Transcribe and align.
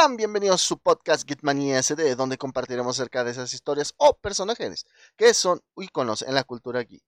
Sean 0.00 0.16
bienvenidos 0.16 0.62
a 0.62 0.66
su 0.66 0.78
podcast 0.78 1.28
Gitmania 1.28 1.82
SD, 1.82 2.16
donde 2.16 2.38
compartiremos 2.38 2.98
acerca 2.98 3.22
de 3.22 3.32
esas 3.32 3.52
historias 3.52 3.92
o 3.98 4.14
personajes 4.14 4.86
que 5.14 5.34
son 5.34 5.60
íconos 5.76 6.22
en 6.22 6.34
la 6.34 6.42
cultura 6.42 6.80
geek. 6.80 7.02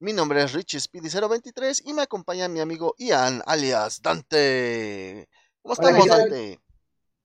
Mi 0.00 0.12
nombre 0.12 0.42
es 0.42 0.52
Richie 0.52 0.80
Speedy023 0.80 1.82
y 1.84 1.92
me 1.92 2.02
acompaña 2.02 2.48
mi 2.48 2.58
amigo 2.58 2.96
Ian, 2.98 3.42
alias 3.46 4.02
Dante. 4.02 5.28
¿Cómo 5.62 5.74
estamos, 5.74 6.04
Dante? 6.04 6.58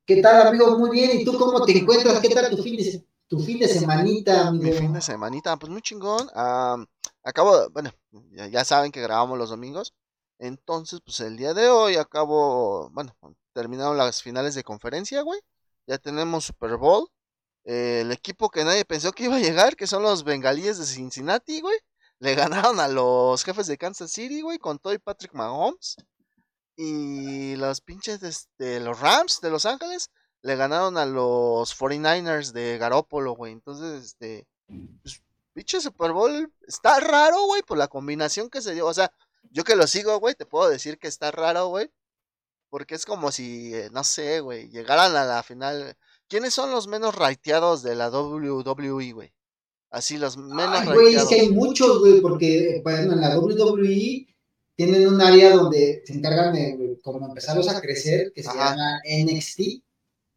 ¿Qué 0.05 0.21
tal, 0.21 0.49
amigo? 0.49 0.77
Muy 0.77 0.91
bien. 0.91 1.19
¿Y 1.19 1.25
tú 1.25 1.35
cómo 1.35 1.65
te 1.65 1.75
encuentras? 1.75 2.19
¿Qué 2.19 2.29
tal 2.29 2.55
tu 2.55 2.61
fin 2.61 2.77
de, 2.77 3.03
tu 3.27 3.39
fin 3.39 3.57
de 3.57 3.67
semanita, 3.67 4.49
amigo? 4.49 4.65
Mi 4.65 4.71
fin 4.73 4.93
de 4.93 5.01
semanita, 5.01 5.57
pues 5.57 5.71
muy 5.71 5.81
chingón. 5.81 6.29
acabo, 7.23 7.71
bueno, 7.71 7.89
ya 8.51 8.63
saben 8.63 8.91
que 8.91 9.01
grabamos 9.01 9.39
los 9.39 9.49
domingos. 9.49 9.95
Entonces, 10.37 11.01
pues 11.03 11.19
el 11.21 11.37
día 11.37 11.55
de 11.55 11.69
hoy 11.69 11.95
acabo, 11.95 12.91
bueno, 12.91 13.15
terminaron 13.57 13.97
las 13.97 14.21
finales 14.21 14.53
de 14.53 14.63
conferencia, 14.63 15.23
güey. 15.23 15.39
Ya 15.87 15.97
tenemos 15.97 16.45
Super 16.45 16.77
Bowl. 16.77 17.09
Eh, 17.65 18.01
el 18.01 18.11
equipo 18.11 18.51
que 18.51 18.63
nadie 18.63 18.85
pensó 18.85 19.11
que 19.13 19.23
iba 19.23 19.37
a 19.37 19.39
llegar, 19.39 19.75
que 19.75 19.87
son 19.87 20.03
los 20.03 20.23
bengalíes 20.23 20.77
de 20.77 20.85
Cincinnati, 20.85 21.61
güey. 21.61 21.75
Le 22.19 22.35
ganaron 22.71 22.79
a 22.79 22.87
los 22.87 23.43
jefes 23.43 23.65
de 23.65 23.79
Kansas 23.79 24.11
City, 24.11 24.41
güey, 24.41 24.59
con 24.59 24.77
Toy 24.77 24.99
Patrick 24.99 25.33
Mahomes. 25.33 25.95
Y 26.75 27.55
los 27.55 27.81
pinches 27.81 28.19
de 28.19 28.29
este, 28.29 28.79
los 28.79 28.99
Rams 28.99 29.41
de 29.41 29.49
Los 29.49 29.65
Ángeles 29.65 30.11
le 30.43 30.55
ganaron 30.55 30.95
a 30.99 31.07
los 31.07 31.75
49ers 31.75 32.51
de 32.51 32.77
Garópolo, 32.77 33.31
güey. 33.31 33.53
Entonces, 33.53 34.03
este, 34.03 34.47
pues, 35.01 35.23
pinche 35.53 35.81
Super 35.81 36.11
Bowl 36.11 36.53
está 36.67 36.99
raro, 36.99 37.41
güey, 37.45 37.63
por 37.63 37.79
la 37.79 37.87
combinación 37.87 38.51
que 38.51 38.61
se 38.61 38.75
dio. 38.75 38.85
O 38.85 38.93
sea, 38.93 39.11
yo 39.49 39.63
que 39.63 39.75
lo 39.75 39.87
sigo, 39.87 40.19
güey, 40.19 40.35
te 40.35 40.45
puedo 40.45 40.69
decir 40.69 40.99
que 40.99 41.07
está 41.07 41.31
raro, 41.31 41.69
güey. 41.69 41.91
Porque 42.69 42.95
es 42.95 43.05
como 43.05 43.31
si, 43.31 43.73
eh, 43.73 43.89
no 43.91 44.03
sé, 44.03 44.41
güey, 44.41 44.69
llegaran 44.69 45.15
a 45.15 45.25
la 45.25 45.43
final. 45.43 45.95
¿Quiénes 46.27 46.53
son 46.53 46.71
los 46.71 46.87
menos 46.87 47.15
rateados 47.15 47.81
de 47.83 47.95
la 47.95 48.09
WWE, 48.09 49.13
güey? 49.13 49.33
Así, 49.89 50.17
los 50.17 50.37
menos 50.37 50.79
Ay, 50.81 50.87
güey, 50.87 51.15
es 51.15 51.25
que 51.25 51.39
hay 51.39 51.49
muchos, 51.49 51.99
güey, 51.99 52.19
porque, 52.19 52.81
bueno, 52.83 53.13
en 53.13 53.21
la 53.21 53.39
WWE 53.39 54.27
tienen 54.75 55.07
un 55.07 55.21
área 55.21 55.55
donde 55.55 56.03
se 56.05 56.13
encargan 56.13 56.53
de 56.53 56.99
como 57.01 57.25
empezarlos 57.25 57.69
a 57.69 57.81
crecer, 57.81 58.31
que 58.33 58.43
se 58.43 58.49
llama 58.49 58.99
NXT. 59.05 59.81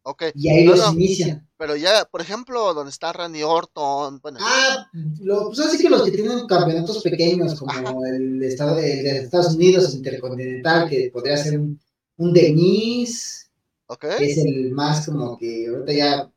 Ok. 0.03 0.23
Y 0.33 0.49
ahí 0.49 0.65
los 0.65 0.93
inician. 0.93 1.47
Pero 1.57 1.75
ya, 1.75 2.05
por 2.05 2.21
ejemplo, 2.21 2.73
donde 2.73 2.89
está 2.89 3.13
Randy 3.13 3.43
Orton. 3.43 4.19
Bueno. 4.19 4.39
Ah, 4.41 4.89
lo, 5.19 5.47
pues 5.47 5.59
así 5.59 5.77
que 5.77 5.89
los 5.89 6.01
que 6.03 6.11
tienen 6.11 6.47
campeonatos 6.47 7.03
pequeños, 7.03 7.59
como 7.59 8.03
el, 8.05 8.41
estado 8.41 8.75
de, 8.77 9.03
de, 9.03 9.17
Estados 9.19 9.53
Unidos 9.53 9.93
Intercontinental, 9.93 10.89
que 10.89 11.11
podría 11.13 11.37
ser 11.37 11.59
un, 11.59 11.79
un 12.21 12.33
Denise. 12.33 13.47
Ok. 13.87 14.05
Que 14.17 14.31
es 14.31 14.37
el 14.37 14.71
más 14.71 15.05
como 15.05 15.37
que 15.37 15.67
ahorita 15.67 15.93
ya. 15.93 16.31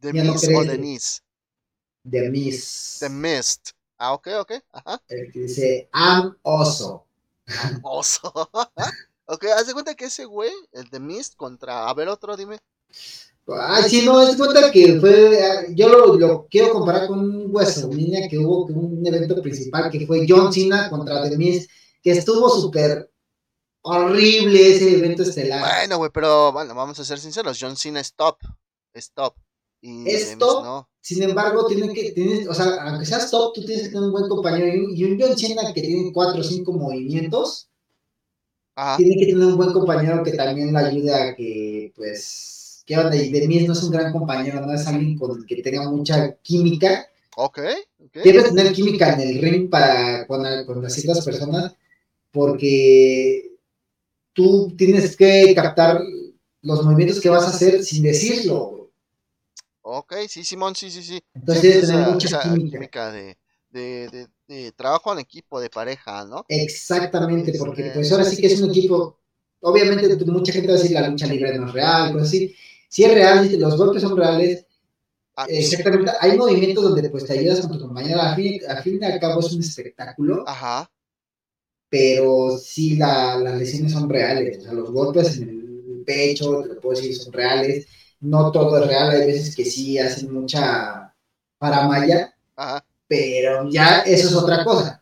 Denis 0.00 0.48
no 0.48 0.58
o 0.58 0.64
Denise. 0.64 1.20
The 2.08 2.30
Mist. 2.30 3.00
The 3.00 3.08
Mist. 3.08 3.70
Ah, 3.96 4.12
ok, 4.12 4.28
ok. 4.40 4.52
Ajá. 4.72 5.02
El 5.08 5.32
que 5.32 5.40
dice 5.40 5.88
Am 5.92 6.36
Oso. 6.42 7.06
oso. 7.82 8.30
ok, 9.26 9.44
haz 9.56 9.66
de 9.66 9.72
cuenta 9.72 9.94
que 9.94 10.06
ese 10.06 10.24
güey, 10.24 10.52
el 10.72 10.90
The 10.90 11.00
Mist 11.00 11.34
contra. 11.36 11.88
A 11.88 11.94
ver, 11.94 12.08
otro, 12.08 12.36
dime. 12.36 12.58
Ay, 13.46 13.90
sí, 13.90 14.02
no, 14.04 14.22
es 14.22 14.36
cuenta 14.36 14.70
que 14.70 14.98
fue, 14.98 15.68
yo 15.74 15.88
lo, 15.88 16.16
lo, 16.16 16.46
quiero 16.50 16.72
comparar 16.72 17.06
con 17.06 17.18
un 17.18 17.52
WrestleMania 17.52 18.26
que 18.28 18.38
hubo, 18.38 18.64
un 18.64 19.06
evento 19.06 19.40
principal 19.42 19.90
que 19.90 20.06
fue 20.06 20.24
John 20.26 20.50
Cena 20.50 20.88
contra 20.88 21.28
The 21.28 21.36
Miz, 21.36 21.68
que 22.02 22.12
estuvo 22.12 22.48
súper 22.48 23.10
horrible 23.84 24.74
ese 24.74 24.96
evento 24.96 25.22
estelar. 25.22 25.60
Bueno, 25.60 25.98
güey, 25.98 26.10
pero 26.12 26.52
bueno, 26.52 26.74
vamos 26.74 26.98
a 26.98 27.04
ser 27.04 27.18
sinceros, 27.18 27.58
John 27.60 27.76
Cena 27.76 28.00
es 28.00 28.14
top, 28.14 28.38
es 28.92 29.12
top. 29.12 29.34
Y 29.80 30.08
es 30.08 30.38
top, 30.38 30.64
no. 30.64 30.88
sin 31.00 31.22
embargo, 31.22 31.66
tiene 31.66 31.92
que, 31.92 32.12
tienes, 32.12 32.48
o 32.48 32.54
sea, 32.54 32.82
aunque 32.82 33.04
seas 33.04 33.30
top, 33.30 33.52
tú 33.54 33.64
tienes 33.64 33.84
que 33.84 33.88
tener 33.90 34.04
un 34.04 34.12
buen 34.12 34.28
compañero 34.28 34.90
y 34.90 35.04
un 35.04 35.20
John 35.20 35.36
Cena 35.36 35.72
que 35.74 35.82
tiene 35.82 36.10
cuatro 36.12 36.40
o 36.40 36.44
cinco 36.44 36.72
movimientos, 36.72 37.68
tiene 38.96 39.16
que 39.18 39.26
tener 39.26 39.46
un 39.46 39.56
buen 39.56 39.72
compañero 39.72 40.24
que 40.24 40.32
también 40.32 40.72
le 40.72 40.78
ayude 40.78 41.14
a 41.14 41.34
que, 41.34 41.92
pues, 41.94 42.82
que 42.86 42.96
onda, 42.96 43.14
y 43.14 43.30
de 43.30 43.46
mí 43.46 43.66
no 43.66 43.74
es 43.74 43.82
un 43.82 43.90
gran 43.90 44.10
compañero, 44.12 44.62
no 44.62 44.72
es 44.72 44.86
alguien 44.86 45.18
con 45.18 45.38
el 45.38 45.46
que 45.46 45.62
tenga 45.62 45.90
mucha 45.90 46.34
química. 46.36 47.06
Ok. 47.36 47.58
okay. 48.06 48.22
Debes 48.24 48.54
tener 48.54 48.72
química 48.72 49.12
en 49.12 49.20
el 49.20 49.42
ring 49.42 49.68
para 49.68 50.26
con, 50.26 50.42
con 50.64 50.82
las 50.82 50.94
ciertas 50.94 51.22
personas, 51.22 51.74
porque 52.32 53.53
tú 54.34 54.74
tienes 54.76 55.16
que 55.16 55.54
captar 55.54 56.02
los 56.60 56.84
movimientos 56.84 57.20
que 57.20 57.30
vas 57.30 57.44
a 57.44 57.48
hacer 57.48 57.82
sin 57.82 58.02
decirlo. 58.02 58.90
Ok, 59.82 60.14
sí, 60.28 60.44
Simón, 60.44 60.74
sí, 60.74 60.90
sí, 60.90 61.02
sí. 61.02 61.22
Entonces, 61.34 61.86
tener 61.86 62.08
mucha 62.08 62.40
química. 62.42 63.12
de, 63.12 63.36
de, 63.70 64.28
de, 64.48 64.72
trabajo 64.72 65.12
en 65.12 65.18
equipo, 65.18 65.60
de 65.60 65.68
pareja, 65.68 66.24
¿no? 66.24 66.44
Exactamente, 66.48 67.52
porque 67.58 67.90
pues 67.94 68.10
ahora 68.12 68.24
sí 68.24 68.40
que 68.40 68.46
es 68.46 68.60
un 68.60 68.70
equipo, 68.70 69.18
obviamente 69.60 70.24
mucha 70.24 70.52
gente 70.52 70.68
va 70.68 70.74
a 70.74 70.78
decir 70.78 70.92
la 70.92 71.08
lucha 71.08 71.26
libre 71.26 71.58
no 71.58 71.66
es 71.66 71.72
real, 71.72 72.12
pues 72.12 72.24
así, 72.24 72.54
si 72.88 73.04
es 73.04 73.12
real, 73.12 73.50
los 73.58 73.76
golpes 73.76 74.02
son 74.02 74.16
reales. 74.16 74.66
Ah, 75.36 75.46
exactamente, 75.48 76.12
hay 76.20 76.38
movimientos 76.38 76.84
donde 76.84 77.10
pues 77.10 77.26
te 77.26 77.32
ayudas 77.32 77.60
con 77.60 77.72
tu 77.72 77.80
compañero, 77.80 78.20
al 78.20 78.36
fin, 78.36 78.60
al 78.68 78.82
fin 78.82 78.98
y 79.02 79.04
al 79.04 79.18
cabo 79.18 79.40
es 79.40 79.52
un 79.52 79.60
espectáculo. 79.60 80.44
Ajá. 80.46 80.88
Pero 81.94 82.58
sí 82.58 82.96
la, 82.96 83.36
las 83.36 83.56
lesiones 83.56 83.92
son 83.92 84.10
reales, 84.10 84.58
o 84.58 84.62
sea, 84.62 84.72
los 84.72 84.90
golpes 84.90 85.36
en 85.38 85.48
el 85.48 86.02
pecho, 86.04 86.60
te 86.62 86.74
lo 86.74 86.80
puedo 86.80 87.00
decir, 87.00 87.14
son 87.14 87.32
reales. 87.32 87.86
No 88.18 88.50
todo 88.50 88.82
es 88.82 88.88
real, 88.88 89.10
hay 89.10 89.28
veces 89.28 89.54
que 89.54 89.64
sí 89.64 89.96
hacen 89.96 90.34
mucha 90.34 91.14
paramaya, 91.56 92.34
Ajá. 92.56 92.84
pero 93.06 93.70
ya 93.70 94.00
eso 94.00 94.26
es 94.26 94.34
otra 94.34 94.64
cosa. 94.64 95.00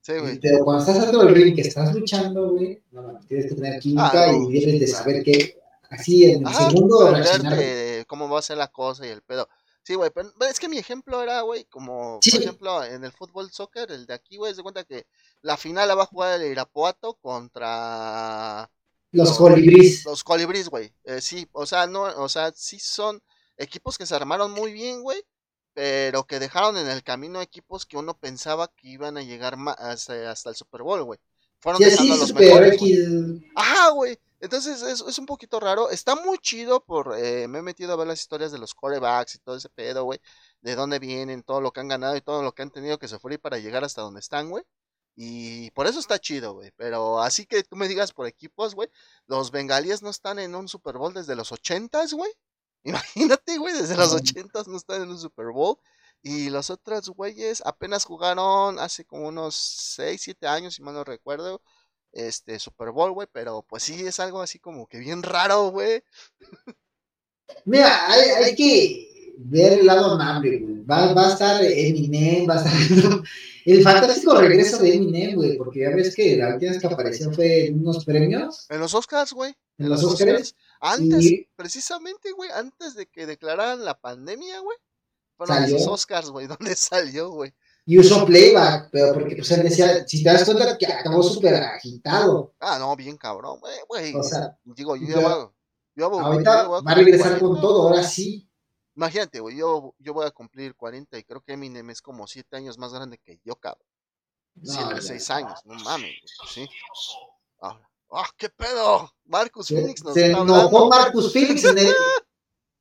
Sí, 0.00 0.14
güey. 0.18 0.40
Pero 0.40 0.64
cuando 0.64 0.82
estás 0.82 1.02
dentro 1.02 1.24
del 1.24 1.36
ring, 1.36 1.54
que 1.54 1.60
estás 1.60 1.94
luchando, 1.94 2.50
güey, 2.50 2.82
no, 2.90 3.16
tienes 3.28 3.46
que 3.46 3.54
tener 3.54 3.78
química 3.78 4.10
ah, 4.24 4.32
y 4.32 4.58
debes 4.58 4.80
de 4.80 4.86
saber 4.88 5.22
que 5.22 5.56
así 5.88 6.32
en 6.32 6.48
el 6.48 6.52
segundo 6.52 7.14
cómo 8.08 8.28
va 8.28 8.40
a 8.40 8.42
ser 8.42 8.56
la 8.56 8.72
cosa 8.72 9.06
y 9.06 9.10
el 9.10 9.22
pedo. 9.22 9.48
Sí, 9.84 9.94
güey, 9.96 10.10
pero 10.10 10.32
es 10.48 10.58
que 10.58 10.68
mi 10.68 10.78
ejemplo 10.78 11.22
era, 11.22 11.42
güey, 11.42 11.64
como, 11.66 12.18
por 12.18 12.40
ejemplo, 12.40 12.82
en 12.82 13.04
el 13.04 13.12
fútbol 13.12 13.52
soccer, 13.52 13.92
el 13.92 14.06
de 14.06 14.14
aquí, 14.14 14.38
güey, 14.38 14.54
se 14.54 14.62
cuenta 14.62 14.82
que 14.84 15.06
la 15.42 15.58
final 15.58 15.86
la 15.86 15.94
va 15.94 16.04
a 16.04 16.06
jugar 16.06 16.40
el 16.40 16.50
Irapuato 16.50 17.14
contra... 17.20 18.70
Los, 19.12 19.36
colibríes. 19.36 20.06
Los 20.06 20.24
colibríes, 20.24 20.70
güey. 20.70 20.94
Eh, 21.04 21.20
sí, 21.20 21.46
o 21.52 21.66
sea, 21.66 21.86
no, 21.86 22.02
o 22.02 22.28
sea, 22.30 22.50
sí 22.56 22.78
son 22.78 23.22
equipos 23.58 23.98
que 23.98 24.06
se 24.06 24.14
armaron 24.14 24.52
muy 24.52 24.72
bien, 24.72 25.02
güey, 25.02 25.22
pero 25.74 26.24
que 26.24 26.38
dejaron 26.38 26.78
en 26.78 26.88
el 26.88 27.02
camino 27.02 27.42
equipos 27.42 27.84
que 27.84 27.98
uno 27.98 28.16
pensaba 28.18 28.72
que 28.74 28.88
iban 28.88 29.18
a 29.18 29.22
llegar 29.22 29.56
hasta, 29.76 30.30
hasta 30.30 30.48
el 30.48 30.56
Super 30.56 30.82
Bowl, 30.82 31.02
güey. 31.02 31.20
Fueron 31.58 31.80
dejando 31.82 32.16
los 32.16 32.32
mejores. 32.32 32.80
Ajá, 33.54 33.90
güey. 33.90 34.18
Entonces 34.44 34.82
es, 34.82 35.00
es, 35.00 35.18
un 35.18 35.24
poquito 35.24 35.58
raro. 35.58 35.88
Está 35.88 36.16
muy 36.16 36.36
chido 36.36 36.84
por... 36.84 37.16
Eh, 37.18 37.48
me 37.48 37.60
he 37.60 37.62
metido 37.62 37.94
a 37.94 37.96
ver 37.96 38.06
las 38.06 38.20
historias 38.20 38.52
de 38.52 38.58
los 38.58 38.74
corebacks 38.74 39.36
y 39.36 39.38
todo 39.38 39.56
ese 39.56 39.70
pedo, 39.70 40.04
güey. 40.04 40.20
De 40.60 40.74
dónde 40.74 40.98
vienen, 40.98 41.42
todo 41.42 41.62
lo 41.62 41.72
que 41.72 41.80
han 41.80 41.88
ganado 41.88 42.14
y 42.14 42.20
todo 42.20 42.42
lo 42.42 42.52
que 42.52 42.60
han 42.60 42.70
tenido 42.70 42.98
que 42.98 43.08
sufrir 43.08 43.40
para 43.40 43.56
llegar 43.58 43.84
hasta 43.84 44.02
donde 44.02 44.20
están, 44.20 44.50
güey. 44.50 44.62
Y 45.16 45.70
por 45.70 45.86
eso 45.86 45.98
está 45.98 46.18
chido, 46.18 46.52
güey. 46.52 46.72
Pero 46.76 47.22
así 47.22 47.46
que 47.46 47.62
tú 47.64 47.74
me 47.74 47.88
digas 47.88 48.12
por 48.12 48.26
equipos, 48.26 48.74
güey. 48.74 48.90
Los 49.26 49.50
bengalíes 49.50 50.02
no 50.02 50.10
están 50.10 50.38
en 50.38 50.54
un 50.54 50.68
Super 50.68 50.98
Bowl 50.98 51.14
desde 51.14 51.36
los 51.36 51.50
ochentas, 51.50 52.12
güey. 52.12 52.30
Imagínate, 52.84 53.56
güey, 53.56 53.72
desde 53.72 53.96
los 53.96 54.12
ochentas 54.12 54.68
no 54.68 54.76
están 54.76 55.02
en 55.02 55.10
un 55.10 55.18
Super 55.18 55.52
Bowl. 55.52 55.78
Y 56.22 56.50
los 56.50 56.68
otros 56.68 57.08
güeyes 57.08 57.62
apenas 57.64 58.04
jugaron 58.04 58.78
hace 58.78 59.06
como 59.06 59.28
unos 59.28 59.56
6, 59.56 60.20
7 60.22 60.46
años, 60.48 60.74
si 60.74 60.82
mal 60.82 60.92
no 60.94 61.04
recuerdo 61.04 61.62
este 62.14 62.58
Super 62.58 62.90
Bowl, 62.90 63.12
güey, 63.12 63.28
pero 63.30 63.64
pues 63.68 63.82
sí 63.82 64.06
es 64.06 64.20
algo 64.20 64.40
así 64.40 64.58
como 64.58 64.86
que 64.86 64.98
bien 64.98 65.22
raro, 65.22 65.70
güey. 65.70 66.02
Mira, 67.64 68.10
hay, 68.10 68.54
que 68.54 69.34
ver 69.36 69.80
el 69.80 69.86
lado 69.86 70.12
amable, 70.12 70.58
güey. 70.58 70.84
Va, 70.84 71.12
va, 71.12 71.28
a 71.28 71.32
estar 71.32 71.62
Eminem, 71.62 72.48
va 72.48 72.54
a 72.54 72.64
estar 72.64 73.22
el 73.64 73.82
fantástico 73.82 74.34
regreso 74.40 74.78
de 74.78 74.94
Eminem, 74.94 75.34
güey, 75.34 75.56
porque 75.58 75.80
ya 75.80 75.90
ves 75.90 76.14
que 76.14 76.36
la 76.36 76.54
última 76.54 76.72
vez 76.72 76.80
que 76.80 76.86
apareció 76.86 77.32
fue 77.32 77.66
en 77.66 77.80
unos 77.80 78.04
premios. 78.04 78.66
En 78.70 78.80
los 78.80 78.94
Oscars, 78.94 79.32
güey. 79.32 79.54
En 79.78 79.88
los 79.88 80.02
Oscars. 80.04 80.54
Antes, 80.80 81.46
precisamente, 81.56 82.32
güey, 82.32 82.50
antes 82.50 82.94
de 82.94 83.06
que 83.06 83.26
declararan 83.26 83.84
la 83.84 83.98
pandemia, 84.00 84.60
güey. 84.60 84.78
Fueron 85.36 85.70
los 85.70 85.86
Oscars, 85.88 86.30
güey, 86.30 86.46
donde 86.58 86.76
salió, 86.76 87.30
güey 87.30 87.52
y 87.86 87.98
usó 87.98 88.24
playback, 88.24 88.88
pero 88.90 89.14
porque 89.14 89.36
pues 89.36 89.50
él 89.50 89.62
decía, 89.62 90.06
si 90.06 90.22
te 90.22 90.32
das 90.32 90.44
cuenta 90.44 90.78
que 90.78 90.86
acabó 90.86 91.22
súper 91.22 91.54
agitado. 91.54 92.54
Ah, 92.58 92.78
no, 92.78 92.96
bien 92.96 93.16
cabrón, 93.16 93.60
güey. 93.60 94.14
O 94.14 94.22
sea, 94.22 94.58
digo, 94.64 94.96
yo 94.96 95.06
ya, 95.06 95.28
voy, 95.28 95.48
yo 95.94 96.10
voy, 96.10 96.24
ahorita 96.24 96.68
va 96.68 96.82
a 96.84 96.94
regresar 96.94 97.38
con 97.38 97.60
todo, 97.60 97.88
ahora 97.88 98.02
sí. 98.02 98.48
Imagínate, 98.96 99.40
güey, 99.40 99.56
yo, 99.56 99.94
yo 99.98 100.14
voy 100.14 100.26
a 100.26 100.30
cumplir 100.30 100.74
40 100.76 101.18
y 101.18 101.24
creo 101.24 101.40
que 101.42 101.52
Eminem 101.52 101.90
es 101.90 102.00
como 102.00 102.26
7 102.26 102.56
años 102.56 102.78
más 102.78 102.92
grande 102.92 103.18
que 103.18 103.40
yo, 103.44 103.56
cabrón. 103.56 103.86
7, 104.62 105.02
6 105.02 105.30
años, 105.30 105.60
no 105.64 105.74
mames, 105.74 106.14
güey, 106.38 106.48
sí. 106.54 106.68
Ah, 107.60 107.78
oh, 108.08 108.24
qué 108.36 108.48
pedo! 108.48 109.12
Marcus 109.24 109.68
Phoenix 109.68 110.02
nos 110.04 110.14
Se 110.14 110.26
enojó 110.26 110.88
Marcus 110.88 111.32
Phoenix 111.32 111.64
en 111.64 111.78
el, 111.78 111.94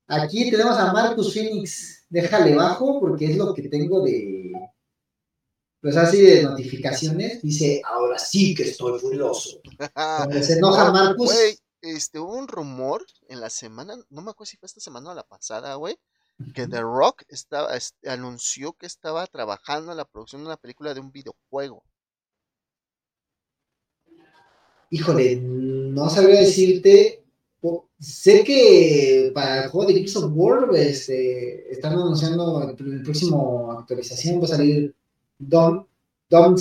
Aquí 0.07 0.51
tenemos 0.51 0.77
a 0.77 0.91
Marcus 0.91 1.33
Phoenix. 1.33 2.05
Déjale 2.09 2.55
bajo 2.55 2.99
porque 2.99 3.25
es 3.25 3.37
lo 3.37 3.53
que 3.53 3.63
tengo 3.63 4.01
de. 4.01 4.51
Pues 5.83 5.97
así 5.97 6.21
de 6.21 6.43
notificaciones. 6.43 7.41
Dice, 7.41 7.81
ahora 7.83 8.17
sí 8.17 8.55
que 8.55 8.63
estoy 8.63 8.97
furioso. 9.01 9.59
Cuando 9.93 10.41
se 10.41 10.53
enoja 10.53 10.93
Marcus. 10.93 11.35
este, 11.81 12.19
hubo 12.19 12.37
un 12.37 12.47
rumor 12.47 13.05
en 13.27 13.41
la 13.41 13.49
semana, 13.49 13.97
no 14.09 14.21
me 14.21 14.31
acuerdo 14.31 14.49
si 14.49 14.55
fue 14.55 14.67
esta 14.67 14.79
semana 14.79 15.11
o 15.11 15.13
la 15.13 15.27
pasada, 15.27 15.75
güey, 15.75 15.97
que 16.55 16.67
The 16.67 16.79
Rock 16.79 17.23
estaba, 17.27 17.77
anunció 18.07 18.71
que 18.71 18.85
estaba 18.85 19.27
trabajando 19.27 19.91
en 19.91 19.97
la 19.97 20.05
producción 20.05 20.43
de 20.43 20.47
una 20.47 20.55
película 20.55 20.93
de 20.93 21.01
un 21.01 21.11
videojuego. 21.11 21.83
Híjole, 24.89 25.35
no 25.35 26.09
sabría 26.09 26.39
decirte. 26.39 27.25
Sé 27.99 28.45
que 28.45 29.31
para 29.33 29.65
el 29.65 29.69
juego 29.69 29.87
de 29.87 29.95
Gears 29.95 30.15
of 30.15 30.31
War 30.33 30.69
este, 30.75 31.69
están 31.73 31.91
anunciando 31.93 32.61
en 32.61 32.97
la 32.99 33.03
próxima 33.03 33.79
actualización 33.79 34.39
va 34.39 34.45
a 34.45 34.47
salir 34.47 34.95
Dom, 35.47 35.85
Dom 36.29 36.55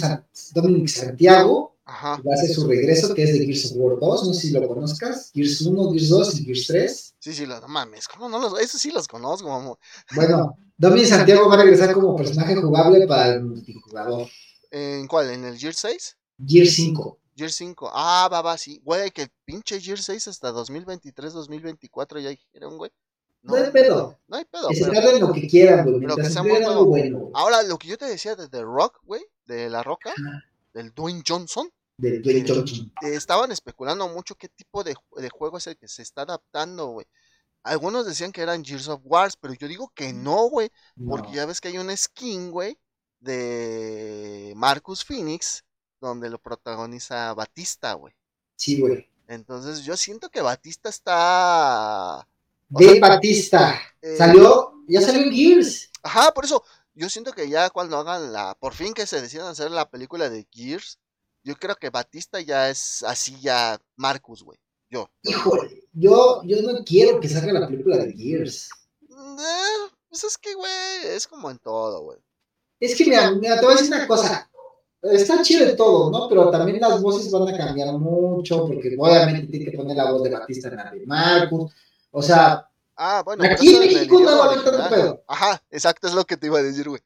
Dominic 0.54 0.88
Santiago. 0.88 1.76
Va 1.86 2.14
a 2.14 2.34
hacer 2.34 2.54
su 2.54 2.66
regreso, 2.66 3.14
que 3.14 3.22
es 3.24 3.32
de 3.32 3.44
Gears 3.44 3.72
of 3.72 3.76
War 3.76 3.98
2. 3.98 4.26
No 4.28 4.34
sé 4.34 4.48
si 4.48 4.52
lo 4.52 4.66
conozcas. 4.66 5.30
Gears 5.34 5.60
1, 5.60 5.90
Gears 5.90 6.08
2 6.08 6.40
y 6.40 6.44
Gears 6.44 6.66
3. 6.66 7.14
Sí, 7.18 7.32
sí, 7.34 7.46
no 7.46 7.68
mames. 7.68 8.08
¿Cómo 8.08 8.28
no 8.28 8.38
los.? 8.38 8.58
Eso 8.60 8.78
sí 8.78 8.90
los 8.90 9.08
conozco, 9.08 9.78
Bueno, 10.14 10.56
Dominic 10.76 11.06
Santiago 11.06 11.48
va 11.48 11.54
a 11.54 11.58
regresar 11.58 11.92
como 11.92 12.16
personaje 12.16 12.56
jugable 12.56 13.06
para 13.06 13.34
el 13.34 13.44
multijugador. 13.44 14.28
¿En 14.70 15.06
cuál? 15.06 15.30
¿En 15.30 15.44
el 15.44 15.58
Gears 15.58 15.78
6? 15.78 16.16
Gears 16.46 16.74
5. 16.74 17.18
Gear 17.36 17.50
5. 17.50 17.90
Ah, 17.92 18.28
va, 18.30 18.42
va, 18.42 18.58
sí. 18.58 18.80
Güey, 18.84 19.10
que 19.10 19.22
el 19.22 19.30
pinche 19.44 19.80
Gear 19.80 19.98
6 19.98 20.28
hasta 20.28 20.52
2023, 20.52 21.32
2024 21.32 22.20
ya 22.20 22.30
dijeron, 22.30 22.76
güey. 22.76 22.90
No, 23.42 23.54
hay 23.56 23.70
pedo. 23.70 24.18
No 24.28 24.36
hay 24.36 24.44
pedo. 24.44 24.68
Que 24.68 24.76
se 24.76 24.90
pero, 24.90 25.18
lo 25.18 25.32
que 25.32 25.46
quieran, 25.48 25.84
güey. 25.84 26.00
Pero 26.00 26.16
que 26.16 26.30
sea 26.30 26.42
muy 26.42 26.52
bueno. 26.52 26.84
bueno. 26.84 27.30
Ahora, 27.34 27.62
lo 27.62 27.76
que 27.78 27.88
yo 27.88 27.98
te 27.98 28.06
decía 28.06 28.36
de 28.36 28.48
The 28.48 28.62
Rock, 28.62 29.00
güey, 29.02 29.22
de 29.46 29.68
La 29.68 29.82
Roca, 29.82 30.14
del 30.72 30.92
Dwayne 30.94 31.22
Johnson. 31.26 31.70
Del 31.96 32.22
Dwayne 32.22 32.48
Johnson. 32.48 32.92
estaban 33.02 33.52
especulando 33.52 34.08
mucho 34.08 34.34
qué 34.36 34.48
tipo 34.48 34.84
de, 34.84 34.94
de 35.16 35.28
juego 35.28 35.58
es 35.58 35.66
el 35.66 35.76
que 35.76 35.88
se 35.88 36.02
está 36.02 36.22
adaptando, 36.22 36.88
güey. 36.88 37.06
Algunos 37.64 38.06
decían 38.06 38.32
que 38.32 38.42
eran 38.42 38.64
Gears 38.64 38.88
of 38.88 39.02
Wars, 39.04 39.36
pero 39.36 39.54
yo 39.54 39.68
digo 39.68 39.92
que 39.94 40.12
no, 40.12 40.48
güey. 40.48 40.70
Porque 41.06 41.32
ya 41.32 41.46
ves 41.46 41.60
que 41.60 41.68
hay 41.68 41.78
un 41.78 41.96
skin, 41.96 42.50
güey, 42.50 42.78
de 43.20 44.52
Marcus 44.56 45.04
Phoenix 45.04 45.64
donde 46.00 46.28
lo 46.28 46.38
protagoniza 46.38 47.32
Batista, 47.34 47.94
güey. 47.94 48.12
Sí, 48.56 48.80
güey. 48.80 49.08
Entonces 49.28 49.84
yo 49.84 49.96
siento 49.96 50.28
que 50.28 50.42
Batista 50.42 50.88
está... 50.88 52.28
De 52.80 53.00
Batista. 53.00 53.80
Eh, 54.00 54.16
salió, 54.16 54.72
ya 54.88 55.00
salió 55.00 55.22
en 55.22 55.32
Gears. 55.32 55.90
Ajá, 56.02 56.32
por 56.32 56.44
eso 56.44 56.62
yo 56.94 57.08
siento 57.08 57.32
que 57.32 57.48
ya 57.48 57.70
cuando 57.70 57.96
hagan 57.96 58.32
la, 58.32 58.54
por 58.54 58.74
fin 58.74 58.94
que 58.94 59.06
se 59.06 59.20
decidan 59.20 59.48
hacer 59.48 59.70
la 59.70 59.88
película 59.88 60.28
de 60.28 60.46
Gears, 60.50 60.98
yo 61.44 61.54
creo 61.56 61.76
que 61.76 61.90
Batista 61.90 62.40
ya 62.40 62.70
es 62.70 63.02
así 63.02 63.36
ya 63.40 63.80
Marcus, 63.96 64.42
güey. 64.42 64.58
Yo. 64.90 65.10
Híjole, 65.22 65.84
yo, 65.92 66.42
yo 66.44 66.62
no 66.62 66.84
quiero 66.84 67.18
que 67.20 67.28
salga 67.28 67.52
la 67.52 67.66
película 67.66 67.96
de 67.96 68.12
Gears. 68.12 68.68
Eh, 69.02 69.90
pues 70.08 70.24
es 70.24 70.36
que, 70.36 70.54
güey, 70.54 71.14
es 71.14 71.26
como 71.26 71.50
en 71.50 71.58
todo, 71.58 72.02
güey. 72.02 72.18
Es 72.78 72.96
que, 72.96 73.04
mira, 73.04 73.30
mira, 73.32 73.58
te 73.58 73.64
voy 73.64 73.74
a 73.74 73.76
decir 73.76 73.94
una 73.94 74.06
cosa 74.06 74.50
está 75.02 75.42
chido 75.42 75.66
de 75.66 75.74
todo, 75.74 76.10
¿no? 76.10 76.28
Pero 76.28 76.50
también 76.50 76.80
las 76.80 77.02
voces 77.02 77.30
van 77.30 77.48
a 77.48 77.56
cambiar 77.56 77.92
mucho, 77.98 78.66
porque 78.66 78.94
obviamente 78.98 79.48
tiene 79.48 79.70
que 79.70 79.76
poner 79.76 79.96
la 79.96 80.12
voz 80.12 80.22
de 80.22 80.30
Batista 80.30 80.68
en 80.68 80.76
la 80.76 80.90
de 80.90 81.06
Marcus. 81.06 81.72
O 82.12 82.22
sea, 82.22 82.70
ah, 82.94 83.22
bueno, 83.24 83.42
aquí 83.44 83.74
en 83.74 83.80
México 83.80 84.20
no 84.20 84.38
va 84.38 84.44
a 84.44 84.52
haber 84.52 84.64
tanto 84.64 84.88
pedo. 84.94 85.24
Ajá, 85.26 85.62
exacto, 85.70 86.06
es 86.06 86.14
lo 86.14 86.24
que 86.24 86.36
te 86.36 86.46
iba 86.46 86.58
a 86.58 86.62
decir, 86.62 86.88
güey. 86.88 87.00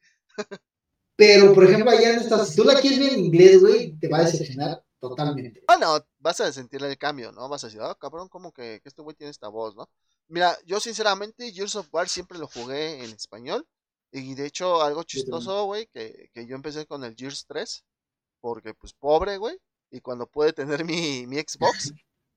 Pero, 1.16 1.54
por 1.54 1.64
ejemplo, 1.64 1.90
allá 1.90 2.12
en 2.12 2.18
estas, 2.18 2.50
si 2.50 2.56
tú 2.56 2.64
la 2.64 2.78
quieres 2.80 2.98
ver 2.98 3.14
en 3.14 3.20
inglés, 3.20 3.60
güey, 3.60 3.96
te 3.98 4.08
va 4.08 4.18
a 4.18 4.24
decepcionar 4.24 4.84
totalmente. 4.98 5.62
Ah, 5.68 5.78
no, 5.78 6.04
vas 6.18 6.40
a 6.40 6.52
sentir 6.52 6.82
el 6.84 6.98
cambio, 6.98 7.32
¿no? 7.32 7.48
Vas 7.48 7.64
a 7.64 7.68
decir, 7.68 7.80
ah, 7.80 7.96
cabrón, 7.98 8.28
como 8.28 8.52
que, 8.52 8.80
que 8.82 8.88
este 8.88 9.00
güey 9.00 9.16
tiene 9.16 9.30
esta 9.30 9.48
voz, 9.48 9.76
¿no? 9.76 9.88
Mira, 10.28 10.58
yo 10.66 10.80
sinceramente, 10.80 11.52
Gears 11.52 11.76
of 11.76 11.88
War 11.92 12.08
siempre 12.08 12.38
lo 12.38 12.48
jugué 12.48 13.04
en 13.04 13.12
español. 13.12 13.66
Y 14.10 14.34
de 14.34 14.46
hecho, 14.46 14.82
algo 14.82 15.04
chistoso, 15.04 15.64
güey, 15.66 15.86
que, 15.86 16.30
que, 16.34 16.46
yo 16.46 16.56
empecé 16.56 16.86
con 16.86 17.04
el 17.04 17.14
Gears 17.14 17.46
3, 17.46 17.84
porque 18.40 18.74
pues 18.74 18.92
pobre, 18.92 19.36
güey, 19.36 19.58
y 19.90 20.00
cuando 20.00 20.26
pude 20.26 20.52
tener 20.52 20.84
mi, 20.84 21.26
mi 21.26 21.36
Xbox, 21.36 21.92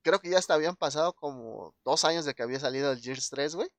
creo 0.09 0.19
que 0.19 0.29
ya 0.29 0.37
hasta 0.37 0.53
habían 0.53 0.75
pasado 0.75 1.13
como 1.13 1.73
dos 1.83 2.05
años 2.05 2.25
de 2.25 2.33
que 2.33 2.43
había 2.43 2.59
salido 2.59 2.91
el 2.91 2.99
Gears 2.99 3.29
3, 3.29 3.55
güey. 3.55 3.69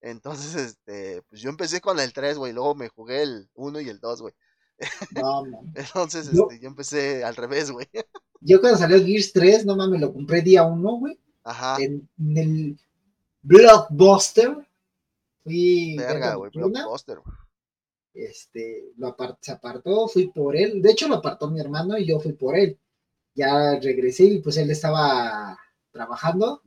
Entonces, 0.00 0.54
este, 0.76 1.22
pues 1.28 1.40
yo 1.40 1.50
empecé 1.50 1.80
con 1.80 1.98
el 2.00 2.12
3, 2.12 2.38
güey, 2.38 2.52
luego 2.52 2.74
me 2.74 2.88
jugué 2.88 3.22
el 3.22 3.48
1 3.54 3.80
y 3.80 3.88
el 3.88 4.00
2, 4.00 4.22
güey. 4.22 4.34
No, 5.12 5.44
Entonces, 5.74 6.28
este, 6.28 6.60
yo 6.60 6.68
empecé 6.68 7.24
al 7.24 7.36
revés, 7.36 7.70
güey. 7.70 7.86
Yo 8.42 8.58
cuando 8.58 8.78
salió 8.78 8.96
el 8.96 9.04
Gears 9.04 9.34
3, 9.34 9.66
no 9.66 9.76
mames, 9.76 10.00
lo 10.00 10.14
compré 10.14 10.40
día 10.40 10.62
1, 10.62 10.92
güey. 10.96 11.18
Ajá. 11.44 11.76
En, 11.78 12.08
en 12.18 12.36
el 12.38 12.78
Blockbuster 13.42 14.56
Fui. 15.44 15.94
Verga, 15.98 16.36
güey, 16.36 16.50
Blockbuster, 16.50 17.18
güey 17.18 17.36
este, 18.14 18.92
lo 18.96 19.16
se 19.40 19.52
apartó, 19.52 20.08
fui 20.08 20.28
por 20.28 20.56
él, 20.56 20.82
de 20.82 20.90
hecho 20.90 21.08
lo 21.08 21.16
apartó 21.16 21.50
mi 21.50 21.60
hermano 21.60 21.96
y 21.96 22.06
yo 22.06 22.20
fui 22.20 22.32
por 22.32 22.56
él. 22.56 22.78
Ya 23.34 23.78
regresé 23.78 24.24
y 24.24 24.40
pues 24.40 24.56
él 24.56 24.70
estaba 24.70 25.58
trabajando. 25.90 26.62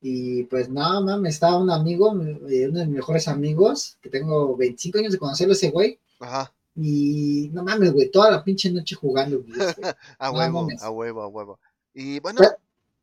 Y 0.00 0.44
pues 0.44 0.68
no, 0.68 1.02
mames, 1.02 1.34
estaba 1.34 1.58
un 1.58 1.70
amigo, 1.70 2.12
eh, 2.48 2.68
uno 2.68 2.80
de 2.80 2.86
mis 2.86 2.96
mejores 2.96 3.28
amigos, 3.28 3.98
que 4.00 4.10
tengo 4.10 4.56
25 4.56 4.98
años 4.98 5.12
de 5.12 5.18
conocerlo 5.18 5.54
ese 5.54 5.70
güey. 5.70 5.98
Ajá. 6.20 6.52
Y 6.74 7.50
no 7.52 7.64
mames, 7.64 7.92
güey, 7.92 8.10
toda 8.10 8.30
la 8.30 8.44
pinche 8.44 8.70
noche 8.70 8.94
jugando. 8.94 9.42
a 10.18 10.30
huevo, 10.30 10.68
a 10.80 10.90
huevo, 10.90 11.22
a 11.22 11.28
huevo. 11.28 11.58
Y 11.94 12.20
bueno, 12.20 12.42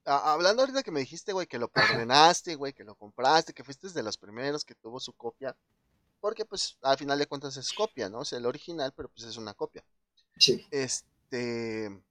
hablando 0.05 0.61
ahorita 0.61 0.83
que 0.83 0.91
me 0.91 0.99
dijiste, 0.99 1.33
güey, 1.33 1.47
que 1.47 1.57
lo 1.57 1.71
ordenaste, 1.73 2.55
güey, 2.55 2.73
que 2.73 2.83
lo 2.83 2.95
compraste, 2.95 3.53
que 3.53 3.63
fuiste 3.63 3.89
de 3.89 4.03
los 4.03 4.17
primeros 4.17 4.63
que 4.63 4.75
tuvo 4.75 4.99
su 4.99 5.13
copia. 5.13 5.55
Porque 6.19 6.45
pues 6.45 6.77
al 6.83 6.97
final 6.97 7.19
de 7.19 7.25
cuentas 7.25 7.57
es 7.57 7.73
copia, 7.73 8.07
¿no? 8.09 8.21
Es 8.21 8.31
el 8.33 8.45
original, 8.45 8.93
pero 8.95 9.09
pues 9.09 9.27
es 9.27 9.35
una 9.37 9.53
copia. 9.53 9.83
Sí. 10.37 10.65
Este 10.71 12.01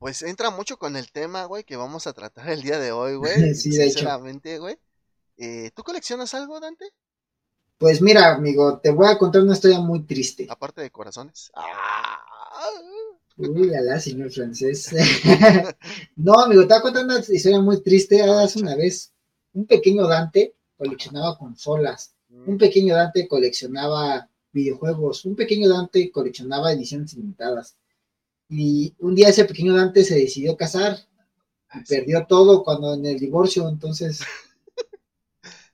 pues 0.00 0.22
entra 0.22 0.48
mucho 0.48 0.78
con 0.78 0.96
el 0.96 1.12
tema, 1.12 1.44
güey, 1.44 1.62
que 1.62 1.76
vamos 1.76 2.06
a 2.06 2.14
tratar 2.14 2.48
el 2.48 2.62
día 2.62 2.78
de 2.78 2.90
hoy, 2.90 3.16
güey. 3.16 3.34
sí, 3.54 3.70
sinceramente, 3.70 4.58
güey. 4.58 4.78
Eh, 5.36 5.70
¿Tú 5.74 5.82
coleccionas 5.82 6.32
algo, 6.32 6.58
Dante? 6.58 6.86
Pues 7.76 8.00
mira, 8.00 8.34
amigo, 8.34 8.78
te 8.78 8.90
voy 8.90 9.08
a 9.08 9.18
contar 9.18 9.42
una 9.42 9.52
historia 9.52 9.78
muy 9.78 10.04
triste. 10.04 10.46
Aparte 10.48 10.80
de 10.80 10.90
corazones. 10.90 11.52
¡Ah! 11.54 12.18
Uy, 13.36 13.74
alá, 13.74 14.00
señor 14.00 14.30
francés. 14.30 14.90
no, 16.16 16.40
amigo, 16.40 16.62
te 16.62 16.68
voy 16.68 16.78
a 16.78 16.82
contar 16.82 17.04
una 17.04 17.18
historia 17.18 17.60
muy 17.60 17.82
triste. 17.82 18.22
Hace 18.22 18.58
una 18.58 18.76
vez, 18.76 19.12
un 19.52 19.66
pequeño 19.66 20.06
Dante 20.06 20.54
coleccionaba 20.78 21.36
consolas. 21.36 22.14
Un 22.46 22.56
pequeño 22.56 22.94
Dante 22.94 23.28
coleccionaba 23.28 24.30
videojuegos, 24.50 25.26
un 25.26 25.36
pequeño 25.36 25.68
Dante 25.68 26.10
coleccionaba 26.10 26.72
ediciones 26.72 27.12
limitadas. 27.14 27.76
Y 28.50 28.94
un 28.98 29.14
día 29.14 29.28
ese 29.28 29.44
pequeño 29.44 29.76
Dante 29.76 30.02
se 30.02 30.16
decidió 30.16 30.56
casar 30.56 30.98
y 31.72 31.84
perdió 31.84 32.26
todo 32.26 32.64
cuando 32.64 32.94
en 32.94 33.06
el 33.06 33.18
divorcio, 33.18 33.68
entonces. 33.68 34.20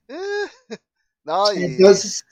no, 1.25 1.53
y 1.55 1.65
entonces. 1.65 2.25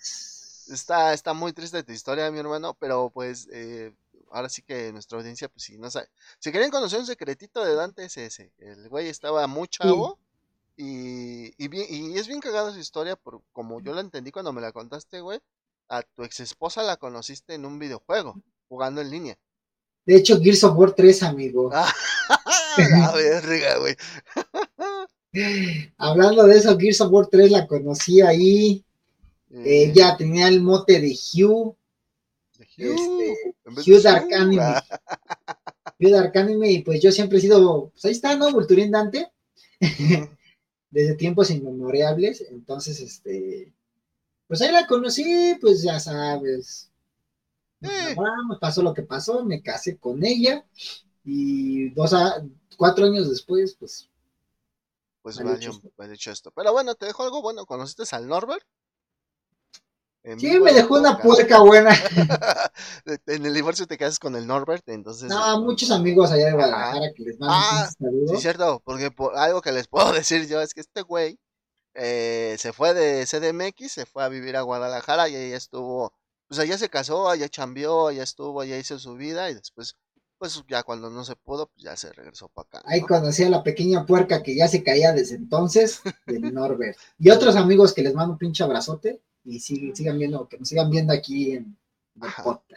Está, 0.71 1.13
está 1.13 1.35
muy 1.35 1.53
triste 1.53 1.83
tu 1.83 1.93
historia, 1.93 2.31
mi 2.31 2.39
hermano, 2.39 2.75
pero 2.79 3.11
pues 3.11 3.49
eh, 3.53 3.95
ahora 4.31 4.49
sí 4.49 4.63
que 4.63 4.93
nuestra 4.93 5.19
audiencia, 5.19 5.49
pues 5.49 5.65
si 5.65 5.79
no 5.79 5.91
sabe. 5.91 6.09
Si 6.39 6.51
quieren 6.51 6.71
conocer 6.71 7.01
un 7.01 7.07
secretito 7.07 7.65
de 7.65 7.75
Dante, 7.75 8.05
es 8.05 8.17
ese. 8.17 8.53
El 8.59 8.89
güey 8.89 9.09
estaba 9.09 9.47
muy 9.47 9.69
chavo. 9.69 10.19
Y, 10.77 11.55
y, 11.57 12.19
es 12.19 12.27
bien 12.27 12.41
cagada 12.41 12.73
su 12.73 12.81
historia, 12.81 13.15
por, 13.15 13.43
como 13.53 13.81
yo 13.81 13.95
la 13.95 14.01
entendí 14.01 14.33
cuando 14.33 14.53
me 14.53 14.61
la 14.61 14.73
contaste, 14.73 15.21
güey. 15.21 15.41
A 15.89 16.03
tu 16.03 16.25
ex 16.25 16.41
esposa 16.41 16.83
la 16.83 16.97
conociste 16.97 17.55
en 17.55 17.65
un 17.65 17.79
videojuego, 17.79 18.43
jugando 18.69 19.01
en 19.01 19.11
línea. 19.11 19.39
De 20.07 20.17
hecho, 20.17 20.41
Gears 20.41 20.65
of 20.65 20.77
War 20.77 20.93
3, 20.93 21.23
amigo. 21.23 21.71
la 22.91 23.13
verga, 23.13 23.79
güey. 23.79 23.97
Hablando 25.99 26.45
de 26.45 26.59
eso, 26.59 26.79
Gears 26.79 27.01
of 27.01 27.13
War 27.13 27.27
3 27.27 27.51
la 27.51 27.67
conocí 27.67 28.21
ahí. 28.21 28.85
Eh, 29.51 29.93
ella 29.93 30.17
tenía 30.17 30.49
el 30.49 30.61
mote 30.61 31.01
de 31.01 31.11
Hugh. 31.11 31.77
¿De 32.59 32.67
Hugh? 32.77 33.21
Este, 33.67 33.91
Hugh 33.91 34.03
Dark 34.03 34.33
Anime. 34.33 34.75
Hugh 35.99 36.11
Dark 36.11 36.37
Anime, 36.37 36.71
y 36.71 36.83
pues 36.83 37.01
yo 37.01 37.11
siempre 37.13 37.39
he 37.39 37.41
sido, 37.41 37.91
pues 37.91 38.05
ahí 38.05 38.13
está, 38.13 38.37
¿no? 38.37 38.51
Vulturín 38.53 38.91
Dante 38.91 39.29
desde 40.91 41.15
tiempos 41.15 41.51
inmemorables, 41.51 42.45
entonces, 42.51 43.01
este, 43.01 43.73
pues 44.47 44.61
ahí 44.61 44.73
la 44.73 44.87
conocí, 44.87 45.57
pues 45.61 45.83
ya 45.83 45.99
sabes, 46.01 46.91
eh. 47.89 48.17
pasó 48.61 48.83
lo 48.83 48.95
que 48.95 49.03
pasó, 49.03 49.45
me 49.45 49.63
casé 49.63 49.97
con 49.99 50.25
ella, 50.25 50.65
y 51.25 51.91
dos 51.91 52.13
a, 52.13 52.43
cuatro 52.77 53.07
años 53.07 53.29
después, 53.29 53.77
pues, 53.79 54.11
pues 55.23 55.39
valió, 55.39 55.73
hecho 56.13 56.31
esto. 56.31 56.51
Pero 56.51 56.73
bueno, 56.73 56.95
te 56.95 57.07
dejo 57.07 57.23
algo 57.23 57.41
bueno. 57.41 57.65
¿Conociste 57.65 58.03
al 58.15 58.29
Norbert? 58.29 58.67
sí, 60.39 60.61
me 60.61 60.73
dejó 60.73 60.99
una 60.99 61.19
puerca 61.19 61.61
buena. 61.61 61.91
en 63.27 63.47
el 63.47 63.55
divorcio 63.55 63.87
te 63.87 63.97
quedas 63.97 64.19
con 64.19 64.37
el 64.37 64.47
Norbert, 64.47 64.87
entonces. 64.89 65.29
No, 65.29 65.61
muchos 65.61 65.91
amigos 65.91 66.31
allá 66.31 66.47
de 66.47 66.53
Guadalajara 66.53 67.13
que 67.15 67.23
les 67.23 67.39
mandan 67.39 67.59
ah, 67.59 67.91
saludos. 67.99 68.31
Sí, 68.33 68.43
cierto, 68.43 68.83
porque 68.85 69.11
algo 69.35 69.63
que 69.63 69.73
les 69.73 69.89
puedo 69.89 70.13
decir 70.13 70.47
yo 70.47 70.61
es 70.61 70.75
que 70.75 70.81
este 70.81 71.03
güey 71.03 71.39
eh, 71.95 72.57
se 72.59 72.73
fue 72.73 72.93
de 72.93 73.25
CDMX, 73.27 73.93
se 73.93 74.07
fue 74.07 74.25
a 74.25 74.29
vivir 74.29 74.57
a 74.57 74.63
Guadalajara 74.63 75.29
y 75.29 75.37
ahí 75.37 75.53
estuvo. 75.53 76.13
Pues 76.49 76.61
allá 76.61 76.79
se 76.79 76.89
casó, 76.89 77.29
allá 77.29 77.49
chambeó, 77.49 78.09
allá 78.09 78.23
estuvo, 78.23 78.61
allá 78.61 78.79
hizo 78.79 78.99
su 78.99 79.15
vida 79.15 79.51
y 79.51 79.55
después 79.55 79.97
pues 80.39 80.63
ya 80.69 80.83
cuando 80.83 81.09
no 81.11 81.25
se 81.25 81.37
pudo, 81.37 81.69
pues 81.69 81.85
ya 81.85 81.97
se 81.97 82.13
regresó 82.13 82.49
para 82.49 82.67
acá. 82.67 82.83
Ahí 82.87 83.01
conocí 83.01 83.45
a 83.45 83.51
la 83.51 83.63
pequeña 83.63 84.05
puerca 84.05 84.43
que 84.43 84.55
ya 84.55 84.69
se 84.69 84.83
caía 84.83 85.13
desde 85.13 85.37
entonces, 85.37 86.03
del 86.27 86.43
Norbert. 86.55 86.99
Y 87.19 87.31
otros 87.31 87.57
amigos 87.57 87.95
que 87.95 88.03
les 88.03 88.15
mando 88.15 88.33
un 88.33 88.39
pinche 88.39 88.63
abrazote 88.63 89.23
y 89.45 89.61
sigan 89.61 90.19
viendo, 90.19 90.49
que 90.49 90.59
nos 90.59 90.69
sigan 90.69 90.91
viendo 90.91 91.13
aquí 91.13 91.53
en, 91.53 91.79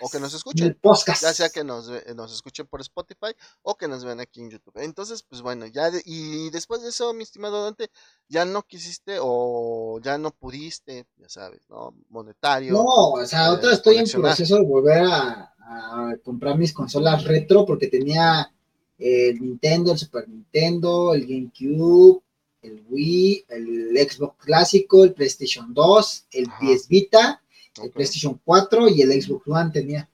o 0.01 0.09
que 0.09 0.19
nos 0.19 0.33
escuchen. 0.33 0.77
Ya 1.21 1.33
sea 1.33 1.49
que 1.49 1.63
nos, 1.63 1.91
nos 2.15 2.33
escuchen 2.33 2.67
por 2.67 2.81
Spotify 2.81 3.33
o 3.61 3.75
que 3.75 3.87
nos 3.87 4.03
vean 4.03 4.19
aquí 4.19 4.41
en 4.41 4.49
YouTube. 4.49 4.77
Entonces, 4.77 5.23
pues 5.23 5.41
bueno, 5.41 5.65
ya 5.67 5.89
y 6.05 6.49
después 6.49 6.81
de 6.81 6.89
eso, 6.89 7.13
mi 7.13 7.23
estimado 7.23 7.63
Dante, 7.63 7.89
ya 8.27 8.45
no 8.45 8.63
quisiste 8.63 9.17
o 9.21 9.99
ya 10.01 10.17
no 10.17 10.31
pudiste, 10.31 11.05
ya 11.17 11.29
sabes, 11.29 11.61
¿no? 11.69 11.93
Monetario. 12.09 12.73
No, 12.73 12.83
o 12.83 13.25
sea, 13.25 13.51
otra 13.51 13.73
estoy 13.73 13.97
en 13.97 14.09
proceso 14.09 14.55
de 14.55 14.65
volver 14.65 15.03
a, 15.03 15.53
a 15.59 16.15
comprar 16.23 16.57
mis 16.57 16.73
consolas 16.73 17.23
retro 17.23 17.65
porque 17.65 17.87
tenía 17.87 18.51
el 18.97 19.39
Nintendo, 19.39 19.91
el 19.91 19.97
Super 19.97 20.27
Nintendo, 20.27 21.13
el 21.13 21.27
GameCube, 21.27 22.21
el 22.61 22.83
Wii, 22.89 23.45
el 23.49 23.97
Xbox 24.09 24.43
clásico, 24.43 25.03
el 25.03 25.13
PlayStation 25.13 25.73
2, 25.73 26.25
el 26.31 26.45
PS 26.45 26.87
Vita, 26.87 27.41
el 27.79 27.91
PlayStation 27.91 28.39
4 28.43 28.89
y 28.89 29.01
el 29.01 29.21
Xbox 29.21 29.47
One 29.47 29.71
tenía. 29.71 30.09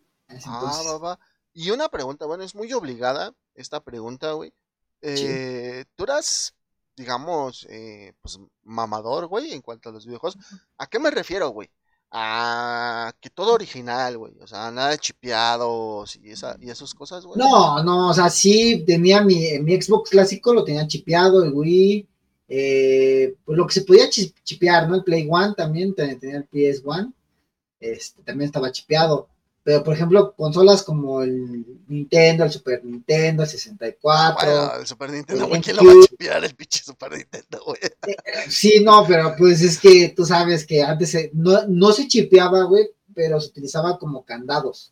Ah, 0.46 1.18
Y 1.54 1.70
una 1.70 1.90
pregunta, 1.90 2.26
bueno, 2.26 2.44
es 2.44 2.56
muy 2.56 2.72
obligada 2.74 3.34
esta 3.56 3.82
pregunta, 3.84 4.32
güey. 4.34 4.54
Eh, 5.02 5.86
Tú 5.96 6.06
eras, 6.06 6.56
digamos, 6.96 7.68
eh, 7.70 8.14
pues 8.22 8.40
mamador, 8.64 9.28
güey, 9.28 9.54
en 9.54 9.62
cuanto 9.62 9.90
a 9.90 9.92
los 9.92 10.06
videojuegos. 10.06 10.38
¿A 10.78 10.88
qué 10.88 11.00
me 11.00 11.12
refiero, 11.12 11.50
güey? 11.50 11.70
a 12.16 13.12
que 13.20 13.32
todo 13.32 13.54
original, 13.54 14.20
güey. 14.20 14.34
O 14.40 14.46
sea, 14.46 14.70
nada 14.70 14.92
de 14.92 15.00
chipeados 15.00 16.16
y, 16.18 16.30
esa, 16.30 16.56
y 16.62 16.70
esas 16.70 16.94
cosas, 16.94 17.26
güey. 17.26 17.40
No, 17.40 17.84
no, 17.84 18.10
o 18.10 18.14
sea, 18.14 18.30
sí 18.30 18.84
tenía 18.86 19.22
mi, 19.22 19.58
mi 19.60 19.82
Xbox 19.82 20.12
clásico, 20.12 20.54
lo 20.54 20.64
tenía 20.64 20.88
chipeado, 20.88 21.44
el 21.44 21.52
Wii, 21.52 22.08
eh, 22.50 23.36
pues 23.44 23.58
lo 23.58 23.66
que 23.66 23.74
se 23.74 23.82
podía 23.82 24.08
chipear, 24.10 24.88
¿no? 24.88 24.96
El 24.96 25.04
Play 25.04 25.28
One 25.30 25.56
también, 25.58 25.96
tenía 25.96 26.38
el 26.38 26.46
PS 26.46 26.84
One, 26.86 27.12
este, 27.84 28.24
también 28.24 28.48
estaba 28.48 28.72
chipeado. 28.72 29.28
Pero, 29.64 29.82
por 29.82 29.94
ejemplo, 29.94 30.34
consolas 30.36 30.84
como 30.84 31.22
el 31.22 31.66
Nintendo, 31.88 32.44
el 32.44 32.52
Super 32.52 32.84
Nintendo, 32.84 33.44
el 33.44 33.50
64. 33.50 34.50
Bueno, 34.50 34.76
el 34.76 34.86
Super 34.86 35.10
Nintendo, 35.10 35.48
güey, 35.48 35.62
¿quién 35.62 35.78
lo 35.78 35.86
va 35.86 35.92
a 35.92 36.08
chipear 36.08 36.44
el 36.44 36.54
pinche 36.54 36.84
Super 36.84 37.14
Nintendo, 37.14 37.62
güey? 37.66 37.80
Eh, 38.08 38.50
sí, 38.50 38.82
no, 38.84 39.06
pero 39.08 39.34
pues 39.38 39.62
es 39.62 39.80
que 39.80 40.10
tú 40.10 40.26
sabes 40.26 40.66
que 40.66 40.84
antes 40.84 41.30
no, 41.32 41.66
no 41.68 41.94
se 41.94 42.10
chipeaba, 42.10 42.64
güey, 42.64 42.90
pero 43.16 43.40
se 43.40 43.48
utilizaba 43.48 43.98
como 43.98 44.26
candados. 44.26 44.92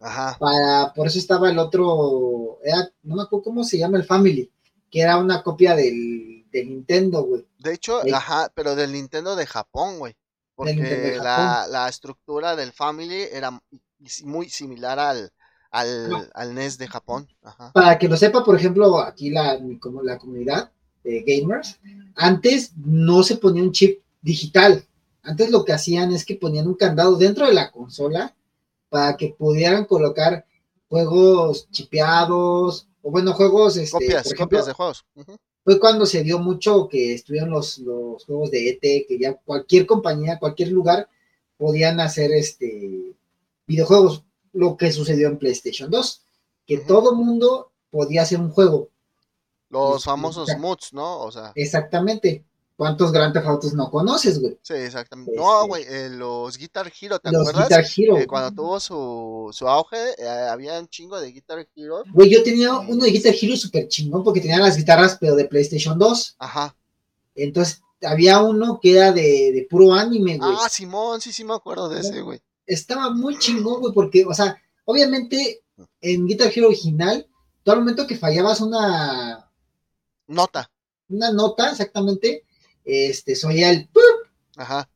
Ajá. 0.00 0.36
Para, 0.38 0.92
por 0.94 1.08
eso 1.08 1.18
estaba 1.18 1.50
el 1.50 1.58
otro, 1.58 2.60
no 3.02 3.16
me 3.16 3.22
acuerdo 3.22 3.42
cómo 3.42 3.64
se 3.64 3.78
llama, 3.78 3.98
el 3.98 4.04
Family, 4.04 4.48
que 4.88 5.00
era 5.00 5.16
una 5.16 5.42
copia 5.42 5.74
del, 5.74 6.44
del 6.52 6.68
Nintendo, 6.68 7.24
güey. 7.24 7.44
De 7.58 7.74
hecho, 7.74 8.02
ajá, 8.14 8.52
pero 8.54 8.76
del 8.76 8.92
Nintendo 8.92 9.34
de 9.34 9.46
Japón, 9.46 9.98
güey. 9.98 10.14
Porque 10.56 11.18
la, 11.22 11.66
la, 11.70 11.88
estructura 11.88 12.56
del 12.56 12.72
Family 12.72 13.28
era 13.30 13.62
muy 14.24 14.48
similar 14.48 14.98
al, 14.98 15.30
al, 15.70 16.54
NES 16.54 16.78
de 16.78 16.88
Japón. 16.88 17.28
Para 17.74 17.98
que 17.98 18.08
lo 18.08 18.16
sepa, 18.16 18.42
por 18.42 18.56
ejemplo, 18.56 18.98
aquí 19.00 19.30
la, 19.30 19.58
como 19.78 20.02
la 20.02 20.18
comunidad 20.18 20.72
de 21.04 21.22
gamers, 21.22 21.78
antes 22.14 22.72
no 22.76 23.22
se 23.22 23.36
ponía 23.36 23.62
un 23.62 23.72
chip 23.72 24.00
digital. 24.22 24.84
Antes 25.22 25.50
lo 25.50 25.64
que 25.64 25.72
hacían 25.72 26.12
es 26.12 26.24
que 26.24 26.36
ponían 26.36 26.66
un 26.66 26.74
candado 26.74 27.16
dentro 27.16 27.46
de 27.46 27.54
la 27.54 27.70
consola 27.70 28.34
para 28.88 29.16
que 29.16 29.34
pudieran 29.38 29.84
colocar 29.84 30.46
juegos 30.88 31.68
chipeados 31.70 32.88
o 33.02 33.10
bueno, 33.10 33.34
juegos... 33.34 33.76
Este, 33.76 33.92
copias, 33.92 34.34
copias 34.34 34.66
de 34.66 34.72
juegos. 34.72 35.04
Fue 35.66 35.80
cuando 35.80 36.06
se 36.06 36.22
dio 36.22 36.38
mucho 36.38 36.86
que 36.88 37.12
estuvieron 37.12 37.50
los, 37.50 37.78
los 37.78 38.24
juegos 38.24 38.52
de 38.52 38.68
ET, 38.68 38.80
que 38.80 39.18
ya 39.18 39.34
cualquier 39.34 39.84
compañía, 39.84 40.38
cualquier 40.38 40.70
lugar 40.70 41.08
podían 41.58 41.98
hacer 41.98 42.30
este 42.30 43.16
videojuegos, 43.66 44.22
lo 44.52 44.76
que 44.76 44.92
sucedió 44.92 45.26
en 45.26 45.38
PlayStation 45.38 45.90
2, 45.90 46.22
que 46.68 46.78
todo 46.78 47.16
mundo 47.16 47.72
podía 47.90 48.22
hacer 48.22 48.38
un 48.38 48.52
juego. 48.52 48.90
Los 49.68 50.04
famosos 50.04 50.48
mods, 50.56 50.92
¿no? 50.92 51.22
O 51.22 51.32
sea. 51.32 51.50
Exactamente. 51.56 52.44
¿Cuántos 52.76 53.10
Grand 53.10 53.32
Theft 53.32 53.46
Autos 53.46 53.72
no 53.72 53.90
conoces, 53.90 54.38
güey? 54.38 54.58
Sí, 54.62 54.74
exactamente. 54.74 55.32
no, 55.34 55.62
este, 55.62 55.68
güey, 55.68 55.84
eh, 55.88 56.10
los 56.10 56.58
Guitar 56.58 56.92
Hero, 57.00 57.18
¿te 57.18 57.32
los 57.32 57.48
acuerdas? 57.48 57.68
Guitar 57.68 57.84
Hero. 57.96 58.18
Eh, 58.18 58.26
cuando 58.26 58.52
tuvo 58.52 58.78
su, 58.78 59.48
su 59.52 59.66
auge, 59.66 59.96
eh, 60.18 60.28
había 60.28 60.78
un 60.78 60.86
chingo 60.88 61.18
de 61.18 61.32
Guitar 61.32 61.66
Hero. 61.74 62.02
Güey, 62.12 62.30
yo 62.30 62.42
tenía 62.42 62.76
uno 62.76 63.04
de 63.04 63.10
Guitar 63.10 63.34
Hero 63.40 63.56
súper 63.56 63.88
chingón 63.88 64.22
porque 64.22 64.40
tenía 64.40 64.58
las 64.58 64.76
guitarras, 64.76 65.16
pero 65.18 65.34
de 65.36 65.46
PlayStation 65.46 65.98
2. 65.98 66.36
Ajá. 66.38 66.76
Entonces, 67.34 67.82
había 68.02 68.42
uno 68.42 68.78
que 68.80 68.96
era 68.96 69.10
de, 69.10 69.52
de 69.54 69.66
puro 69.70 69.94
anime, 69.94 70.36
güey. 70.36 70.56
Ah, 70.62 70.68
Simón, 70.68 71.20
sí, 71.20 71.32
sí 71.32 71.44
me 71.44 71.54
acuerdo 71.54 71.88
de 71.88 72.00
ese, 72.00 72.20
güey 72.20 72.40
estaba 72.66 73.10
muy 73.10 73.38
chingón, 73.38 73.80
güey, 73.80 73.94
porque, 73.94 74.24
o 74.26 74.34
sea, 74.34 74.60
obviamente 74.84 75.62
en 76.00 76.26
Guitar 76.26 76.52
Hero 76.54 76.68
original, 76.68 77.26
todo 77.62 77.76
el 77.76 77.80
momento 77.80 78.06
que 78.06 78.16
fallabas 78.16 78.60
una 78.60 79.50
nota, 80.26 80.70
una 81.08 81.32
nota, 81.32 81.70
exactamente, 81.70 82.44
este, 82.86 83.34
se 83.34 83.46
oía 83.46 83.70
el 83.70 83.90
Ajá. 84.56 84.88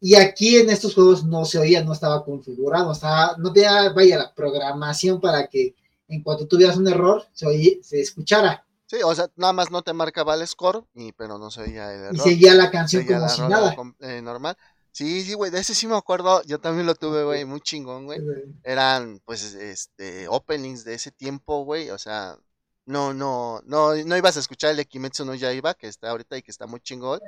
Y 0.00 0.14
aquí 0.14 0.56
en 0.56 0.70
estos 0.70 0.94
juegos 0.94 1.24
no 1.24 1.44
se 1.44 1.58
oía, 1.58 1.82
no 1.82 1.92
estaba 1.92 2.24
configurado, 2.24 2.90
o 2.90 3.38
no 3.38 3.52
tenía, 3.52 3.92
vaya, 3.92 4.18
la 4.18 4.34
programación 4.34 5.20
para 5.20 5.46
que 5.46 5.74
en 6.08 6.22
cuanto 6.22 6.46
tuvieras 6.46 6.76
un 6.76 6.88
error, 6.88 7.24
se, 7.32 7.46
oía, 7.46 7.72
se 7.82 8.00
escuchara. 8.00 8.64
Sí, 8.86 8.98
o 9.04 9.14
sea, 9.14 9.28
nada 9.36 9.52
más 9.52 9.70
no 9.70 9.82
te 9.82 9.92
marcaba 9.92 10.34
el 10.34 10.46
score, 10.46 10.84
y, 10.94 11.12
pero 11.12 11.38
no 11.38 11.50
se 11.50 11.62
oía 11.62 11.92
el 11.92 12.00
error. 12.02 12.14
Y 12.14 12.18
seguía 12.18 12.54
la 12.54 12.70
canción 12.70 13.04
como 13.04 13.28
si 13.28 13.42
nada. 13.42 13.74
Eh, 14.00 14.22
normal. 14.22 14.56
Sí, 14.92 15.22
sí, 15.22 15.34
güey, 15.34 15.50
de 15.50 15.60
ese 15.60 15.74
sí 15.74 15.86
me 15.86 15.96
acuerdo, 15.96 16.42
yo 16.44 16.58
también 16.58 16.86
lo 16.86 16.94
tuve, 16.94 17.24
güey, 17.24 17.44
muy 17.44 17.60
chingón, 17.60 18.06
güey. 18.06 18.20
Eran, 18.62 19.20
pues, 19.24 19.54
este, 19.54 20.28
openings 20.28 20.84
de 20.84 20.94
ese 20.94 21.10
tiempo, 21.10 21.64
güey, 21.64 21.90
o 21.90 21.98
sea, 21.98 22.38
no, 22.86 23.12
no, 23.12 23.60
no, 23.64 23.94
no 23.94 24.16
ibas 24.16 24.36
a 24.36 24.40
escuchar 24.40 24.70
el 24.70 24.76
de 24.78 24.86
Kimetsu 24.86 25.24
no 25.24 25.34
Yaiba, 25.34 25.74
que 25.74 25.88
está 25.88 26.10
ahorita 26.10 26.38
y 26.38 26.42
que 26.42 26.50
está 26.50 26.66
muy 26.66 26.80
chingón, 26.80 27.20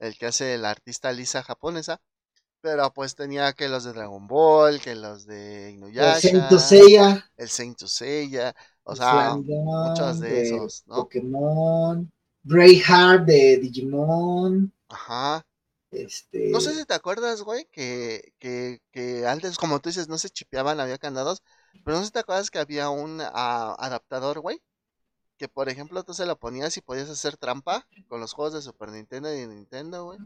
el 0.00 0.18
que 0.18 0.26
hace 0.26 0.58
la 0.58 0.70
artista 0.70 1.12
Lisa 1.12 1.42
japonesa, 1.42 2.00
pero 2.60 2.92
pues 2.92 3.14
tenía 3.14 3.52
que 3.52 3.68
los 3.68 3.84
de 3.84 3.92
Dragon 3.92 4.26
Ball, 4.26 4.80
que 4.80 4.94
los 4.94 5.26
de 5.26 5.72
Inuyasha. 5.72 6.28
El 6.28 6.60
Saint. 6.60 7.22
El 7.36 7.48
Saint 7.48 7.78
Seiya, 7.78 8.56
o 8.82 8.96
sea, 8.96 9.36
muchos 9.36 10.20
de, 10.20 10.42
esos, 10.42 10.84
¿no? 10.86 10.96
Pokémon, 10.96 12.10
Greyheart 12.42 13.24
de 13.24 13.58
Digimon. 13.58 14.72
Ajá. 14.88 15.46
Este... 15.90 16.48
No 16.50 16.60
sé 16.60 16.74
si 16.74 16.84
te 16.84 16.94
acuerdas, 16.94 17.42
güey, 17.42 17.68
que, 17.70 18.32
que, 18.40 18.80
que, 18.90 19.26
antes, 19.28 19.56
como 19.58 19.78
tú 19.78 19.90
dices, 19.90 20.08
no 20.08 20.18
se 20.18 20.28
chipeaban, 20.28 20.80
había 20.80 20.98
candados, 20.98 21.42
pero 21.84 21.96
no 21.96 22.00
sé 22.02 22.06
si 22.06 22.12
te 22.12 22.18
acuerdas 22.18 22.50
que 22.50 22.58
había 22.58 22.90
un 22.90 23.20
ah, 23.20 23.76
adaptador, 23.78 24.40
güey, 24.40 24.60
que 25.38 25.48
por 25.48 25.68
ejemplo 25.68 26.02
tú 26.04 26.14
se 26.14 26.26
lo 26.26 26.38
ponías 26.38 26.76
y 26.76 26.80
podías 26.80 27.10
hacer 27.10 27.36
trampa 27.36 27.86
con 28.08 28.20
los 28.20 28.32
juegos 28.32 28.54
de 28.54 28.62
Super 28.62 28.90
Nintendo 28.90 29.32
y 29.32 29.40
de 29.40 29.46
Nintendo, 29.48 30.04
güey. 30.04 30.18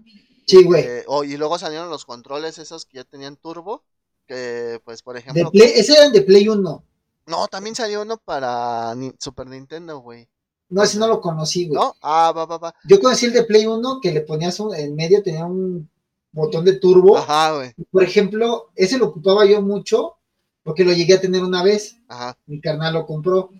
Sí, 0.46 0.64
güey. 0.64 0.84
y 1.26 1.36
luego 1.36 1.58
salieron 1.58 1.90
los 1.90 2.04
controles 2.04 2.58
esos 2.58 2.84
que 2.86 2.98
ya 2.98 3.04
tenían 3.04 3.36
turbo, 3.36 3.84
que 4.26 4.80
pues 4.84 5.02
por 5.02 5.16
ejemplo... 5.16 5.50
ese 5.52 5.92
eran 5.92 6.12
de 6.12 6.22
Play 6.22 6.48
1. 6.48 6.84
No, 7.26 7.46
también 7.48 7.74
salió 7.74 8.02
uno 8.02 8.16
para 8.16 8.94
Super 9.18 9.46
Nintendo, 9.46 9.98
güey. 9.98 10.28
No, 10.70 10.82
ese 10.82 10.98
no 10.98 11.06
lo 11.06 11.20
conocí, 11.20 11.68
güey. 11.68 11.78
¿No? 11.78 11.94
Ah, 12.02 12.32
va, 12.34 12.46
va, 12.46 12.58
va. 12.58 12.74
Yo 12.84 13.00
conocí 13.00 13.26
el 13.26 13.32
de 13.32 13.44
Play 13.44 13.66
1 13.66 14.00
que 14.02 14.12
le 14.12 14.22
ponías 14.22 14.58
en 14.76 14.94
medio, 14.94 15.22
tenía 15.22 15.44
un 15.44 15.88
botón 16.32 16.64
de 16.64 16.78
turbo. 16.78 17.16
Ajá, 17.16 17.54
güey. 17.54 17.72
Por 17.90 18.02
ejemplo, 18.02 18.70
ese 18.74 18.98
lo 18.98 19.06
ocupaba 19.06 19.44
yo 19.46 19.62
mucho 19.62 20.16
porque 20.62 20.84
lo 20.84 20.92
llegué 20.92 21.14
a 21.14 21.20
tener 21.20 21.42
una 21.42 21.62
vez. 21.62 21.96
Ajá. 22.08 22.36
Mi 22.46 22.60
carnal 22.60 22.94
lo 22.94 23.06
compró. 23.06 23.50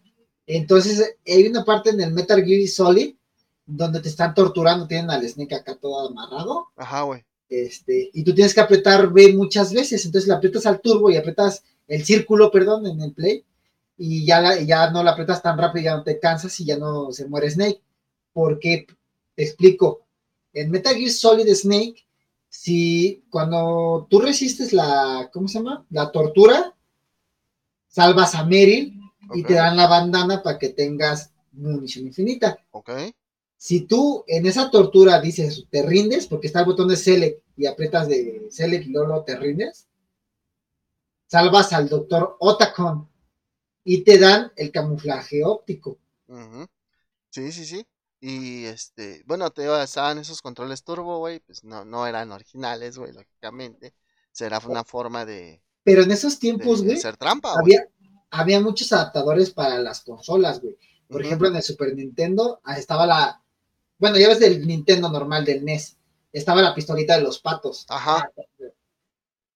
Entonces, 0.51 1.15
hay 1.27 1.47
una 1.47 1.63
parte 1.63 1.91
en 1.91 2.01
el 2.01 2.11
Metal 2.11 2.43
Gear 2.43 2.67
Solid 2.69 3.15
donde 3.67 4.01
te 4.01 4.09
están 4.09 4.33
torturando, 4.33 4.87
tienen 4.87 5.11
al 5.11 5.29
Snake 5.29 5.55
acá 5.55 5.77
todo 5.77 6.09
amarrado. 6.09 6.69
Ajá, 6.75 7.03
güey. 7.03 7.23
Este, 7.51 8.11
y 8.15 8.25
tú 8.25 8.35
tienes 8.35 8.55
que 8.55 8.63
apretar 8.63 9.13
B 9.13 9.35
muchas 9.35 9.75
veces, 9.75 10.05
entonces 10.07 10.27
le 10.27 10.35
aprietas 10.35 10.65
al 10.65 10.81
turbo 10.81 11.11
y 11.11 11.17
apretas 11.17 11.63
el 11.87 12.03
círculo, 12.03 12.51
perdón, 12.51 12.87
en 12.87 13.01
el 13.03 13.13
play, 13.13 13.45
y 13.99 14.25
ya, 14.25 14.59
ya 14.61 14.91
no 14.91 15.03
la 15.03 15.11
apretas 15.11 15.43
tan 15.43 15.59
rápido, 15.59 15.85
ya 15.85 15.97
no 15.97 16.03
te 16.03 16.19
cansas 16.19 16.59
y 16.61 16.65
ya 16.65 16.79
no 16.79 17.13
se 17.13 17.27
muere 17.27 17.51
Snake. 17.51 17.83
Porque 18.33 18.87
Te 19.35 19.45
explico. 19.45 20.07
En 20.55 20.71
Metal 20.71 20.95
Gear 20.95 21.11
Solid 21.11 21.55
Snake, 21.55 22.07
si 22.49 23.23
cuando 23.29 24.07
tú 24.09 24.21
resistes 24.21 24.73
la, 24.73 25.29
¿cómo 25.31 25.47
se 25.47 25.59
llama? 25.59 25.85
La 25.91 26.11
tortura, 26.11 26.75
salvas 27.89 28.35
a 28.35 28.45
Meryl 28.45 28.98
y 29.35 29.43
te 29.43 29.55
dan 29.55 29.77
la 29.77 29.87
bandana 29.87 30.43
para 30.43 30.59
que 30.59 30.71
tengas 30.71 31.33
munición 31.53 32.07
infinita. 32.07 32.59
Ok. 32.71 32.91
Si 33.57 33.83
tú 33.83 34.25
en 34.29 34.47
esa 34.47 34.71
tortura 34.71 35.21
dices, 35.21 35.67
te 35.71 35.83
rindes, 35.83 36.27
porque 36.27 36.47
está 36.47 36.61
el 36.61 36.67
botón 36.67 36.89
de 36.89 36.97
select 36.97 37.43
y 37.57 37.67
aprietas 37.67 38.09
de 38.09 38.47
select 38.51 38.87
y 38.87 38.91
luego 38.91 39.25
te 39.25 39.37
rindes, 39.37 39.89
salvas 41.27 41.73
al 41.73 41.89
doctor 41.89 42.37
Otacon 42.39 43.09
y 43.85 44.05
te 44.05 44.19
dan 44.19 44.53
el 44.57 44.71
camuflaje 44.71 45.45
óptico. 45.45 45.99
Sí, 47.31 47.53
sí, 47.53 47.65
sí. 47.65 47.87
Y 48.21 48.65
este, 48.65 49.23
bueno, 49.27 49.51
te 49.51 49.67
estaban 49.83 50.19
esos 50.19 50.43
controles 50.43 50.83
turbo, 50.83 51.19
güey, 51.19 51.41
pues 51.41 51.63
no, 51.63 51.85
no 51.85 52.07
eran 52.07 52.33
originales, 52.33 52.99
güey, 52.99 53.13
lógicamente. 53.13 53.95
Será 54.33 54.61
una 54.67 54.85
forma 54.85 55.25
de. 55.25 55.63
Pero 55.85 56.03
en 56.03 56.11
esos 56.11 56.39
tiempos, 56.39 56.83
güey. 56.83 56.97
Ser 56.97 57.17
trampa, 57.17 57.55
había, 57.59 57.89
había 58.31 58.61
muchos 58.61 58.93
adaptadores 58.93 59.51
para 59.51 59.79
las 59.79 60.01
consolas, 60.01 60.61
güey. 60.61 60.77
Por 61.09 61.23
ejemplo, 61.23 61.49
en 61.49 61.57
el 61.57 61.63
Super 61.63 61.95
Nintendo 61.95 62.61
ah, 62.65 62.77
estaba 62.77 63.07
la. 63.07 63.43
Bueno, 63.99 64.19
ya 64.19 64.29
ves 64.29 64.41
del 64.41 64.67
Nintendo 64.67 65.09
normal, 65.09 65.45
del 65.45 65.65
NES. 65.65 65.97
Estaba 66.33 66.61
la 66.61 66.75
pistolita 66.75 67.17
de 67.17 67.23
los 67.23 67.39
patos. 67.39 67.87
Ajá. 67.89 68.31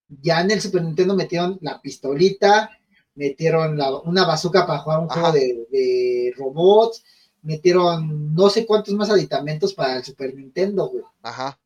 Ya 0.08 0.40
en 0.40 0.50
el 0.50 0.60
Super 0.60 0.82
Nintendo 0.82 1.14
metieron 1.14 1.58
la 1.60 1.80
pistolita, 1.80 2.70
metieron 3.14 3.78
una 4.04 4.24
bazooka 4.24 4.66
para 4.66 4.78
jugar 4.78 5.00
un 5.00 5.08
juego 5.08 5.32
de, 5.32 5.66
de 5.70 6.34
robots 6.36 7.02
metieron 7.42 8.34
no 8.34 8.48
sé 8.48 8.64
cuántos 8.64 8.94
más 8.94 9.10
aditamentos 9.10 9.74
para 9.74 9.96
el 9.96 10.04
Super 10.04 10.34
Nintendo, 10.34 10.88
güey. 10.88 11.04
Ajá. 11.22 11.58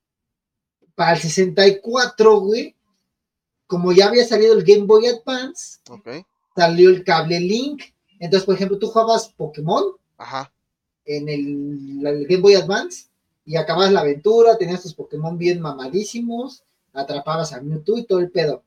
Para 0.95 1.13
el 1.13 1.19
64, 1.21 2.41
güey, 2.41 2.75
como 3.67 3.93
ya 3.93 4.09
había 4.09 4.27
salido 4.27 4.55
el 4.55 4.65
Game 4.65 4.87
Boy 4.87 5.07
Advance, 5.07 5.79
salió 6.57 6.91
el 6.91 7.05
cable 7.05 7.39
Link. 7.39 7.83
Entonces, 8.19 8.47
por 8.47 8.55
ejemplo, 8.55 8.79
tú 8.79 8.89
jugabas 8.89 9.29
Pokémon 9.37 9.85
Ajá. 10.17 10.53
en 11.05 11.29
el, 11.29 12.27
Game 12.27 12.43
Boy 12.43 12.55
Advance 12.55 13.09
y 13.45 13.57
acababas 13.57 13.93
la 13.93 14.01
aventura, 14.01 14.57
tenías 14.57 14.83
tus 14.83 14.95
Pokémon 14.95 15.37
bien 15.39 15.61
mamadísimos, 15.61 16.65
atrapabas 16.93 17.53
a 17.53 17.61
Mewtwo 17.61 17.99
y 17.99 18.05
todo 18.05 18.19
el 18.19 18.31
pedo. 18.31 18.65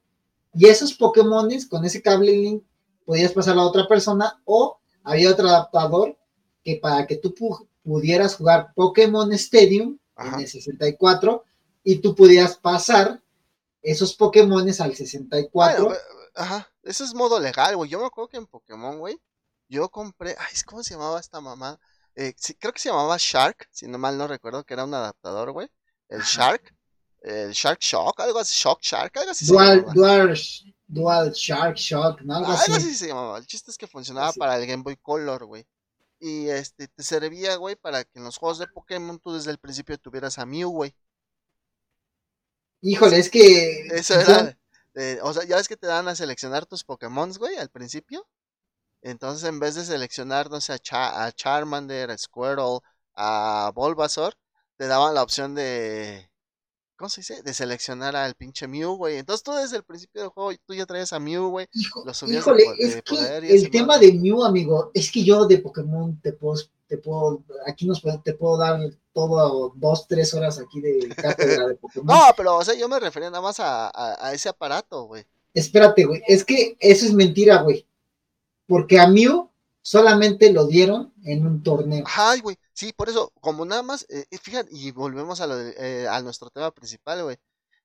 Y 0.54 0.68
esos 0.68 0.94
Pokémones 0.94 1.68
con 1.68 1.84
ese 1.84 2.02
cable 2.02 2.32
Link 2.32 2.64
podías 3.06 3.34
pasar 3.34 3.58
a 3.58 3.64
otra 3.64 3.88
persona 3.88 4.40
o 4.46 4.78
había 5.04 5.32
otro 5.32 5.48
adaptador 5.48 6.18
que 6.64 6.78
para 6.78 7.08
que 7.08 7.16
tú 7.16 7.34
pudieras 7.84 8.36
jugar 8.36 8.72
Pokémon 8.76 9.32
Stadium 9.34 9.98
en 10.18 10.40
el 10.42 10.48
64 10.48 11.44
y 11.84 11.98
tú 11.98 12.14
pudieras 12.14 12.56
pasar 12.58 13.22
esos 13.82 14.14
Pokémones 14.14 14.82
al 14.82 14.96
64. 14.96 15.92
ajá, 16.36 16.69
eso 16.84 17.04
es 17.04 17.14
modo 17.14 17.40
legal, 17.40 17.76
güey. 17.76 17.90
Yo 17.90 18.00
me 18.00 18.06
acuerdo 18.06 18.30
que 18.30 18.38
en 18.38 18.48
Pokémon, 18.48 19.00
güey, 19.00 19.20
yo 19.68 19.90
compré, 19.90 20.36
ay, 20.38 20.54
¿cómo 20.66 20.84
se 20.84 20.94
llamaba 20.94 21.20
esta 21.20 21.42
mamá? 21.42 21.80
Eh, 22.16 22.34
creo 22.60 22.74
que 22.74 22.80
se 22.80 22.90
llamaba 22.90 23.18
Shark, 23.20 23.68
si 23.72 23.88
no 23.88 23.98
mal 23.98 24.18
no 24.18 24.28
recuerdo, 24.28 24.64
que 24.64 24.74
era 24.74 24.84
un 24.84 24.94
adaptador, 24.94 25.52
güey. 25.52 25.70
El 26.10 26.22
Shark, 26.22 26.76
el 27.22 27.52
Shark 27.52 27.80
Shock, 27.80 28.20
algo 28.20 28.40
así, 28.40 28.60
Shock 28.60 28.82
Shark, 28.82 29.18
algo 29.18 29.32
así. 29.32 29.46
Dual, 29.46 29.86
dual, 29.94 30.38
dual 30.88 31.32
Shark 31.32 31.76
Shock, 31.76 32.22
¿no? 32.22 32.38
Algo, 32.38 32.52
algo 32.52 32.76
así. 32.76 32.96
se 32.96 33.08
llamaba. 33.08 33.38
El 33.38 33.46
chiste 33.46 33.72
es 33.72 33.78
que 33.78 33.88
funcionaba 33.88 34.34
para 34.34 34.58
el 34.58 34.66
Game 34.66 34.84
Boy 34.84 34.98
Color, 34.98 35.46
güey 35.46 35.66
y 36.20 36.50
este 36.50 36.88
te 36.88 37.04
servía, 37.04 37.56
güey, 37.56 37.76
para 37.76 38.04
que 38.04 38.20
en 38.20 38.26
los 38.26 38.38
juegos 38.38 38.60
de 38.60 38.68
Pokémon 38.68 39.20
tú 39.20 39.34
desde 39.34 39.52
el 39.52 39.58
principio 39.58 39.98
tuvieras 39.98 40.38
a 40.38 40.46
Mew, 40.46 40.70
güey. 40.70 40.94
Híjole, 42.82 43.18
es 43.18 43.30
que. 43.30 43.88
Eso 43.88 44.20
era. 44.20 44.58
O 45.22 45.34
sea, 45.34 45.44
ya 45.46 45.56
ves 45.58 45.68
que 45.68 45.78
te 45.78 45.88
dan 45.88 46.08
a 46.08 46.16
seleccionar 46.16 46.66
tus 46.66 46.84
Pokémon, 46.84 47.32
güey, 47.38 47.58
al 47.58 47.70
principio. 47.70 48.28
Entonces, 49.02 49.48
en 49.48 49.60
vez 49.60 49.76
de 49.76 49.86
seleccionar, 49.86 50.50
no 50.50 50.60
sé, 50.62 50.74
a, 50.74 51.32
Charmander, 51.32 52.12
a 52.12 52.18
Squirtle, 52.18 52.80
a 53.16 53.72
Bulbasaur, 53.74 54.34
te 54.78 54.88
daban 54.88 55.16
la 55.16 55.24
opción 55.24 55.56
de 55.56 56.30
¿cómo 57.00 57.10
se 57.10 57.22
dice? 57.22 57.42
De 57.42 57.54
seleccionar 57.54 58.16
al 58.18 58.36
pinche 58.36 58.68
Mew, 58.68 58.96
güey. 58.96 59.18
Entonces 59.18 59.42
tú 59.42 59.54
desde 59.54 59.78
el 59.78 59.84
principio 59.84 60.22
del 60.22 60.30
juego, 60.32 60.52
tú 60.66 60.74
ya 60.74 60.86
traes 60.86 61.14
a 61.14 61.20
Mew, 61.20 61.50
güey. 61.50 61.68
lo 62.06 62.14
subías 62.14 62.42
híjole, 62.42 62.66
es 62.78 63.02
que 63.02 63.38
el 63.38 63.72
tema 63.72 63.98
de 63.98 64.12
Mew, 64.14 64.44
amigo, 64.44 64.92
es 64.94 65.10
que 65.10 65.24
yo 65.24 65.46
de 65.48 65.60
Pokémon 65.60 66.20
te 66.22 66.34
puedo, 66.34 66.62
te 66.90 66.98
puedo, 66.98 67.44
aquí 67.68 67.86
nos 67.86 68.02
te 68.24 68.34
puedo 68.34 68.58
dar 68.58 68.80
todo 69.14 69.72
dos, 69.76 70.08
tres 70.08 70.34
horas 70.34 70.60
aquí 70.60 70.82
de 70.82 71.08
cátedra 71.16 71.68
de 71.68 71.76
Pokémon. 71.76 72.08
no, 72.08 72.22
pero, 72.36 72.58
o 72.58 72.66
sea, 72.66 72.74
yo 72.74 72.90
me 72.90 73.00
refería 73.00 73.30
nada 73.30 73.44
más 73.44 73.60
a, 73.60 73.92
a 73.94 74.34
ese 74.34 74.50
aparato, 74.50 75.04
güey. 75.04 75.24
Espérate, 75.54 76.06
güey, 76.06 76.22
es 76.28 76.44
que 76.44 76.76
eso 76.80 77.06
es 77.06 77.14
mentira, 77.14 77.62
güey. 77.62 77.86
Porque 78.68 79.00
a 79.00 79.08
Mew 79.08 79.50
solamente 79.82 80.52
lo 80.52 80.68
dieron 80.68 81.14
en 81.24 81.46
un 81.46 81.64
torneo. 81.64 82.04
Ay, 82.16 82.42
güey. 82.42 82.58
Sí, 82.74 82.94
por 82.94 83.10
eso, 83.10 83.32
como 83.42 83.66
nada 83.66 83.84
más, 83.84 84.06
eh, 84.10 84.26
fíjate, 84.42 84.70
y 84.72 84.92
volvemos 84.92 85.42
a, 85.42 85.48
lo 85.48 85.60
eh, 85.60 86.08
a 86.08 86.22
nuestro 86.22 86.50
tema 86.50 86.72
principal, 86.72 87.24
güey. 87.24 87.38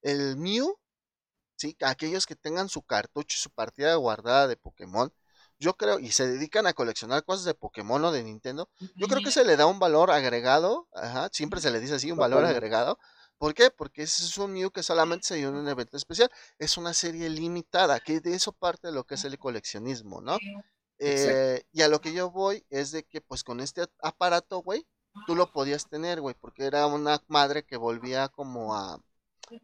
El 0.03 0.37
Mew, 0.37 0.77
sí, 1.57 1.77
aquellos 1.81 2.27
que 2.27 2.37
tengan 2.37 2.69
su 2.69 2.83
cartucho 2.83 3.37
y 3.39 3.43
su 3.43 3.51
partida 3.51 3.95
guardada 3.97 4.49
de 4.49 4.57
Pokémon, 4.57 5.13
yo 5.65 5.75
creo, 5.79 5.99
y 5.99 6.11
se 6.13 6.27
dedican 6.27 6.67
a 6.67 6.75
coleccionar 6.75 7.25
cosas 7.25 7.47
de 7.47 7.55
Pokémon 7.55 8.05
o 8.05 8.13
de 8.13 8.23
Nintendo, 8.23 8.69
yo 8.97 9.09
creo 9.09 9.23
que 9.23 9.31
se 9.31 9.47
le 9.47 9.57
da 9.57 9.65
un 9.65 9.79
valor 9.79 10.11
agregado, 10.11 10.89
ajá, 10.93 11.31
siempre 11.33 11.63
se 11.63 11.71
le 11.71 11.81
dice 11.81 11.95
así, 11.95 12.13
un 12.13 12.19
valor 12.19 12.45
agregado. 12.45 12.99
¿Por 13.39 13.55
qué? 13.55 13.71
Porque 13.71 14.03
ese 14.03 14.25
es 14.25 14.37
un 14.37 14.53
Mew 14.53 14.71
que 14.71 14.83
solamente 14.83 15.27
se 15.27 15.37
dio 15.37 15.49
en 15.49 15.55
un 15.55 15.67
evento 15.67 15.97
especial. 15.97 16.31
Es 16.59 16.77
una 16.77 16.93
serie 16.93 17.31
limitada, 17.31 17.99
que 17.99 18.21
de 18.21 18.35
eso 18.35 18.53
parte 18.53 18.89
de 18.89 18.93
lo 18.93 19.05
que 19.05 19.15
es 19.15 19.25
el 19.25 19.39
coleccionismo, 19.39 20.21
¿no? 20.21 20.37
Eh, 20.99 21.65
y 21.73 21.81
a 21.81 21.89
lo 21.89 22.01
que 22.01 22.13
yo 22.13 22.31
voy 22.31 22.65
es 22.69 22.91
de 22.93 23.05
que 23.05 23.23
pues 23.23 23.43
con 23.43 23.61
este 23.61 23.87
aparato, 24.03 24.59
güey, 24.59 24.87
tú 25.27 25.35
lo 25.35 25.51
podías 25.51 25.89
tener, 25.89 26.21
güey, 26.21 26.35
porque 26.39 26.65
era 26.65 26.87
una 26.87 27.23
madre 27.27 27.65
que 27.65 27.79
volvía 27.79 28.29
como 28.29 28.75
a, 28.75 29.01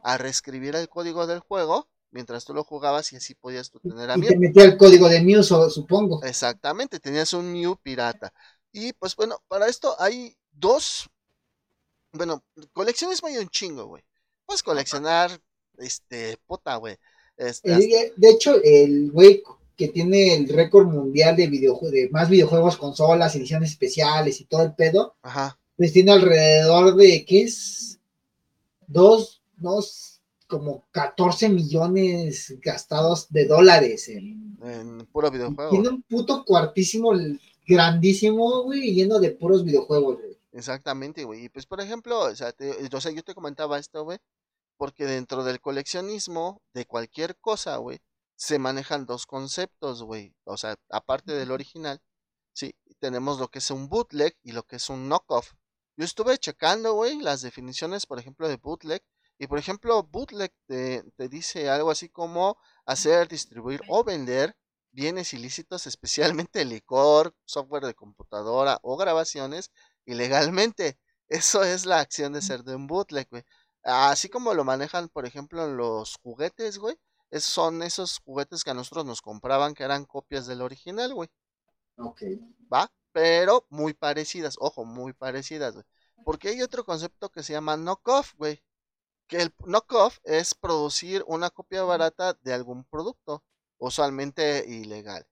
a 0.03 0.17
reescribir 0.17 0.77
el 0.77 0.89
código 0.89 1.27
del 1.27 1.41
juego 1.41 1.89
mientras 2.11 2.45
tú 2.45 2.55
lo 2.55 2.65
jugabas 2.65 3.13
y 3.13 3.17
así 3.17 3.35
podías 3.35 3.71
tú 3.71 3.81
tener 3.81 4.11
a 4.11 4.17
Mew. 4.17 4.27
Y 4.27 4.29
te 4.29 4.39
metía 4.39 4.65
el 4.65 4.77
código 4.77 5.09
de 5.09 5.21
Mew, 5.21 5.43
supongo. 5.43 6.23
Exactamente, 6.23 7.01
tenías 7.01 7.33
un 7.33 7.53
Mew 7.53 7.77
pirata. 7.77 8.33
Y 8.73 8.93
pues 8.95 9.17
bueno, 9.17 9.43
para 9.49 9.69
esto 9.69 9.97
hay 9.99 10.37
dos, 10.53 11.09
bueno, 12.13 12.43
colecciones 12.73 13.23
hay 13.25 13.39
un 13.39 13.49
chingo, 13.49 13.87
güey. 13.87 14.03
Puedes 14.47 14.63
coleccionar, 14.63 15.31
este, 15.79 16.37
puta, 16.47 16.77
güey. 16.77 16.97
Este, 17.37 17.71
de 18.17 18.29
hecho, 18.29 18.61
el 18.63 19.11
güey 19.11 19.43
que 19.77 19.89
tiene 19.89 20.35
el 20.35 20.49
récord 20.49 20.87
mundial 20.89 21.37
de 21.37 21.47
videojuegos, 21.47 21.93
de 21.93 22.11
más 22.11 22.29
videojuegos, 22.29 22.77
consolas, 22.77 23.35
ediciones 23.35 23.71
especiales 23.71 24.39
y 24.41 24.45
todo 24.45 24.63
el 24.63 24.75
pedo, 24.75 25.17
Ajá. 25.23 25.59
pues 25.75 25.95
tiene 25.95 26.13
alrededor 26.13 26.95
de, 26.97 27.25
¿qué 27.25 27.45
es? 27.45 27.99
Dos, 28.87 29.41
dos, 29.57 30.10
como 30.51 30.87
14 30.91 31.49
millones 31.49 32.59
gastados 32.61 33.31
de 33.31 33.47
dólares 33.47 34.09
en, 34.09 34.59
en 34.63 35.07
puro 35.07 35.31
videojuego. 35.31 35.71
Tiene 35.71 35.89
un 35.89 36.03
puto 36.03 36.45
cuartísimo, 36.45 37.13
grandísimo, 37.67 38.65
güey, 38.65 38.93
lleno 38.93 39.19
de 39.19 39.31
puros 39.31 39.65
videojuegos, 39.65 40.19
güey. 40.19 40.39
Exactamente, 40.53 41.25
güey. 41.25 41.45
Y 41.45 41.49
pues, 41.49 41.65
por 41.65 41.81
ejemplo, 41.81 42.21
o 42.21 42.35
sea, 42.35 42.53
o 42.93 43.01
sea, 43.01 43.13
yo 43.13 43.23
te 43.23 43.35
comentaba 43.35 43.79
esto, 43.79 44.05
güey, 44.05 44.19
porque 44.77 45.07
dentro 45.07 45.45
del 45.45 45.61
coleccionismo 45.61 46.61
de 46.75 46.85
cualquier 46.85 47.37
cosa, 47.39 47.77
güey, 47.77 48.01
se 48.37 48.59
manejan 48.59 49.07
dos 49.07 49.27
conceptos, 49.27 50.03
güey. 50.03 50.35
O 50.45 50.57
sea, 50.57 50.77
aparte 50.91 51.33
del 51.33 51.53
original, 51.53 52.01
sí, 52.53 52.75
tenemos 52.99 53.39
lo 53.39 53.49
que 53.49 53.59
es 53.61 53.71
un 53.71 53.89
bootleg 53.89 54.37
y 54.43 54.53
lo 54.53 54.65
que 54.65 54.77
es 54.77 54.91
un 54.91 55.09
knockoff. 55.09 55.53
Yo 55.97 56.05
estuve 56.05 56.39
checando, 56.39 56.95
güey, 56.95 57.21
las 57.21 57.43
definiciones, 57.43 58.07
por 58.07 58.19
ejemplo, 58.19 58.49
de 58.49 58.57
bootleg. 58.57 59.03
Y 59.41 59.49
por 59.49 59.59
ejemplo, 59.59 60.05
bootleg 60.05 60.53
te, 60.67 61.03
te 61.17 61.29
dice 61.29 61.69
algo 61.69 61.91
así 61.91 62.09
como 62.09 62.57
hacer, 62.87 63.27
distribuir 63.27 63.81
o 63.89 64.05
vender 64.05 64.55
bienes 64.93 65.33
ilícitos, 65.35 65.89
especialmente 65.89 66.65
licor, 66.65 67.35
software 67.45 67.87
de 67.87 67.95
computadora 67.95 68.79
o 68.83 68.97
grabaciones 68.97 69.73
ilegalmente. 70.05 71.01
Eso 71.27 71.65
es 71.65 71.87
la 71.87 71.99
acción 71.99 72.33
de 72.33 72.43
ser 72.43 72.63
de 72.63 72.77
un 72.77 72.87
bootleg, 72.87 73.29
güey. 73.31 73.43
Así 73.83 74.29
como 74.29 74.55
lo 74.55 74.63
manejan, 74.63 75.09
por 75.09 75.27
ejemplo, 75.27 75.67
los 75.67 76.17
juguetes, 76.23 76.79
güey 76.79 76.97
son 77.39 77.83
esos 77.83 78.19
juguetes 78.19 78.65
que 78.65 78.71
a 78.71 78.75
nosotros 78.75 79.05
nos 79.05 79.23
compraban 79.23 79.75
que 79.75 79.85
eran 79.85 80.05
copias 80.05 80.47
del 80.47 80.63
original, 80.63 81.15
güey. 81.15 81.29
Ok. 81.97 82.23
¿Va? 82.73 82.91
Pero 83.13 83.67
muy 83.69 83.95
parecidas, 83.95 84.57
ojo, 84.59 84.85
muy 84.85 85.13
parecidas, 85.13 85.75
güey. 85.75 85.85
Porque 86.25 86.49
hay 86.49 86.63
otro 86.63 86.85
concepto 86.85 87.31
que 87.31 87.43
se 87.43 87.53
llama 87.53 87.77
knockoff, 87.77 88.35
güey. 88.35 88.63
Que 89.31 89.43
el 89.43 89.55
knockoff 89.65 90.19
es 90.25 90.55
producir 90.55 91.23
una 91.29 91.51
copia 91.51 91.85
barata 91.85 92.37
de 92.43 92.53
algún 92.53 92.85
producto, 92.85 93.45
usualmente 93.79 94.65
ilegal. 94.67 95.25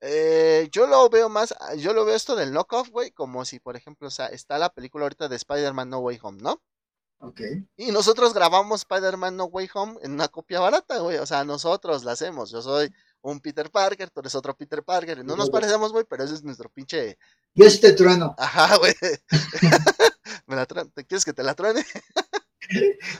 Eh, 0.00 0.68
yo 0.72 0.86
lo 0.86 1.08
veo 1.10 1.28
más, 1.28 1.54
yo 1.76 1.92
lo 1.92 2.06
veo 2.06 2.16
esto 2.16 2.34
del 2.34 2.52
knockoff, 2.52 2.88
güey, 2.88 3.10
como 3.10 3.44
si, 3.44 3.60
por 3.60 3.76
ejemplo, 3.76 4.08
o 4.08 4.10
sea, 4.10 4.26
está 4.28 4.56
la 4.56 4.72
película 4.72 5.04
ahorita 5.04 5.28
de 5.28 5.36
Spider-Man 5.36 5.90
No 5.90 5.98
Way 5.98 6.18
Home, 6.22 6.42
¿no? 6.42 6.62
Ok. 7.18 7.40
Y 7.76 7.92
nosotros 7.92 8.32
grabamos 8.32 8.80
Spider-Man 8.80 9.36
No 9.36 9.44
Way 9.44 9.68
Home 9.74 9.98
en 10.02 10.12
una 10.12 10.28
copia 10.28 10.58
barata, 10.58 10.98
güey. 10.98 11.18
O 11.18 11.26
sea, 11.26 11.44
nosotros 11.44 12.02
la 12.04 12.12
hacemos. 12.12 12.50
Yo 12.50 12.62
soy 12.62 12.92
un 13.20 13.38
Peter 13.38 13.70
Parker, 13.70 14.10
tú 14.10 14.20
eres 14.20 14.34
otro 14.34 14.56
Peter 14.56 14.82
Parker. 14.82 15.24
No 15.24 15.36
nos 15.36 15.50
parecemos, 15.50 15.92
güey, 15.92 16.04
pero 16.08 16.24
ese 16.24 16.34
es 16.34 16.42
nuestro 16.42 16.68
pinche. 16.68 17.18
Yo 17.54 17.70
sí 17.70 17.80
te 17.80 17.92
trueno. 17.92 18.34
Ajá, 18.38 18.76
güey. 18.78 18.94
¿Me 20.46 20.56
la 20.56 20.66
¿Te 20.66 21.04
quieres 21.04 21.24
que 21.24 21.32
te 21.32 21.44
la 21.44 21.54
truene? 21.54 21.84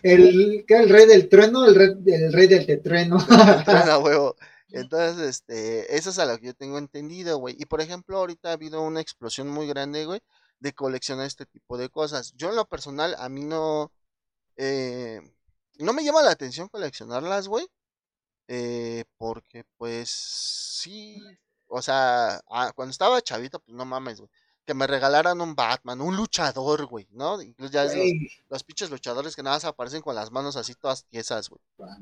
El, 0.02 0.64
el 0.66 0.88
rey 0.88 1.07
del 1.07 1.28
trueno, 1.28 1.64
el 1.64 1.74
rey, 1.74 1.90
el 2.07 2.33
rey 2.33 2.46
del 2.46 2.66
tetrueno. 2.66 3.18
trueno, 3.64 3.98
huevo. 4.00 4.37
Entonces, 4.70 5.18
este, 5.28 5.96
eso 5.96 6.11
es 6.11 6.18
a 6.18 6.24
lo 6.26 6.38
que 6.38 6.46
yo 6.46 6.55
tengo 6.55 6.78
entendido, 6.78 7.38
güey. 7.38 7.57
Y 7.59 7.66
por 7.66 7.81
ejemplo, 7.81 8.18
ahorita 8.18 8.50
ha 8.50 8.52
habido 8.52 8.83
una 8.83 9.00
explosión 9.00 9.48
muy 9.48 9.66
grande, 9.66 10.07
güey, 10.07 10.20
de 10.61 10.72
coleccionar 10.72 11.26
este 11.26 11.46
tipo 11.46 11.76
de 11.76 11.90
cosas. 11.90 12.33
Yo 12.37 12.50
en 12.50 12.57
lo 12.57 12.66
personal, 12.66 13.14
a 13.18 13.28
mí 13.28 13.44
no, 13.44 13.92
eh, 14.57 15.20
no 15.78 15.92
me 15.92 16.05
llama 16.05 16.22
la 16.22 16.31
atención 16.33 16.68
coleccionarlas, 16.68 17.48
güey. 17.48 17.66
Eh, 18.48 19.05
porque 19.18 19.64
pues 19.78 20.11
sí, 20.11 21.22
o 21.68 21.81
sea, 21.83 22.40
ah, 22.50 22.72
cuando 22.74 22.90
estaba 22.92 23.22
chavito, 23.22 23.61
pues 23.61 23.74
no 23.76 23.85
mames, 23.85 24.20
güey. 24.20 24.31
Que 24.64 24.75
me 24.75 24.87
regalaran 24.87 25.40
un 25.40 25.55
Batman, 25.55 26.01
un 26.01 26.16
luchador, 26.16 26.87
güey, 26.87 27.09
¿no? 27.11 27.40
Incluso 27.42 27.72
ya 27.72 27.85
es 27.85 27.96
los, 27.96 28.07
los, 28.48 28.64
pinches 28.64 28.90
luchadores 28.90 29.35
que 29.35 29.42
nada 29.42 29.57
más 29.57 29.64
aparecen 29.64 30.03
con 30.03 30.14
las 30.14 30.31
manos 30.31 30.57
así 30.57 30.75
todas 30.75 31.05
tiesas, 31.07 31.48
güey. 31.48 31.61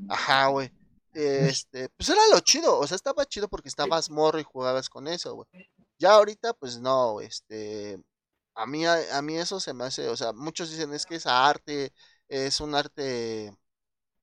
Ajá, 0.09 0.47
güey. 0.47 0.71
Este, 1.13 1.89
pues 1.89 2.09
era 2.09 2.21
lo 2.31 2.39
chido, 2.39 2.79
o 2.79 2.87
sea, 2.87 2.95
estaba 2.95 3.25
chido 3.25 3.49
porque 3.49 3.67
estabas 3.67 4.09
morro 4.09 4.39
y 4.39 4.43
jugabas 4.43 4.89
con 4.89 5.07
eso, 5.07 5.35
güey. 5.35 5.47
Ya 5.97 6.13
ahorita, 6.13 6.53
pues 6.53 6.79
no, 6.79 7.19
este, 7.19 8.01
a 8.55 8.65
mí, 8.65 8.85
a, 8.85 9.21
mí 9.21 9.37
eso 9.37 9.59
se 9.59 9.73
me 9.73 9.83
hace, 9.85 10.07
o 10.07 10.15
sea, 10.15 10.31
muchos 10.33 10.69
dicen 10.69 10.93
es 10.93 11.05
que 11.05 11.15
es 11.15 11.25
arte, 11.25 11.93
es 12.29 12.61
un 12.61 12.75
arte 12.75 13.53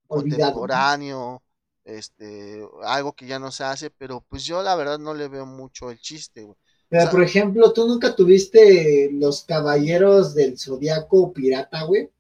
contemporáneo, 0.07 1.43
este, 1.85 2.67
algo 2.85 3.13
que 3.15 3.27
ya 3.27 3.39
no 3.39 3.51
se 3.53 3.65
hace, 3.65 3.91
pero 3.91 4.23
pues 4.29 4.45
yo 4.45 4.63
la 4.63 4.75
verdad 4.75 4.99
no 4.99 5.15
le 5.15 5.29
veo 5.29 5.47
mucho 5.47 5.91
el 5.91 6.01
chiste, 6.01 6.43
güey. 6.45 6.57
Pero, 6.89 7.11
por 7.11 7.23
ejemplo, 7.23 7.73
¿tú 7.73 7.87
nunca 7.87 8.15
tuviste 8.15 9.11
los 9.13 9.45
caballeros 9.45 10.35
del 10.35 10.59
zodiaco 10.59 11.33
pirata, 11.33 11.83
güey? 11.83 12.11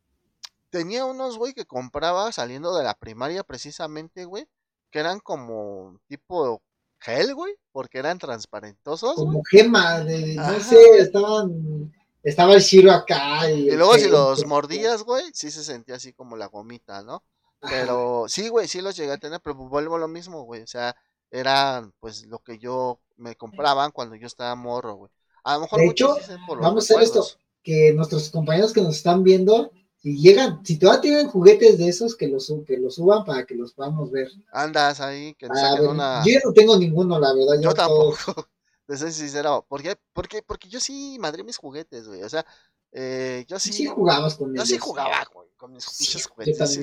Tenía 0.70 1.06
unos, 1.06 1.38
güey, 1.38 1.54
que 1.54 1.64
compraba 1.64 2.30
saliendo 2.32 2.76
de 2.76 2.84
la 2.84 2.94
primaria 2.94 3.42
precisamente, 3.42 4.26
güey, 4.26 4.46
que 4.90 4.98
eran 4.98 5.20
como 5.20 5.98
tipo 6.06 6.60
gel, 6.98 7.34
güey, 7.34 7.54
porque 7.72 7.98
eran 7.98 8.18
transparentosos. 8.18 9.14
Como 9.14 9.42
gema, 9.44 10.00
de, 10.00 10.34
no 10.34 10.60
sé, 10.60 10.98
estaban, 10.98 11.90
estaba 12.22 12.54
el 12.54 12.60
Shiro 12.60 12.92
acá. 12.92 13.50
Y, 13.50 13.70
luego 13.70 13.94
si 13.94 14.08
los 14.10 14.44
mordías, 14.46 15.02
güey, 15.02 15.24
sí 15.32 15.50
se 15.50 15.64
sentía 15.64 15.94
así 15.94 16.12
como 16.12 16.36
la 16.36 16.46
gomita, 16.46 17.02
¿no? 17.02 17.22
Pero 17.60 18.26
sí, 18.28 18.48
güey, 18.48 18.68
sí 18.68 18.82
los 18.82 18.96
llegué 18.96 19.12
a 19.12 19.18
tener, 19.18 19.40
pero 19.40 19.56
vuelvo 19.56 19.96
a 19.96 19.98
lo 19.98 20.08
mismo, 20.08 20.42
güey, 20.42 20.62
o 20.62 20.66
sea, 20.66 20.94
eran 21.30 21.92
pues 22.00 22.26
lo 22.26 22.38
que 22.40 22.58
yo 22.58 23.00
me 23.18 23.36
compraban 23.36 23.90
cuando 23.90 24.16
yo 24.16 24.26
estaba 24.26 24.54
morro, 24.54 24.94
güey. 24.94 25.10
A 25.44 25.54
lo 25.54 25.60
mejor 25.62 25.80
de 25.80 25.86
hecho, 25.86 26.16
vamos 26.60 26.90
a 26.90 26.94
hacer 26.94 27.02
esto, 27.02 27.24
que 27.62 27.92
nuestros 27.92 28.30
compañeros 28.30 28.72
que 28.72 28.80
nos 28.80 28.96
están 28.96 29.22
viendo 29.22 29.70
si 30.00 30.16
llegan, 30.16 30.64
si 30.64 30.78
todavía 30.78 31.00
tienen 31.00 31.28
juguetes 31.28 31.76
de 31.76 31.88
esos, 31.88 32.14
que 32.14 32.28
los, 32.28 32.52
que 32.66 32.76
los 32.76 32.94
suban 32.94 33.24
para 33.24 33.44
que 33.44 33.56
los 33.56 33.72
podamos 33.72 34.10
ver. 34.12 34.30
Andas 34.52 35.00
ahí, 35.00 35.34
que 35.34 35.46
ah, 35.46 35.76
una... 35.82 36.22
Yo 36.24 36.38
no 36.44 36.52
tengo 36.52 36.78
ninguno, 36.78 37.18
la 37.18 37.34
verdad. 37.34 37.60
Yo, 37.60 37.74
tampoco, 37.74 38.16
te 38.86 38.96
soy 38.96 39.10
sincero. 39.10 39.66
¿Por 39.68 39.82
qué? 39.82 39.96
Porque, 40.12 40.40
porque 40.42 40.68
yo 40.68 40.78
sí 40.78 41.16
madré 41.18 41.42
mis 41.42 41.56
juguetes, 41.56 42.06
güey. 42.06 42.22
O 42.22 42.28
sea, 42.28 42.46
eh, 42.92 43.44
yo 43.48 43.58
sí. 43.58 43.72
Sí 43.72 43.86
jugabas 43.86 44.36
con 44.36 44.54
ellos. 44.54 44.68
Yo 44.68 44.74
sí 44.76 44.78
jugaba, 44.78 45.26
güey, 45.34 45.48
con 45.56 45.72
mis 45.72 45.84
pinches 45.84 46.26
juguetes. 46.26 46.80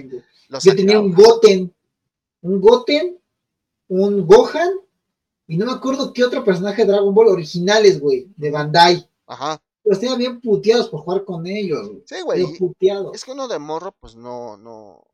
Yo, 0.50 0.60
yo 0.60 0.76
tenía 0.76 1.00
un 1.00 1.14
Goten, 1.14 1.74
un 2.42 2.60
Goten, 2.60 3.18
un 3.88 4.28
Gohan, 4.28 4.74
y 5.48 5.58
no 5.58 5.66
me 5.66 5.74
acuerdo 5.74 6.14
qué 6.14 6.24
otro 6.24 6.44
personaje 6.44 6.84
de 6.84 6.92
Dragon 6.92 7.14
Ball 7.14 7.28
originales, 7.28 8.00
güey, 8.00 8.28
de 8.36 8.52
Bandai. 8.52 9.10
Ajá 9.28 9.62
los 9.86 10.00
tenía 10.00 10.16
bien 10.16 10.42
puteados 10.42 10.90
por 10.90 11.02
jugar 11.02 11.24
con 11.24 11.46
ellos. 11.46 11.92
Sí, 12.06 12.22
güey. 12.22 12.44
Es 13.14 13.24
que 13.24 13.32
uno 13.32 13.48
de 13.48 13.60
morro, 13.60 13.92
pues 13.94 14.16
no, 14.16 14.58
no, 14.58 15.06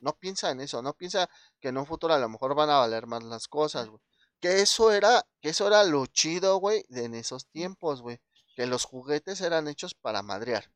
no 0.00 0.16
piensa 0.18 0.50
en 0.50 0.60
eso, 0.60 0.82
no 0.82 0.94
piensa 0.94 1.28
que 1.60 1.68
en 1.68 1.76
un 1.76 1.86
futuro 1.86 2.14
a 2.14 2.18
lo 2.18 2.28
mejor 2.28 2.54
van 2.54 2.70
a 2.70 2.78
valer 2.78 3.06
más 3.06 3.22
las 3.22 3.46
cosas, 3.46 3.88
güey. 3.88 4.00
Que 4.40 4.62
eso 4.62 4.90
era, 4.90 5.26
que 5.40 5.50
eso 5.50 5.66
era 5.66 5.84
lo 5.84 6.06
chido, 6.06 6.56
güey, 6.56 6.84
de 6.88 7.04
en 7.04 7.14
esos 7.14 7.46
tiempos, 7.46 8.00
güey. 8.00 8.20
Que 8.56 8.66
los 8.66 8.84
juguetes 8.84 9.40
eran 9.42 9.68
hechos 9.68 9.94
para 9.94 10.22
madrear. 10.22 10.70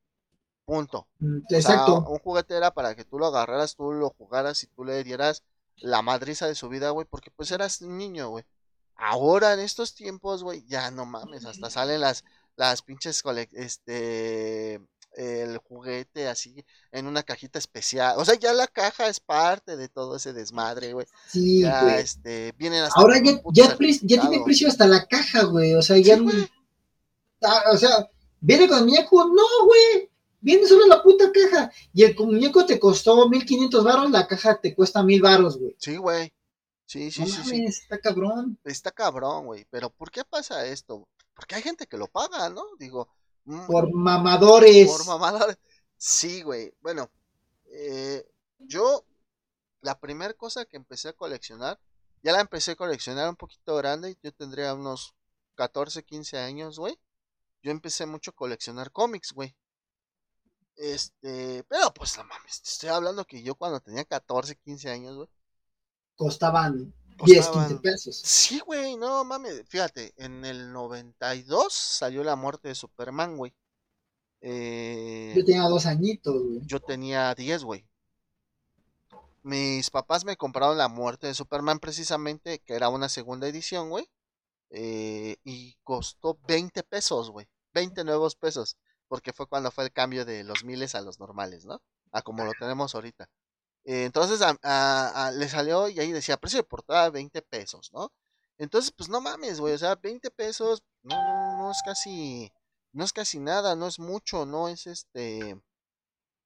Punto. 0.66 1.08
Mm, 1.18 1.38
exacto. 1.50 2.04
un 2.08 2.18
juguete 2.18 2.56
era 2.56 2.72
para 2.72 2.94
que 2.94 3.04
tú 3.04 3.18
lo 3.18 3.26
agarraras, 3.26 3.74
tú 3.74 3.92
lo 3.92 4.10
jugaras 4.10 4.62
y 4.64 4.66
tú 4.66 4.84
le 4.84 5.02
dieras 5.02 5.44
la 5.76 6.02
madriza 6.02 6.46
de 6.46 6.54
su 6.54 6.68
vida, 6.68 6.90
güey, 6.90 7.06
porque 7.08 7.30
pues 7.30 7.50
eras 7.52 7.80
un 7.80 7.96
niño, 7.96 8.28
güey. 8.28 8.44
Ahora 8.98 9.54
en 9.54 9.60
estos 9.60 9.94
tiempos, 9.94 10.42
güey, 10.42 10.64
ya 10.66 10.90
no 10.90 11.06
mames, 11.06 11.44
hasta 11.44 11.70
salen 11.70 12.00
las 12.00 12.24
las 12.56 12.82
pinches 12.82 13.22
este 13.52 14.80
el 15.14 15.58
juguete 15.58 16.28
así 16.28 16.64
en 16.92 17.06
una 17.06 17.22
cajita 17.22 17.58
especial. 17.58 18.14
O 18.18 18.24
sea, 18.24 18.34
ya 18.34 18.52
la 18.52 18.66
caja 18.66 19.08
es 19.08 19.20
parte 19.20 19.76
de 19.76 19.88
todo 19.88 20.16
ese 20.16 20.32
desmadre, 20.32 20.92
güey. 20.92 21.06
Sí, 21.28 21.60
ya, 21.62 21.98
este, 21.98 22.52
vienen 22.56 22.84
hasta 22.84 23.00
Ahora 23.00 23.20
ya, 23.22 23.40
ya, 23.52 23.76
tiene 23.76 24.44
precio 24.44 24.68
hasta 24.68 24.86
la 24.86 25.06
caja, 25.06 25.44
güey. 25.44 25.74
O 25.74 25.82
sea, 25.82 25.96
ya 25.98 26.18
ah, 27.42 27.62
o 27.72 27.76
sea, 27.76 28.08
viene 28.40 28.68
con 28.68 28.78
el 28.78 28.84
muñeco, 28.84 29.24
no, 29.24 29.66
güey. 29.66 30.10
Viene 30.40 30.66
solo 30.68 30.86
la 30.86 31.02
puta 31.02 31.32
caja. 31.32 31.72
Y 31.92 32.04
el 32.04 32.14
muñeco 32.16 32.64
te 32.64 32.78
costó 32.78 33.28
1500 33.28 33.84
baros, 33.84 34.10
la 34.10 34.26
caja 34.26 34.60
te 34.60 34.74
cuesta 34.74 35.02
mil 35.02 35.20
baros, 35.20 35.58
güey. 35.58 35.74
Sí, 35.78 35.96
güey. 35.96 36.32
Sí, 36.88 37.10
sí, 37.10 37.26
sí, 37.26 37.42
sí. 37.44 37.64
Está 37.66 37.98
cabrón. 37.98 38.58
Está 38.64 38.90
cabrón, 38.90 39.44
güey. 39.44 39.66
Pero 39.68 39.90
¿por 39.90 40.10
qué 40.10 40.24
pasa 40.24 40.64
esto? 40.64 41.06
Porque 41.34 41.54
hay 41.54 41.60
gente 41.60 41.86
que 41.86 41.98
lo 41.98 42.06
paga, 42.06 42.48
¿no? 42.48 42.62
Digo. 42.78 43.10
Mm, 43.44 43.66
por 43.66 43.92
mamadores. 43.92 44.88
Por 44.88 45.06
mamadores. 45.06 45.58
Sí, 45.98 46.40
güey. 46.40 46.72
Bueno, 46.80 47.10
eh, 47.66 48.26
yo 48.58 49.04
la 49.82 50.00
primera 50.00 50.32
cosa 50.32 50.64
que 50.64 50.78
empecé 50.78 51.10
a 51.10 51.12
coleccionar, 51.12 51.78
ya 52.22 52.32
la 52.32 52.40
empecé 52.40 52.70
a 52.70 52.76
coleccionar 52.76 53.28
un 53.28 53.36
poquito 53.36 53.76
grande, 53.76 54.16
yo 54.22 54.32
tendría 54.32 54.72
unos 54.72 55.14
14, 55.56 56.04
15 56.04 56.38
años, 56.38 56.78
güey. 56.78 56.98
Yo 57.62 57.70
empecé 57.70 58.06
mucho 58.06 58.30
a 58.30 58.34
coleccionar 58.34 58.92
cómics, 58.92 59.32
güey. 59.34 59.54
Este, 60.74 61.64
pero 61.64 61.92
pues 61.92 62.16
no 62.16 62.24
mames, 62.24 62.62
te 62.62 62.70
estoy 62.70 62.88
hablando 62.88 63.26
que 63.26 63.42
yo 63.42 63.56
cuando 63.56 63.78
tenía 63.80 64.06
14, 64.06 64.56
15 64.56 64.88
años, 64.88 65.16
güey. 65.16 65.28
Costaban 66.18 66.92
10, 67.24 67.48
15 67.48 67.74
pesos. 67.76 68.20
Sí, 68.24 68.58
güey, 68.66 68.96
no 68.96 69.24
mames. 69.24 69.62
Fíjate, 69.68 70.12
en 70.16 70.44
el 70.44 70.72
92 70.72 71.72
salió 71.72 72.24
la 72.24 72.34
muerte 72.34 72.66
de 72.66 72.74
Superman, 72.74 73.36
güey. 73.36 73.54
Eh, 74.40 75.32
yo 75.36 75.44
tenía 75.44 75.62
dos 75.62 75.86
añitos, 75.86 76.34
güey. 76.42 76.60
Yo 76.64 76.80
tenía 76.80 77.32
10, 77.36 77.62
güey. 77.62 77.88
Mis 79.44 79.90
papás 79.90 80.24
me 80.24 80.36
compraron 80.36 80.76
la 80.76 80.88
muerte 80.88 81.28
de 81.28 81.34
Superman 81.34 81.78
precisamente, 81.78 82.58
que 82.58 82.74
era 82.74 82.88
una 82.88 83.08
segunda 83.08 83.46
edición, 83.46 83.88
güey. 83.88 84.10
Eh, 84.70 85.36
y 85.44 85.76
costó 85.84 86.36
20 86.48 86.82
pesos, 86.82 87.30
güey. 87.30 87.46
20 87.74 88.02
nuevos 88.02 88.34
pesos. 88.34 88.76
Porque 89.06 89.32
fue 89.32 89.46
cuando 89.46 89.70
fue 89.70 89.84
el 89.84 89.92
cambio 89.92 90.24
de 90.24 90.42
los 90.42 90.64
miles 90.64 90.96
a 90.96 91.00
los 91.00 91.20
normales, 91.20 91.64
¿no? 91.64 91.80
A 92.10 92.22
como 92.22 92.44
lo 92.44 92.52
tenemos 92.58 92.96
ahorita. 92.96 93.30
Eh, 93.88 94.04
entonces 94.04 94.40
le 94.40 95.48
salió 95.48 95.88
y 95.88 95.98
ahí 95.98 96.12
decía 96.12 96.36
precio 96.36 96.58
de 96.58 96.64
portada 96.64 97.08
20 97.08 97.40
pesos, 97.40 97.90
¿no? 97.94 98.12
Entonces, 98.58 98.92
pues 98.94 99.08
no 99.08 99.22
mames, 99.22 99.60
güey, 99.60 99.72
o 99.72 99.78
sea, 99.78 99.94
20 99.94 100.30
pesos 100.30 100.82
no, 101.02 101.16
no, 101.16 101.56
no 101.56 101.70
es 101.70 101.78
casi, 101.82 102.52
no 102.92 103.02
es 103.02 103.14
casi 103.14 103.40
nada, 103.40 103.76
no 103.76 103.86
es 103.86 103.98
mucho, 103.98 104.44
no 104.44 104.68
es 104.68 104.86
este, 104.86 105.58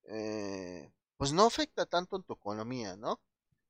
eh, 0.04 0.92
pues 1.16 1.32
no 1.32 1.44
afecta 1.46 1.84
tanto 1.84 2.14
en 2.14 2.22
tu 2.22 2.34
economía, 2.34 2.96
¿no? 2.96 3.18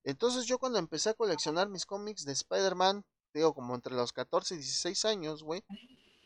Entonces 0.05 0.45
yo 0.45 0.59
cuando 0.59 0.79
empecé 0.79 1.09
a 1.09 1.15
coleccionar 1.15 1.71
mis 1.71 1.87
cómics 1.87 2.27
de 2.27 2.33
Spider-Man, 2.33 3.07
digo 3.33 3.55
como 3.55 3.75
entre 3.75 3.95
los 3.95 4.13
14 4.13 4.55
y 4.55 4.59
16 4.59 5.07
años, 5.07 5.43
güey, 5.43 5.65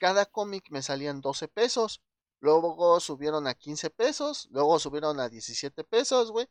cada 0.00 0.26
cómic 0.26 0.64
me 0.70 0.82
salían 0.82 1.20
12 1.20 1.46
pesos, 1.46 2.02
luego 2.40 2.98
subieron 2.98 3.46
a 3.46 3.54
15 3.54 3.90
pesos, 3.90 4.48
luego 4.50 4.80
subieron 4.80 5.20
a 5.20 5.28
17 5.28 5.84
pesos, 5.84 6.32
güey, 6.32 6.48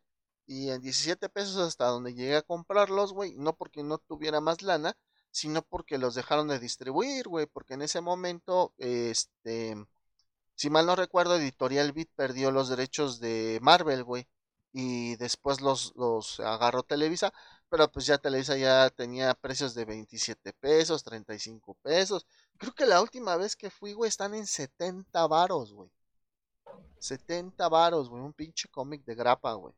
y 0.47 0.69
en 0.69 0.81
17 0.81 1.29
pesos 1.29 1.58
hasta 1.58 1.86
donde 1.88 2.13
llegué 2.13 2.36
a 2.38 2.41
comprarlos, 2.41 3.13
güey, 3.13 3.36
no 3.36 3.55
porque 3.55 3.84
no 3.84 3.97
tuviera 3.97 4.41
más 4.41 4.62
lana, 4.62 4.97
sino 5.31 5.62
porque 5.63 5.97
los 5.97 6.15
dejaron 6.15 6.47
de 6.47 6.60
distribuir, 6.60 7.27
güey, 7.27 7.45
porque 7.47 7.73
en 7.75 7.81
ese 7.81 8.01
momento, 8.01 8.73
este, 8.77 9.75
si 10.55 10.69
mal 10.69 10.86
no 10.86 10.95
recuerdo, 10.95 11.36
Editorial 11.36 11.91
Beat 11.93 12.10
perdió 12.15 12.51
los 12.51 12.69
derechos 12.69 13.19
de 13.19 13.60
Marvel, 13.62 14.03
güey, 14.03 14.27
y 14.71 15.15
después 15.17 15.62
los, 15.62 15.93
los 15.95 16.39
agarró 16.39 16.84
Televisa, 16.84 17.34
pero 17.69 17.91
pues 17.91 18.05
ya 18.05 18.17
Televisa 18.17 18.58
ya 18.58 18.89
tenía 18.89 19.34
precios 19.34 19.73
de 19.73 19.86
27 19.86 20.53
pesos, 20.53 21.03
35 21.03 21.75
pesos. 21.81 22.25
Creo 22.58 22.73
que 22.73 22.86
la 22.86 23.01
última 23.01 23.38
vez 23.38 23.55
que 23.55 23.69
fui, 23.69 23.93
güey, 23.93 24.10
están 24.10 24.34
en 24.36 24.45
70 24.45 25.27
varos, 25.27 25.73
güey. 25.73 25.91
70 26.99 27.67
varos, 27.69 28.10
güey, 28.10 28.21
un 28.21 28.34
pinche 28.34 28.67
cómic 28.69 29.03
de 29.05 29.15
grapa, 29.15 29.53
güey. 29.53 29.73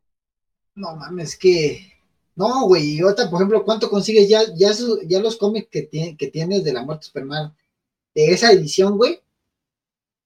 No 0.77 0.95
mames, 0.95 1.37
que 1.37 1.93
no, 2.35 2.67
güey, 2.67 2.97
y 2.97 3.03
otra, 3.03 3.29
por 3.29 3.39
ejemplo, 3.39 3.65
¿cuánto 3.65 3.89
consigues 3.89 4.29
ya 4.29 4.43
ya, 4.55 4.71
ya 5.05 5.19
los 5.19 5.37
cómics 5.37 5.69
que, 5.71 6.15
que 6.15 6.27
tienes 6.27 6.63
de 6.63 6.71
la 6.71 6.83
muerte 6.83 7.07
Superman 7.07 7.55
de 8.13 8.31
esa 8.31 8.51
edición, 8.51 8.95
güey? 8.95 9.21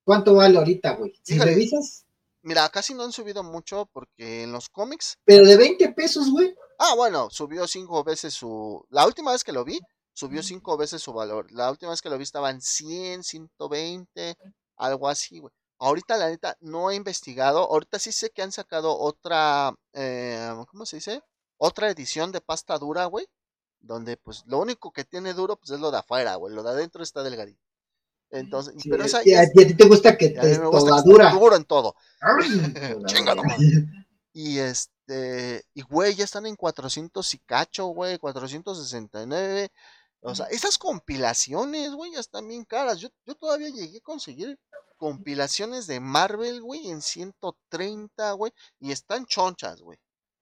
¿Cuánto 0.03 0.35
vale 0.35 0.57
ahorita, 0.57 0.95
güey? 0.95 1.13
Si 1.23 1.39
revisas 1.39 2.05
Mira, 2.43 2.67
casi 2.69 2.93
no 2.93 3.03
han 3.03 3.11
subido 3.11 3.43
mucho 3.43 3.87
porque 3.93 4.43
en 4.43 4.51
los 4.51 4.69
cómics. 4.69 5.19
Pero 5.25 5.45
de 5.45 5.57
20 5.57 5.89
pesos, 5.93 6.31
güey. 6.31 6.55
Ah, 6.79 6.95
bueno, 6.95 7.29
subió 7.29 7.67
cinco 7.67 8.03
veces 8.03 8.33
su. 8.33 8.83
La 8.89 9.05
última 9.05 9.31
vez 9.31 9.43
que 9.43 9.51
lo 9.51 9.63
vi, 9.63 9.79
subió 10.13 10.41
cinco 10.41 10.75
veces 10.75 11.01
su 11.01 11.13
valor. 11.13 11.51
La 11.51 11.69
última 11.69 11.91
vez 11.91 12.01
que 12.01 12.09
lo 12.09 12.17
vi 12.17 12.23
estaba 12.23 12.49
en 12.49 12.59
100, 12.59 13.23
120, 13.23 14.35
algo 14.77 15.07
así, 15.07 15.39
güey. 15.39 15.53
Ahorita, 15.81 16.15
la 16.15 16.29
neta, 16.29 16.55
no 16.61 16.91
he 16.91 16.95
investigado. 16.95 17.61
Ahorita 17.61 17.97
sí 17.97 18.11
sé 18.11 18.29
que 18.29 18.43
han 18.43 18.51
sacado 18.51 18.95
otra. 18.99 19.73
Eh, 19.93 20.53
¿Cómo 20.69 20.85
se 20.85 20.97
dice? 20.97 21.23
Otra 21.57 21.89
edición 21.89 22.31
de 22.31 22.39
pasta 22.39 22.77
dura, 22.77 23.05
güey. 23.05 23.25
Donde, 23.79 24.15
pues, 24.15 24.43
lo 24.45 24.59
único 24.59 24.91
que 24.91 25.05
tiene 25.05 25.33
duro, 25.33 25.55
pues, 25.55 25.71
es 25.71 25.79
lo 25.79 25.89
de 25.89 25.97
afuera, 25.97 26.35
güey. 26.35 26.53
Lo 26.53 26.61
de 26.61 26.69
adentro 26.69 27.01
está 27.01 27.23
delgadito. 27.23 27.59
Entonces, 28.29 28.75
pero 28.87 29.03
esa, 29.03 29.21
y 29.25 29.33
a, 29.33 29.49
ti 29.49 29.73
te 29.73 29.87
gusta 29.87 30.15
que 30.15 30.29
te 30.29 30.59
dura. 30.59 31.31
duro 31.31 31.55
en 31.55 31.65
todo. 31.65 31.95
Chingado. 33.07 33.41
y 34.33 34.59
este, 34.59 35.65
y 35.73 35.81
güey, 35.81 36.13
ya 36.13 36.25
están 36.25 36.45
en 36.45 36.55
400 36.55 37.33
y 37.33 37.39
cacho, 37.39 37.87
güey, 37.87 38.19
469. 38.19 39.71
O 40.21 40.35
sea, 40.35 40.45
esas 40.45 40.77
compilaciones, 40.77 41.91
güey, 41.93 42.11
ya 42.11 42.19
están 42.19 42.47
bien 42.47 42.65
caras. 42.65 42.99
Yo, 42.99 43.09
yo 43.25 43.33
todavía 43.33 43.69
llegué 43.69 43.97
a 43.97 44.01
conseguir 44.01 44.59
compilaciones 45.01 45.87
de 45.87 45.99
Marvel, 45.99 46.61
güey, 46.61 46.91
en 46.91 47.01
130, 47.01 48.33
güey, 48.33 48.53
y 48.79 48.91
están 48.91 49.25
chonchas, 49.25 49.81
güey, 49.81 49.97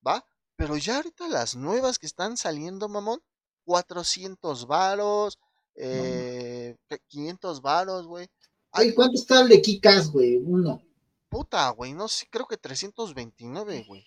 ¿va? 0.06 0.26
Pero 0.58 0.76
ya 0.76 0.98
ahorita 0.98 1.30
las 1.30 1.56
nuevas 1.56 1.98
que 1.98 2.06
están 2.06 2.36
saliendo, 2.36 2.90
mamón, 2.90 3.22
400 3.64 4.68
varos, 4.68 5.40
eh, 5.76 6.76
500 7.08 7.62
varos, 7.62 8.06
güey. 8.06 8.28
Ay, 8.74 8.94
¿cuánto 8.94 9.16
está 9.16 9.40
el 9.40 9.48
de 9.48 9.62
Kikas, 9.62 10.12
güey? 10.12 10.36
Uno. 10.36 10.84
Puta, 11.30 11.70
güey, 11.70 11.94
no 11.94 12.10
sé, 12.10 12.28
creo 12.30 12.46
que 12.46 12.58
329, 12.58 13.86
güey. 13.88 14.06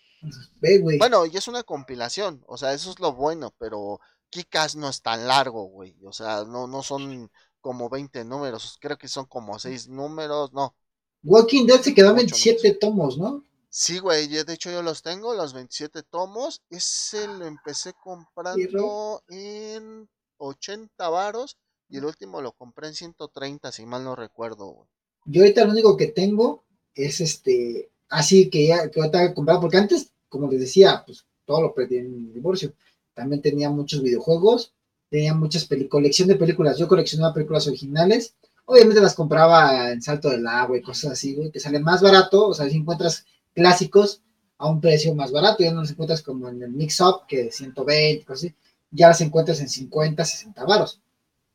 Ve, 0.61 0.81
güey. 0.81 0.99
Bueno, 0.99 1.25
y 1.25 1.35
es 1.35 1.49
una 1.49 1.63
compilación, 1.63 2.45
o 2.47 2.59
sea, 2.59 2.75
eso 2.75 2.91
es 2.91 3.01
lo 3.01 3.15
bueno, 3.15 3.55
pero 3.57 4.01
Kikas 4.29 4.77
no 4.77 4.91
es 4.91 5.01
tan 5.01 5.27
largo, 5.27 5.65
güey. 5.65 5.97
O 6.05 6.13
sea, 6.13 6.45
no, 6.45 6.67
no 6.67 6.83
son 6.83 7.31
como 7.63 7.89
20 7.89 8.25
números, 8.25 8.77
creo 8.79 8.99
que 8.99 9.09
son 9.09 9.25
como 9.25 9.59
6 9.59 9.89
números, 9.89 10.53
no. 10.53 10.75
Walking 11.23 11.67
Dead 11.67 11.81
se 11.81 11.95
quedó 11.95 12.11
en 12.11 12.17
27 12.17 12.75
tomos, 12.75 13.17
¿no? 13.17 13.45
Sí, 13.71 14.01
güey, 14.01 14.29
de 14.29 14.53
hecho 14.53 14.71
yo 14.71 14.83
los 14.83 15.03
tengo, 15.03 15.33
los 15.33 15.55
27 15.55 16.03
tomos. 16.03 16.61
Ese 16.69 17.27
lo 17.27 17.47
empecé 17.47 17.95
comprando 17.95 19.23
en 19.31 20.07
80 20.37 21.09
varos 21.09 21.57
y 21.89 21.97
el 21.97 22.05
último 22.05 22.43
lo 22.43 22.53
compré 22.53 22.89
en 22.89 22.95
130, 22.95 23.73
si 23.73 23.87
mal 23.87 24.05
no 24.05 24.15
recuerdo, 24.15 24.67
güey. 24.67 24.89
Yo 25.25 25.43
ahorita 25.43 25.65
lo 25.65 25.71
único 25.71 25.97
que 25.97 26.09
tengo 26.09 26.65
es 26.95 27.21
este, 27.21 27.91
así 28.11 28.51
que 28.51 28.67
ya 28.67 28.91
que 28.91 29.01
ahorita 29.01 29.33
comprado, 29.33 29.63
porque 29.63 29.79
antes, 29.79 30.11
como 30.29 30.51
les 30.51 30.61
decía, 30.61 31.03
pues 31.07 31.25
todo 31.47 31.63
lo 31.63 31.75
perdí 31.75 31.99
en 31.99 32.15
mi 32.15 32.33
divorcio. 32.33 32.75
También 33.15 33.41
tenía 33.41 33.71
muchos 33.71 34.03
videojuegos, 34.03 34.75
tenía 35.13 35.35
muchas 35.35 35.67
películas, 35.67 35.91
colección 35.91 36.27
de 36.27 36.37
películas. 36.37 36.79
Yo 36.79 36.89
coleccionaba 36.89 37.35
películas 37.35 37.69
originales. 37.69 38.35
Obviamente 38.65 39.03
las 39.03 39.15
compraba 39.15 39.91
en 39.93 40.01
Salto 40.01 40.31
del 40.31 40.47
Agua 40.47 40.79
y 40.79 40.81
cosas 40.81 41.13
así, 41.13 41.35
güey, 41.35 41.51
que 41.51 41.61
salen 41.61 41.83
más 41.83 42.01
barato. 42.01 42.49
O 42.49 42.55
sea, 42.55 42.67
si 42.71 42.79
encuentras 42.79 43.27
clásicos 43.53 44.23
a 44.57 44.71
un 44.71 44.81
precio 44.81 45.15
más 45.15 45.31
barato, 45.31 45.63
ya 45.63 45.71
no 45.71 45.83
los 45.83 45.91
encuentras 45.91 46.23
como 46.23 46.49
en 46.49 46.63
el 46.63 46.71
Mix 46.71 46.99
Up, 47.03 47.27
que 47.29 47.53
120, 47.53 48.25
cosas 48.25 48.45
así. 48.45 48.55
Ya 48.91 49.09
las 49.09 49.21
encuentras 49.21 49.61
en 49.61 49.69
50, 49.69 50.25
60 50.25 50.65
varos. 50.65 50.99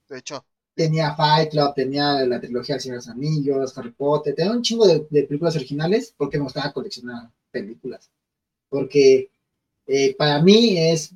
De 0.08 0.20
hecho, 0.20 0.46
tenía 0.76 1.16
Fight 1.16 1.50
Club, 1.50 1.74
tenía 1.74 2.28
la 2.28 2.40
trilogía 2.40 2.76
del 2.76 2.82
Señor 2.82 3.02
de 3.02 3.08
los 3.08 3.10
Anillos, 3.10 3.76
Harry 3.76 3.92
Potter, 3.92 4.36
tenía 4.36 4.52
un 4.52 4.62
chingo 4.62 4.86
de, 4.86 5.00
películas 5.24 5.56
originales 5.56 6.14
porque 6.16 6.38
me 6.38 6.44
gustaba 6.44 6.72
coleccionar 6.72 7.32
películas. 7.50 8.12
Porque 8.70 9.32
eh, 9.88 10.16
para 10.16 10.44
mí 10.44 10.78
es, 10.78 11.12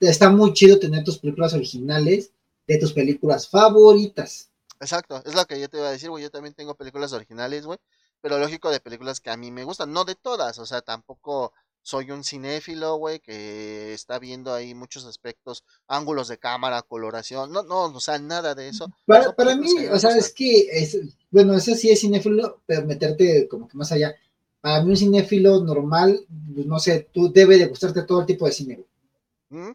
está 0.00 0.30
muy 0.30 0.52
chido 0.54 0.78
tener 0.78 1.04
tus 1.04 1.18
películas 1.18 1.54
originales 1.54 2.32
de 2.66 2.78
tus 2.78 2.92
películas 2.92 3.48
favoritas. 3.48 4.50
Exacto, 4.80 5.22
es 5.26 5.34
lo 5.34 5.44
que 5.44 5.60
yo 5.60 5.68
te 5.68 5.76
iba 5.76 5.88
a 5.88 5.92
decir, 5.92 6.08
güey, 6.08 6.24
yo 6.24 6.30
también 6.30 6.54
tengo 6.54 6.74
películas 6.74 7.12
originales, 7.12 7.66
güey, 7.66 7.78
pero 8.20 8.38
lógico 8.38 8.70
de 8.70 8.80
películas 8.80 9.20
que 9.20 9.30
a 9.30 9.36
mí 9.36 9.50
me 9.50 9.64
gustan, 9.64 9.92
no 9.92 10.04
de 10.04 10.14
todas, 10.14 10.58
o 10.58 10.64
sea, 10.64 10.80
tampoco 10.80 11.52
soy 11.82 12.10
un 12.10 12.24
cinéfilo, 12.24 12.96
güey, 12.96 13.20
que 13.20 13.92
está 13.92 14.18
viendo 14.18 14.52
ahí 14.52 14.74
muchos 14.74 15.04
aspectos, 15.04 15.64
ángulos 15.86 16.28
de 16.28 16.38
cámara, 16.38 16.82
coloración, 16.82 17.52
no, 17.52 17.62
no, 17.62 17.84
o 17.86 18.00
sea, 18.00 18.18
nada 18.18 18.54
de 18.54 18.68
eso. 18.68 18.90
Para, 19.06 19.34
para 19.34 19.56
mí, 19.56 19.68
o 19.90 19.98
sea, 19.98 20.16
es 20.16 20.32
que, 20.32 20.68
es, 20.70 20.98
bueno, 21.30 21.54
eso 21.54 21.74
sí 21.74 21.90
es 21.90 22.00
cinéfilo, 22.00 22.62
pero 22.66 22.86
meterte 22.86 23.48
como 23.48 23.68
que 23.68 23.76
más 23.76 23.92
allá. 23.92 24.14
Para 24.60 24.82
mí 24.82 24.90
un 24.90 24.96
cinéfilo 24.96 25.62
normal, 25.64 26.26
pues, 26.54 26.66
no 26.66 26.78
sé, 26.78 27.08
tú 27.12 27.32
debe 27.32 27.58
de 27.58 27.66
gustarte 27.66 28.02
todo 28.02 28.20
el 28.20 28.26
tipo 28.26 28.46
de 28.46 28.52
cine, 28.52 28.84
¿Mm? 29.48 29.70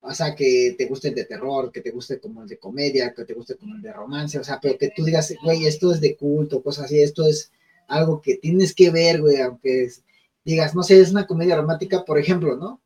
O 0.00 0.14
sea, 0.14 0.34
que 0.34 0.74
te 0.78 0.86
guste 0.86 1.08
el 1.08 1.14
de 1.14 1.24
terror, 1.24 1.72
que 1.72 1.80
te 1.80 1.90
guste 1.90 2.20
como 2.20 2.42
el 2.42 2.48
de 2.48 2.58
comedia, 2.58 3.12
que 3.12 3.24
te 3.24 3.34
guste 3.34 3.56
como 3.56 3.74
el 3.74 3.82
de 3.82 3.92
romance, 3.92 4.38
o 4.38 4.44
sea, 4.44 4.60
pero 4.60 4.78
que 4.78 4.90
tú 4.94 5.04
digas, 5.04 5.34
güey, 5.42 5.66
esto 5.66 5.92
es 5.92 6.00
de 6.00 6.16
culto, 6.16 6.62
cosas 6.62 6.86
así, 6.86 7.00
esto 7.00 7.26
es 7.26 7.50
algo 7.88 8.22
que 8.22 8.36
tienes 8.36 8.74
que 8.74 8.90
ver, 8.90 9.20
güey, 9.20 9.40
aunque 9.40 9.84
es, 9.84 10.04
digas, 10.44 10.74
no 10.74 10.82
sé, 10.82 11.00
es 11.00 11.10
una 11.10 11.26
comedia 11.26 11.56
romántica, 11.56 12.04
por 12.04 12.18
ejemplo, 12.18 12.56
¿no? 12.56 12.80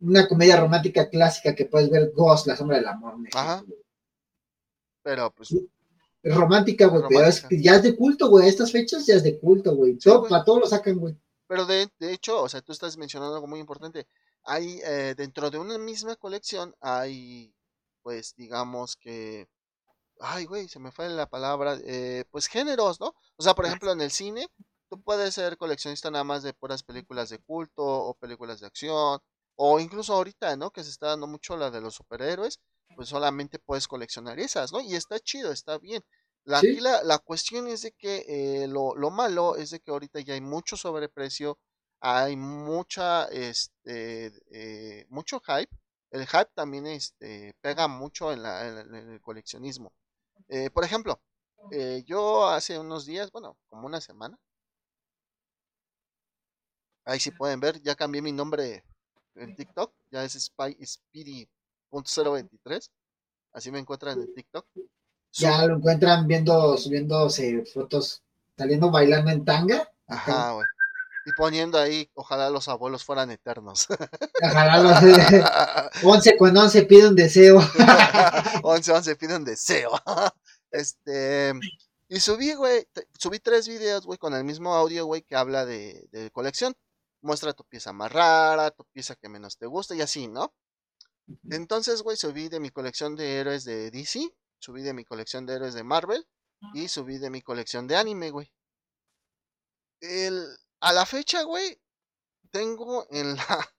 Una 0.00 0.26
comedia 0.26 0.58
romántica 0.58 1.08
clásica 1.08 1.54
que 1.54 1.66
puedes 1.66 1.88
ver, 1.88 2.10
Ghost, 2.14 2.46
La 2.48 2.56
Sombra 2.56 2.78
del 2.78 2.88
Amor. 2.88 3.14
Ajá. 3.34 3.64
Pero, 5.02 5.32
pues. 5.32 5.54
Es 6.22 6.34
romántica, 6.34 6.86
güey, 6.86 7.02
pero 7.08 7.24
es, 7.24 7.44
ya 7.50 7.76
es 7.76 7.82
de 7.82 7.96
culto, 7.96 8.28
güey. 8.28 8.48
Estas 8.48 8.70
fechas 8.70 9.06
ya 9.06 9.16
es 9.16 9.24
de 9.24 9.38
culto, 9.38 9.74
güey. 9.74 9.98
para 10.28 10.44
todo 10.44 10.60
lo 10.60 10.66
sacan, 10.66 10.96
güey. 10.96 11.16
Pero 11.48 11.66
de, 11.66 11.88
de, 11.98 12.12
hecho, 12.12 12.42
o 12.42 12.48
sea, 12.48 12.60
tú 12.60 12.72
estás 12.72 12.96
mencionando 12.96 13.34
algo 13.34 13.48
muy 13.48 13.58
importante. 13.58 14.06
Hay, 14.44 14.80
eh, 14.84 15.14
dentro 15.16 15.50
de 15.50 15.58
una 15.58 15.78
misma 15.78 16.16
colección, 16.16 16.74
hay, 16.80 17.54
pues, 18.02 18.34
digamos 18.36 18.96
que. 18.96 19.48
Ay, 20.20 20.44
güey, 20.46 20.68
se 20.68 20.78
me 20.80 20.92
fue 20.92 21.08
la 21.08 21.28
palabra. 21.28 21.78
Eh, 21.84 22.24
pues 22.30 22.46
géneros, 22.48 23.00
¿no? 23.00 23.14
O 23.36 23.42
sea, 23.42 23.54
por 23.54 23.66
ejemplo, 23.66 23.92
en 23.92 24.00
el 24.00 24.10
cine, 24.10 24.48
Tú 24.92 25.00
puedes 25.02 25.32
ser 25.32 25.56
coleccionista 25.56 26.10
nada 26.10 26.22
más 26.22 26.42
de 26.42 26.52
puras 26.52 26.82
películas 26.82 27.30
de 27.30 27.38
culto 27.38 27.82
o 27.82 28.12
películas 28.12 28.60
de 28.60 28.66
acción, 28.66 29.20
o 29.56 29.80
incluso 29.80 30.12
ahorita, 30.12 30.54
¿no? 30.58 30.70
Que 30.70 30.84
se 30.84 30.90
está 30.90 31.06
dando 31.06 31.26
mucho 31.26 31.56
la 31.56 31.70
de 31.70 31.80
los 31.80 31.94
superhéroes, 31.94 32.60
pues 32.94 33.08
solamente 33.08 33.58
puedes 33.58 33.88
coleccionar 33.88 34.38
esas, 34.38 34.70
¿no? 34.70 34.82
Y 34.82 34.94
está 34.94 35.18
chido, 35.18 35.50
está 35.50 35.78
bien. 35.78 36.04
La, 36.44 36.60
la, 37.04 37.18
cuestión 37.20 37.68
es 37.68 37.80
de 37.80 37.92
que 37.92 38.26
eh, 38.28 38.68
lo, 38.68 38.94
lo, 38.94 39.10
malo 39.10 39.56
es 39.56 39.70
de 39.70 39.80
que 39.80 39.90
ahorita 39.90 40.20
ya 40.20 40.34
hay 40.34 40.42
mucho 40.42 40.76
sobreprecio, 40.76 41.58
hay 42.02 42.36
mucha, 42.36 43.24
este, 43.26 44.32
eh, 44.50 45.06
mucho 45.08 45.40
hype. 45.40 45.70
El 46.10 46.26
hype 46.26 46.50
también 46.54 46.86
este, 46.86 47.54
pega 47.62 47.88
mucho 47.88 48.32
en, 48.32 48.42
la, 48.42 48.66
en 48.66 48.94
el 48.94 49.20
coleccionismo. 49.20 49.94
Eh, 50.48 50.68
por 50.70 50.84
ejemplo, 50.84 51.20
yo 52.04 52.48
hace 52.48 52.78
unos 52.78 53.06
días, 53.06 53.30
bueno, 53.30 53.56
como 53.68 53.86
una 53.86 54.00
semana, 54.00 54.38
Ahí 57.04 57.18
sí 57.18 57.32
pueden 57.32 57.60
ver, 57.60 57.82
ya 57.82 57.94
cambié 57.94 58.22
mi 58.22 58.32
nombre 58.32 58.84
en 59.34 59.56
TikTok, 59.56 59.92
ya 60.10 60.24
es 60.24 60.34
Spy 60.34 60.76
Speedy.023. 60.84 62.90
Así 63.52 63.72
me 63.72 63.80
encuentran 63.80 64.20
en 64.20 64.34
TikTok. 64.34 64.66
Ya 65.32 65.66
lo 65.66 65.76
encuentran 65.76 66.26
viendo, 66.26 66.76
subiéndose 66.76 67.64
fotos, 67.64 68.22
saliendo 68.56 68.90
bailando 68.90 69.30
en 69.30 69.44
tanga. 69.44 69.88
Ajá, 70.06 70.52
güey. 70.52 70.66
Y 71.24 71.32
poniendo 71.36 71.78
ahí, 71.78 72.10
ojalá 72.14 72.50
los 72.50 72.68
abuelos 72.68 73.04
fueran 73.04 73.30
eternos. 73.30 73.86
Ojalá 74.42 74.82
los 74.82 76.02
11 76.02 76.36
con 76.38 76.56
11 76.56 76.82
pide 76.84 77.08
un 77.08 77.16
deseo. 77.16 77.60
11 78.62 78.92
11 78.92 79.16
pide 79.16 79.36
un 79.36 79.44
deseo. 79.44 79.90
Este, 80.74 81.52
y 82.08 82.18
subí, 82.20 82.54
güey, 82.54 82.88
subí 83.18 83.38
tres 83.40 83.68
videos, 83.68 84.06
güey, 84.06 84.18
con 84.18 84.32
el 84.32 84.42
mismo 84.42 84.74
audio, 84.74 85.04
güey, 85.04 85.20
que 85.20 85.36
habla 85.36 85.66
de, 85.66 86.08
de 86.12 86.30
colección 86.30 86.74
muestra 87.22 87.52
tu 87.52 87.64
pieza 87.64 87.92
más 87.92 88.12
rara, 88.12 88.70
tu 88.70 88.84
pieza 88.84 89.16
que 89.16 89.28
menos 89.28 89.56
te 89.56 89.66
gusta 89.66 89.94
y 89.94 90.02
así, 90.02 90.28
¿no? 90.28 90.52
Entonces, 91.50 92.02
güey, 92.02 92.16
subí 92.16 92.48
de 92.48 92.60
mi 92.60 92.70
colección 92.70 93.16
de 93.16 93.38
héroes 93.38 93.64
de 93.64 93.90
DC, 93.90 94.28
subí 94.58 94.82
de 94.82 94.92
mi 94.92 95.04
colección 95.04 95.46
de 95.46 95.54
héroes 95.54 95.74
de 95.74 95.84
Marvel 95.84 96.26
y 96.74 96.88
subí 96.88 97.18
de 97.18 97.30
mi 97.30 97.42
colección 97.42 97.86
de 97.86 97.96
anime, 97.96 98.30
güey. 98.30 98.52
El, 100.00 100.44
a 100.82 100.92
la 100.92 101.06
fecha, 101.06 101.42
güey, 101.44 101.80
tengo 102.50 103.06
en 103.10 103.36
la 103.36 103.46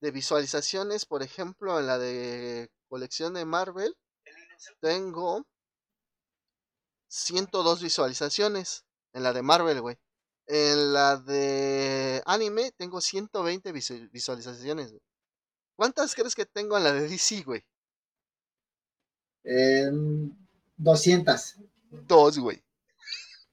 de 0.00 0.10
visualizaciones, 0.10 1.04
por 1.04 1.22
ejemplo, 1.22 1.78
en 1.78 1.86
la 1.86 1.98
de 1.98 2.70
colección 2.88 3.34
de 3.34 3.44
Marvel, 3.44 3.94
tengo 4.80 5.46
102 7.08 7.82
visualizaciones 7.82 8.84
en 9.12 9.22
la 9.22 9.32
de 9.32 9.42
Marvel, 9.42 9.80
güey. 9.82 9.98
En 10.46 10.92
la 10.94 11.16
de 11.16 12.22
anime 12.24 12.72
tengo 12.76 13.00
120 13.00 13.72
visualizaciones, 13.72 14.90
güey. 14.90 15.02
¿Cuántas 15.76 16.14
crees 16.14 16.34
que 16.34 16.46
tengo 16.46 16.78
en 16.78 16.84
la 16.84 16.92
de 16.92 17.06
DC, 17.06 17.42
güey? 17.42 17.66
Eh, 19.44 19.90
200. 20.78 21.56
Dos, 21.90 22.38
güey. 22.38 22.62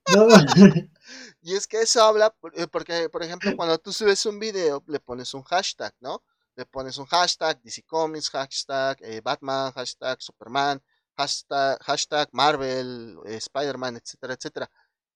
y 1.44 1.56
es 1.56 1.68
que 1.68 1.82
eso 1.82 2.02
habla, 2.02 2.34
eh, 2.54 2.68
porque, 2.68 3.10
por 3.10 3.22
ejemplo, 3.24 3.52
cuando 3.58 3.78
tú 3.78 3.92
subes 3.92 4.26
un 4.26 4.40
video, 4.40 4.84
le 4.88 5.00
pones 5.00 5.34
un 5.34 5.44
hashtag, 5.44 5.94
¿no? 6.00 6.24
Le 6.56 6.66
pones 6.66 6.98
un 6.98 7.06
hashtag 7.06 7.62
DC 7.62 7.84
Comics, 7.84 8.30
hashtag 8.30 8.98
eh, 9.02 9.22
Batman, 9.22 9.72
hashtag 9.74 10.22
Superman, 10.22 10.82
hashtag, 11.18 11.80
hashtag 11.84 12.30
Marvel, 12.32 13.20
eh, 13.26 13.36
Spider-Man, 13.36 13.98
etcétera, 13.98 14.34
etcétera. 14.36 14.72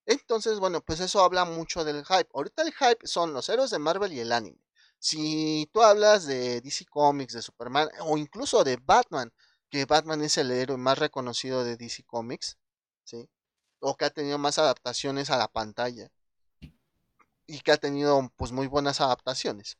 Entonces, 0.05 0.59
bueno, 0.59 0.81
pues 0.81 0.99
eso 0.99 1.23
habla 1.23 1.45
mucho 1.45 1.83
del 1.85 2.05
hype. 2.05 2.29
Ahorita 2.33 2.63
el 2.63 2.73
hype 2.73 3.07
son 3.07 3.33
los 3.33 3.49
héroes 3.49 3.71
de 3.71 3.79
Marvel 3.79 4.13
y 4.13 4.19
el 4.19 4.31
anime. 4.31 4.59
Si 4.99 5.69
tú 5.73 5.81
hablas 5.83 6.25
de 6.25 6.61
DC 6.61 6.85
Comics, 6.85 7.33
de 7.33 7.41
Superman 7.41 7.89
o 8.01 8.17
incluso 8.17 8.63
de 8.63 8.77
Batman, 8.77 9.31
que 9.69 9.85
Batman 9.85 10.23
es 10.23 10.37
el 10.37 10.51
héroe 10.51 10.77
más 10.77 10.97
reconocido 10.97 11.63
de 11.63 11.77
DC 11.77 12.03
Comics, 12.05 12.57
¿sí? 13.03 13.29
O 13.79 13.95
que 13.97 14.05
ha 14.05 14.09
tenido 14.09 14.37
más 14.39 14.59
adaptaciones 14.59 15.29
a 15.29 15.37
la 15.37 15.47
pantalla 15.49 16.11
y 17.47 17.61
que 17.61 17.71
ha 17.71 17.77
tenido 17.77 18.31
pues 18.35 18.51
muy 18.51 18.67
buenas 18.67 19.01
adaptaciones. 19.01 19.77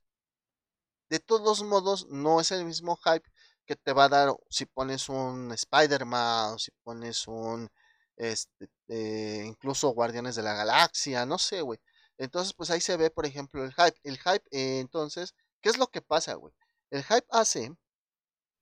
De 1.09 1.19
todos 1.19 1.63
modos, 1.63 2.07
no 2.09 2.41
es 2.41 2.51
el 2.51 2.65
mismo 2.65 2.97
hype 2.97 3.29
que 3.65 3.75
te 3.75 3.93
va 3.93 4.05
a 4.05 4.09
dar 4.09 4.35
si 4.49 4.65
pones 4.65 5.09
un 5.09 5.51
Spider-Man 5.51 6.55
o 6.55 6.57
si 6.59 6.71
pones 6.83 7.27
un 7.27 7.69
este 8.15 8.69
eh, 8.87 9.43
incluso 9.45 9.89
Guardianes 9.89 10.35
de 10.35 10.43
la 10.43 10.53
Galaxia, 10.53 11.25
no 11.25 11.37
sé, 11.37 11.61
güey. 11.61 11.79
Entonces, 12.17 12.53
pues 12.53 12.71
ahí 12.71 12.81
se 12.81 12.97
ve, 12.97 13.11
por 13.11 13.25
ejemplo, 13.25 13.63
el 13.63 13.73
hype. 13.73 13.99
El 14.03 14.17
hype, 14.17 14.43
eh, 14.51 14.79
entonces, 14.79 15.35
¿qué 15.61 15.69
es 15.69 15.77
lo 15.77 15.87
que 15.87 16.01
pasa, 16.01 16.33
güey? 16.35 16.53
El 16.89 17.03
hype 17.03 17.27
hace 17.29 17.75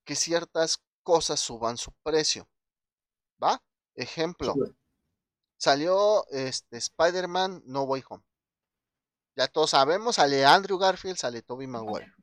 que 0.04 0.16
ciertas 0.16 0.84
cosas 1.04 1.40
suban 1.40 1.78
su 1.78 1.92
precio. 2.04 2.50
¿Va? 3.42 3.64
Ejemplo. 3.96 4.56
Salió 5.58 6.28
este 6.30 6.78
Spider-Man 6.78 7.64
No 7.66 7.84
Way 7.84 8.04
Home. 8.10 8.24
Ya 9.36 9.48
todos 9.48 9.72
sabemos, 9.72 10.16
sale 10.16 10.46
Andrew 10.46 10.78
Garfield, 10.78 11.18
sale 11.18 11.42
Toby 11.42 11.68
Maguire. 11.68 12.14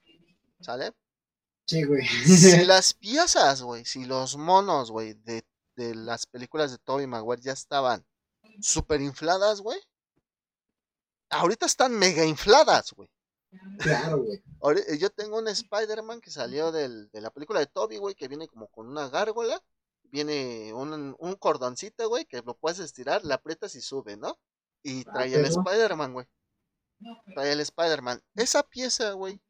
¿Sale? 0.61 0.93
Sí, 1.67 1.85
güey. 1.85 2.07
si 2.07 2.65
las 2.67 2.95
piezas, 2.95 3.63
güey, 3.63 3.85
si 3.85 4.05
los 4.05 4.37
monos, 4.37 4.91
güey, 4.91 5.15
de, 5.15 5.45
de 5.77 5.95
las 5.95 6.27
películas 6.27 6.71
de 6.71 6.79
Toby 6.79 7.07
Maguire 7.07 7.43
ya 7.43 7.53
estaban 7.53 8.07
súper 8.61 9.01
infladas, 9.01 9.61
güey. 9.61 9.81
Ahorita 11.31 11.67
están 11.67 11.99
mega 11.99 12.25
infladas, 12.25 12.93
güey. 12.93 13.09
Claro, 13.79 14.23
güey. 14.23 14.43
Eh, 14.89 14.99
yo 14.99 15.11
tengo 15.11 15.39
un 15.39 15.49
Spider-Man 15.49 16.21
que 16.21 16.31
salió 16.31 16.73
del, 16.73 17.11
de 17.11 17.21
la 17.21 17.31
película 17.31 17.61
de 17.61 17.67
Toby, 17.67 17.99
güey, 17.99 18.15
que 18.15 18.29
viene 18.29 18.49
como 18.49 18.69
con 18.69 18.89
una 18.89 19.09
gárgola. 19.09 19.63
Viene 20.05 20.73
un, 20.75 21.17
un 21.19 21.35
cordoncito, 21.37 22.09
güey, 22.09 22.27
que 22.27 22.43
lo 22.43 22.55
puedes 22.55 22.79
estirar, 22.79 23.25
le 23.25 23.33
aprietas 23.35 23.75
y 23.75 23.81
sube, 23.81 24.17
¿no? 24.17 24.39
Y 24.83 25.01
ah, 25.09 25.13
trae 25.13 25.35
el 25.35 25.45
Spider-Man, 25.47 26.13
güey. 26.13 26.27
Trae 27.35 27.53
el 27.53 27.61
Spider-Man. 27.61 28.23
Esa 28.35 28.63
pieza, 28.63 29.13
güey, 29.13 29.41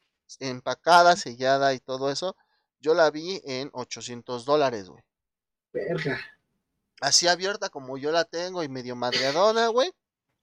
empacada, 0.41 1.17
sellada 1.17 1.75
y 1.75 1.81
todo 1.81 2.11
eso, 2.11 2.37
yo 2.81 2.95
la 2.95 3.11
vi 3.11 3.41
en 3.45 3.71
800 3.73 4.45
dólares, 4.45 4.89
güey. 4.89 5.03
Verga. 5.73 6.21
Así 7.01 7.27
abierta 7.27 7.69
como 7.69 7.99
yo 7.99 8.13
la 8.13 8.25
tengo 8.25 8.63
y 8.63 8.69
medio 8.69 8.95
madreadona, 8.95 9.69
güey. 9.69 9.93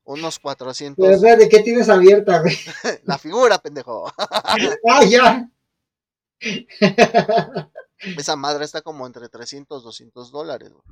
Unos 0.04 0.40
400. 0.40 1.06
Pero, 1.22 1.38
¿de 1.38 1.50
qué 1.50 1.60
tienes 1.60 1.88
abierta, 1.88 2.42
güey? 2.42 2.56
la 3.04 3.18
figura, 3.18 3.60
pendejo. 3.60 4.12
ah, 4.18 5.06
ya. 5.08 5.50
Esa 8.18 8.36
madre 8.36 8.66
está 8.66 8.82
como 8.82 9.06
entre 9.06 9.30
300, 9.30 9.84
200 9.84 10.32
dólares, 10.32 10.72
güey. 10.72 10.84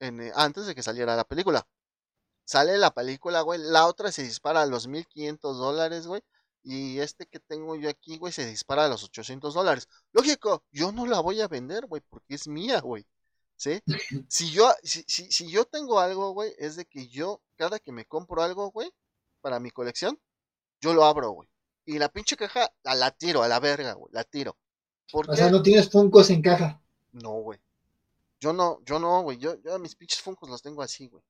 Eh, 0.00 0.32
antes 0.34 0.66
de 0.66 0.74
que 0.74 0.82
saliera 0.82 1.16
la 1.16 1.24
película. 1.24 1.66
Sale 2.44 2.76
la 2.78 2.92
película, 2.92 3.40
güey. 3.40 3.60
La 3.60 3.86
otra 3.86 4.12
se 4.12 4.22
dispara 4.22 4.62
a 4.62 4.66
los 4.66 4.86
1500 4.86 5.58
dólares, 5.58 6.06
güey. 6.06 6.22
Y 6.62 6.98
este 7.00 7.26
que 7.26 7.40
tengo 7.40 7.76
yo 7.76 7.90
aquí, 7.90 8.16
güey, 8.16 8.32
se 8.32 8.46
dispara 8.46 8.86
a 8.86 8.88
los 8.88 9.04
800 9.04 9.52
dólares. 9.52 9.88
Lógico, 10.12 10.64
yo 10.72 10.92
no 10.92 11.06
la 11.06 11.20
voy 11.20 11.40
a 11.42 11.48
vender, 11.48 11.86
güey, 11.86 12.02
porque 12.08 12.34
es 12.34 12.48
mía, 12.48 12.80
güey. 12.80 13.06
¿Sí? 13.56 13.80
Si 14.28 14.50
yo, 14.50 14.70
si, 14.82 15.04
si, 15.06 15.50
yo 15.50 15.64
tengo 15.66 16.00
algo, 16.00 16.32
güey, 16.32 16.54
es 16.58 16.76
de 16.76 16.86
que 16.86 17.08
yo, 17.08 17.40
cada 17.56 17.78
que 17.78 17.92
me 17.92 18.06
compro 18.06 18.42
algo, 18.42 18.70
güey, 18.70 18.90
para 19.42 19.60
mi 19.60 19.70
colección, 19.70 20.18
yo 20.80 20.94
lo 20.94 21.04
abro, 21.04 21.30
güey. 21.30 21.48
Y 21.84 21.98
la 21.98 22.08
pinche 22.08 22.36
caja 22.36 22.72
la, 22.82 22.94
la 22.94 23.10
tiro, 23.10 23.42
a 23.42 23.48
la 23.48 23.60
verga, 23.60 23.92
güey, 23.92 24.10
la 24.12 24.24
tiro. 24.24 24.56
o 25.12 25.36
sea, 25.36 25.50
no 25.50 25.62
tienes 25.62 25.90
funcos 25.90 26.30
en 26.30 26.40
caja. 26.40 26.80
No, 27.12 27.34
güey. 27.34 27.60
Yo 28.40 28.52
no, 28.52 28.80
yo 28.84 28.98
no, 28.98 29.22
güey. 29.22 29.38
Yo, 29.38 29.60
yo 29.62 29.78
mis 29.78 29.94
pinches 29.94 30.20
funcos 30.20 30.48
los 30.48 30.62
tengo 30.62 30.82
así, 30.82 31.08
güey. 31.08 31.22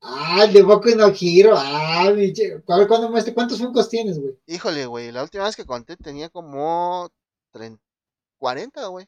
Ah, 0.00 0.46
de 0.46 0.62
Boku 0.62 0.90
no 0.90 1.12
giro. 1.12 1.54
Ah, 1.56 2.10
ver, 2.12 2.62
¿cuándo 2.64 3.10
muestre? 3.10 3.34
¿Cuántos 3.34 3.58
Funkos 3.58 3.88
tienes, 3.88 4.18
güey? 4.18 4.38
Híjole, 4.46 4.86
güey. 4.86 5.10
La 5.10 5.22
última 5.22 5.44
vez 5.44 5.56
que 5.56 5.66
conté 5.66 5.96
tenía 5.96 6.28
como 6.28 7.10
30, 7.52 7.82
40, 8.38 8.86
güey. 8.86 9.06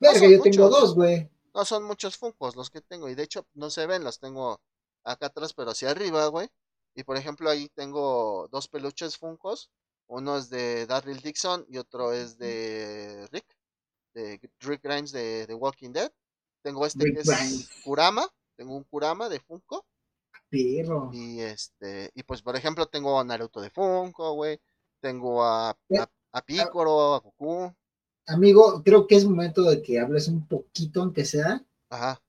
Verga, 0.00 0.28
yo 0.28 0.42
tengo 0.42 0.68
dos, 0.68 0.94
güey. 0.94 1.30
No 1.54 1.64
son 1.64 1.84
muchos 1.84 2.16
Funkos 2.16 2.56
los 2.56 2.70
que 2.70 2.80
tengo. 2.80 3.08
Y 3.08 3.14
de 3.14 3.22
hecho, 3.22 3.46
no 3.54 3.70
se 3.70 3.86
ven, 3.86 4.02
los 4.02 4.18
tengo 4.18 4.60
acá 5.04 5.26
atrás, 5.26 5.52
pero 5.52 5.70
hacia 5.70 5.90
arriba, 5.90 6.26
güey. 6.26 6.48
Y 6.94 7.04
por 7.04 7.16
ejemplo, 7.16 7.48
ahí 7.48 7.68
tengo 7.68 8.48
dos 8.50 8.68
peluches 8.68 9.16
Funkos. 9.16 9.70
Uno 10.08 10.36
es 10.36 10.50
de 10.50 10.86
Darryl 10.86 11.20
Dixon 11.20 11.64
y 11.68 11.78
otro 11.78 12.12
es 12.12 12.36
de 12.36 13.28
Rick. 13.30 13.46
De 14.14 14.40
Rick 14.60 14.82
Grimes 14.82 15.12
de 15.12 15.46
The 15.46 15.54
Walking 15.54 15.92
Dead. 15.92 16.10
Tengo 16.62 16.84
este 16.84 17.12
que 17.12 17.20
es 17.20 17.70
Kurama. 17.84 18.28
Tengo 18.56 18.76
un 18.76 18.84
Kurama 18.84 19.28
de 19.28 19.40
Funko. 19.40 19.86
Y 21.12 21.40
este, 21.40 22.10
y 22.14 22.22
pues 22.22 22.42
por 22.42 22.56
ejemplo 22.56 22.86
tengo 22.86 23.18
a 23.18 23.24
Naruto 23.24 23.60
de 23.60 23.70
Funko, 23.70 24.34
güey. 24.34 24.60
Tengo 25.00 25.42
a, 25.42 25.70
a, 25.70 26.10
a 26.32 26.42
Piccolo, 26.42 27.14
a 27.14 27.20
Goku. 27.20 27.74
Amigo, 28.26 28.82
creo 28.84 29.06
que 29.06 29.16
es 29.16 29.24
momento 29.24 29.62
de 29.62 29.82
que 29.82 29.98
hables 29.98 30.28
un 30.28 30.46
poquito, 30.46 31.00
aunque 31.00 31.24
sea, 31.24 31.64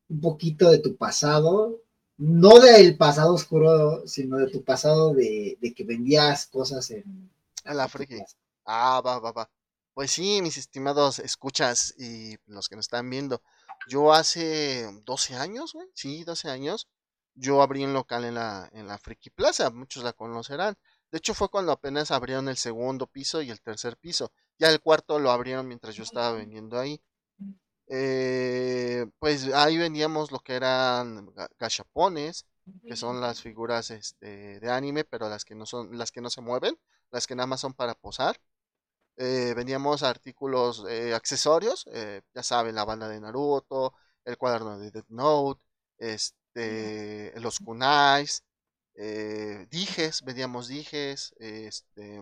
un 0.10 0.22
poquito 0.22 0.72
de 0.72 0.80
tu 0.80 0.96
pasado, 0.96 1.82
no 2.18 2.60
del 2.60 2.98
pasado 2.98 3.34
oscuro, 3.34 4.08
sino 4.08 4.38
de 4.38 4.48
tu 4.48 4.64
pasado 4.64 5.14
de, 5.14 5.58
que 5.76 5.84
vendías 5.84 6.48
cosas 6.48 6.90
en... 6.92 7.30
A 7.64 7.74
la 7.74 7.88
friki. 7.88 8.18
Ah, 8.66 9.02
va, 9.06 9.20
va, 9.20 9.32
va. 9.32 9.50
Pues 9.94 10.12
sí, 10.12 10.42
mis 10.42 10.58
estimados 10.58 11.20
escuchas 11.20 11.94
y 11.98 12.36
los 12.48 12.68
que 12.68 12.76
nos 12.76 12.86
están 12.86 13.10
viendo. 13.10 13.42
Yo 13.88 14.14
hace 14.14 14.90
12 15.06 15.36
años, 15.36 15.74
güey, 15.74 15.88
sí, 15.94 16.24
12 16.24 16.50
años, 16.50 16.88
yo 17.36 17.62
abrí 17.62 17.84
un 17.84 17.94
local 17.94 18.26
en 18.26 18.36
la, 18.36 18.70
en 18.74 18.88
la 18.88 18.98
Friki 18.98 19.30
Plaza, 19.30 19.70
muchos 19.70 20.04
la 20.04 20.14
conocerán. 20.14 20.76
De 21.12 21.18
hecho, 21.20 21.34
fue 21.34 21.50
cuando 21.50 21.72
apenas 21.72 22.12
abrieron 22.12 22.50
el 22.50 22.58
segundo 22.58 23.08
piso 23.08 23.42
y 23.42 23.52
el 23.52 23.62
tercer 23.62 23.98
piso. 23.98 24.32
Ya 24.58 24.70
el 24.70 24.82
cuarto 24.82 25.20
lo 25.20 25.32
abrieron 25.32 25.68
mientras 25.68 25.96
yo 25.96 26.04
estaba 26.04 26.32
vendiendo 26.34 26.80
ahí. 26.80 27.02
Eh, 27.88 29.06
pues 29.20 29.54
ahí 29.54 29.78
vendíamos 29.78 30.32
lo 30.32 30.40
que 30.40 30.56
eran 30.56 31.32
gachapones, 31.60 32.46
que 32.88 32.96
son 32.96 33.22
las 33.22 33.42
figuras 33.42 33.92
este, 33.92 34.60
de 34.60 34.72
anime, 34.72 35.04
pero 35.04 35.30
las 35.30 35.46
que 35.46 35.54
no 35.56 35.66
son, 35.66 35.98
las 35.98 36.12
que 36.12 36.22
no 36.22 36.30
se 36.30 36.42
mueven, 36.42 36.80
las 37.12 37.28
que 37.28 37.36
nada 37.36 37.48
más 37.48 37.60
son 37.62 37.74
para 37.74 37.94
posar. 37.96 38.40
Eh, 39.18 39.54
vendíamos 39.56 40.02
artículos, 40.02 40.86
eh, 40.90 41.14
accesorios, 41.14 41.86
ya 42.34 42.44
saben, 42.44 42.76
la 42.76 42.86
banda 42.86 43.08
de 43.08 43.20
Naruto, 43.20 43.94
el 44.26 44.38
cuaderno 44.38 44.80
de 44.80 44.92
Death 44.92 45.10
Note, 45.10 45.62
este 45.98 46.43
este, 46.56 47.40
los 47.40 47.60
kunais, 47.60 48.44
eh, 48.96 49.68
dijes, 49.72 50.22
vendíamos 50.24 50.68
dijes, 50.68 51.34
este, 51.40 52.22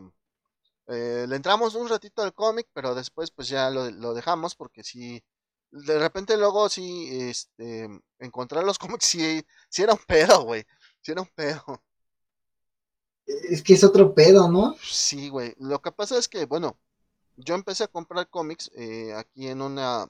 eh, 0.87 1.25
le 1.27 1.35
entramos 1.35 1.75
un 1.75 1.89
ratito 1.89 2.21
al 2.23 2.33
cómic, 2.33 2.67
pero 2.73 2.95
después 2.95 3.31
pues 3.31 3.49
ya 3.49 3.69
lo, 3.69 4.13
dejamos 4.13 4.55
porque 4.55 4.83
si 4.83 5.23
de 5.71 5.99
repente 5.99 6.37
luego 6.37 6.69
sí, 6.69 7.09
este, 7.29 7.89
encontrar 8.19 8.63
los 8.63 8.79
cómics 8.79 9.05
sí, 9.05 9.43
era 9.77 9.93
un 9.93 9.99
pedo, 10.07 10.43
güey, 10.43 10.65
sí 11.01 11.11
era 11.11 11.21
un 11.21 11.29
pedo. 11.35 11.63
Es 13.25 13.63
que 13.63 13.73
es 13.73 13.83
otro 13.83 14.13
pedo, 14.13 14.49
¿no? 14.49 14.75
Sí, 14.81 15.29
güey. 15.29 15.55
Lo 15.57 15.81
que 15.81 15.91
pasa 15.91 16.17
es 16.17 16.27
que, 16.27 16.45
bueno, 16.45 16.77
yo 17.37 17.55
empecé 17.55 17.85
a 17.85 17.87
comprar 17.87 18.29
cómics 18.29 18.71
eh, 18.75 19.13
aquí 19.15 19.47
en 19.47 19.61
una 19.61 20.07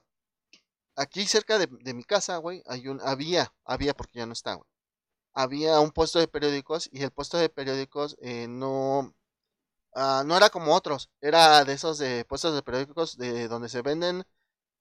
aquí 1.01 1.25
cerca 1.27 1.57
de, 1.59 1.93
mi 1.93 2.03
casa, 2.03 2.37
güey, 2.37 2.63
hay 2.67 2.87
un, 2.87 3.01
había, 3.01 3.53
había 3.65 3.93
porque 3.93 4.19
ya 4.19 4.25
no 4.25 4.33
está, 4.33 4.55
güey. 4.55 4.69
Había 5.33 5.79
un 5.79 5.91
puesto 5.91 6.19
de 6.19 6.27
periódicos 6.27 6.89
y 6.91 7.03
el 7.03 7.11
puesto 7.11 7.37
de 7.37 7.49
periódicos 7.49 8.17
eh, 8.21 8.47
no, 8.49 9.13
Ah, 9.93 10.23
no 10.25 10.37
era 10.37 10.49
como 10.49 10.73
otros, 10.75 11.09
era 11.19 11.65
de 11.65 11.73
esos 11.73 11.97
de 11.97 12.23
puestos 12.25 12.53
de 12.55 12.61
periódicos 12.63 13.17
de 13.17 13.47
donde 13.49 13.67
se 13.69 13.81
venden 13.81 14.23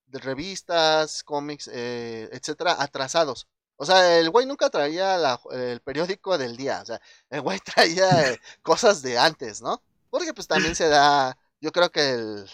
de 0.06 0.18
revistas, 0.20 1.24
cómics, 1.24 1.68
eh, 1.72 2.28
etcétera, 2.32 2.76
atrasados. 2.80 3.48
O 3.76 3.86
sea, 3.86 4.18
el 4.18 4.30
güey 4.30 4.46
nunca 4.46 4.70
traía 4.70 5.16
el 5.52 5.80
periódico 5.80 6.38
del 6.38 6.56
día, 6.56 6.80
o 6.82 6.86
sea, 6.86 7.00
el 7.30 7.40
güey 7.42 7.58
traía 7.76 8.38
cosas 8.62 9.02
de 9.02 9.18
antes, 9.18 9.62
¿no? 9.62 9.82
Porque 10.10 10.34
pues 10.34 10.46
también 10.48 10.74
se 10.76 10.88
da, 10.88 11.36
yo 11.60 11.72
creo 11.72 11.90
que 11.90 12.10
el, 12.10 12.50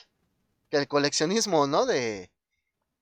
que 0.70 0.78
el 0.78 0.88
coleccionismo, 0.88 1.66
¿no? 1.66 1.86
De, 1.86 2.30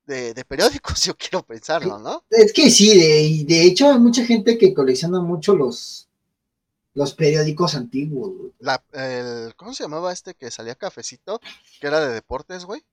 de, 0.06 0.44
periódicos, 0.44 1.02
yo 1.04 1.16
quiero 1.16 1.42
pensarlo, 1.42 1.98
¿no? 1.98 2.24
Es 2.30 2.52
que 2.52 2.70
sí, 2.70 2.98
de, 2.98 3.44
de 3.46 3.62
hecho 3.64 3.90
hay 3.90 3.98
mucha 3.98 4.24
gente 4.24 4.58
que 4.58 4.74
colecciona 4.74 5.20
mucho 5.20 5.54
los, 5.56 6.08
los 6.94 7.14
periódicos 7.14 7.74
antiguos. 7.74 8.52
La, 8.58 8.82
el, 8.92 9.54
¿Cómo 9.56 9.74
se 9.74 9.84
llamaba 9.84 10.12
este 10.12 10.34
que 10.34 10.50
salía 10.50 10.74
cafecito? 10.74 11.40
Que 11.80 11.86
era 11.86 12.00
de 12.00 12.12
deportes, 12.12 12.64
güey. 12.64 12.84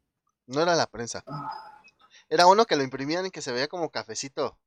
No 0.47 0.62
era 0.62 0.76
la 0.76 0.88
prensa. 0.88 1.24
Ah. 1.28 1.82
Era 2.30 2.47
uno 2.47 2.66
que 2.66 2.76
lo 2.76 2.84
imprimían 2.84 3.26
y 3.26 3.32
que 3.32 3.41
se 3.41 3.51
veía 3.51 3.68
como 3.68 3.89
cafecito. 3.89 4.57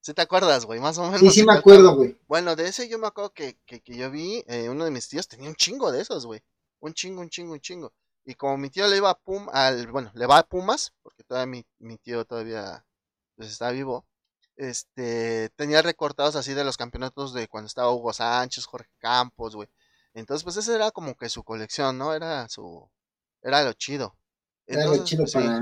¿Sí 0.00 0.12
te 0.14 0.22
acuerdas, 0.22 0.66
güey? 0.66 0.80
Más 0.80 0.98
o 0.98 1.04
menos. 1.04 1.20
Sí, 1.20 1.30
sí 1.30 1.46
me 1.46 1.54
acuerdo, 1.54 1.94
güey. 1.94 2.18
Bueno, 2.26 2.56
de 2.56 2.66
ese 2.66 2.88
yo 2.88 2.98
me 2.98 3.06
acuerdo 3.06 3.32
que, 3.32 3.56
que, 3.64 3.80
que 3.80 3.96
yo 3.96 4.10
vi, 4.10 4.44
eh, 4.48 4.68
uno 4.68 4.84
de 4.84 4.90
mis 4.90 5.08
tíos 5.08 5.28
tenía 5.28 5.48
un 5.48 5.54
chingo 5.54 5.92
de 5.92 6.02
esos, 6.02 6.26
güey. 6.26 6.42
Un 6.80 6.92
chingo, 6.92 7.20
un 7.20 7.30
chingo, 7.30 7.52
un 7.52 7.60
chingo. 7.60 7.92
Y 8.24 8.34
como 8.34 8.56
mi 8.56 8.70
tío 8.70 8.86
le 8.86 8.96
iba 8.96 9.10
a 9.10 9.18
Pum, 9.18 9.48
al, 9.52 9.88
bueno, 9.88 10.10
le 10.14 10.26
va 10.26 10.38
a 10.38 10.46
Pumas, 10.46 10.92
porque 11.02 11.24
todavía 11.24 11.46
mi, 11.50 11.66
mi 11.78 11.98
tío 11.98 12.24
todavía 12.24 12.84
pues, 13.36 13.50
está 13.50 13.70
vivo, 13.70 14.04
este, 14.56 15.48
tenía 15.56 15.82
recortados 15.82 16.36
así 16.36 16.54
de 16.54 16.64
los 16.64 16.76
campeonatos 16.76 17.34
de 17.34 17.48
cuando 17.48 17.66
estaba 17.66 17.90
Hugo 17.90 18.12
Sánchez, 18.12 18.66
Jorge 18.66 18.90
Campos, 18.98 19.56
güey. 19.56 19.68
Entonces, 20.14 20.44
pues 20.44 20.56
ese 20.56 20.74
era 20.74 20.90
como 20.90 21.16
que 21.16 21.28
su 21.28 21.42
colección, 21.42 21.98
¿no? 21.98 22.14
Era 22.14 22.48
su, 22.48 22.88
era 23.42 23.62
lo 23.62 23.72
chido. 23.72 24.14
era 24.66 24.84
lo 24.86 25.02
chido 25.04 25.24
para 25.32 25.60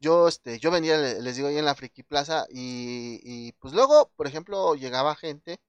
Yo, 0.00 0.28
este, 0.28 0.58
yo 0.60 0.70
venía, 0.70 0.96
les 0.96 1.36
digo, 1.36 1.48
ahí 1.48 1.58
en 1.58 1.64
la 1.64 1.74
Friki 1.74 2.02
Plaza 2.02 2.46
y, 2.50 3.20
y 3.24 3.52
pues 3.52 3.74
luego, 3.74 4.10
por 4.16 4.26
ejemplo, 4.26 4.74
llegaba 4.74 5.16
gente 5.16 5.60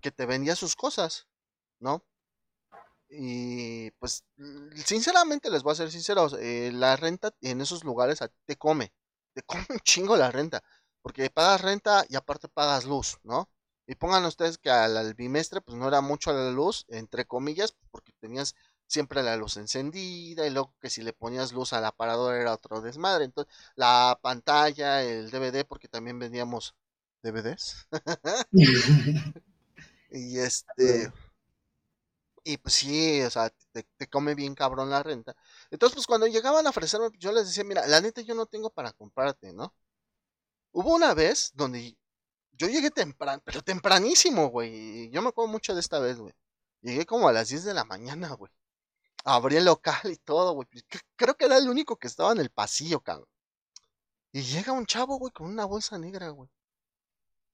que 0.00 0.10
te 0.10 0.26
vendía 0.26 0.54
sus 0.54 0.76
cosas, 0.76 1.26
¿no? 1.80 2.02
Y 3.08 3.90
pues, 3.92 4.24
sinceramente 4.84 5.50
les 5.50 5.62
voy 5.62 5.72
a 5.72 5.76
ser 5.76 5.90
sinceros, 5.90 6.36
eh, 6.40 6.70
la 6.72 6.96
renta 6.96 7.34
en 7.42 7.60
esos 7.60 7.84
lugares 7.84 8.18
te 8.46 8.56
come, 8.56 8.92
te 9.34 9.42
come 9.46 9.66
un 9.70 9.78
chingo 9.80 10.16
la 10.16 10.30
renta, 10.30 10.62
porque 11.02 11.30
pagas 11.30 11.60
renta 11.60 12.04
y 12.08 12.16
aparte 12.16 12.48
pagas 12.48 12.84
luz, 12.84 13.18
¿no? 13.22 13.48
Y 13.86 13.96
pongan 13.96 14.24
ustedes 14.24 14.58
que 14.58 14.70
al, 14.70 15.14
bimestre 15.14 15.60
pues 15.60 15.76
no 15.76 15.88
era 15.88 16.00
mucho 16.00 16.32
la 16.32 16.50
luz, 16.50 16.86
entre 16.88 17.26
comillas, 17.26 17.76
porque 17.90 18.12
tenías 18.20 18.54
siempre 18.86 19.22
la 19.22 19.36
luz 19.36 19.56
encendida 19.56 20.46
y 20.46 20.50
luego 20.50 20.74
que 20.80 20.90
si 20.90 21.02
le 21.02 21.12
ponías 21.12 21.52
luz 21.52 21.72
al 21.72 21.84
aparador 21.84 22.34
era 22.34 22.54
otro 22.54 22.80
desmadre. 22.80 23.24
Entonces, 23.26 23.52
la 23.76 24.18
pantalla, 24.22 25.02
el 25.02 25.30
DVD, 25.30 25.64
porque 25.66 25.88
también 25.88 26.18
vendíamos 26.18 26.74
DVDs. 27.22 27.86
y 30.10 30.38
este 30.38 31.12
y 32.44 32.58
pues 32.58 32.74
sí, 32.74 33.22
o 33.22 33.30
sea, 33.30 33.50
te, 33.72 33.86
come 34.10 34.34
bien 34.34 34.54
cabrón 34.54 34.90
la 34.90 35.02
renta. 35.02 35.34
Entonces, 35.70 35.94
pues 35.96 36.06
cuando 36.06 36.26
llegaban 36.26 36.66
a 36.66 36.70
ofrecerme, 36.70 37.08
yo 37.18 37.32
les 37.32 37.46
decía, 37.46 37.64
mira, 37.64 37.86
la 37.86 38.00
neta 38.00 38.20
yo 38.20 38.34
no 38.34 38.46
tengo 38.46 38.70
para 38.70 38.92
comprarte, 38.92 39.52
¿no? 39.54 39.74
Hubo 40.72 40.94
una 40.94 41.14
vez 41.14 41.52
donde 41.54 41.96
yo 42.52 42.68
llegué 42.68 42.90
temprano, 42.90 43.42
pero 43.44 43.62
tempranísimo, 43.62 44.48
güey. 44.48 45.10
Yo 45.10 45.22
me 45.22 45.28
acuerdo 45.30 45.50
mucho 45.52 45.74
de 45.74 45.80
esta 45.80 45.98
vez, 46.00 46.18
güey. 46.18 46.34
Llegué 46.82 47.06
como 47.06 47.28
a 47.28 47.32
las 47.32 47.48
10 47.48 47.64
de 47.64 47.74
la 47.74 47.84
mañana, 47.84 48.32
güey. 48.34 48.52
Abrí 49.24 49.56
el 49.56 49.64
local 49.66 50.12
y 50.12 50.16
todo, 50.16 50.52
güey. 50.54 50.68
Creo 51.16 51.36
que 51.36 51.46
era 51.46 51.58
el 51.58 51.68
único 51.68 51.96
que 51.98 52.08
estaba 52.08 52.32
en 52.32 52.40
el 52.40 52.50
pasillo, 52.50 53.00
cabrón. 53.00 53.28
Y 54.32 54.42
llega 54.42 54.72
un 54.72 54.86
chavo, 54.86 55.18
güey, 55.18 55.32
con 55.32 55.46
una 55.48 55.64
bolsa 55.64 55.98
negra, 55.98 56.28
güey. 56.30 56.50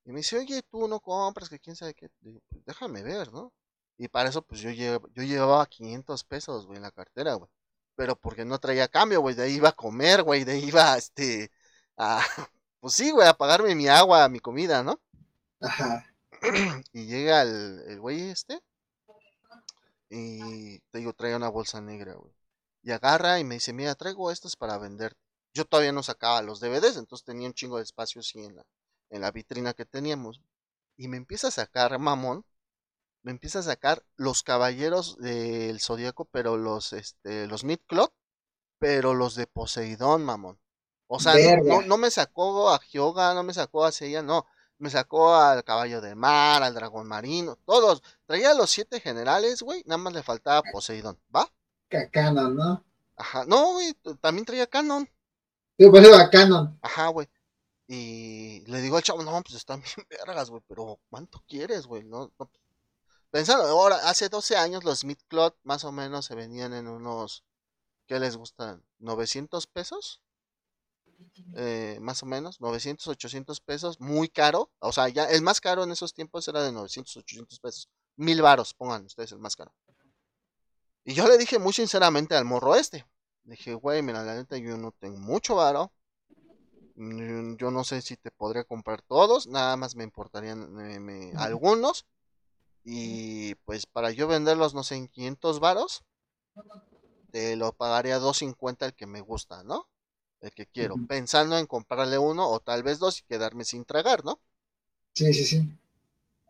Y 0.04 0.12
me 0.12 0.18
dice, 0.18 0.38
oye, 0.38 0.62
tú 0.62 0.88
no 0.88 1.00
compras, 1.00 1.48
que 1.48 1.60
quién 1.60 1.76
sabe 1.76 1.94
qué. 1.94 2.08
Pues 2.48 2.64
déjame 2.64 3.02
ver, 3.02 3.32
¿no? 3.32 3.52
Y 4.00 4.08
para 4.08 4.30
eso, 4.30 4.40
pues 4.40 4.62
yo, 4.62 4.70
yo 4.70 5.22
llevaba 5.22 5.66
500 5.66 6.24
pesos, 6.24 6.66
güey, 6.66 6.78
en 6.78 6.84
la 6.84 6.90
cartera, 6.90 7.34
güey. 7.34 7.50
Pero 7.96 8.16
porque 8.16 8.46
no 8.46 8.58
traía 8.58 8.88
cambio, 8.88 9.20
güey. 9.20 9.34
De 9.34 9.42
ahí 9.42 9.56
iba 9.56 9.68
a 9.68 9.72
comer, 9.72 10.22
güey. 10.22 10.44
De 10.44 10.52
ahí 10.52 10.64
iba, 10.64 10.96
este, 10.96 11.52
a, 11.98 12.18
pues 12.80 12.94
sí, 12.94 13.10
güey, 13.10 13.28
a 13.28 13.34
pagarme 13.34 13.74
mi 13.74 13.88
agua, 13.88 14.26
mi 14.30 14.40
comida, 14.40 14.82
¿no? 14.82 14.98
Ajá. 15.60 16.06
Y 16.94 17.04
llega 17.04 17.42
el, 17.42 17.82
el 17.88 18.00
güey 18.00 18.30
este. 18.30 18.62
Y 20.08 20.78
te 20.90 20.98
digo, 21.00 21.12
trae 21.12 21.36
una 21.36 21.50
bolsa 21.50 21.82
negra, 21.82 22.14
güey. 22.14 22.32
Y 22.82 22.92
agarra 22.92 23.38
y 23.38 23.44
me 23.44 23.56
dice, 23.56 23.74
mira, 23.74 23.94
traigo 23.96 24.30
estos 24.30 24.56
para 24.56 24.78
vender. 24.78 25.14
Yo 25.52 25.66
todavía 25.66 25.92
no 25.92 26.02
sacaba 26.02 26.40
los 26.40 26.60
DVDs, 26.60 26.96
entonces 26.96 27.26
tenía 27.26 27.48
un 27.48 27.54
chingo 27.54 27.76
de 27.76 27.82
espacio 27.82 28.20
así 28.20 28.42
en 28.42 28.56
la, 28.56 28.64
en 29.10 29.20
la 29.20 29.30
vitrina 29.30 29.74
que 29.74 29.84
teníamos. 29.84 30.40
Y 30.96 31.08
me 31.08 31.18
empieza 31.18 31.48
a 31.48 31.50
sacar, 31.50 31.98
mamón, 31.98 32.46
me 33.22 33.32
empieza 33.32 33.60
a 33.60 33.62
sacar 33.62 34.02
los 34.16 34.42
caballeros 34.42 35.16
del 35.18 35.80
zodiaco, 35.80 36.24
pero 36.26 36.56
los, 36.56 36.92
este, 36.92 37.46
los 37.46 37.64
Midcloth, 37.64 38.12
pero 38.78 39.14
los 39.14 39.34
de 39.34 39.46
Poseidón, 39.46 40.24
mamón. 40.24 40.58
O 41.06 41.18
sea, 41.18 41.34
no, 41.64 41.82
no, 41.82 41.96
me 41.96 42.10
sacó 42.10 42.70
a 42.70 42.80
Hyoga, 42.80 43.34
no 43.34 43.42
me 43.42 43.52
sacó 43.52 43.84
a 43.84 43.90
Seiya, 43.90 44.22
no. 44.22 44.46
Me 44.78 44.90
sacó 44.90 45.34
al 45.34 45.64
caballo 45.64 46.00
de 46.00 46.14
mar, 46.14 46.62
al 46.62 46.72
dragón 46.72 47.08
marino, 47.08 47.58
todos. 47.66 48.02
Traía 48.26 48.54
los 48.54 48.70
siete 48.70 49.00
generales, 49.00 49.60
güey, 49.62 49.82
nada 49.86 49.98
más 49.98 50.12
le 50.12 50.22
faltaba 50.22 50.62
Poseidón, 50.72 51.18
¿va? 51.34 51.50
Canon, 52.12 52.56
¿no? 52.56 52.84
Ajá, 53.16 53.44
no, 53.44 53.72
güey, 53.72 53.92
también 54.20 54.46
traía 54.46 54.68
Canon. 54.68 55.08
Yo 55.76 55.90
pues 55.90 56.08
a 56.12 56.30
Canon. 56.30 56.78
Ajá, 56.80 57.08
güey. 57.08 57.28
Y 57.88 58.64
le 58.66 58.80
digo 58.80 58.96
al 58.96 59.02
chavo, 59.02 59.22
no, 59.24 59.42
pues 59.42 59.56
están 59.56 59.82
bien 59.96 60.06
vergas, 60.08 60.48
güey, 60.48 60.62
pero 60.68 61.00
¿cuánto 61.10 61.42
quieres, 61.48 61.86
güey? 61.86 62.04
No, 62.04 62.32
no, 62.38 62.50
Pensando, 63.30 63.64
ahora, 63.64 63.96
hace 64.08 64.28
12 64.28 64.56
años 64.56 64.82
los 64.82 65.04
Midcloth 65.04 65.56
más 65.62 65.84
o 65.84 65.92
menos 65.92 66.26
se 66.26 66.34
venían 66.34 66.74
en 66.74 66.88
unos, 66.88 67.44
¿qué 68.06 68.18
les 68.18 68.36
gustan? 68.36 68.84
¿900 68.98 69.68
pesos? 69.72 70.20
Eh, 71.54 71.98
más 72.00 72.22
o 72.22 72.26
menos, 72.26 72.60
900, 72.60 73.06
800 73.06 73.60
pesos, 73.60 74.00
muy 74.00 74.28
caro. 74.28 74.72
O 74.80 74.90
sea, 74.90 75.08
ya 75.08 75.24
el 75.30 75.42
más 75.42 75.60
caro 75.60 75.84
en 75.84 75.92
esos 75.92 76.12
tiempos 76.12 76.48
era 76.48 76.62
de 76.62 76.72
900, 76.72 77.18
800 77.18 77.60
pesos. 77.60 77.88
Mil 78.16 78.42
varos, 78.42 78.74
pongan 78.74 79.04
ustedes 79.04 79.30
el 79.32 79.38
más 79.38 79.54
caro. 79.54 79.72
Y 81.04 81.14
yo 81.14 81.28
le 81.28 81.38
dije 81.38 81.58
muy 81.58 81.72
sinceramente 81.72 82.34
al 82.34 82.44
morro 82.44 82.74
este. 82.74 83.06
dije, 83.44 83.74
güey, 83.74 84.02
mira, 84.02 84.24
la 84.24 84.34
neta 84.34 84.56
yo 84.58 84.76
no 84.76 84.92
tengo 84.92 85.18
mucho 85.18 85.54
varo. 85.54 85.92
Yo 86.96 87.70
no 87.70 87.84
sé 87.84 88.02
si 88.02 88.16
te 88.16 88.30
podría 88.30 88.64
comprar 88.64 89.00
todos, 89.00 89.46
nada 89.46 89.76
más 89.76 89.94
me 89.94 90.04
importarían 90.04 90.78
eh, 90.80 91.32
algunos 91.38 92.04
y 92.84 93.54
pues 93.66 93.86
para 93.86 94.10
yo 94.10 94.26
venderlos, 94.28 94.74
no 94.74 94.82
sé, 94.82 94.96
en 94.96 95.08
500 95.08 95.60
varos, 95.60 96.02
te 97.30 97.56
lo 97.56 97.72
pagaría 97.72 98.18
250 98.18 98.86
el 98.86 98.94
que 98.94 99.06
me 99.06 99.20
gusta, 99.20 99.62
¿no? 99.64 99.88
El 100.40 100.52
que 100.52 100.66
quiero, 100.66 100.96
pensando 101.06 101.58
en 101.58 101.66
comprarle 101.66 102.18
uno 102.18 102.48
o 102.48 102.60
tal 102.60 102.82
vez 102.82 102.98
dos 102.98 103.20
y 103.20 103.24
quedarme 103.24 103.64
sin 103.64 103.84
tragar, 103.84 104.24
¿no? 104.24 104.40
Sí, 105.12 105.32
sí, 105.34 105.44
sí. 105.44 105.78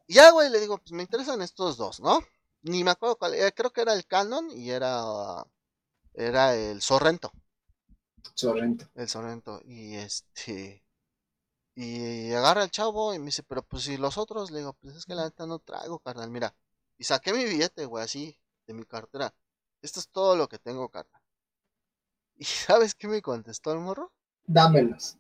Y 0.07 0.15
ya, 0.15 0.31
güey, 0.31 0.51
le 0.51 0.61
digo, 0.61 0.79
pues 0.79 0.93
me 0.93 1.03
interesan 1.03 1.43
estos 1.43 1.77
dos, 1.77 2.01
¿no? 2.01 2.21
Ni 2.63 2.85
me 2.85 2.91
acuerdo 2.91 3.17
cuál, 3.17 3.35
eh, 3.35 3.53
creo 3.55 3.73
que 3.73 3.81
era 3.81 3.95
el 3.95 4.07
Canon 4.07 4.51
y 4.51 4.71
era, 4.71 5.45
era 6.15 6.55
el 6.55 6.83
Sorrento. 6.83 7.33
Sorrento. 8.35 8.89
El 8.95 9.09
Sorrento. 9.09 9.61
Y 9.65 9.95
este, 9.97 10.85
y 11.83 12.35
agarra 12.35 12.65
el 12.65 12.71
chavo 12.71 13.15
y 13.15 13.19
me 13.19 13.27
dice, 13.27 13.43
pero 13.43 13.63
pues 13.63 13.85
si 13.85 13.97
los 13.97 14.19
otros, 14.19 14.51
le 14.51 14.59
digo, 14.59 14.75
pues 14.75 14.97
es 14.97 15.07
que 15.07 15.15
la 15.15 15.25
neta 15.25 15.47
no 15.47 15.61
traigo, 15.61 15.99
carnal, 15.99 16.31
mira. 16.31 16.55
Y 16.99 17.05
saqué 17.05 17.33
mi 17.33 17.43
billete, 17.47 17.87
güey, 17.87 18.05
así, 18.05 18.39
de 18.67 18.75
mi 18.75 18.85
cartera. 18.85 19.33
Esto 19.81 19.99
es 19.99 20.09
todo 20.09 20.37
lo 20.37 20.47
que 20.47 20.59
tengo, 20.59 20.91
carnal. 20.91 21.23
¿Y 22.37 22.45
sabes 22.45 22.95
qué 22.95 23.09
me 23.09 23.23
contestó 23.23 23.73
el 23.73 23.79
morro? 23.79 24.13
Dámelos. 24.47 25.17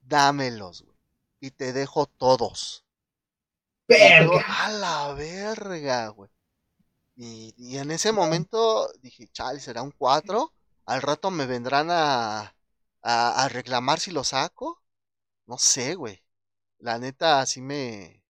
Dámelos, 0.00 0.82
güey. 0.82 0.96
Y 1.38 1.52
te 1.52 1.72
dejo 1.72 2.06
todos. 2.06 2.84
Verga. 3.86 4.44
a 4.48 4.72
la 4.72 5.14
verga, 5.14 6.08
güey. 6.08 6.30
Y, 7.14 7.54
y, 7.56 7.76
en 7.76 7.92
ese 7.92 8.10
momento 8.10 8.90
dije, 9.00 9.28
chale, 9.28 9.60
será 9.60 9.82
un 9.82 9.92
4. 9.92 10.52
Al 10.86 11.02
rato 11.02 11.30
me 11.30 11.46
vendrán 11.46 11.88
a, 11.92 12.56
a, 13.00 13.44
a 13.44 13.48
reclamar 13.48 14.00
si 14.00 14.10
lo 14.10 14.24
saco. 14.24 14.79
No 15.50 15.58
sé, 15.58 15.96
güey. 15.96 16.22
La 16.78 16.96
neta, 17.00 17.44
sí 17.44 17.60
me. 17.60 18.22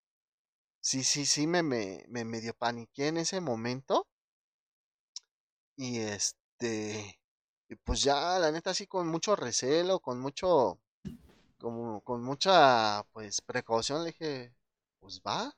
Sí, 0.79 1.03
sí, 1.03 1.27
sí, 1.27 1.45
me, 1.45 1.61
me, 1.61 2.03
me 2.07 2.25
medio 2.25 2.55
paniqué 2.55 3.09
en 3.09 3.17
ese 3.17 3.39
momento. 3.41 4.07
Y 5.75 5.99
este. 5.99 7.19
Y 7.69 7.75
pues 7.75 8.01
ya, 8.01 8.39
la 8.39 8.51
neta, 8.51 8.73
sí, 8.73 8.87
con 8.87 9.07
mucho 9.07 9.35
recelo, 9.35 9.99
con 9.99 10.19
mucho. 10.19 10.79
Como, 11.59 12.01
con 12.01 12.23
mucha, 12.23 13.03
pues, 13.13 13.39
precaución, 13.41 14.03
le 14.03 14.07
dije, 14.07 14.55
pues 14.99 15.21
va. 15.21 15.55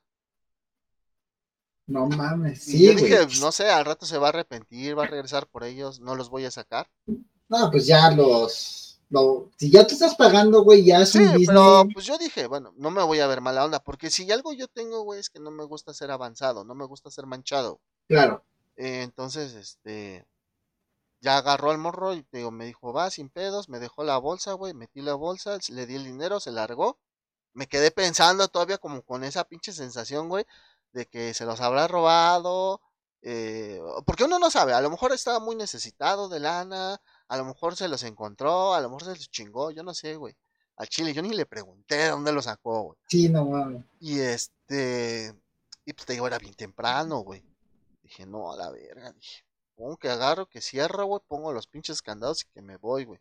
No 1.86 2.06
mames, 2.08 2.62
sí, 2.62 2.84
yo 2.84 2.92
dije, 2.92 3.26
no 3.40 3.52
sé, 3.52 3.70
al 3.70 3.86
rato 3.86 4.04
se 4.04 4.18
va 4.18 4.26
a 4.26 4.30
arrepentir, 4.30 4.98
va 4.98 5.04
a 5.04 5.06
regresar 5.06 5.46
por 5.46 5.64
ellos, 5.64 5.98
no 6.00 6.14
los 6.14 6.28
voy 6.28 6.44
a 6.44 6.50
sacar. 6.50 6.90
No, 7.48 7.70
pues 7.70 7.86
ya 7.86 8.10
los, 8.10 8.93
si 9.56 9.70
ya 9.70 9.86
te 9.86 9.94
estás 9.94 10.14
pagando, 10.14 10.62
güey, 10.62 10.84
ya 10.84 11.02
es 11.02 11.10
sí, 11.10 11.46
pero 11.46 11.84
pues 11.92 12.06
yo 12.06 12.18
dije, 12.18 12.46
bueno, 12.46 12.72
no 12.76 12.90
me 12.90 13.02
voy 13.02 13.20
a 13.20 13.26
ver 13.26 13.40
mala 13.40 13.64
onda, 13.64 13.80
porque 13.80 14.10
si 14.10 14.30
algo 14.32 14.52
yo 14.52 14.68
tengo, 14.68 15.02
güey, 15.02 15.20
es 15.20 15.30
que 15.30 15.40
no 15.40 15.50
me 15.50 15.64
gusta 15.64 15.94
ser 15.94 16.10
avanzado, 16.10 16.64
no 16.64 16.74
me 16.74 16.84
gusta 16.84 17.10
ser 17.10 17.26
manchado. 17.26 17.80
Claro. 18.08 18.44
Eh, 18.76 19.02
entonces, 19.02 19.54
este, 19.54 20.26
ya 21.20 21.38
agarró 21.38 21.70
al 21.70 21.78
morro 21.78 22.14
y 22.14 22.26
digo, 22.32 22.50
me 22.50 22.66
dijo, 22.66 22.92
va, 22.92 23.10
sin 23.10 23.30
pedos, 23.30 23.68
me 23.68 23.78
dejó 23.78 24.04
la 24.04 24.18
bolsa, 24.18 24.52
güey, 24.52 24.74
metí 24.74 25.00
la 25.00 25.14
bolsa, 25.14 25.58
le 25.68 25.86
di 25.86 25.96
el 25.96 26.04
dinero, 26.04 26.38
se 26.38 26.52
largó. 26.52 26.98
Me 27.54 27.66
quedé 27.66 27.90
pensando 27.90 28.48
todavía 28.48 28.78
como 28.78 29.02
con 29.02 29.24
esa 29.24 29.44
pinche 29.44 29.72
sensación, 29.72 30.28
güey, 30.28 30.44
de 30.92 31.06
que 31.06 31.32
se 31.34 31.46
los 31.46 31.60
habrá 31.60 31.88
robado. 31.88 32.80
Eh, 33.22 33.80
porque 34.04 34.24
uno 34.24 34.38
no 34.38 34.50
sabe, 34.50 34.74
a 34.74 34.82
lo 34.82 34.90
mejor 34.90 35.12
estaba 35.12 35.40
muy 35.40 35.56
necesitado 35.56 36.28
de 36.28 36.40
lana, 36.40 37.00
a 37.28 37.36
lo 37.36 37.44
mejor 37.44 37.76
se 37.76 37.88
los 37.88 38.02
encontró, 38.02 38.74
a 38.74 38.80
lo 38.80 38.88
mejor 38.88 39.04
se 39.04 39.10
los 39.10 39.30
chingó, 39.30 39.70
yo 39.70 39.82
no 39.82 39.94
sé, 39.94 40.16
güey. 40.16 40.36
Al 40.76 40.88
chile, 40.88 41.12
yo 41.12 41.22
ni 41.22 41.30
le 41.30 41.46
pregunté 41.46 42.08
dónde 42.08 42.32
lo 42.32 42.42
sacó, 42.42 42.82
güey. 42.82 42.98
Sí, 43.08 43.28
no 43.28 43.44
mames. 43.44 43.84
Y 44.00 44.20
este, 44.20 45.34
y 45.84 45.92
pues 45.92 46.06
te 46.06 46.14
digo, 46.14 46.26
era 46.26 46.38
bien 46.38 46.54
temprano, 46.54 47.20
güey. 47.20 47.44
Dije, 48.02 48.26
no, 48.26 48.52
a 48.52 48.56
la 48.56 48.70
verga, 48.70 49.12
dije 49.12 49.44
pongo 49.74 49.96
que 49.96 50.08
agarro, 50.08 50.46
que 50.46 50.60
cierro, 50.60 51.04
güey, 51.06 51.20
pongo 51.26 51.52
los 51.52 51.66
pinches 51.66 52.02
candados 52.02 52.42
y 52.42 52.52
que 52.52 52.62
me 52.62 52.76
voy, 52.76 53.04
güey. 53.04 53.20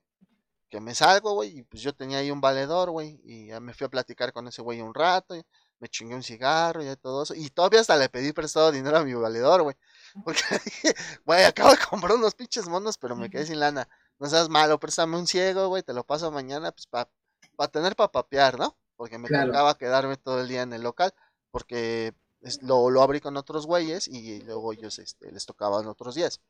Que 0.69 0.79
me 0.79 0.95
salgo, 0.95 1.33
güey, 1.33 1.59
y 1.59 1.63
pues 1.63 1.83
yo 1.83 1.93
tenía 1.93 2.19
ahí 2.19 2.31
un 2.31 2.41
valedor, 2.41 2.89
güey, 2.91 3.19
y 3.23 3.47
ya 3.47 3.59
me 3.59 3.73
fui 3.73 3.85
a 3.85 3.89
platicar 3.89 4.33
con 4.33 4.47
ese 4.47 4.61
güey 4.61 4.81
un 4.81 4.93
rato, 4.93 5.35
y 5.35 5.43
me 5.79 5.87
chingué 5.87 6.15
un 6.15 6.23
cigarro 6.23 6.83
y 6.83 6.95
todo 6.95 7.23
eso, 7.23 7.35
y 7.35 7.49
todavía 7.49 7.81
hasta 7.81 7.95
le 7.95 8.09
pedí 8.09 8.31
prestado 8.33 8.71
dinero 8.71 8.97
a 8.97 9.03
mi 9.03 9.13
valedor, 9.13 9.61
güey, 9.63 9.75
porque 10.23 10.41
dije, 10.65 10.95
güey, 11.25 11.43
acabo 11.43 11.71
de 11.71 11.77
comprar 11.89 12.13
unos 12.15 12.35
pinches 12.35 12.67
monos, 12.67 12.97
pero 12.97 13.15
me 13.15 13.29
quedé 13.29 13.45
sin 13.45 13.59
lana, 13.59 13.87
no 14.19 14.27
seas 14.29 14.49
malo, 14.49 14.79
préstame 14.79 15.17
un 15.17 15.27
ciego, 15.27 15.67
güey, 15.67 15.83
te 15.83 15.93
lo 15.93 16.03
paso 16.03 16.31
mañana, 16.31 16.71
pues 16.71 16.87
para 16.87 17.09
pa 17.55 17.67
tener 17.67 17.95
para 17.95 18.11
papear, 18.11 18.57
¿no? 18.57 18.77
Porque 18.95 19.17
me 19.17 19.27
tocaba 19.27 19.77
quedarme 19.77 20.17
todo 20.17 20.41
el 20.41 20.47
día 20.47 20.61
en 20.61 20.73
el 20.73 20.83
local, 20.83 21.13
porque 21.51 22.13
lo, 22.61 22.89
lo 22.89 23.01
abrí 23.01 23.21
con 23.21 23.37
otros 23.37 23.65
güeyes 23.65 24.07
y 24.07 24.41
luego 24.41 24.73
ellos 24.73 24.99
este, 24.99 25.31
les 25.31 25.45
tocaban 25.45 25.87
otros 25.87 26.15
días. 26.15 26.41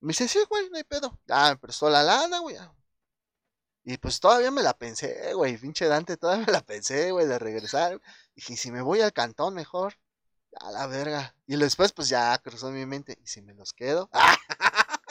Me 0.00 0.08
dice, 0.08 0.28
sí, 0.28 0.38
güey, 0.48 0.70
no 0.70 0.76
hay 0.76 0.84
pedo. 0.84 1.18
Ah, 1.28 1.50
me 1.50 1.56
prestó 1.58 1.90
la 1.90 2.02
lana, 2.02 2.38
güey. 2.38 2.56
Y 3.84 3.96
pues 3.98 4.20
todavía 4.20 4.50
me 4.50 4.62
la 4.62 4.76
pensé, 4.76 5.34
güey, 5.34 5.56
pinche 5.56 5.86
Dante, 5.86 6.16
todavía 6.16 6.46
me 6.46 6.52
la 6.52 6.60
pensé, 6.60 7.12
güey, 7.12 7.26
de 7.26 7.38
regresar. 7.38 8.00
Dije, 8.34 8.56
si 8.56 8.70
me 8.70 8.82
voy 8.82 9.00
al 9.00 9.12
cantón 9.12 9.54
mejor, 9.54 9.98
a 10.60 10.70
la 10.70 10.86
verga. 10.86 11.34
Y 11.46 11.56
después, 11.56 11.92
pues 11.92 12.08
ya 12.08 12.36
cruzó 12.38 12.70
mi 12.70 12.86
mente, 12.86 13.18
¿y 13.22 13.26
si 13.26 13.42
me 13.42 13.54
los 13.54 13.72
quedo? 13.72 14.10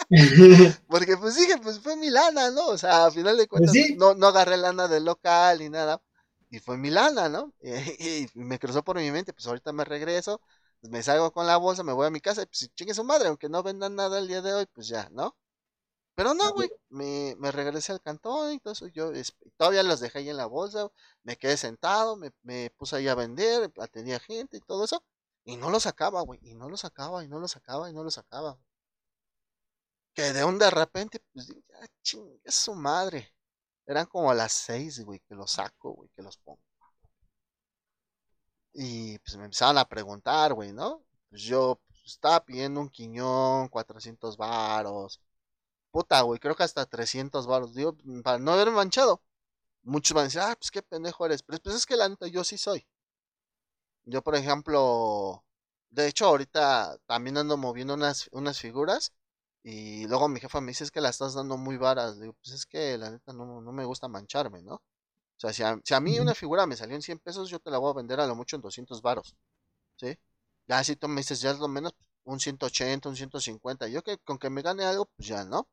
Porque 0.88 1.18
pues 1.18 1.36
dije, 1.36 1.58
pues 1.62 1.80
fue 1.80 1.96
mi 1.96 2.10
lana, 2.10 2.52
¿no? 2.52 2.68
O 2.68 2.78
sea, 2.78 3.06
a 3.06 3.12
final 3.12 3.38
de 3.38 3.48
pues 3.48 3.72
cuentas, 3.72 3.98
no, 3.98 4.16
no 4.16 4.28
agarré 4.28 4.58
lana 4.58 4.88
del 4.88 5.06
local 5.06 5.60
ni 5.60 5.70
nada 5.70 6.02
y 6.50 6.60
fue 6.60 6.78
mi 6.78 6.90
lana, 6.90 7.30
¿no? 7.30 7.54
Y, 8.00 8.28
me 8.36 8.60
cruzó 8.60 8.84
por 8.84 8.98
mi 8.98 9.12
mente, 9.12 9.34
pues 9.34 9.48
ahorita 9.48 9.72
me 9.74 9.86
regreso, 9.86 10.42
pues, 10.82 10.92
me 10.92 11.04
salgo 11.04 11.32
con 11.32 11.48
la 11.48 11.58
bolsa, 11.58 11.84
me 11.84 11.94
voy 11.94 12.08
a 12.08 12.10
mi 12.10 12.22
casa, 12.22 12.44
y 12.44 12.46
pues 12.48 12.70
chingue 12.76 12.94
su 12.94 13.04
madre, 13.04 13.30
aunque 13.30 13.50
no 13.50 13.64
vendan 13.64 13.96
nada 13.96 14.20
el 14.20 14.28
día 14.28 14.42
de 14.42 14.54
hoy, 14.54 14.66
pues 14.68 14.88
ya, 14.88 15.10
¿no? 15.12 15.36
Pero 16.16 16.34
no, 16.34 16.54
güey, 16.54 16.70
me, 16.90 17.36
me 17.40 17.52
regresé 17.52 17.94
al 17.94 18.02
cantón 18.02 18.54
y 18.54 18.60
todo 18.60 18.74
eso, 18.74 18.88
yo 18.88 19.12
todavía 19.58 19.84
los 19.84 20.02
dejé 20.02 20.20
ahí 20.20 20.30
en 20.30 20.38
la 20.38 20.48
bolsa, 20.48 20.90
me 21.24 21.38
quedé 21.38 21.58
sentado, 21.58 22.18
me, 22.18 22.32
me 22.44 22.72
puse 22.78 22.98
ahí 22.98 23.08
a 23.08 23.16
vender, 23.16 23.72
atendía 23.80 24.20
gente 24.20 24.58
y 24.58 24.62
todo 24.62 24.86
eso, 24.86 25.04
y 25.44 25.58
no 25.58 25.70
lo 25.70 25.80
sacaba, 25.80 26.22
güey, 26.22 26.40
y 26.44 26.56
no 26.56 26.70
lo 26.70 26.78
sacaba, 26.78 27.24
y 27.24 27.28
no 27.28 27.40
lo 27.40 27.48
sacaba, 27.48 27.90
y 27.90 27.94
no 27.94 28.04
lo 28.04 28.12
sacaba. 28.12 28.58
Que 30.14 30.34
de 30.34 30.44
un 30.44 30.60
de 30.60 30.70
repente, 30.70 31.20
pues, 31.34 31.48
ya 31.48 31.88
chingue 32.04 32.52
su 32.52 32.76
madre 32.76 33.34
eran 33.90 34.06
como 34.06 34.34
las 34.36 34.52
seis, 34.54 35.04
güey, 35.04 35.20
que 35.22 35.36
los 35.36 35.52
saco, 35.52 35.92
güey, 35.94 36.10
que 36.16 36.22
los 36.22 36.38
pongo. 36.38 36.62
Y 38.74 39.18
pues 39.20 39.36
me 39.38 39.46
empezaban 39.46 39.78
a 39.78 39.86
preguntar, 39.86 40.54
güey, 40.54 40.72
¿no? 40.74 41.04
Pues 41.30 41.42
yo 41.44 41.80
pues, 41.88 42.04
estaba 42.06 42.44
pidiendo 42.46 42.82
un 42.82 42.90
quiñón, 42.90 43.68
400 43.70 44.38
varos. 44.38 45.20
Puta, 45.92 46.22
güey, 46.22 46.40
creo 46.40 46.56
que 46.56 46.64
hasta 46.64 46.86
300 46.86 47.48
varos. 47.48 47.74
Digo, 47.74 47.96
para 48.24 48.40
no 48.40 48.54
haber 48.54 48.72
manchado. 48.72 49.24
Muchos 49.84 50.16
van 50.16 50.24
a 50.24 50.26
decir, 50.26 50.42
ah, 50.42 50.56
pues 50.60 50.72
qué 50.72 50.82
pendejo 50.84 51.26
eres. 51.26 51.44
Pero 51.44 51.60
pues 51.64 51.76
es 51.76 51.86
que 51.86 51.96
la 51.98 52.10
neta 52.10 52.28
yo 52.28 52.44
sí 52.44 52.58
soy. 52.58 52.86
Yo, 54.10 54.22
por 54.24 54.36
ejemplo, 54.36 55.44
de 55.92 56.08
hecho, 56.08 56.26
ahorita 56.26 56.98
también 57.06 57.38
ando 57.38 57.58
moviendo 57.58 57.94
unas, 57.94 58.30
unas 58.32 58.60
figuras 58.60 59.14
y 59.64 60.08
luego 60.08 60.30
mi 60.30 60.40
jefa 60.40 60.62
me 60.62 60.70
dice, 60.72 60.84
es 60.86 60.92
que 60.92 61.02
la 61.02 61.10
estás 61.10 61.36
dando 61.36 61.58
muy 61.58 61.78
varas. 61.78 62.20
Digo, 62.20 62.34
pues 62.42 62.56
es 62.56 62.66
que 62.66 62.98
la 62.98 63.12
neta 63.12 63.34
no, 63.34 63.62
no 63.62 63.72
me 63.72 63.86
gusta 63.86 64.08
mancharme, 64.08 64.62
¿no? 64.64 64.76
O 64.76 65.40
sea, 65.40 65.54
si 65.54 65.64
a, 65.64 65.80
si 65.84 65.94
a, 65.94 66.00
mí 66.02 66.20
una 66.20 66.36
figura 66.36 66.66
me 66.68 66.76
salió 66.78 66.96
en 66.96 67.02
100 67.04 67.20
pesos, 67.20 67.50
yo 67.50 67.60
te 67.60 67.72
la 67.72 67.78
voy 67.80 67.92
a 67.92 67.96
vender 67.96 68.20
a 68.20 68.28
lo 68.28 68.36
mucho 68.36 68.56
en 68.58 68.62
200 68.64 69.02
varos. 69.02 69.36
¿Sí? 69.98 70.18
Ya 70.68 70.84
si 70.84 70.96
tú 70.98 71.08
me 71.10 71.18
dices, 71.22 71.42
ya 71.42 71.52
es 71.52 71.60
lo 71.60 71.68
menos 71.70 71.94
un 72.26 72.40
180, 72.40 73.10
un 73.10 73.16
150. 73.18 73.88
Yo 73.90 74.04
que 74.04 74.18
con 74.20 74.40
que 74.40 74.50
me 74.50 74.62
gane 74.64 74.86
algo, 74.86 75.08
pues 75.18 75.28
ya, 75.30 75.46
¿no? 75.46 75.68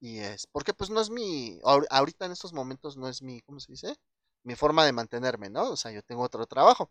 Y 0.00 0.18
es, 0.18 0.46
porque 0.48 0.74
pues 0.74 0.90
no 0.90 1.00
es 1.00 1.08
mi, 1.10 1.58
ahorita 1.62 2.26
en 2.26 2.32
estos 2.32 2.52
momentos 2.52 2.96
no 2.96 3.08
es 3.08 3.22
mi, 3.22 3.40
¿cómo 3.42 3.60
se 3.60 3.72
dice? 3.72 3.96
Mi 4.42 4.54
forma 4.56 4.84
de 4.84 4.92
mantenerme, 4.92 5.48
¿no? 5.50 5.70
O 5.70 5.76
sea, 5.76 5.92
yo 5.92 6.02
tengo 6.02 6.22
otro 6.22 6.46
trabajo. 6.46 6.90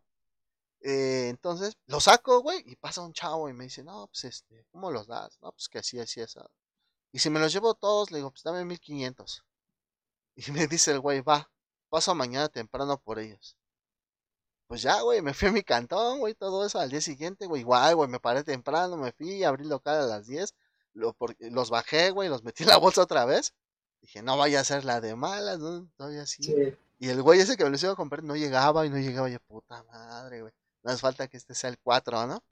Eh, 0.82 1.28
entonces 1.30 1.78
lo 1.86 2.00
saco, 2.00 2.42
güey, 2.42 2.64
y 2.66 2.76
pasa 2.76 3.02
un 3.02 3.14
chavo 3.14 3.50
y 3.50 3.54
me 3.54 3.66
dice, 3.66 3.84
no, 3.84 4.08
pues 4.08 4.24
este, 4.26 4.66
¿cómo 4.72 4.92
los 4.92 5.08
das? 5.08 5.40
No, 5.42 5.52
pues 5.52 5.70
que 5.70 5.80
así, 5.80 6.00
así, 6.00 6.22
así. 6.22 6.40
Y 7.12 7.20
si 7.20 7.30
me 7.30 7.40
los 7.40 7.54
llevo 7.54 7.76
todos, 7.76 8.12
le 8.12 8.18
digo, 8.18 8.32
pues 8.32 8.44
dame 8.44 8.66
1500. 8.66 9.46
Y 10.36 10.52
me 10.52 10.66
dice 10.66 10.92
el 10.92 11.02
güey, 11.02 11.22
va, 11.22 11.52
paso 11.90 12.16
mañana 12.16 12.48
temprano 12.50 12.98
por 12.98 13.20
ellos. 13.20 13.58
Pues 14.68 14.82
ya, 14.82 15.02
güey, 15.02 15.22
me 15.22 15.34
fui 15.34 15.50
a 15.50 15.52
mi 15.52 15.64
cantón, 15.64 16.20
güey, 16.20 16.34
todo 16.34 16.66
eso 16.66 16.80
al 16.80 16.90
día 16.90 17.02
siguiente, 17.02 17.46
güey, 17.46 17.62
igual, 17.62 17.96
güey, 17.96 18.10
me 18.10 18.22
paré 18.22 18.44
temprano, 18.44 18.96
me 18.96 19.12
fui, 19.12 19.44
abrí 19.44 19.66
local 19.66 20.00
a 20.00 20.06
las 20.06 20.28
10, 20.28 20.56
lo, 20.94 21.16
los 21.40 21.70
bajé, 21.70 22.12
güey, 22.12 22.30
los 22.30 22.44
metí 22.44 22.64
en 22.64 22.70
la 22.70 22.78
bolsa 22.78 23.02
otra 23.02 23.26
vez. 23.26 23.54
Dije, 24.02 24.24
no 24.24 24.38
vaya 24.38 24.62
a 24.62 24.64
ser 24.64 24.86
la 24.86 25.02
de 25.02 25.16
malas, 25.16 25.60
¿no? 25.60 25.88
Todavía 25.98 26.24
así. 26.24 26.42
Y 26.98 27.10
el 27.10 27.22
güey 27.22 27.40
ese 27.42 27.58
que 27.58 27.66
me 27.66 27.70
los 27.70 27.84
iba 27.84 27.92
a 27.92 27.96
comprar 27.98 28.24
no 28.24 28.36
llegaba 28.36 28.86
y 28.86 28.90
no 28.90 28.98
llegaba, 28.98 29.30
ya 29.30 29.40
puta 29.40 29.84
madre, 29.84 30.42
güey. 30.42 30.54
No 30.84 30.92
hace 30.92 31.02
falta 31.02 31.28
que 31.28 31.38
este 31.38 31.56
sea 31.56 31.70
el 31.70 31.80
4, 31.80 32.28
¿no? 32.28 32.44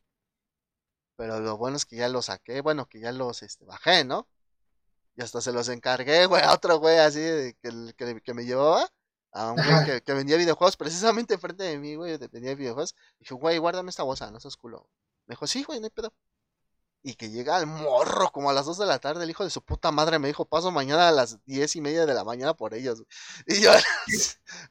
Pero 1.16 1.40
lo 1.40 1.58
bueno 1.58 1.78
es 1.78 1.86
que 1.86 1.98
ya 1.98 2.10
lo 2.10 2.22
saqué, 2.22 2.62
bueno, 2.62 2.88
que 2.88 3.00
ya 3.00 3.12
los 3.12 3.44
este, 3.44 3.66
bajé, 3.66 4.06
¿no? 4.06 4.28
Y 5.16 5.22
hasta 5.22 5.42
se 5.42 5.52
los 5.52 5.70
encargué, 5.70 6.26
güey, 6.28 6.42
a 6.44 6.54
otro 6.54 6.80
güey 6.80 6.98
así 6.98 7.20
que, 7.62 7.94
que, 7.98 8.22
que 8.22 8.34
me 8.34 8.46
llevaba. 8.46 8.90
A 9.32 9.52
un 9.52 9.58
güey 9.58 10.02
que, 10.02 10.14
vendía 10.14 10.38
videojuegos 10.38 10.78
precisamente 10.78 11.36
enfrente 11.36 11.64
de 11.64 11.78
mí, 11.78 11.96
güey, 11.96 12.18
vendía 12.18 12.56
videojuegos. 12.56 12.96
Dije, 13.20 13.34
güey, 13.36 13.58
guárdame 13.58 13.90
esta 13.90 14.04
bolsa, 14.04 14.32
no 14.32 14.40
seas 14.40 14.58
culo. 14.58 14.90
Me 15.28 15.34
dijo, 15.34 15.46
sí, 15.48 15.64
güey, 15.64 15.80
no 15.80 15.86
hay 15.86 15.92
pedo. 15.92 16.14
Y 17.02 17.16
que 17.16 17.30
llega 17.30 17.56
al 17.56 17.66
morro 17.66 18.30
como 18.32 18.50
a 18.50 18.54
las 18.54 18.66
2 18.66 18.78
de 18.80 18.86
la 18.86 19.00
tarde, 19.00 19.24
el 19.24 19.30
hijo 19.30 19.46
de 19.46 19.50
su 19.50 19.62
puta 19.62 19.92
madre 19.92 20.20
me 20.20 20.28
dijo, 20.28 20.46
paso 20.46 20.70
mañana 20.70 21.08
a 21.08 21.12
las 21.12 21.44
10 21.46 21.78
y 21.78 21.82
media 21.82 22.06
de 22.06 22.14
la 22.14 22.24
mañana 22.24 22.54
por 22.54 22.74
ellos. 22.74 23.04
Y 23.48 23.62
yo 23.62 23.72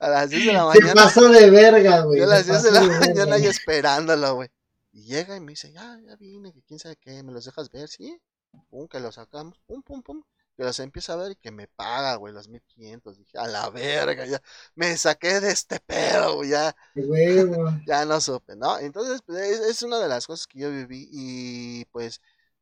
a 0.00 0.08
las, 0.08 0.30
10 0.30 0.46
de 0.46 0.52
la 0.52 0.66
mañana. 0.66 0.88
Se 0.88 0.94
pasó 0.94 1.28
de 1.28 1.50
verga, 1.50 2.02
güey. 2.02 2.18
Yo 2.20 2.24
a 2.24 2.28
las 2.28 2.46
10 2.46 2.62
de 2.62 2.70
la 2.72 2.82
mañana 2.82 3.36
ahí 3.36 3.46
esperándolo, 3.46 4.34
güey. 4.34 4.48
Y 4.92 5.04
llega 5.04 5.36
y 5.36 5.40
me 5.40 5.52
dice, 5.52 5.72
ya, 5.72 5.98
ya 6.04 6.16
vine, 6.16 6.52
que 6.52 6.62
quién 6.62 6.78
sabe 6.78 6.96
qué, 6.96 7.22
me 7.22 7.32
los 7.32 7.44
dejas 7.44 7.70
ver, 7.70 7.88
sí. 7.88 8.20
Pum, 8.68 8.88
que 8.88 9.00
los 9.00 9.14
sacamos, 9.14 9.58
pum, 9.66 9.82
pum, 9.82 10.02
pum 10.02 10.22
que 10.58 10.64
los 10.64 10.80
empieza 10.80 11.12
a 11.12 11.16
ver 11.16 11.32
y 11.32 11.36
que 11.36 11.52
me 11.52 11.68
paga, 11.68 12.16
güey, 12.16 12.34
los 12.34 12.48
1500. 12.48 13.16
Dije, 13.16 13.38
a 13.38 13.46
la 13.46 13.70
verga, 13.70 14.26
ya 14.26 14.42
me 14.74 14.96
saqué 14.96 15.38
de 15.38 15.52
este 15.52 15.78
pedo, 15.78 16.34
güey, 16.34 16.50
ya. 16.50 16.74
ya 17.86 18.04
no 18.04 18.20
supe, 18.20 18.56
¿no? 18.56 18.76
Entonces, 18.80 19.22
pues, 19.24 19.60
es, 19.60 19.82
una 19.82 20.00
de 20.00 20.08
las 20.08 20.26
cosas 20.26 20.48
que 20.48 20.58
yo 20.58 20.70
viví 20.70 21.08
y 21.12 21.84
pues 21.92 22.20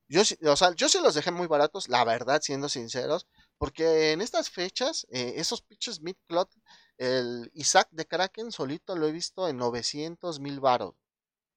yo, 0.09 0.20
o 0.20 0.57
sea, 0.57 0.74
yo 0.74 0.90
sí 0.90 0.99
los 1.03 1.14
dejé 1.14 1.30
muy 1.30 1.47
baratos, 1.47 1.88
la 1.88 2.05
verdad, 2.05 2.42
siendo 2.42 2.68
sinceros, 2.68 3.26
porque 3.57 4.12
en 4.12 4.20
estas 4.20 4.51
fechas, 4.51 5.07
eh, 5.11 5.32
esos 5.36 5.62
pinches 5.62 6.03
mid-clot, 6.03 6.51
el 6.99 7.51
Isaac 7.55 7.88
de 7.92 8.05
Kraken 8.05 8.53
solito 8.53 8.94
lo 8.94 9.09
he 9.09 9.12
visto 9.12 9.49
en 9.49 9.57
900 9.57 10.38
mil 10.38 10.61
baros. 10.61 10.94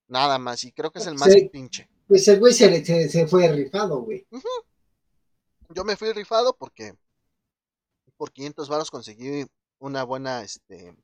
Nada 0.07 0.39
más, 0.39 0.63
y 0.63 0.71
creo 0.71 0.89
que 0.89 0.99
es 0.99 1.05
el 1.05 1.15
más 1.15 1.35
pinche. 1.51 1.89
Pues 2.07 2.25
el 2.29 2.39
güey 2.39 2.53
se, 2.53 3.09
se, 3.09 3.27
fue 3.27 3.49
rifado, 3.49 4.01
güey. 4.03 4.25
Yo 5.69 5.83
me 5.83 5.95
fui 5.95 6.11
rifado 6.13 6.55
porque 6.57 6.95
por 8.17 8.31
500 8.31 8.67
baros 8.69 8.91
conseguí 8.91 9.45
una 9.79 10.03
buena 10.03 10.41
este, 10.41 10.95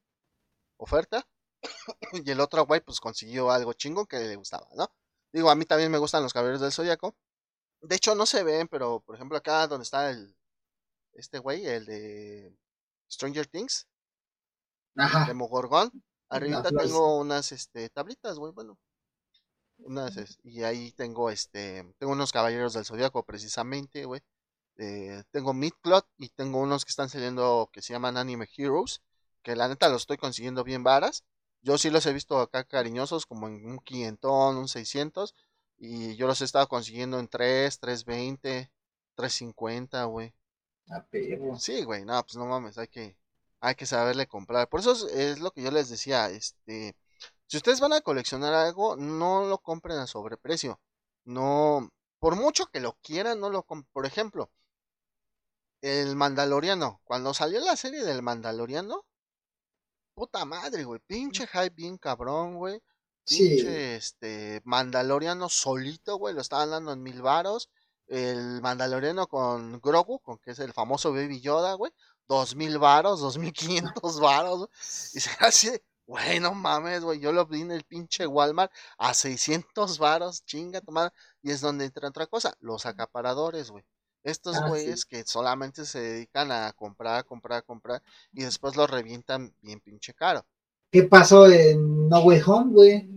oferta. 0.77 1.27
y 2.13 2.29
el 2.29 2.39
otro 2.39 2.65
güey 2.65 2.81
pues 2.81 2.99
consiguió 2.99 3.51
algo 3.51 3.73
chingo 3.73 4.05
que 4.05 4.19
le 4.19 4.35
gustaba, 4.35 4.67
¿no? 4.75 4.91
Digo, 5.31 5.49
a 5.49 5.55
mí 5.55 5.65
también 5.65 5.91
me 5.91 5.97
gustan 5.97 6.23
los 6.23 6.33
caballeros 6.33 6.61
del 6.61 6.71
zodiaco. 6.71 7.15
De 7.81 7.95
hecho, 7.95 8.15
no 8.15 8.25
se 8.25 8.43
ven, 8.43 8.67
pero 8.67 9.01
por 9.01 9.15
ejemplo 9.15 9.37
acá 9.37 9.67
donde 9.67 9.83
está 9.83 10.09
el 10.09 10.35
este 11.13 11.39
güey, 11.39 11.65
el 11.65 11.85
de 11.85 12.57
Stranger 13.09 13.47
Things, 13.47 13.87
Ajá. 14.97 15.25
de 15.25 15.33
Mogorgón, 15.33 15.91
arriba 16.29 16.63
tengo 16.63 17.17
unas 17.17 17.51
este 17.51 17.89
tablitas, 17.89 18.37
güey, 18.37 18.51
bueno. 18.51 18.77
y 20.43 20.63
ahí 20.63 20.91
tengo 20.91 21.29
este, 21.29 21.85
tengo 21.97 22.13
unos 22.13 22.31
caballeros 22.31 22.73
del 22.73 22.85
zodiaco 22.85 23.23
precisamente, 23.23 24.05
güey. 24.05 24.21
Eh, 24.77 25.23
tengo 25.31 25.53
Midcloth 25.53 26.05
y 26.17 26.29
tengo 26.29 26.59
unos 26.59 26.83
que 26.85 26.89
están 26.89 27.09
saliendo 27.09 27.69
que 27.71 27.81
se 27.81 27.93
llaman 27.93 28.17
Anime 28.17 28.47
Heroes, 28.57 29.01
que 29.41 29.55
la 29.55 29.67
neta 29.67 29.89
los 29.89 30.03
estoy 30.03 30.17
consiguiendo 30.17 30.63
bien 30.63 30.83
varas. 30.83 31.23
Yo 31.61 31.77
sí 31.77 31.89
los 31.89 32.05
he 32.05 32.13
visto 32.13 32.39
acá 32.39 32.63
cariñosos, 32.63 33.25
como 33.25 33.47
en 33.47 33.65
un 33.65 33.79
500, 33.79 34.55
un 34.55 34.67
600, 34.67 35.33
y 35.77 36.15
yo 36.15 36.27
los 36.27 36.41
he 36.41 36.45
estado 36.45 36.67
consiguiendo 36.67 37.19
en 37.19 37.27
3, 37.27 37.79
320, 37.79 38.71
350, 39.15 40.03
güey. 40.05 40.33
Sí, 41.57 41.83
güey, 41.83 42.05
no, 42.05 42.21
pues 42.23 42.35
no 42.35 42.45
mames, 42.45 42.77
hay 42.77 42.87
que, 42.87 43.17
hay 43.59 43.75
que 43.75 43.85
saberle 43.85 44.27
comprar. 44.27 44.69
Por 44.69 44.81
eso 44.81 44.91
es, 45.09 45.39
lo 45.39 45.51
que 45.51 45.63
yo 45.63 45.71
les 45.71 45.89
decía, 45.89 46.29
este, 46.29 46.95
si 47.47 47.57
ustedes 47.57 47.79
van 47.79 47.93
a 47.93 48.01
coleccionar 48.01 48.53
algo, 48.53 48.95
no 48.95 49.45
lo 49.45 49.57
compren 49.59 49.97
a 49.97 50.07
sobreprecio. 50.07 50.79
No, 51.23 51.89
por 52.19 52.35
mucho 52.35 52.67
que 52.67 52.79
lo 52.79 52.93
quieran, 53.01 53.39
no 53.39 53.49
lo 53.49 53.63
compren. 53.63 53.89
Por 53.93 54.05
ejemplo, 54.05 54.51
el 55.85 56.15
Mandaloriano, 56.15 56.99
cuando 57.03 57.31
salió 57.35 57.59
la 57.59 57.75
serie 57.75 58.03
del 58.03 58.23
Mandaloriano, 58.23 59.05
puta 60.15 60.43
madre, 60.43 60.83
güey, 60.83 60.99
pinche 61.05 61.45
hype 61.45 61.69
bien 61.75 61.99
cabrón, 61.99 62.55
güey. 62.55 62.81
Pinche, 63.23 63.95
este, 63.95 64.61
Mandaloriano 64.65 65.47
solito, 65.47 66.17
güey, 66.17 66.33
lo 66.33 66.41
estaban 66.41 66.71
dando 66.71 66.93
en 66.93 67.03
mil 67.03 67.21
varos. 67.21 67.69
El 68.07 68.61
Mandaloriano 68.63 69.27
con 69.27 69.79
Grogu, 69.79 70.19
con 70.21 70.39
que 70.39 70.51
es 70.51 70.59
el 70.59 70.73
famoso 70.73 71.11
Baby 71.13 71.39
Yoda, 71.41 71.75
güey, 71.75 71.91
dos 72.27 72.55
mil 72.55 72.79
varos, 72.79 73.19
dos 73.19 73.37
mil 73.37 73.53
quinientos 73.53 74.19
varos, 74.19 74.69
y 75.13 75.19
se 75.19 75.29
hace, 75.39 75.83
güey, 76.07 76.39
no 76.39 76.55
mames, 76.55 77.03
güey, 77.03 77.19
yo 77.19 77.31
lo 77.31 77.45
vi 77.45 77.61
en 77.61 77.71
el 77.71 77.83
pinche 77.83 78.25
Walmart 78.25 78.71
a 78.97 79.13
600 79.13 79.99
varos, 79.99 80.43
chinga 80.45 80.81
tomada, 80.81 81.13
y 81.43 81.51
es 81.51 81.61
donde 81.61 81.85
entra 81.85 82.09
otra 82.09 82.25
cosa, 82.25 82.55
los 82.59 82.87
acaparadores, 82.87 83.69
güey. 83.69 83.85
Estos 84.25 84.57
ah, 84.57 84.67
güeyes 84.67 85.05
que 85.05 85.23
solamente 85.23 85.85
se 85.85 85.99
dedican 85.99 86.51
a 86.51 86.73
comprar, 86.73 87.23
comprar, 87.25 87.63
comprar 87.63 88.01
y 88.33 88.41
después 88.41 88.75
lo 88.75 88.87
revientan 88.87 89.53
bien 89.61 89.79
pinche 89.79 90.15
caro. 90.15 90.43
¿Qué 90.91 91.03
pasó 91.03 91.47
en 91.47 92.09
No 92.09 92.21
Way 92.21 92.41
Home, 92.47 92.73
güey? 92.73 93.07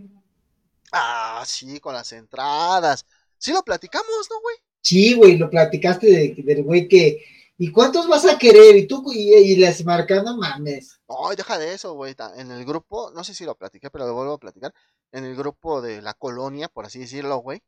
Ah, 0.93 1.43
sí, 1.47 1.81
con 1.81 1.95
las 1.95 2.13
entradas. 2.13 3.07
Sí 3.39 3.53
lo 3.53 3.63
platicamos, 3.63 4.29
¿no, 4.29 4.39
güey? 4.43 4.57
Sí, 4.83 5.15
güey, 5.15 5.39
lo 5.39 5.49
platicaste 5.49 6.35
del 6.37 6.63
güey 6.63 6.87
que... 6.87 7.25
¿Y 7.57 7.73
cuántos 7.73 8.07
vas 8.07 8.27
a 8.27 8.39
querer? 8.39 8.77
Y 8.77 8.87
tú 8.87 9.03
y, 9.11 9.57
les 9.57 9.85
marcan, 9.87 10.27
no 10.27 10.37
mames. 10.37 11.01
No, 11.09 11.31
deja 11.35 11.59
de 11.59 11.73
eso, 11.73 11.95
güey. 11.95 12.15
En 12.37 12.51
el 12.51 12.67
grupo, 12.67 13.11
no 13.13 13.25
sé 13.25 13.33
si 13.33 13.47
lo 13.47 13.57
platiqué, 13.57 13.89
pero 13.91 14.07
lo 14.07 14.15
vuelvo 14.15 14.35
a 14.35 14.39
platicar. 14.39 14.75
En 15.11 15.25
el 15.25 15.35
grupo 15.35 15.81
de 15.81 16.03
la 16.03 16.13
colonia, 16.13 16.69
por 16.69 16.85
así 16.85 16.99
decirlo, 16.99 17.39
güey 17.39 17.63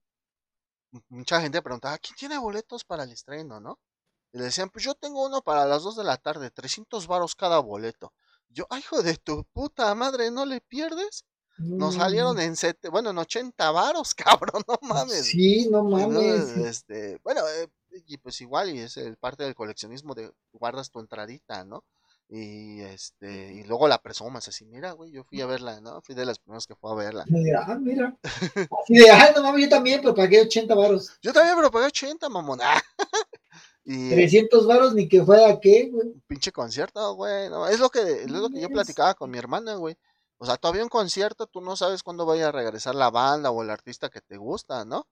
mucha 1.08 1.40
gente 1.40 1.62
preguntaba, 1.62 1.98
¿quién 1.98 2.16
tiene 2.16 2.38
boletos 2.38 2.84
para 2.84 3.04
el 3.04 3.12
estreno, 3.12 3.60
no? 3.60 3.78
Y 4.32 4.38
le 4.38 4.44
decían, 4.44 4.70
pues 4.70 4.84
yo 4.84 4.94
tengo 4.94 5.26
uno 5.26 5.42
para 5.42 5.66
las 5.66 5.82
2 5.82 5.96
de 5.96 6.04
la 6.04 6.16
tarde, 6.16 6.50
300 6.50 7.06
varos 7.06 7.34
cada 7.34 7.58
boleto. 7.58 8.12
Yo, 8.48 8.66
ay, 8.70 8.80
hijo 8.80 9.02
de 9.02 9.16
tu 9.16 9.44
puta 9.52 9.94
madre, 9.94 10.30
¿no 10.30 10.44
le 10.44 10.60
pierdes? 10.60 11.24
Nos 11.58 11.96
salieron 11.96 12.40
en 12.40 12.56
sete, 12.56 12.88
bueno, 12.88 13.10
en 13.10 13.18
80 13.18 13.70
varos, 13.70 14.14
cabrón, 14.14 14.62
no 14.66 14.78
mames. 14.80 15.26
Sí, 15.26 15.68
no 15.68 15.84
mames. 15.84 16.56
Este, 16.56 17.20
bueno, 17.22 17.42
eh, 17.46 17.68
y 18.06 18.16
pues 18.16 18.40
igual, 18.40 18.70
y 18.70 18.78
es 18.78 18.96
el 18.96 19.16
parte 19.18 19.44
del 19.44 19.54
coleccionismo 19.54 20.14
de 20.14 20.32
guardas 20.52 20.90
tu 20.90 21.00
entradita, 21.00 21.64
¿no? 21.64 21.84
Y 22.32 22.80
este, 22.82 23.54
y 23.54 23.64
luego 23.64 23.88
la 23.88 24.00
presumas 24.00 24.46
así, 24.46 24.64
mira, 24.64 24.92
güey, 24.92 25.10
yo 25.10 25.24
fui 25.24 25.40
a 25.40 25.46
verla, 25.46 25.80
¿no? 25.80 26.00
Fui 26.00 26.14
de 26.14 26.24
las 26.24 26.38
primeras 26.38 26.64
que 26.64 26.76
fue 26.76 26.92
a 26.92 26.94
verla. 26.94 27.24
ah, 27.66 27.74
mira. 27.74 28.16
Así 28.84 28.94
de, 28.94 29.10
ay, 29.10 29.32
no 29.34 29.42
mames, 29.42 29.64
yo 29.64 29.68
también, 29.68 30.00
pero 30.00 30.14
pagué 30.14 30.40
80 30.42 30.72
varos. 30.76 31.10
Yo 31.22 31.32
también, 31.32 31.56
pero 31.56 31.72
pagué 31.72 31.86
80, 31.86 32.28
mamón. 32.28 32.60
y, 33.84 34.10
300 34.10 34.64
varos 34.64 34.94
ni 34.94 35.08
que 35.08 35.24
fuera 35.24 35.58
qué, 35.58 35.90
güey. 35.92 36.06
Un 36.06 36.22
pinche 36.28 36.52
concierto, 36.52 37.14
güey. 37.14 37.50
No, 37.50 37.66
es 37.66 37.80
lo 37.80 37.90
que, 37.90 37.98
es 38.00 38.30
lo 38.30 38.48
que 38.48 38.60
yo 38.60 38.68
platicaba 38.68 39.14
con 39.14 39.28
mi 39.28 39.38
hermana, 39.38 39.74
güey. 39.74 39.96
O 40.38 40.46
sea, 40.46 40.56
todavía 40.56 40.84
un 40.84 40.88
concierto, 40.88 41.48
tú 41.48 41.60
no 41.60 41.74
sabes 41.74 42.04
cuándo 42.04 42.26
vaya 42.26 42.48
a 42.48 42.52
regresar 42.52 42.94
la 42.94 43.10
banda 43.10 43.50
o 43.50 43.60
el 43.60 43.70
artista 43.70 44.08
que 44.08 44.20
te 44.20 44.36
gusta, 44.36 44.84
¿no? 44.84 45.08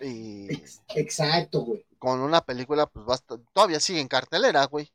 Y. 0.00 0.48
Exacto, 0.96 1.60
güey. 1.60 1.86
Con 2.00 2.18
una 2.18 2.40
película, 2.40 2.86
pues 2.86 3.06
basta, 3.06 3.36
todavía 3.52 3.78
sigue 3.78 4.00
en 4.00 4.08
cartelera, 4.08 4.64
güey. 4.64 4.92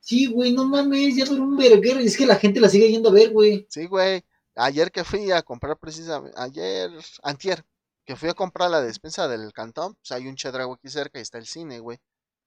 Sí, 0.00 0.26
güey, 0.26 0.52
no 0.52 0.64
mames, 0.64 1.16
ya 1.16 1.26
duró 1.26 1.42
un 1.42 1.56
verguero. 1.56 2.00
Es 2.00 2.16
que 2.16 2.24
la 2.24 2.36
gente 2.36 2.60
la 2.60 2.70
sigue 2.70 2.90
yendo 2.90 3.10
a 3.10 3.12
ver, 3.12 3.30
güey. 3.30 3.66
Sí, 3.68 3.86
güey. 3.86 4.24
Ayer 4.54 4.90
que 4.90 5.04
fui 5.04 5.30
a 5.30 5.42
comprar 5.42 5.78
precisamente, 5.78 6.34
ayer, 6.40 6.90
antier, 7.22 7.64
que 8.06 8.16
fui 8.16 8.30
a 8.30 8.34
comprar 8.34 8.70
la 8.70 8.80
despensa 8.80 9.28
del 9.28 9.52
cantón, 9.52 9.96
pues 9.96 10.12
hay 10.12 10.26
un 10.26 10.34
chedrago 10.34 10.72
aquí 10.72 10.88
cerca 10.88 11.18
y 11.18 11.22
está 11.22 11.36
el 11.36 11.46
cine, 11.46 11.78
güey. 11.80 11.98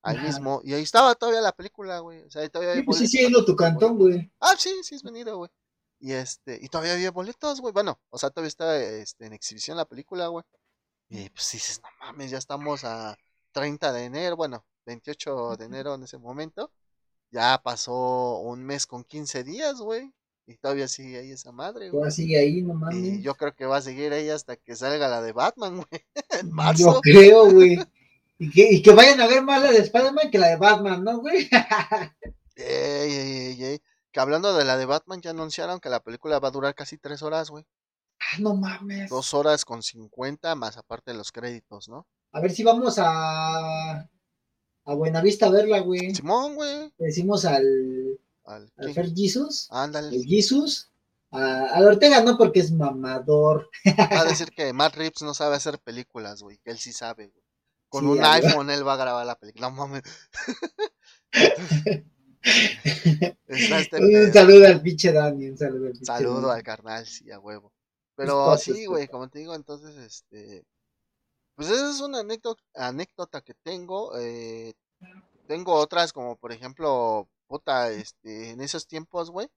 Ahí 0.01 0.17
mismo. 0.17 0.61
Y 0.63 0.73
ahí 0.73 0.81
estaba 0.81 1.13
todavía 1.13 1.41
la 1.41 1.51
película, 1.51 1.99
güey. 1.99 2.23
O 2.23 2.31
sea, 2.31 2.41
ahí 2.41 2.49
todavía 2.49 2.73
sí, 2.73 2.81
pues 2.81 2.97
sí, 2.97 3.07
sí, 3.07 3.19
ha 3.19 3.29
ido 3.29 3.45
tu 3.45 3.55
cantón, 3.55 3.97
güey. 3.97 4.31
Ah, 4.39 4.55
sí, 4.57 4.71
sí, 4.81 4.95
es 4.95 5.03
venido, 5.03 5.37
güey. 5.37 5.51
Y 5.99 6.13
este, 6.13 6.57
y 6.59 6.67
todavía 6.67 6.93
había 6.93 7.11
boletos, 7.11 7.61
güey. 7.61 7.71
Bueno, 7.71 8.01
o 8.09 8.17
sea, 8.17 8.31
todavía 8.31 8.47
está 8.47 8.75
este, 8.83 9.27
en 9.27 9.33
exhibición 9.33 9.77
la 9.77 9.85
película, 9.85 10.27
güey. 10.27 10.43
Y 11.09 11.29
pues 11.29 11.51
dices, 11.51 11.79
no 11.83 11.89
mames, 11.99 12.31
ya 12.31 12.39
estamos 12.39 12.83
a 12.83 13.15
30 13.51 13.93
de 13.93 14.05
enero, 14.05 14.35
bueno, 14.35 14.65
28 14.87 15.57
de 15.57 15.65
enero 15.65 15.93
en 15.93 16.03
ese 16.03 16.17
momento. 16.17 16.71
Ya 17.31 17.61
pasó 17.63 18.39
un 18.39 18.63
mes 18.63 18.85
con 18.85 19.03
15 19.03 19.43
días, 19.43 19.79
güey. 19.79 20.13
Y 20.47 20.57
todavía 20.57 20.87
sigue 20.87 21.19
ahí 21.19 21.31
esa 21.31 21.51
madre, 21.51 21.89
güey. 21.89 21.91
Todavía 21.91 22.11
sigue 22.11 22.37
ahí, 22.37 22.61
no 22.61 22.73
mames. 22.73 22.97
Y 22.97 23.21
yo 23.21 23.35
creo 23.35 23.55
que 23.55 23.65
va 23.65 23.77
a 23.77 23.81
seguir 23.81 24.11
ahí 24.11 24.29
hasta 24.29 24.57
que 24.57 24.75
salga 24.75 25.07
la 25.07 25.21
de 25.21 25.31
Batman, 25.31 25.75
güey. 25.89 26.05
en 26.39 26.51
marzo. 26.51 26.95
Yo 26.95 27.01
creo, 27.01 27.51
güey. 27.51 27.79
Y 28.37 28.51
que, 28.51 28.73
y 28.73 28.81
que 28.81 28.91
vayan 28.91 29.21
a 29.21 29.27
ver 29.27 29.43
más 29.43 29.61
la 29.61 29.71
de 29.71 29.77
Spider-Man 29.77 30.31
que 30.31 30.39
la 30.39 30.47
de 30.47 30.57
Batman, 30.57 31.03
¿no, 31.03 31.19
güey? 31.19 31.47
ey, 32.55 33.11
ey, 33.13 33.63
ey, 33.63 33.81
Que 34.11 34.19
hablando 34.19 34.53
de 34.53 34.65
la 34.65 34.77
de 34.77 34.85
Batman, 34.85 35.21
ya 35.21 35.29
anunciaron 35.29 35.79
que 35.79 35.89
la 35.89 36.03
película 36.03 36.39
va 36.39 36.49
a 36.49 36.51
durar 36.51 36.75
casi 36.75 36.97
tres 36.97 37.21
horas, 37.21 37.49
güey. 37.49 37.65
Ah, 38.19 38.39
no 38.39 38.55
mames. 38.55 39.09
Dos 39.09 39.33
horas 39.33 39.63
con 39.63 39.83
cincuenta, 39.83 40.55
más 40.55 40.77
aparte 40.77 41.11
de 41.11 41.17
los 41.17 41.31
créditos, 41.31 41.87
¿no? 41.87 42.07
A 42.33 42.41
ver 42.41 42.51
si 42.51 42.63
vamos 42.63 42.95
a 42.97 44.09
a 44.85 44.93
Buenavista 44.95 45.47
a 45.47 45.49
verla, 45.49 45.79
güey. 45.79 46.13
Simón, 46.15 46.55
güey. 46.55 46.91
Le 46.97 47.05
decimos 47.05 47.45
al. 47.45 48.19
Al, 48.45 48.71
al 48.77 48.93
Fer 48.93 49.13
Jesus. 49.13 49.67
Ándale. 49.69 50.15
El 50.15 50.25
Jesus. 50.25 50.89
A, 51.31 51.67
a 51.67 51.79
Ortega 51.81 52.21
no, 52.21 52.37
porque 52.37 52.59
es 52.59 52.71
mamador. 52.71 53.69
Va 53.85 54.21
a 54.21 54.25
decir 54.25 54.49
que 54.49 54.73
Matt 54.73 54.95
Reeves 54.95 55.21
no 55.21 55.33
sabe 55.33 55.55
hacer 55.55 55.79
películas, 55.79 56.41
güey. 56.41 56.57
Que 56.59 56.71
él 56.71 56.77
sí 56.77 56.91
sabe, 56.91 57.27
güey. 57.27 57.43
Con 57.87 58.07
un 58.07 58.23
iPhone 58.23 58.69
él 58.69 58.87
va 58.87 58.93
a 58.93 58.97
grabar 58.97 59.25
la 59.25 59.35
película. 59.35 59.69
No 59.69 59.75
mames. 59.75 60.03
este 63.47 63.97
un 63.99 64.33
saludo 64.33 64.67
al 64.67 64.81
pinche 64.81 65.11
Dani. 65.11 65.49
Un 65.49 65.57
saludo 65.57 65.87
al 65.87 65.91
pinche 65.91 66.05
Saludo 66.05 66.51
al 66.51 66.63
carnal, 66.63 67.05
sí, 67.05 67.29
a 67.31 67.39
huevo. 67.39 67.73
Pero 68.15 68.57
sí, 68.57 68.85
güey, 68.85 69.07
como 69.07 69.29
te 69.29 69.39
digo, 69.39 69.55
entonces, 69.55 69.97
este 69.97 70.65
pues 71.61 71.73
esa 71.73 71.91
es 71.91 72.01
una 72.01 72.21
anécdota, 72.21 72.63
anécdota 72.73 73.41
que 73.41 73.53
tengo. 73.53 74.17
Eh, 74.17 74.73
tengo 75.45 75.75
otras 75.75 76.11
como 76.11 76.35
por 76.35 76.51
ejemplo, 76.51 77.29
puta, 77.45 77.91
este, 77.91 78.49
en 78.49 78.61
esos 78.61 78.87
tiempos, 78.87 79.29
güey, 79.29 79.47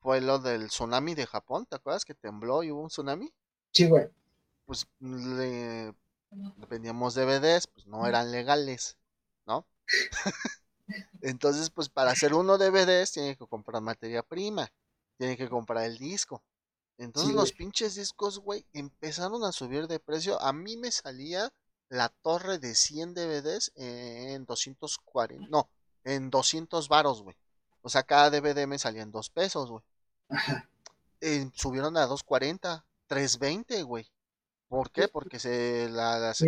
fue 0.00 0.20
lo 0.20 0.40
del 0.40 0.66
tsunami 0.66 1.14
de 1.14 1.24
Japón, 1.24 1.64
¿te 1.66 1.76
acuerdas 1.76 2.04
que 2.04 2.14
tembló 2.14 2.64
y 2.64 2.72
hubo 2.72 2.80
un 2.80 2.88
tsunami? 2.88 3.32
Sí, 3.70 3.86
güey. 3.86 4.08
Pues 4.64 4.88
le 4.98 5.94
vendíamos 6.68 7.14
DVDs, 7.14 7.68
pues 7.68 7.86
no 7.86 8.08
eran 8.08 8.32
legales, 8.32 8.96
¿no? 9.46 9.68
Entonces, 11.22 11.70
pues 11.70 11.88
para 11.88 12.10
hacer 12.10 12.34
uno 12.34 12.58
DVDs 12.58 13.12
tiene 13.12 13.36
que 13.36 13.46
comprar 13.46 13.80
materia 13.80 14.24
prima, 14.24 14.68
tiene 15.16 15.36
que 15.36 15.48
comprar 15.48 15.84
el 15.84 15.96
disco. 15.96 16.42
Entonces 16.98 17.34
los 17.34 17.52
pinches 17.52 17.94
discos, 17.94 18.38
güey, 18.38 18.64
empezaron 18.72 19.44
a 19.44 19.52
subir 19.52 19.86
de 19.86 20.00
precio. 20.00 20.40
A 20.40 20.52
mí 20.52 20.76
me 20.76 20.90
salía 20.90 21.52
la 21.88 22.08
torre 22.08 22.58
de 22.58 22.74
100 22.74 23.14
DVDs 23.14 23.72
en 23.76 24.44
240, 24.46 25.46
no, 25.48 25.68
en 26.04 26.30
200 26.30 26.88
varos, 26.88 27.22
güey. 27.22 27.36
O 27.82 27.88
sea, 27.88 28.02
cada 28.02 28.30
DVD 28.30 28.66
me 28.66 28.78
salía 28.78 29.02
en 29.02 29.12
2 29.12 29.30
pesos, 29.30 29.70
güey. 29.70 29.84
Eh, 31.22 31.50
subieron 31.54 31.96
a 31.96 32.02
240, 32.02 32.84
320, 33.06 33.82
güey. 33.84 34.06
¿Por 34.68 34.90
qué? 34.90 35.08
Porque 35.08 35.38
se 35.38 35.88
las, 35.88 36.42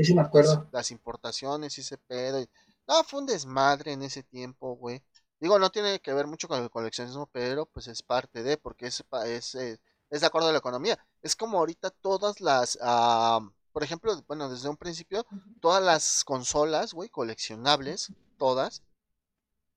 las 0.73 0.91
importaciones 0.91 1.79
y 1.79 1.81
ese 1.81 1.97
pedo. 1.97 2.45
No, 2.87 3.03
fue 3.05 3.21
un 3.21 3.27
desmadre 3.27 3.93
en 3.93 4.03
ese 4.03 4.23
tiempo, 4.23 4.77
güey. 4.77 5.03
Digo, 5.41 5.59
no 5.59 5.71
tiene 5.71 6.01
que 6.01 6.13
ver 6.13 6.27
mucho 6.27 6.49
con 6.49 6.63
el 6.63 6.71
coleccionismo, 6.71 7.27
pero 7.33 7.65
pues 7.67 7.87
es 7.87 8.03
parte 8.03 8.43
de, 8.43 8.57
porque 8.57 8.87
es, 8.87 9.05
es, 9.27 9.55
eh, 9.55 9.81
es 10.11 10.21
de 10.21 10.27
acuerdo 10.27 10.49
a 10.49 10.53
la 10.53 10.59
economía. 10.59 10.99
Es 11.23 11.37
como 11.37 11.59
ahorita 11.59 11.91
todas 11.91 12.41
las, 12.41 12.79
ah, 12.83 13.41
por 13.73 13.83
ejemplo, 13.83 14.21
bueno, 14.27 14.49
desde 14.49 14.69
un 14.69 14.77
principio, 14.77 15.27
todas 15.61 15.83
las 15.83 16.25
consolas, 16.25 16.95
güey, 16.95 17.09
coleccionables, 17.09 18.13
todas. 18.37 18.83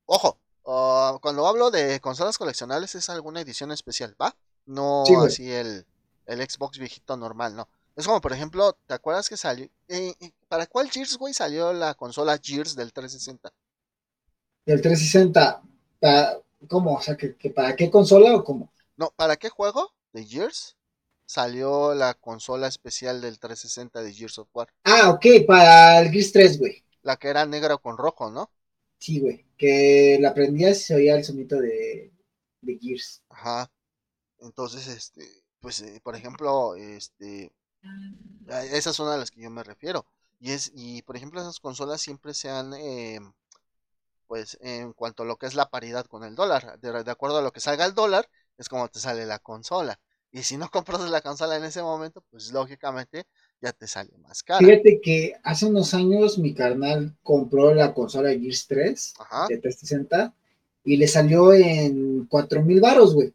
Ojo, 0.06 0.38
ah, 0.66 1.18
cuando 1.22 1.48
hablo 1.48 1.72
de 1.72 2.00
consolas 2.00 2.38
coleccionables 2.38 2.96
es 2.96 3.10
alguna 3.10 3.42
edición 3.42 3.72
especial, 3.72 4.16
¿va? 4.22 4.36
No 4.66 5.04
así 5.26 5.52
el, 5.52 5.86
el 6.26 6.50
Xbox 6.50 6.78
viejito 6.78 7.18
normal, 7.18 7.56
no. 7.56 7.68
Es 7.96 8.08
como, 8.08 8.22
por 8.22 8.32
ejemplo, 8.32 8.78
¿te 8.88 8.94
acuerdas 8.94 9.28
que 9.28 9.36
salió? 9.36 9.66
Eh, 9.88 10.14
eh, 10.20 10.32
¿Para 10.48 10.66
cuál 10.66 10.90
Gears, 10.90 11.18
güey, 11.18 11.34
salió 11.34 11.74
la 11.74 11.94
consola 11.94 12.40
Gears 12.42 12.76
del 12.76 12.94
360? 12.94 13.52
Del 14.66 14.82
360, 14.82 15.62
¿cómo? 16.70 16.96
O 16.96 17.02
sea, 17.02 17.18
¿que, 17.18 17.36
para 17.50 17.76
qué 17.76 17.92
consola 17.92 18.34
o 18.36 18.44
cómo? 18.44 18.72
No, 18.96 19.12
¿para 19.16 19.36
qué 19.36 19.50
juego 19.50 19.92
de 20.14 20.26
Gears 20.26 20.78
salió 21.26 21.94
la 21.94 22.14
consola 22.14 22.68
especial 22.68 23.22
del 23.22 23.40
360 23.40 24.02
de 24.04 24.14
Gears 24.14 24.40
of 24.40 24.50
War? 24.54 24.68
Ah, 24.84 25.10
ok, 25.12 25.46
para 25.48 26.00
el 26.02 26.12
Gears 26.12 26.32
3, 26.32 26.60
güey. 26.60 26.84
La 27.04 27.18
que 27.18 27.30
era 27.30 27.46
negra 27.46 27.78
con 27.78 27.98
rojo, 27.98 28.30
¿no? 28.30 28.52
Sí, 29.00 29.20
güey, 29.20 29.48
que 29.58 30.18
la 30.20 30.34
prendías 30.34 30.80
y 30.80 30.84
se 30.84 30.96
oía 30.96 31.16
el 31.16 31.24
sonido 31.24 31.60
de, 31.60 32.12
de 32.62 32.80
Gears. 32.80 33.24
Ajá. 33.30 33.72
Entonces, 34.40 34.88
este, 34.88 35.26
pues, 35.60 35.82
eh, 35.82 36.02
por 36.04 36.16
ejemplo, 36.16 36.76
este, 36.76 37.52
esa 38.72 38.90
es 38.90 39.00
una 39.00 39.14
de 39.14 39.20
las 39.20 39.32
que 39.32 39.42
yo 39.42 39.50
me 39.50 39.64
refiero. 39.64 40.06
Y 40.40 40.52
es, 40.52 40.72
y 40.74 41.04
por 41.04 41.16
ejemplo, 41.16 41.40
esas 41.40 41.60
consolas 41.60 42.02
siempre 42.02 42.34
se 42.34 42.50
han, 42.50 42.74
eh, 42.74 43.20
pues, 44.28 44.58
en 44.62 44.94
cuanto 44.94 45.24
a 45.24 45.26
lo 45.26 45.38
que 45.38 45.46
es 45.46 45.56
la 45.56 45.70
paridad 45.70 46.06
con 46.08 46.24
el 46.24 46.36
dólar, 46.36 46.80
de, 46.80 47.12
acuerdo 47.12 47.38
a 47.38 47.42
lo 47.42 47.52
que 47.52 47.60
salga 47.60 47.86
el 47.86 47.94
dólar, 47.94 48.30
es 48.58 48.70
como 48.70 48.88
te 48.88 49.00
sale 49.00 49.26
la 49.26 49.40
consola. 49.40 50.00
Y 50.32 50.44
si 50.44 50.58
no 50.58 50.70
compras 50.72 51.10
la 51.10 51.22
consola 51.22 51.56
en 51.58 51.64
ese 51.64 51.82
momento, 51.82 52.24
pues 52.30 52.52
lógicamente 52.52 53.26
ya 53.62 53.72
te 53.74 53.88
sale 53.88 54.12
más 54.20 54.44
cara. 54.44 54.60
Fíjate 54.60 55.02
que 55.02 55.36
hace 55.44 55.66
unos 55.66 55.94
años 55.94 56.38
mi 56.38 56.54
carnal 56.54 57.16
compró 57.24 57.74
la 57.74 57.94
consola 57.94 58.30
Gears 58.30 58.68
3 58.68 59.14
de 59.50 59.58
360 59.58 60.34
y 60.84 60.98
le 60.98 61.08
salió 61.08 61.54
en 61.54 62.26
cuatro 62.26 62.62
mil 62.64 62.82
varos, 62.82 63.14
güey. 63.14 63.34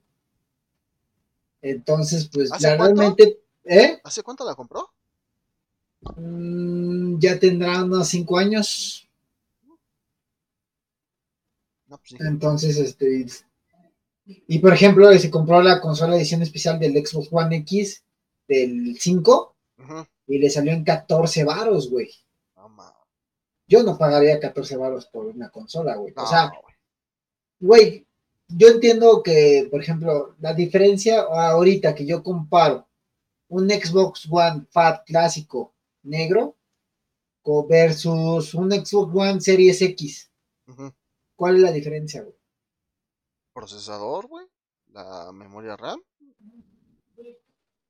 Entonces, 1.62 2.29
pues 2.33 2.51
realmente, 2.61 3.41
¿eh? 3.64 4.01
¿Hace 4.05 4.23
cuánto 4.23 4.45
la 4.45 4.55
compró? 4.55 4.91
Mm, 6.17 7.19
ya 7.19 7.39
tendrá 7.39 7.83
unos 7.85 8.09
cinco 8.09 8.39
años. 8.39 9.09
Pues 11.89 12.21
Entonces, 12.21 12.77
este, 12.79 13.27
y 14.27 14.59
por 14.59 14.72
ejemplo, 14.72 15.12
se 15.18 15.31
compró 15.31 15.62
la 15.62 15.81
consola 15.81 16.16
edición 16.16 16.43
especial 16.43 16.79
del 16.79 16.95
Xbox 16.95 17.29
One 17.31 17.57
X 17.59 18.03
del 18.49 18.99
5 18.99 19.55
y 20.27 20.39
le 20.39 20.51
salió 20.51 20.72
en 20.72 20.85
14 20.85 21.45
varos, 21.45 21.91
güey. 21.91 22.11
Yo 23.68 23.83
no 23.83 23.99
pagaría 23.99 24.39
14 24.39 24.77
varos 24.77 25.07
por 25.07 25.27
una 25.27 25.49
consola, 25.51 25.97
güey. 25.97 26.12
o 26.16 26.27
sea, 26.27 26.53
güey, 27.59 28.07
yo 28.49 28.68
entiendo 28.68 29.22
que, 29.22 29.66
por 29.70 29.81
ejemplo, 29.81 30.37
la 30.41 30.55
diferencia 30.55 31.20
ahorita 31.20 31.95
que 31.95 32.07
yo 32.07 32.22
comparo 32.22 32.87
un 33.49 33.68
Xbox 33.68 34.27
One 34.31 34.66
Fat 34.70 35.05
clásico 35.05 35.72
negro 36.03 36.57
versus 37.68 38.55
un 38.55 38.72
Xbox 38.72 39.14
One 39.14 39.41
Series 39.41 39.81
X. 39.83 40.31
¿Cuál 41.37 41.57
es 41.57 41.62
la 41.62 41.72
diferencia, 41.72 42.22
güey? 42.22 42.35
Procesador, 43.57 44.26
güey. 44.26 44.44
La 44.92 45.32
memoria 45.32 45.78
RAM. 45.78 45.98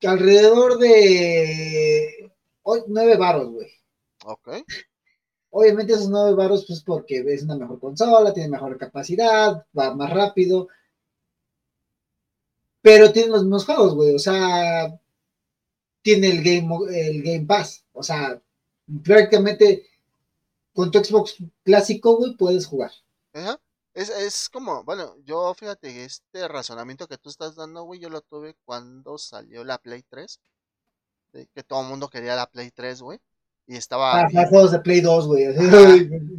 Alrededor 0.00 0.78
de 0.78 2.32
9 2.86 3.16
baros, 3.16 3.50
güey. 3.50 3.68
Ok. 4.26 4.48
Obviamente 5.50 5.94
esos 5.94 6.08
9 6.08 6.36
baros, 6.36 6.66
pues 6.68 6.84
porque 6.84 7.18
es 7.26 7.42
una 7.42 7.56
mejor 7.56 7.80
consola, 7.80 8.32
tiene 8.32 8.48
mejor 8.48 8.78
capacidad, 8.78 9.66
va 9.76 9.92
más 9.92 10.10
rápido. 10.10 10.68
Pero 12.80 13.10
tiene 13.10 13.30
los 13.30 13.42
mismos 13.42 13.64
juegos, 13.64 13.96
güey. 13.96 14.14
O 14.14 14.20
sea, 14.20 14.96
tiene 16.00 16.28
el 16.28 16.44
Game, 16.44 16.68
el 16.96 17.24
Game 17.24 17.44
Pass. 17.44 17.84
O 17.92 18.04
sea, 18.04 18.40
prácticamente 19.02 19.84
con 20.72 20.92
tu 20.92 21.02
Xbox 21.02 21.38
clásico, 21.64 22.18
güey, 22.18 22.36
puedes 22.36 22.66
jugar. 22.66 22.92
Es, 23.96 24.10
es 24.10 24.50
como, 24.50 24.84
bueno, 24.84 25.16
yo 25.24 25.54
fíjate, 25.54 26.04
este 26.04 26.46
razonamiento 26.48 27.08
que 27.08 27.16
tú 27.16 27.30
estás 27.30 27.56
dando, 27.56 27.84
güey, 27.84 27.98
yo 27.98 28.10
lo 28.10 28.20
tuve 28.20 28.54
cuando 28.66 29.16
salió 29.16 29.64
la 29.64 29.78
Play 29.78 30.02
3. 30.02 30.38
Que 31.32 31.62
todo 31.62 31.80
el 31.80 31.88
mundo 31.88 32.10
quería 32.10 32.36
la 32.36 32.50
Play 32.50 32.70
3, 32.70 33.00
güey. 33.00 33.18
Y 33.66 33.76
estaba. 33.76 34.28
Para 34.30 34.48
juegos 34.48 34.72
de 34.72 34.80
Play 34.80 35.00
2, 35.00 35.26
güey. 35.26 35.44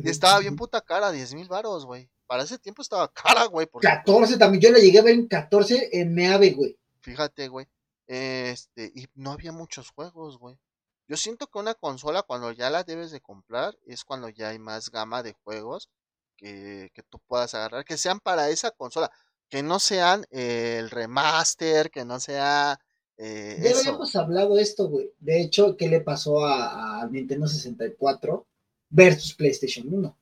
y 0.04 0.08
estaba 0.08 0.38
bien 0.38 0.56
puta 0.56 0.82
cara, 0.82 1.12
10 1.12 1.34
mil 1.34 1.48
baros, 1.48 1.84
güey. 1.88 2.08
Para 2.28 2.44
ese 2.44 2.60
tiempo 2.60 2.84
estaba 2.84 3.12
cara, 3.12 3.46
güey. 3.46 3.68
14 3.82 4.38
también. 4.38 4.62
Yo 4.62 4.72
la 4.72 4.78
llegué 4.78 5.00
a 5.00 5.04
ver 5.04 5.16
en 5.16 5.28
14 5.28 5.90
en 6.00 6.14
Meave, 6.14 6.52
güey. 6.52 6.78
Fíjate, 7.00 7.48
güey. 7.48 7.66
Este, 8.06 8.92
y 8.94 9.08
no 9.16 9.32
había 9.32 9.52
muchos 9.52 9.90
juegos, 9.90 10.38
güey. 10.38 10.60
Yo 11.08 11.18
siento 11.18 11.48
que 11.48 11.58
una 11.58 11.74
consola, 11.74 12.22
cuando 12.22 12.52
ya 12.52 12.70
la 12.70 12.84
debes 12.84 13.10
de 13.10 13.20
comprar, 13.20 13.76
es 13.88 14.04
cuando 14.04 14.30
ya 14.30 14.50
hay 14.50 14.60
más 14.60 14.92
gama 14.92 15.24
de 15.24 15.34
juegos 15.44 15.90
que, 16.38 16.92
que 16.94 17.04
tú 17.04 17.20
puedas 17.28 17.54
agarrar, 17.54 17.84
que 17.84 17.98
sean 17.98 18.20
para 18.20 18.50
esa 18.50 18.72
consola, 18.72 19.12
que 19.50 19.64
no 19.64 19.80
sean 19.80 20.26
el 20.30 20.90
remaster, 20.90 21.92
que 21.92 22.06
no 22.06 22.20
sea 22.20 22.80
eh, 23.18 23.58
ya 23.60 23.80
habíamos 23.80 24.16
hablado 24.16 24.60
esto, 24.60 24.90
güey. 24.90 25.12
De 25.20 25.42
hecho, 25.42 25.76
¿qué 25.76 25.88
le 25.88 26.02
pasó 26.02 26.46
a, 26.46 27.08
Nintendo 27.12 27.48
64 27.48 28.46
versus 28.90 29.34
PlayStation 29.34 29.92
1? 29.92 30.18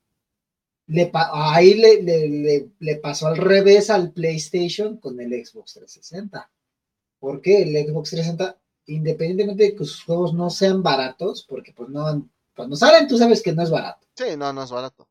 Le 0.88 1.10
ahí 1.12 1.74
le, 1.74 2.70
le, 2.78 2.96
pasó 2.96 3.26
al 3.26 3.36
revés 3.36 3.90
al 3.90 4.12
PlayStation 4.12 4.96
con 4.98 5.20
el 5.20 5.30
Xbox 5.44 5.74
360. 5.74 6.50
¿Por 7.18 7.42
qué? 7.42 7.62
El 7.62 7.86
Xbox 7.86 8.10
360, 8.10 8.58
independientemente 8.86 9.64
de 9.64 9.76
que 9.76 9.84
sus 9.84 10.04
juegos 10.04 10.32
no 10.32 10.48
sean 10.48 10.82
baratos, 10.82 11.44
porque 11.46 11.72
pues 11.72 11.88
no, 11.88 12.28
cuando 12.54 12.76
salen 12.76 13.08
tú 13.08 13.18
sabes 13.18 13.42
que 13.42 13.52
no 13.52 13.62
es 13.62 13.70
barato. 13.70 14.06
Sí, 14.14 14.36
no, 14.38 14.52
no 14.52 14.62
es 14.62 14.70
barato. 14.70 15.08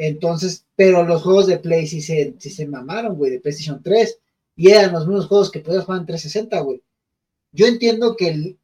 Entonces, 0.00 0.64
pero 0.76 1.02
los 1.02 1.22
juegos 1.22 1.48
de 1.48 1.58
Play 1.58 1.88
sí 1.88 2.00
se, 2.00 2.36
sí 2.38 2.50
se 2.50 2.68
mamaron, 2.68 3.16
güey, 3.16 3.32
de 3.32 3.40
PlayStation 3.40 3.82
3. 3.82 4.20
Y 4.54 4.70
eran 4.70 4.92
los 4.92 5.08
mismos 5.08 5.26
juegos 5.26 5.50
que 5.50 5.58
podías 5.58 5.84
jugar 5.84 6.00
en 6.00 6.06
360, 6.06 6.60
güey. 6.60 6.82
Yo 7.50 7.66
entiendo 7.66 8.14
que 8.14 8.28
el, 8.28 8.58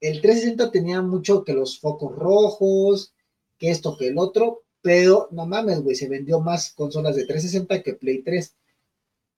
el 0.00 0.20
360 0.20 0.72
tenía 0.72 1.00
mucho 1.00 1.44
que 1.44 1.54
los 1.54 1.78
focos 1.78 2.16
rojos, 2.16 3.14
que 3.58 3.70
esto, 3.70 3.96
que 3.96 4.08
el 4.08 4.18
otro, 4.18 4.64
pero 4.80 5.28
no 5.30 5.46
mames, 5.46 5.82
güey, 5.82 5.94
se 5.94 6.08
vendió 6.08 6.40
más 6.40 6.72
consolas 6.72 7.14
de 7.14 7.26
360 7.26 7.80
que 7.84 7.94
Play 7.94 8.22
3. 8.22 8.56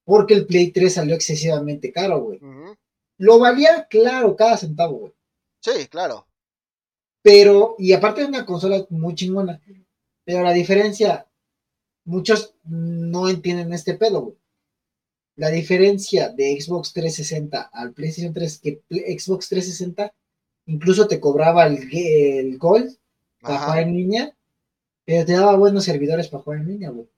Porque 0.05 0.33
el 0.33 0.47
Play 0.47 0.71
3 0.71 0.95
salió 0.95 1.15
excesivamente 1.15 1.93
caro, 1.93 2.23
güey. 2.23 2.41
Lo 3.19 3.39
valía, 3.39 3.87
claro, 3.91 4.35
cada 4.35 4.57
centavo, 4.57 4.97
güey. 4.97 5.13
Sí, 5.61 5.89
claro. 5.89 6.27
Pero, 7.21 7.75
y 7.79 7.93
aparte 7.93 8.23
de 8.23 8.29
una 8.29 8.47
consola 8.47 8.87
muy 8.89 9.15
chingona, 9.15 9.61
pero 10.25 10.43
la 10.43 10.53
diferencia, 10.55 11.27
muchos 12.05 12.55
no 12.65 13.29
entienden 13.29 13.73
este 13.73 13.95
pedo, 13.95 14.23
güey. 14.23 14.37
La 15.37 15.51
diferencia 15.51 16.29
de 16.29 16.61
Xbox 16.61 16.93
360 16.93 17.71
al 17.73 17.93
PlayStation 17.93 18.33
3 18.33 18.61
que 18.61 18.83
Xbox 18.89 19.49
360 19.49 20.15
incluso 20.67 21.09
te 21.09 21.19
cobraba 21.19 21.67
el, 21.67 21.89
el 21.93 22.57
Gold 22.57 22.97
para 23.41 23.59
jugar 23.59 23.79
en 23.81 23.93
línea, 23.95 24.37
pero 25.05 25.27
te 25.27 25.33
daba 25.33 25.57
buenos 25.57 25.85
servidores 25.85 26.29
para 26.29 26.43
jugar 26.43 26.61
en 26.61 26.69
línea, 26.69 26.91
güey. 26.91 27.09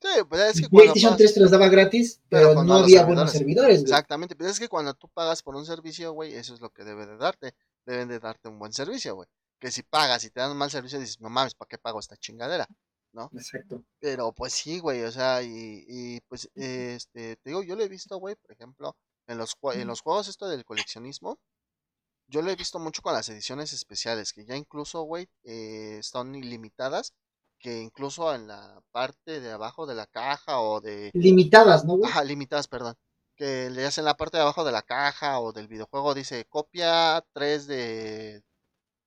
Sí, 0.00 0.08
pues 0.28 0.42
es 0.42 0.60
que 0.60 0.68
PlayStation 0.68 1.16
3 1.16 1.34
te 1.34 1.40
los 1.40 1.50
daba 1.50 1.68
gratis, 1.68 2.20
pero, 2.28 2.62
no 2.62 2.74
había 2.74 3.04
buenos 3.04 3.32
servidores, 3.32 3.80
güey. 3.80 3.90
Exactamente, 3.90 4.36
pero 4.36 4.50
es 4.50 4.60
que 4.60 4.68
cuando 4.68 4.94
tú 4.94 5.08
pagas 5.08 5.42
por 5.42 5.56
un 5.56 5.66
servicio, 5.66 6.12
güey, 6.12 6.34
eso 6.34 6.54
es 6.54 6.60
lo 6.60 6.70
que 6.70 6.84
debe 6.84 7.06
de 7.06 7.16
darte. 7.16 7.54
Deben 7.84 8.08
de 8.08 8.18
darte 8.18 8.48
un 8.48 8.58
buen 8.58 8.72
servicio, 8.72 9.14
güey. 9.14 9.28
Que 9.58 9.70
si 9.70 9.82
pagas 9.82 10.22
y 10.24 10.30
te 10.30 10.40
dan 10.40 10.50
un 10.50 10.58
mal 10.58 10.70
servicio, 10.70 10.98
dices, 10.98 11.20
no 11.20 11.30
mames, 11.30 11.54
¿para 11.54 11.68
qué 11.68 11.78
pago 11.78 11.98
esta 11.98 12.16
chingadera? 12.16 12.68
¿No? 13.16 13.30
Exacto. 13.32 13.82
Pero 13.98 14.32
pues 14.32 14.52
sí, 14.52 14.78
güey, 14.78 15.02
o 15.02 15.10
sea, 15.10 15.42
y, 15.42 15.84
y 15.88 16.20
pues, 16.28 16.48
este, 16.54 17.36
te 17.36 17.50
digo, 17.50 17.62
yo 17.62 17.74
lo 17.74 17.82
he 17.82 17.88
visto, 17.88 18.18
güey, 18.18 18.36
por 18.36 18.52
ejemplo, 18.52 18.96
en 19.26 19.38
los, 19.38 19.56
en 19.74 19.88
los 19.88 20.02
juegos 20.02 20.28
esto 20.28 20.46
del 20.48 20.64
coleccionismo, 20.64 21.40
yo 22.28 22.42
lo 22.42 22.50
he 22.50 22.56
visto 22.56 22.78
mucho 22.78 23.02
con 23.02 23.14
las 23.14 23.28
ediciones 23.28 23.72
especiales, 23.72 24.32
que 24.32 24.44
ya 24.44 24.54
incluso, 24.56 25.02
güey, 25.02 25.28
eh, 25.44 25.96
están 25.98 26.34
ilimitadas, 26.34 27.14
que 27.58 27.80
incluso 27.80 28.34
en 28.34 28.48
la 28.48 28.82
parte 28.92 29.40
de 29.40 29.52
abajo 29.52 29.86
de 29.86 29.94
la 29.94 30.06
caja 30.06 30.60
o 30.60 30.80
de... 30.80 31.10
Limitadas, 31.14 31.84
¿no, 31.84 31.96
güey? 31.96 32.10
Ajá, 32.10 32.22
limitadas, 32.22 32.68
perdón. 32.68 32.96
Que 33.34 33.70
le 33.70 33.86
hacen 33.86 34.04
la 34.04 34.16
parte 34.16 34.36
de 34.36 34.42
abajo 34.42 34.64
de 34.64 34.72
la 34.72 34.82
caja 34.82 35.40
o 35.40 35.52
del 35.52 35.68
videojuego, 35.68 36.14
dice 36.14 36.44
copia 36.46 37.24
3 37.32 37.66
de 37.66 38.42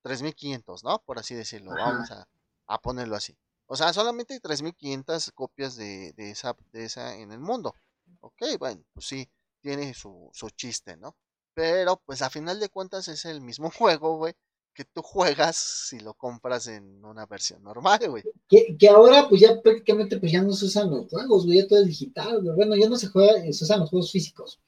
3500, 0.02 0.82
¿no? 0.84 1.02
Por 1.04 1.18
así 1.18 1.34
decirlo, 1.34 1.72
vamos 1.72 2.10
a, 2.10 2.26
a 2.66 2.80
ponerlo 2.80 3.16
así. 3.16 3.36
O 3.72 3.76
sea, 3.76 3.92
solamente 3.92 4.34
hay 4.34 4.40
3.500 4.40 5.32
copias 5.32 5.76
de, 5.76 6.12
de, 6.16 6.32
esa, 6.32 6.56
de 6.72 6.86
esa 6.86 7.14
en 7.14 7.30
el 7.30 7.38
mundo. 7.38 7.76
Ok, 8.18 8.42
bueno, 8.58 8.82
pues 8.92 9.06
sí, 9.06 9.30
tiene 9.60 9.94
su, 9.94 10.28
su 10.32 10.50
chiste, 10.50 10.96
¿no? 10.96 11.14
Pero 11.54 12.02
pues 12.04 12.20
a 12.20 12.30
final 12.30 12.58
de 12.58 12.68
cuentas 12.68 13.06
es 13.06 13.24
el 13.26 13.40
mismo 13.40 13.70
juego, 13.78 14.16
güey, 14.16 14.34
que 14.74 14.84
tú 14.84 15.02
juegas 15.02 15.54
si 15.54 16.00
lo 16.00 16.14
compras 16.14 16.66
en 16.66 17.04
una 17.04 17.26
versión 17.26 17.62
normal, 17.62 18.00
güey. 18.08 18.24
Que, 18.48 18.76
que, 18.76 18.88
ahora 18.88 19.28
pues 19.28 19.40
ya 19.40 19.62
prácticamente 19.62 20.18
pues 20.18 20.32
ya 20.32 20.42
no 20.42 20.52
se 20.52 20.64
usan 20.64 20.90
los 20.90 21.08
juegos, 21.08 21.46
güey, 21.46 21.58
ya 21.58 21.68
todo 21.68 21.78
es 21.78 21.86
digital, 21.86 22.42
güey. 22.42 22.56
Bueno, 22.56 22.74
ya 22.74 22.88
no 22.88 22.96
se 22.96 23.06
juega, 23.06 23.40
se 23.40 23.64
usan 23.64 23.78
los 23.78 23.90
juegos 23.90 24.10
físicos. 24.10 24.58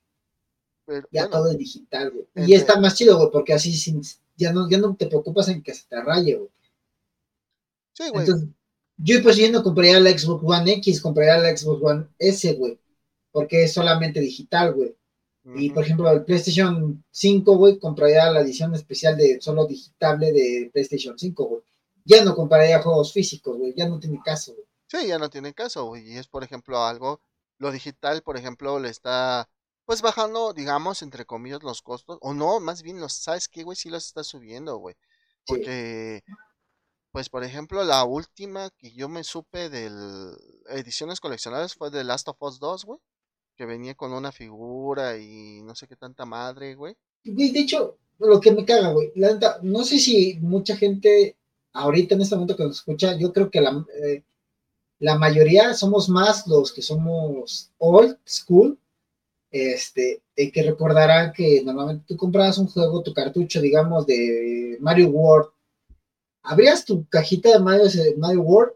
ya 1.10 1.28
todo 1.28 1.50
es 1.50 1.58
digital, 1.58 2.12
güey. 2.12 2.48
Y 2.48 2.54
está 2.54 2.78
más 2.78 2.94
chido, 2.94 3.16
güey, 3.16 3.30
porque 3.32 3.52
así 3.52 3.72
sin, 3.72 4.00
ya 4.36 4.52
no, 4.52 4.70
ya 4.70 4.78
no 4.78 4.94
te 4.94 5.08
preocupas 5.08 5.48
en 5.48 5.60
que 5.60 5.74
se 5.74 5.88
te 5.88 6.00
raye, 6.00 6.36
güey. 6.36 6.50
Sí, 7.94 8.08
güey. 8.08 8.24
Entonces, 8.24 8.48
yo 9.02 9.22
pues 9.22 9.36
yendo 9.36 9.62
compraría 9.62 9.98
la 10.00 10.16
Xbox 10.16 10.42
One 10.44 10.72
X, 10.74 11.00
compraría 11.00 11.38
la 11.38 11.56
Xbox 11.56 11.82
One 11.82 12.06
S, 12.18 12.52
güey, 12.54 12.78
porque 13.30 13.64
es 13.64 13.72
solamente 13.72 14.20
digital, 14.20 14.74
güey. 14.74 14.96
Y 15.56 15.70
por 15.70 15.82
ejemplo, 15.82 16.08
el 16.08 16.24
PlayStation 16.24 17.04
5, 17.10 17.56
güey, 17.56 17.78
compraría 17.80 18.30
la 18.30 18.42
edición 18.42 18.74
especial 18.76 19.16
de 19.16 19.40
solo 19.40 19.66
digitable 19.66 20.32
de 20.32 20.70
PlayStation 20.72 21.18
5, 21.18 21.44
güey. 21.44 21.62
Ya 22.04 22.24
no 22.24 22.36
compraría 22.36 22.80
juegos 22.80 23.12
físicos, 23.12 23.58
güey, 23.58 23.74
ya 23.76 23.88
no 23.88 23.98
tiene 23.98 24.20
caso, 24.24 24.54
güey. 24.54 24.66
Sí, 24.86 25.08
ya 25.08 25.18
no 25.18 25.30
tiene 25.30 25.52
caso, 25.52 25.86
güey. 25.86 26.08
Y 26.08 26.18
es, 26.18 26.28
por 26.28 26.44
ejemplo, 26.44 26.84
algo, 26.84 27.20
lo 27.58 27.72
digital, 27.72 28.22
por 28.22 28.36
ejemplo, 28.36 28.78
le 28.78 28.88
está, 28.88 29.48
pues 29.84 30.00
bajando, 30.00 30.52
digamos, 30.52 31.02
entre 31.02 31.24
comillas, 31.24 31.64
los 31.64 31.82
costos. 31.82 32.18
O 32.20 32.34
no, 32.34 32.60
más 32.60 32.82
bien, 32.82 33.00
los, 33.00 33.12
¿sabes 33.12 33.48
qué, 33.48 33.64
güey? 33.64 33.76
Sí 33.76 33.90
los 33.90 34.06
está 34.06 34.22
subiendo, 34.22 34.76
güey. 34.76 34.94
Porque, 35.46 36.22
pues, 37.12 37.28
por 37.28 37.44
ejemplo, 37.44 37.84
la 37.84 38.04
última 38.04 38.70
que 38.78 38.92
yo 38.92 39.08
me 39.08 39.22
supe 39.22 39.68
de 39.68 39.90
ediciones 40.70 41.20
coleccionables 41.20 41.74
fue 41.74 41.90
de 41.90 42.04
Last 42.04 42.28
of 42.28 42.42
Us 42.42 42.58
2, 42.58 42.84
güey 42.84 43.00
que 43.56 43.66
venía 43.66 43.94
con 43.94 44.12
una 44.12 44.32
figura 44.32 45.18
y 45.18 45.62
no 45.62 45.74
sé 45.74 45.86
qué 45.86 45.96
tanta 45.96 46.24
madre, 46.24 46.74
güey. 46.74 46.96
De 47.24 47.60
hecho, 47.60 47.98
lo 48.18 48.40
que 48.40 48.52
me 48.52 48.64
caga, 48.64 48.92
güey, 48.92 49.12
no 49.62 49.84
sé 49.84 49.98
si 49.98 50.38
mucha 50.40 50.76
gente 50.76 51.36
ahorita 51.72 52.14
en 52.14 52.22
este 52.22 52.34
momento 52.34 52.56
que 52.56 52.64
nos 52.64 52.78
escucha, 52.78 53.16
yo 53.16 53.32
creo 53.32 53.50
que 53.50 53.60
la, 53.60 53.84
eh, 54.04 54.22
la 54.98 55.16
mayoría 55.16 55.74
somos 55.74 56.08
más 56.08 56.46
los 56.46 56.72
que 56.72 56.82
somos 56.82 57.70
old 57.78 58.18
school, 58.26 58.78
este, 59.50 60.22
y 60.34 60.50
que 60.50 60.62
recordarán 60.62 61.32
que 61.32 61.62
normalmente 61.62 62.04
tú 62.08 62.16
comprabas 62.16 62.58
un 62.58 62.68
juego, 62.68 63.02
tu 63.02 63.12
cartucho, 63.12 63.60
digamos, 63.60 64.06
de 64.06 64.78
Mario 64.80 65.08
World, 65.08 65.50
abrías 66.42 66.84
tu 66.84 67.06
cajita 67.08 67.50
de 67.50 67.58
Mario, 67.58 67.86
Mario 68.18 68.42
World 68.42 68.72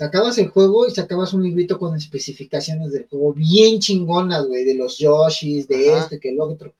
sacabas 0.00 0.38
el 0.38 0.48
juego 0.48 0.86
y 0.86 0.92
sacabas 0.92 1.34
un 1.34 1.42
librito 1.42 1.78
con 1.78 1.94
especificaciones 1.94 2.90
del 2.90 3.06
juego 3.06 3.34
bien 3.34 3.80
chingonas, 3.80 4.46
güey, 4.46 4.64
de 4.64 4.74
los 4.74 4.96
Yoshis, 4.96 5.68
de 5.68 5.98
este, 5.98 6.18
que 6.18 6.30
el 6.30 6.40
otro, 6.40 6.72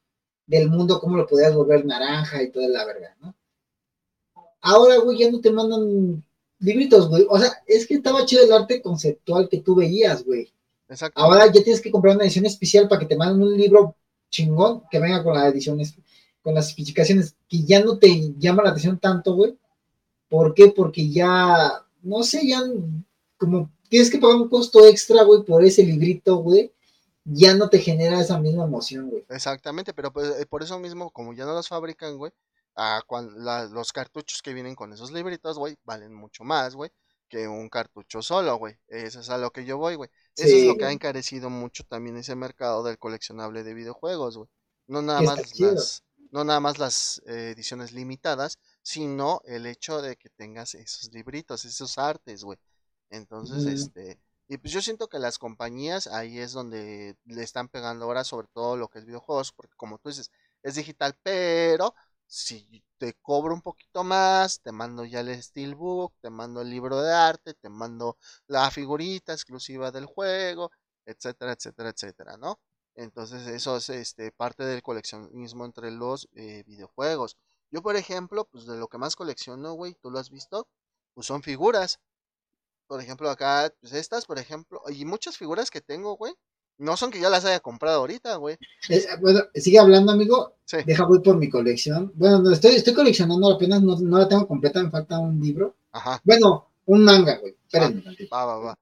del 0.47 0.71
mundo, 0.71 0.99
cómo 0.99 1.19
lo 1.19 1.27
podías 1.27 1.55
volver 1.55 1.85
naranja 1.85 2.43
y 2.43 2.51
toda 2.51 2.67
la 2.69 2.87
verga, 2.87 3.15
¿no? 3.21 3.35
Ahora, 4.63 4.97
güey, 4.99 5.19
ya 5.19 5.31
no 5.31 5.39
te 5.39 5.51
mandan 5.51 6.25
libritos, 6.61 7.11
güey. 7.11 7.27
O 7.29 7.39
sea, 7.39 7.53
es 7.67 7.87
que 7.87 7.95
estaba 7.95 8.25
chido 8.25 8.45
el 8.45 8.53
arte 8.53 8.81
conceptual 8.81 9.51
que 9.51 9.61
tú 9.61 9.75
veías, 9.75 10.25
güey. 10.25 10.51
Exacto. 10.89 11.21
Ahora 11.21 11.45
ya 11.47 11.63
tienes 11.63 11.83
que 11.83 11.91
comprar 11.91 12.17
una 12.17 12.25
edición 12.25 12.47
especial 12.47 12.89
para 12.89 13.01
que 13.01 13.07
te 13.07 13.17
manden 13.17 13.47
un 13.47 13.57
libro 13.57 13.97
chingón 14.31 14.83
que 14.91 14.99
venga 14.99 15.23
con 15.23 15.35
la 15.35 15.47
edición, 15.47 15.79
con 16.43 16.55
las 16.55 16.69
especificaciones 16.69 17.37
que 17.49 17.65
ya 17.65 17.85
no 17.85 17.99
te 17.99 18.33
llama 18.39 18.63
la 18.63 18.71
atención 18.71 18.99
tanto, 18.99 19.35
güey. 19.35 19.59
¿Por 20.31 20.55
qué? 20.55 20.69
Porque 20.69 21.11
ya, 21.11 21.85
no 22.03 22.23
sé, 22.23 22.47
ya 22.47 22.63
como 23.37 23.71
tienes 23.89 24.11
que 24.11 24.19
pagar 24.19 24.37
un 24.37 24.49
costo 24.49 24.87
extra, 24.87 25.25
güey, 25.25 25.43
por 25.43 25.65
ese 25.65 25.83
librito, 25.83 26.37
güey, 26.37 26.73
ya 27.25 27.55
no 27.55 27.69
te 27.69 27.81
genera 27.81 28.21
esa 28.21 28.39
misma 28.39 28.65
emoción, 28.65 29.11
güey. 29.11 29.27
Exactamente, 29.29 29.93
pero 29.93 30.13
pues, 30.13 30.41
eh, 30.41 30.47
por 30.47 30.63
eso 30.63 30.79
mismo, 30.79 31.11
como 31.11 31.35
ya 31.35 31.45
no 31.45 31.53
los 31.53 31.69
fabrican, 31.69 32.17
güey, 32.17 32.33
a 32.77 33.03
los 33.73 33.93
cartuchos 33.93 34.41
que 34.41 34.55
vienen 34.55 34.77
con 34.77 34.93
esos 34.93 35.11
libritos, 35.11 35.59
güey, 35.59 35.77
valen 35.85 36.15
mucho 36.15 36.45
más, 36.45 36.75
güey, 36.77 36.91
que 37.29 37.49
un 37.49 37.69
cartucho 37.69 38.23
solo, 38.23 38.57
güey. 38.57 38.77
Eso 38.89 39.21
es 39.21 39.29
a 39.29 39.39
lo 39.39 39.51
que 39.51 39.65
yo 39.65 39.77
voy, 39.77 39.97
güey. 39.97 40.09
Eso 40.37 40.57
es 40.57 40.65
lo 40.65 40.77
que 40.77 40.85
ha 40.85 40.93
encarecido 40.93 41.51
mucho 41.51 41.85
también 41.85 42.17
ese 42.17 42.37
mercado 42.37 42.83
del 42.83 42.99
coleccionable 42.99 43.65
de 43.65 43.75
videojuegos, 43.75 44.37
güey. 44.37 44.49
No 44.87 45.03
nada 45.03 45.21
más 45.23 45.59
las, 45.61 46.05
no 46.31 46.45
nada 46.45 46.61
más 46.61 46.79
las 46.79 47.23
eh, 47.27 47.53
ediciones 47.55 47.93
limitadas, 47.93 48.59
sino 48.83 49.41
el 49.45 49.67
hecho 49.67 50.03
de 50.03 50.17
que 50.17 50.31
tengas 50.31 50.75
esos 50.75 51.13
libritos, 51.13 51.65
esos 51.65 51.99
artes, 51.99 52.45
güey. 52.45 52.59
Entonces, 53.11 53.67
este, 53.67 54.21
y 54.49 54.59
pues 54.59 54.73
yo 54.73 54.83
siento 54.83 55.09
que 55.09 55.19
las 55.19 55.39
compañías 55.39 56.07
ahí 56.07 56.39
es 56.39 56.53
donde 56.53 57.17
le 57.25 57.43
están 57.43 57.69
pegando 57.69 58.05
ahora 58.07 58.25
sobre 58.25 58.49
todo 58.49 58.77
lo 58.77 58.89
que 58.89 59.01
es 59.01 59.07
videojuegos, 59.07 59.53
porque 59.53 59.75
como 59.77 59.99
tú 59.99 60.09
dices, 60.09 60.31
es 60.63 60.75
digital, 60.75 61.17
pero 61.23 61.95
si 62.27 62.85
te 62.99 63.15
cobro 63.15 63.55
un 63.55 63.63
poquito 63.63 64.05
más, 64.05 64.61
te 64.61 64.73
mando 64.73 65.05
ya 65.05 65.21
el 65.21 65.43
steelbook, 65.43 66.15
te 66.21 66.31
mando 66.31 66.63
el 66.63 66.71
libro 66.71 67.01
de 67.03 67.13
arte, 67.13 67.55
te 67.55 67.69
mando 67.69 68.17
la 68.47 68.71
figurita 68.71 69.33
exclusiva 69.33 69.91
del 69.91 70.07
juego, 70.07 70.71
etcétera, 71.07 71.53
etcétera, 71.53 71.91
etcétera, 71.91 72.37
¿no? 72.37 72.61
Entonces 72.95 73.47
eso 73.47 73.77
es 73.77 73.89
este, 73.91 74.33
parte 74.33 74.65
del 74.65 74.83
coleccionismo 74.83 75.65
entre 75.65 75.91
los 75.91 76.29
eh, 76.35 76.65
videojuegos. 76.67 77.37
Yo, 77.71 77.83
por 77.83 77.97
ejemplo, 77.97 78.47
pues 78.51 78.67
de 78.67 78.77
lo 78.77 78.89
que 78.89 78.99
más 78.99 79.17
colecciono, 79.17 79.75
güey, 79.75 79.95
tú 80.03 80.11
lo 80.11 80.19
has 80.19 80.31
visto, 80.31 80.67
pues 81.15 81.27
son 81.27 81.43
figuras 81.43 82.01
por 82.91 83.01
ejemplo, 83.01 83.31
acá, 83.31 83.73
pues 83.81 83.93
estas, 83.93 84.27
por 84.27 84.41
ejemplo, 84.41 84.83
y 84.93 85.05
muchas 85.05 85.39
figuras 85.39 85.71
que 85.71 85.81
tengo, 85.81 86.17
güey, 86.17 86.33
no 86.77 86.97
son 86.97 87.13
que 87.13 87.21
yo 87.21 87.31
las 87.31 87.45
haya 87.45 87.61
comprado 87.61 88.01
ahorita, 88.01 88.35
güey. 88.35 88.57
bueno, 89.21 89.43
sigue 89.55 89.79
hablando, 89.79 90.11
amigo. 90.11 90.57
Sí. 90.65 90.79
Deja, 90.85 91.05
voy 91.05 91.21
por 91.21 91.37
mi 91.37 91.49
colección. 91.49 92.11
Bueno, 92.17 92.51
estoy, 92.51 92.73
estoy 92.73 92.93
coleccionando 92.93 93.49
apenas, 93.49 93.81
no, 93.81 93.97
no 93.97 94.19
la 94.19 94.27
tengo 94.27 94.49
completa, 94.49 94.83
me 94.83 94.91
falta 94.91 95.21
un 95.21 95.41
libro. 95.41 95.77
Ajá. 95.93 96.21
Bueno, 96.25 96.67
un 96.87 97.05
manga, 97.05 97.39
güey. 97.39 97.55
Espérenme. 97.65 98.03
va, 98.33 98.45
va, 98.45 98.59
va. 98.59 98.79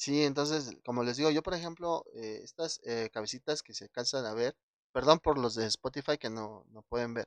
Sí, 0.00 0.22
entonces, 0.24 0.76
como 0.84 1.02
les 1.02 1.16
digo, 1.16 1.30
yo, 1.30 1.42
por 1.42 1.54
ejemplo, 1.54 2.04
eh, 2.14 2.40
estas 2.44 2.80
eh, 2.84 3.10
cabecitas 3.12 3.62
que 3.62 3.74
se 3.74 3.84
alcanzan 3.84 4.24
a 4.26 4.32
ver, 4.34 4.56
perdón 4.92 5.18
por 5.18 5.38
los 5.38 5.54
de 5.56 5.66
Spotify 5.66 6.16
que 6.18 6.30
no, 6.30 6.64
no 6.70 6.82
pueden 6.82 7.14
ver, 7.14 7.26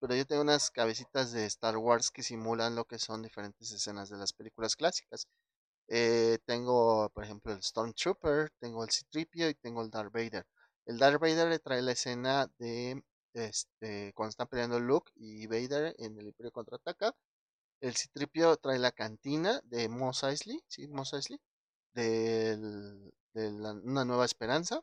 pero 0.00 0.14
yo 0.16 0.26
tengo 0.26 0.42
unas 0.42 0.70
cabecitas 0.72 1.30
de 1.32 1.46
Star 1.46 1.76
Wars 1.76 2.10
que 2.10 2.22
simulan 2.24 2.74
lo 2.74 2.84
que 2.86 2.98
son 2.98 3.22
diferentes 3.22 3.70
escenas 3.70 4.10
de 4.10 4.16
las 4.18 4.32
películas 4.32 4.74
clásicas. 4.76 5.26
Eh, 5.88 6.38
tengo, 6.46 7.10
por 7.10 7.24
ejemplo, 7.24 7.52
el 7.52 7.62
Stormtrooper, 7.62 8.50
tengo 8.60 8.84
el 8.84 8.90
Citripio 8.92 9.48
y 9.50 9.54
tengo 9.54 9.82
el 9.82 9.90
Darth 9.90 10.12
Vader. 10.12 10.46
El 10.86 10.98
Darth 10.98 11.20
Vader 11.20 11.48
le 11.48 11.58
trae 11.60 11.82
la 11.82 11.92
escena 11.92 12.48
de 12.58 13.02
este, 13.34 14.12
cuando 14.14 14.30
están 14.30 14.48
peleando 14.48 14.80
Luke 14.80 15.12
y 15.16 15.46
Vader 15.48 15.94
en 15.98 16.18
el 16.18 16.28
Imperio 16.28 16.52
Contraataca. 16.52 17.14
El 17.80 17.96
Citripio 17.96 18.56
trae 18.58 18.78
la 18.78 18.92
cantina 18.92 19.60
de 19.64 19.88
Mos 19.88 20.22
Eisley, 20.22 20.60
¿sí? 20.68 20.86
Mos 20.88 21.12
Eisley, 21.12 21.40
de 22.02 23.12
Una 23.84 24.04
Nueva 24.04 24.24
Esperanza. 24.24 24.82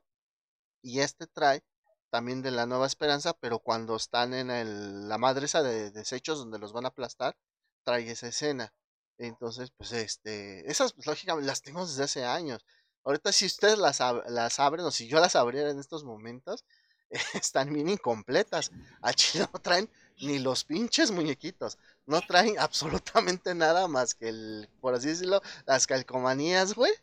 Y 0.81 0.99
este 0.99 1.27
trae 1.27 1.63
también 2.09 2.41
de 2.41 2.51
la 2.51 2.65
Nueva 2.65 2.87
Esperanza, 2.87 3.33
pero 3.33 3.59
cuando 3.59 3.95
están 3.95 4.33
en 4.33 4.49
el, 4.49 5.09
la 5.09 5.17
madre 5.17 5.45
esa 5.45 5.63
de 5.63 5.91
desechos 5.91 6.39
donde 6.39 6.59
los 6.59 6.73
van 6.73 6.85
a 6.85 6.89
aplastar, 6.89 7.35
trae 7.83 8.09
esa 8.09 8.27
escena. 8.27 8.73
Entonces, 9.17 9.71
pues, 9.77 9.91
este, 9.93 10.69
esas, 10.69 10.93
pues, 10.93 11.07
lógicamente, 11.07 11.47
las 11.47 11.61
tengo 11.61 11.85
desde 11.85 12.03
hace 12.03 12.25
años. 12.25 12.65
Ahorita, 13.03 13.31
si 13.31 13.45
ustedes 13.45 13.77
las, 13.77 13.99
las 14.27 14.59
abren, 14.59 14.85
o 14.85 14.91
si 14.91 15.07
yo 15.07 15.19
las 15.19 15.35
abriera 15.35 15.69
en 15.71 15.79
estos 15.79 16.03
momentos, 16.03 16.65
están 17.33 17.73
bien 17.73 17.89
incompletas. 17.89 18.71
Aquí 19.01 19.39
no 19.39 19.47
traen 19.61 19.89
ni 20.21 20.39
los 20.39 20.63
pinches 20.63 21.11
muñequitos. 21.11 21.77
No 22.05 22.21
traen 22.21 22.55
absolutamente 22.59 23.53
nada 23.55 23.87
más 23.87 24.15
que 24.15 24.29
el, 24.29 24.69
por 24.81 24.95
así 24.95 25.09
decirlo, 25.09 25.41
las 25.65 25.87
calcomanías, 25.87 26.73
güey, 26.73 26.93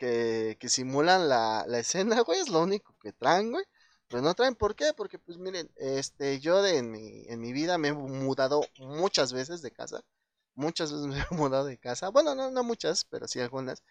que, 0.00 0.56
que 0.60 0.68
simulan 0.68 1.28
la, 1.28 1.64
la 1.68 1.78
escena, 1.80 2.20
güey, 2.22 2.40
es 2.40 2.48
lo 2.48 2.62
único 2.62 2.96
que 3.00 3.12
traen, 3.12 3.52
güey. 3.52 3.64
Pero 4.08 4.22
no 4.22 4.34
traen, 4.34 4.56
¿por 4.56 4.74
qué? 4.74 4.92
Porque, 4.96 5.18
pues, 5.20 5.38
miren, 5.38 5.70
este, 5.76 6.40
yo 6.40 6.62
de, 6.62 6.78
en, 6.78 6.90
mi, 6.90 7.24
en 7.28 7.40
mi 7.40 7.52
vida 7.52 7.78
me 7.78 7.88
he 7.88 7.92
mudado 7.92 8.62
muchas 8.78 9.32
veces 9.32 9.62
de 9.62 9.70
casa 9.72 10.02
muchas 10.60 10.92
veces 10.92 11.06
me 11.06 11.18
he 11.30 11.34
mudado 11.34 11.64
de 11.66 11.78
casa. 11.78 12.10
Bueno, 12.10 12.34
no, 12.34 12.50
no 12.50 12.62
muchas, 12.64 13.04
pero 13.04 13.26
sí 13.28 13.40
algunas. 13.40 13.82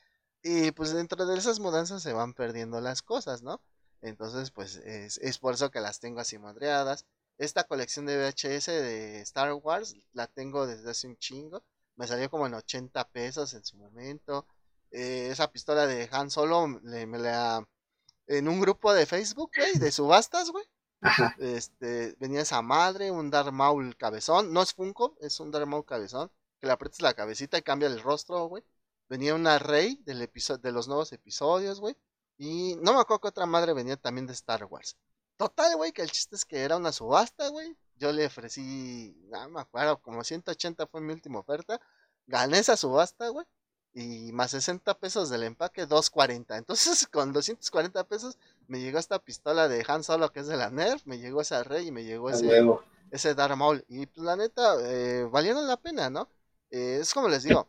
Y 0.43 0.71
pues 0.71 0.93
dentro 0.93 1.25
de 1.25 1.37
esas 1.37 1.59
mudanzas 1.59 2.03
se 2.03 2.13
van 2.13 2.33
perdiendo 2.33 2.79
las 2.81 3.01
cosas, 3.01 3.41
¿no? 3.43 3.61
Entonces, 4.01 4.51
pues 4.51 4.77
es, 4.77 5.17
es 5.19 5.37
por 5.39 5.53
eso 5.55 5.71
que 5.71 5.81
las 5.81 5.99
tengo 5.99 6.21
así 6.21 6.37
madreadas. 6.39 7.05
Esta 7.37 7.65
colección 7.65 8.05
de 8.05 8.17
VHS 8.17 8.67
de 8.67 9.21
Star 9.21 9.53
Wars 9.53 9.95
la 10.13 10.27
tengo 10.27 10.67
desde 10.67 10.91
hace 10.91 11.07
un 11.07 11.17
chingo. 11.17 11.63
Me 11.95 12.07
salió 12.07 12.29
como 12.29 12.47
en 12.47 12.53
80 12.53 13.09
pesos 13.09 13.53
en 13.53 13.65
su 13.65 13.77
momento. 13.77 14.45
Eh, 14.91 15.29
esa 15.31 15.51
pistola 15.51 15.87
de 15.87 16.09
Han 16.11 16.31
Solo 16.31 16.67
me 16.67 17.17
la... 17.17 17.67
En 18.27 18.47
un 18.47 18.61
grupo 18.61 18.93
de 18.93 19.05
Facebook, 19.05 19.51
güey, 19.55 19.73
de 19.79 19.91
subastas, 19.91 20.51
güey. 20.51 20.65
Este, 21.39 22.15
venía 22.19 22.41
esa 22.41 22.61
madre, 22.61 23.09
un 23.11 23.29
Darth 23.31 23.51
Maul 23.51 23.95
cabezón. 23.97 24.53
No 24.53 24.61
es 24.61 24.73
Funko, 24.73 25.15
es 25.21 25.39
un 25.39 25.51
Darth 25.51 25.67
Maul 25.67 25.85
cabezón 25.85 26.31
que 26.59 26.67
le 26.67 26.73
aprietes 26.73 27.01
la 27.01 27.13
cabecita 27.13 27.57
y 27.57 27.61
cambia 27.61 27.87
el 27.87 28.01
rostro, 28.01 28.45
güey. 28.47 28.63
Venía 29.07 29.33
una 29.33 29.59
rey 29.59 30.01
del 30.05 30.21
episodio, 30.21 30.59
de 30.59 30.71
los 30.71 30.87
nuevos 30.87 31.11
episodios, 31.13 31.79
güey. 31.79 31.95
Y 32.37 32.75
no 32.81 32.93
me 32.93 32.99
acuerdo 32.99 33.21
que 33.21 33.27
otra 33.29 33.45
madre 33.45 33.73
venía 33.73 33.97
también 33.97 34.27
de 34.27 34.33
Star 34.33 34.65
Wars. 34.65 34.97
Total, 35.37 35.75
güey, 35.75 35.91
que 35.93 36.01
el 36.01 36.11
chiste 36.11 36.35
es 36.35 36.45
que 36.45 36.61
era 36.61 36.77
una 36.77 36.91
subasta, 36.91 37.47
güey. 37.49 37.75
Yo 37.95 38.11
le 38.11 38.25
ofrecí, 38.27 39.15
no 39.29 39.49
me 39.49 39.61
acuerdo, 39.61 40.01
como 40.01 40.23
180 40.23 40.87
fue 40.87 41.01
mi 41.01 41.13
última 41.13 41.39
oferta. 41.39 41.81
Gané 42.27 42.59
esa 42.59 42.77
subasta, 42.77 43.29
güey. 43.29 43.45
Y 43.93 44.31
más 44.33 44.51
60 44.51 44.93
pesos 44.99 45.29
del 45.29 45.43
empaque, 45.43 45.85
240. 45.85 46.57
Entonces, 46.57 47.07
con 47.11 47.33
240 47.33 48.03
pesos, 48.05 48.37
me 48.67 48.79
llegó 48.79 48.99
esta 48.99 49.19
pistola 49.19 49.67
de 49.67 49.83
Han 49.87 50.03
Solo 50.03 50.31
que 50.31 50.41
es 50.41 50.47
de 50.47 50.57
la 50.57 50.69
Nerf. 50.69 51.05
Me 51.05 51.17
llegó 51.17 51.41
esa 51.41 51.63
rey 51.63 51.87
y 51.87 51.91
me 51.91 52.03
llegó 52.03 52.29
ese, 52.29 52.61
ese 53.11 53.35
Darth 53.35 53.55
Maul. 53.57 53.83
Y 53.87 54.05
pues, 54.05 54.23
la 54.23 54.35
neta, 54.35 54.75
eh, 54.81 55.27
valieron 55.31 55.67
la 55.67 55.77
pena, 55.77 56.09
¿no? 56.09 56.27
Eh, 56.71 56.99
es 57.01 57.13
como 57.13 57.27
les 57.27 57.43
digo. 57.43 57.67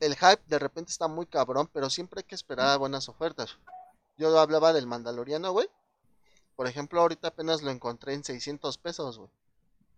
El 0.00 0.14
hype 0.14 0.42
de 0.46 0.60
repente 0.60 0.92
está 0.92 1.08
muy 1.08 1.26
cabrón, 1.26 1.68
pero 1.72 1.90
siempre 1.90 2.20
hay 2.20 2.24
que 2.24 2.36
esperar 2.36 2.78
buenas 2.78 3.08
ofertas. 3.08 3.58
Yo 4.16 4.38
hablaba 4.38 4.72
del 4.72 4.86
Mandaloriano, 4.86 5.50
güey. 5.52 5.68
Por 6.54 6.68
ejemplo, 6.68 7.00
ahorita 7.00 7.28
apenas 7.28 7.62
lo 7.62 7.70
encontré 7.70 8.14
en 8.14 8.22
600 8.22 8.78
pesos, 8.78 9.18
güey. 9.18 9.30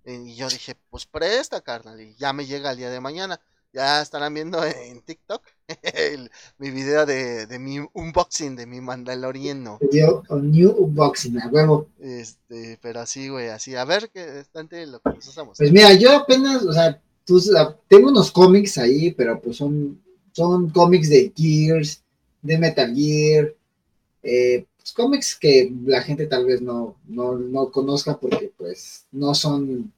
Y 0.04 0.34
yo 0.34 0.48
dije, 0.48 0.76
pues 0.90 1.06
presta, 1.06 1.60
carnal. 1.60 2.00
Y 2.00 2.14
ya 2.16 2.32
me 2.32 2.46
llega 2.46 2.70
el 2.70 2.78
día 2.78 2.90
de 2.90 3.00
mañana. 3.00 3.40
Ya 3.72 4.02
estarán 4.02 4.34
viendo 4.34 4.64
en 4.64 5.00
TikTok 5.02 5.42
mi 6.58 6.70
video 6.70 7.06
de, 7.06 7.46
de, 7.46 7.58
mi 7.60 7.78
unboxing 7.92 8.56
de 8.56 8.66
mi 8.66 8.80
Mandaloriano. 8.80 9.78
Video 9.92 10.24
new 10.42 10.70
unboxing, 10.70 11.40
a 11.40 11.46
huevo. 11.46 11.88
Este, 12.00 12.78
pero 12.82 13.00
así, 13.00 13.28
güey, 13.28 13.48
así. 13.48 13.76
A 13.76 13.84
ver 13.84 14.10
qué 14.12 14.26
bastante 14.26 14.84
lo 14.86 14.98
que 14.98 15.10
nos 15.10 15.28
usamos. 15.28 15.58
Pues 15.58 15.70
mira, 15.70 15.94
yo 15.94 16.16
apenas, 16.16 16.64
o 16.64 16.72
sea, 16.72 17.00
tengo 17.86 18.08
unos 18.08 18.32
cómics 18.32 18.76
ahí, 18.76 19.12
pero 19.12 19.40
pues 19.40 19.58
son, 19.58 20.00
son 20.32 20.70
cómics 20.70 21.08
de 21.08 21.32
Gears, 21.36 22.02
de 22.42 22.58
Metal 22.58 22.92
Gear, 22.92 23.54
eh, 24.24 24.66
pues, 24.76 24.92
cómics 24.92 25.36
que 25.36 25.72
la 25.84 26.02
gente 26.02 26.26
tal 26.26 26.44
vez 26.44 26.60
no, 26.60 26.96
no, 27.06 27.38
no 27.38 27.70
conozca 27.70 28.18
porque 28.18 28.50
pues 28.56 29.06
no 29.12 29.32
son 29.32 29.92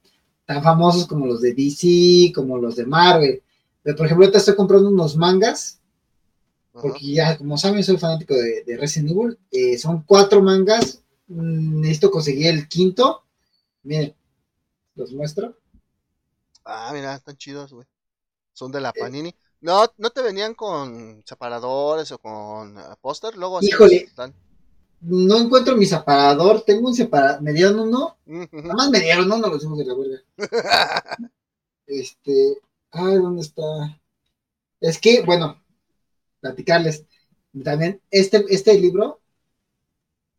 tan 0.45 0.61
famosos 0.61 1.07
como 1.07 1.25
los 1.25 1.41
de 1.41 1.53
DC, 1.55 2.31
como 2.35 2.59
los 2.59 2.75
de 2.75 2.85
Marvel 2.85 3.41
por 3.83 4.05
ejemplo, 4.05 4.25
ahorita 4.25 4.37
estoy 4.37 4.55
comprando 4.55 4.89
unos 4.89 5.17
mangas, 5.17 5.81
porque 6.71 7.13
ya, 7.13 7.37
como 7.37 7.57
saben, 7.57 7.83
soy 7.83 7.97
fanático 7.97 8.33
de, 8.33 8.77
Resident 8.79 9.11
Evil. 9.11 9.37
Eh, 9.51 9.77
son 9.77 10.03
cuatro 10.03 10.41
mangas. 10.41 11.03
Mm, 11.27 11.81
necesito 11.81 12.09
conseguir 12.09 12.47
el 12.47 12.67
quinto. 12.67 13.23
Miren, 13.83 14.15
los 14.95 15.13
muestro. 15.13 15.55
Ah, 16.65 16.91
mira, 16.93 17.13
están 17.13 17.37
chidos, 17.37 17.73
güey. 17.73 17.85
Son 18.53 18.71
de 18.71 18.81
la 18.81 18.89
eh. 18.89 18.99
Panini. 18.99 19.35
No, 19.61 19.85
no 19.97 20.09
te 20.09 20.21
venían 20.21 20.55
con 20.55 21.23
separadores 21.25 22.11
o 22.11 22.17
con 22.17 22.77
uh, 22.77 22.95
póster, 22.99 23.37
luego 23.37 23.59
Híjole. 23.61 24.09
No 25.01 25.37
encuentro 25.37 25.75
mi 25.75 25.85
separador, 25.85 26.61
tengo 26.61 26.87
un 26.87 26.95
separador, 26.95 27.41
me 27.41 27.51
dieron 27.51 27.77
uno, 27.77 28.17
nada 28.25 28.73
más 28.73 28.89
me 28.89 29.01
dieron 29.01 29.29
uno, 29.29 29.49
lo 29.49 29.57
hicimos 29.57 29.77
de 29.77 29.85
la 29.85 29.95
verga. 29.95 30.21
este, 31.87 32.57
Ay, 32.95 33.15
¿dónde 33.15 33.41
está? 33.41 33.99
Es 34.79 34.99
que, 34.99 35.23
bueno, 35.23 35.59
platicarles. 36.39 37.05
También, 37.63 37.99
este, 38.11 38.45
este 38.49 38.79
libro. 38.79 39.19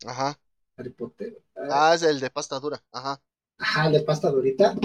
Ajá. 0.06 0.38
Harry 0.76 0.90
Potter. 0.90 1.42
Ah, 1.56 1.92
es 1.94 2.02
el 2.02 2.20
de 2.20 2.30
pasta 2.30 2.58
dura. 2.60 2.80
Ajá. 2.92 3.20
Ajá, 3.58 3.86
el 3.86 3.94
de 3.94 4.00
pasta 4.00 4.30
durita. 4.30 4.76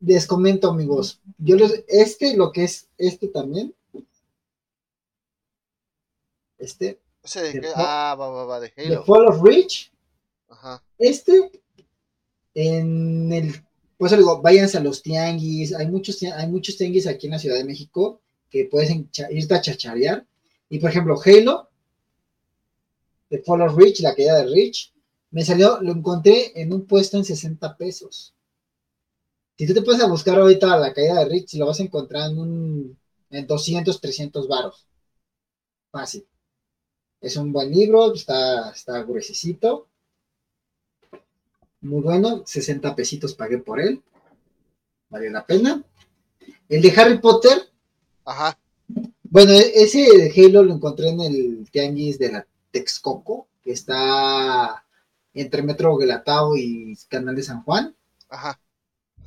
Les 0.00 0.26
comento, 0.26 0.70
amigos. 0.70 1.20
Yo 1.38 1.56
les, 1.56 1.84
este, 1.88 2.36
lo 2.36 2.52
que 2.52 2.64
es 2.64 2.88
este 2.98 3.28
también. 3.28 3.74
Este. 6.58 7.00
de 7.34 7.72
Ah, 7.74 8.14
va, 8.18 8.28
va, 8.28 8.44
va, 8.44 8.60
de 8.60 8.72
Halo. 8.76 9.00
The 9.00 9.06
Fall 9.06 9.26
of 9.26 9.42
Reach. 9.42 9.90
Ajá. 10.48 10.82
Este, 10.98 11.62
en 12.54 13.32
el 13.32 13.67
por 13.98 14.06
eso 14.06 14.16
digo, 14.16 14.40
váyanse 14.40 14.78
a 14.78 14.80
los 14.80 15.02
tianguis, 15.02 15.74
hay 15.74 15.88
muchos, 15.88 16.22
hay 16.22 16.46
muchos 16.46 16.76
tianguis 16.76 17.08
aquí 17.08 17.26
en 17.26 17.32
la 17.32 17.38
Ciudad 17.40 17.56
de 17.56 17.64
México 17.64 18.20
que 18.48 18.66
puedes 18.66 18.90
irte 19.30 19.54
a 19.54 19.60
chacharear. 19.60 20.24
Y 20.68 20.78
por 20.78 20.90
ejemplo, 20.90 21.20
Halo, 21.22 21.68
de 23.28 23.42
Fall 23.42 23.62
of 23.62 23.76
Rich, 23.76 24.00
la 24.00 24.14
caída 24.14 24.38
de 24.38 24.46
Rich, 24.46 24.94
me 25.32 25.44
salió, 25.44 25.80
lo 25.82 25.92
encontré 25.92 26.52
en 26.60 26.72
un 26.72 26.86
puesto 26.86 27.16
en 27.16 27.24
60 27.24 27.76
pesos. 27.76 28.34
Si 29.56 29.66
tú 29.66 29.74
te 29.74 29.82
puedes 29.82 30.00
a 30.00 30.06
buscar 30.06 30.38
ahorita 30.38 30.78
la 30.78 30.94
caída 30.94 31.18
de 31.18 31.24
Rich, 31.24 31.54
lo 31.54 31.66
vas 31.66 31.80
a 31.80 31.82
encontrar 31.82 32.30
en, 32.30 32.38
un, 32.38 32.98
en 33.30 33.46
200, 33.48 34.00
300 34.00 34.46
varos. 34.46 34.86
Fácil. 35.90 36.24
Es 37.20 37.36
un 37.36 37.52
buen 37.52 37.72
libro, 37.72 38.14
está, 38.14 38.70
está 38.70 39.02
gruesecito 39.02 39.88
muy 41.80 42.02
bueno, 42.02 42.42
60 42.44 42.94
pesitos 42.94 43.34
pagué 43.34 43.58
por 43.58 43.80
él, 43.80 44.02
vale 45.08 45.30
la 45.30 45.44
pena. 45.46 45.82
El 46.68 46.82
de 46.82 46.90
Harry 46.92 47.18
Potter, 47.18 47.58
ajá. 48.24 48.58
Bueno, 49.22 49.52
e-, 49.52 49.82
ese 49.82 50.00
de 50.00 50.32
Halo 50.36 50.62
lo 50.62 50.74
encontré 50.74 51.10
en 51.10 51.20
el 51.20 51.68
tianguis 51.70 52.18
de 52.18 52.32
la 52.32 52.46
Texcoco, 52.70 53.48
que 53.62 53.72
está 53.72 54.84
entre 55.34 55.62
Metro 55.62 55.96
Guelatao 55.96 56.56
y 56.56 56.96
Canal 57.08 57.36
de 57.36 57.42
San 57.42 57.62
Juan. 57.62 57.94
Ajá. 58.28 58.60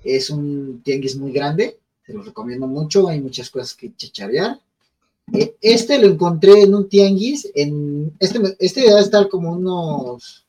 Es 0.03 0.29
un 0.29 0.81
tianguis 0.83 1.15
muy 1.15 1.31
grande, 1.31 1.79
se 2.05 2.13
lo 2.13 2.23
recomiendo 2.23 2.67
mucho, 2.67 3.07
hay 3.07 3.21
muchas 3.21 3.49
cosas 3.49 3.75
que 3.75 3.95
chacharear. 3.95 4.59
E-, 5.33 5.55
este 5.61 5.99
lo 5.99 6.07
encontré 6.07 6.63
en 6.63 6.75
un 6.75 6.89
tianguis, 6.89 7.49
en 7.55 8.13
este, 8.19 8.39
este 8.59 8.81
debe 8.81 8.99
estar 8.99 9.29
como 9.29 9.53
unos 9.53 10.40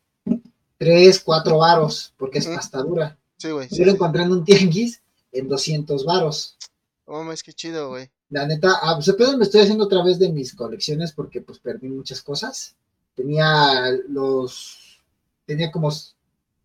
3, 0.82 1.20
4 1.20 1.58
varos, 1.58 2.12
porque 2.16 2.40
es 2.40 2.46
pasta 2.48 2.82
dura. 2.82 3.16
Sí, 3.36 3.52
güey. 3.52 3.68
Yo 3.70 3.84
lo 3.84 3.92
encontré 3.92 4.24
en 4.24 4.32
un 4.32 4.44
tianguis 4.44 5.00
en 5.30 5.46
200 5.46 6.04
varos. 6.04 6.58
Oh, 7.04 7.30
es 7.30 7.44
que 7.44 7.52
chido, 7.52 7.90
güey. 7.90 8.10
La 8.30 8.48
neta, 8.48 8.80
ah, 8.82 8.94
pues 8.96 9.08
apenas 9.08 9.36
me 9.36 9.44
estoy 9.44 9.60
haciendo 9.60 9.84
otra 9.84 10.02
vez 10.02 10.18
de 10.18 10.32
mis 10.32 10.56
colecciones 10.56 11.12
porque 11.12 11.40
pues 11.40 11.60
perdí 11.60 11.88
muchas 11.88 12.20
cosas. 12.20 12.74
Tenía 13.14 13.92
los, 14.08 15.00
tenía 15.46 15.70
como 15.70 15.92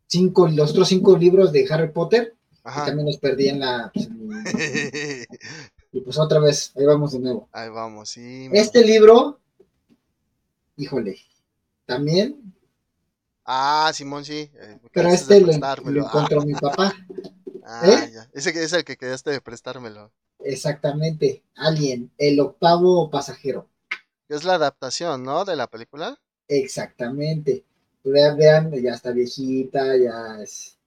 cinco, 0.07 0.47
los 0.47 0.71
otros 0.71 0.87
cinco 0.87 1.15
libros 1.15 1.51
de 1.51 1.67
Harry 1.69 1.91
Potter, 1.91 2.33
Ajá. 2.63 2.87
también 2.87 3.05
los 3.05 3.17
perdí 3.17 3.49
en 3.49 3.59
la, 3.59 3.91
pues, 3.93 4.09
y 5.91 6.01
pues 6.01 6.17
otra 6.17 6.39
vez, 6.39 6.71
ahí 6.75 6.85
vamos 6.85 7.11
de 7.11 7.19
nuevo. 7.19 7.49
Ahí 7.51 7.69
vamos, 7.69 8.09
sí. 8.09 8.49
Este 8.51 8.83
libro, 8.83 9.39
híjole, 10.75 11.19
también 11.85 12.56
Ah, 13.49 13.91
Simón, 13.93 14.25
sí. 14.25 14.51
Eh, 14.53 14.79
Pero 14.91 15.07
este 15.07 15.39
lo, 15.39 15.53
encontró 15.53 16.41
mi 16.41 16.53
papá. 16.53 16.93
Ah, 17.63 17.81
¿Eh? 17.85 18.11
ya. 18.13 18.29
Ese 18.33 18.51
que 18.51 18.61
es 18.61 18.73
el 18.73 18.83
que 18.83 18.97
quedaste 18.97 19.31
de 19.31 19.39
prestármelo. 19.39 20.11
Exactamente. 20.39 21.43
Alien, 21.55 22.11
el 22.17 22.41
octavo 22.41 23.09
pasajero. 23.09 23.69
Es 24.27 24.43
la 24.43 24.55
adaptación, 24.55 25.23
¿no? 25.23 25.45
De 25.45 25.55
la 25.55 25.67
película. 25.67 26.19
Exactamente. 26.49 27.63
Vean, 28.03 28.37
vean, 28.37 28.71
ya 28.83 28.93
está 28.93 29.11
viejita, 29.11 29.95
ya 29.95 30.43
es. 30.43 30.77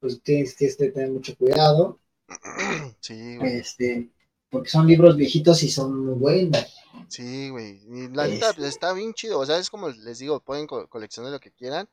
Pues 0.00 0.20
tienes 0.20 0.56
que 0.56 0.66
este, 0.66 0.90
tener 0.90 1.10
mucho 1.10 1.36
cuidado. 1.36 2.00
Sí, 3.00 3.36
güey. 3.36 3.58
Este, 3.58 4.10
porque 4.50 4.68
son 4.68 4.86
libros 4.86 5.16
viejitos 5.16 5.62
y 5.62 5.70
son 5.70 6.06
muy 6.06 6.14
buenos. 6.14 6.81
Sí, 7.08 7.50
güey. 7.50 7.80
Y 7.88 8.08
la 8.08 8.26
neta 8.26 8.52
pues, 8.52 8.68
está 8.68 8.92
bien 8.92 9.14
chido. 9.14 9.38
O 9.38 9.46
sea, 9.46 9.58
es 9.58 9.70
como 9.70 9.88
les 9.88 10.18
digo, 10.18 10.40
pueden 10.40 10.66
coleccionar 10.66 11.32
lo 11.32 11.40
que 11.40 11.52
quieran. 11.52 11.88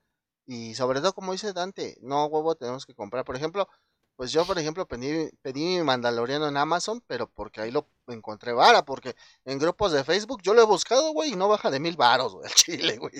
Y 0.45 0.73
sobre 0.75 0.99
todo, 0.99 1.13
como 1.13 1.31
dice 1.31 1.53
Dante, 1.53 1.97
no 2.01 2.25
huevo 2.25 2.55
tenemos 2.55 2.85
que 2.85 2.95
comprar. 2.95 3.23
Por 3.23 3.35
ejemplo, 3.35 3.67
pues 4.15 4.31
yo, 4.31 4.45
por 4.45 4.57
ejemplo, 4.59 4.87
pedí, 4.87 5.29
pedí 5.41 5.63
mi 5.63 5.83
Mandaloriano 5.83 6.47
en 6.47 6.57
Amazon, 6.57 7.01
pero 7.07 7.29
porque 7.29 7.61
ahí 7.61 7.71
lo 7.71 7.87
encontré 8.07 8.51
vara. 8.51 8.83
Porque 8.83 9.15
en 9.45 9.59
grupos 9.59 9.91
de 9.91 10.03
Facebook 10.03 10.41
yo 10.41 10.53
lo 10.53 10.61
he 10.61 10.65
buscado, 10.65 11.13
güey, 11.13 11.33
y 11.33 11.35
no 11.35 11.47
baja 11.47 11.69
de 11.69 11.79
mil 11.79 11.95
varos, 11.95 12.33
güey, 12.33 12.45
el 12.49 12.55
chile, 12.55 12.97
güey. 12.97 13.13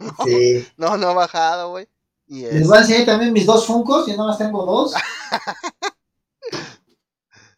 No, 0.00 0.16
sí. 0.24 0.66
no, 0.76 0.96
no 0.96 1.08
ha 1.08 1.14
bajado, 1.14 1.70
güey. 1.70 1.88
Y 2.26 2.42
Les 2.42 2.66
voy 2.66 2.78
a 2.78 2.80
enseñar 2.80 3.06
también 3.06 3.32
mis 3.32 3.46
dos 3.46 3.66
Funcos, 3.66 4.06
yo 4.06 4.16
más 4.16 4.38
tengo 4.38 4.64
dos. 4.64 4.94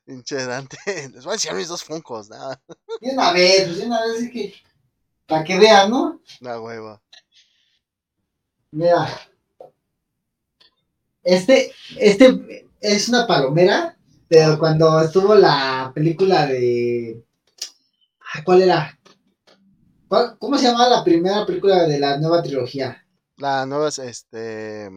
Pinche 0.05 0.45
Dante, 0.45 0.77
les 1.15 1.25
voy 1.25 1.33
a 1.33 1.35
enseñar 1.35 1.57
mis 1.57 1.69
dos 1.69 1.83
funcos, 1.83 2.29
nada. 2.29 2.61
Y 3.01 3.11
una 3.11 3.33
vez, 3.33 3.69
pues 3.69 3.81
una 3.81 4.03
vez 4.03 4.23
es 4.23 4.31
que. 4.31 4.55
Para 5.27 5.43
que 5.43 5.59
vean, 5.59 5.91
¿no? 5.91 6.21
La 6.41 6.61
hueva. 6.61 7.03
Mira. 8.71 9.09
Este, 11.23 11.73
este 11.97 12.69
es 12.81 13.09
una 13.09 13.27
palomera, 13.27 13.97
pero 14.29 14.59
cuando 14.59 15.01
estuvo 15.01 15.35
la 15.35 15.91
película 15.95 16.47
de. 16.47 17.25
¿Cuál 18.45 18.63
era? 18.63 18.99
¿Cómo 20.39 20.59
se 20.59 20.65
llama 20.65 20.89
la 20.89 21.03
primera 21.03 21.47
película 21.47 21.85
de 21.85 21.99
la 21.99 22.19
nueva 22.19 22.43
trilogía? 22.43 23.07
La 23.39 23.65
nueva 23.65 23.89
es 23.89 23.99
este. 23.99 24.91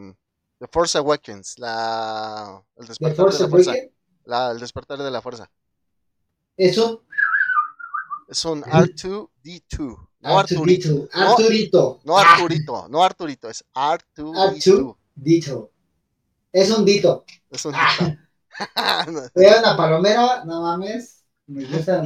The 0.59 0.67
Force 0.69 0.97
Awakens, 0.97 1.57
la. 1.59 2.61
El 2.75 2.87
de 2.87 2.95
la 2.99 3.15
fuerza. 3.15 3.73
La, 4.27 4.51
el 4.51 4.59
despertar 4.59 4.97
de 4.97 5.09
la 5.09 5.21
fuerza. 5.21 5.49
¿Eso? 6.57 7.03
Es 8.27 8.43
un 8.43 8.61
R2D2. 8.61 10.09
No 10.19 10.39
Arturito. 10.39 11.07
Arturito. 11.13 12.01
No, 12.03 12.17
Arturito. 12.17 12.87
No 12.89 13.03
Arturito. 13.03 13.49
Es 13.49 13.63
R2D2. 13.73 14.97
Dito. 15.15 15.71
Es 16.51 16.69
un 16.71 16.83
dito. 16.83 17.23
Es 17.49 17.63
un 17.63 17.71
dito. 17.71 18.17
Veo 19.33 19.59
una 19.59 19.77
palomera, 19.77 20.43
no 20.43 20.61
mames. 20.61 21.23
Me 21.45 21.63
gusta. 21.63 22.01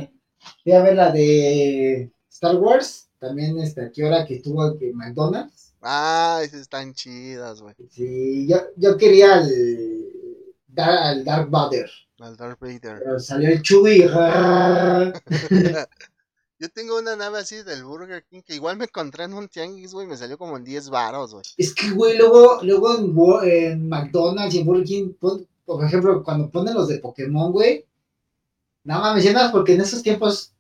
Voy 0.63 0.74
a 0.76 0.84
ver 0.84 0.95
la 0.95 1.11
de 1.11 2.11
Star 2.30 2.55
Wars. 2.57 3.09
También 3.17 3.57
esta, 3.57 3.91
¿qué 3.91 4.03
hora 4.03 4.28
que 4.28 4.36
estuvo 4.36 4.80
en 4.80 4.95
McDonald's? 4.95 5.74
Ah, 5.82 6.41
esas 6.43 6.61
están 6.61 6.93
chidas, 6.93 7.61
güey. 7.61 7.74
Sí, 7.89 8.47
yo, 8.47 8.57
yo 8.76 8.95
quería 8.95 9.38
al, 9.38 9.49
al 10.78 11.24
Dark 11.26 11.49
Vader. 11.49 11.89
Al 12.24 12.36
Vader. 12.38 13.01
Pero 13.03 13.19
salió 13.19 13.49
el 13.49 13.61
Chubby. 13.61 14.01
Yo 16.59 16.69
tengo 16.69 16.99
una 16.99 17.15
nave 17.15 17.39
así 17.39 17.63
del 17.63 17.84
Burger 17.84 18.24
King 18.24 18.41
que 18.45 18.53
igual 18.53 18.78
me 18.78 18.86
encontré 18.86 19.24
en 19.24 19.34
un 19.34 19.47
tianguis, 19.47 19.93
güey, 19.93 20.05
me 20.05 20.15
salió 20.15 20.38
como 20.38 20.57
en 20.57 20.63
10 20.63 20.91
varos, 20.91 21.34
güey. 21.34 21.43
Es 21.57 21.74
que, 21.74 21.89
güey, 21.89 22.15
luego, 22.17 22.59
luego 22.61 23.41
en, 23.41 23.89
McDonald's 23.89 24.53
y 24.53 24.59
en 24.59 24.67
Burger 24.67 24.86
King, 24.86 25.13
por 25.19 25.84
ejemplo, 25.84 26.24
cuando 26.24 26.51
ponen 26.51 26.76
los 26.76 26.88
de 26.88 26.99
Pokémon, 26.99 27.51
güey, 27.51 27.84
nada 28.84 29.01
más 29.01 29.15
me 29.15 29.22
llenas 29.24 29.51
porque 29.51 29.74
en 29.74 29.82
esos 29.82 30.03
tiempos 30.03 30.53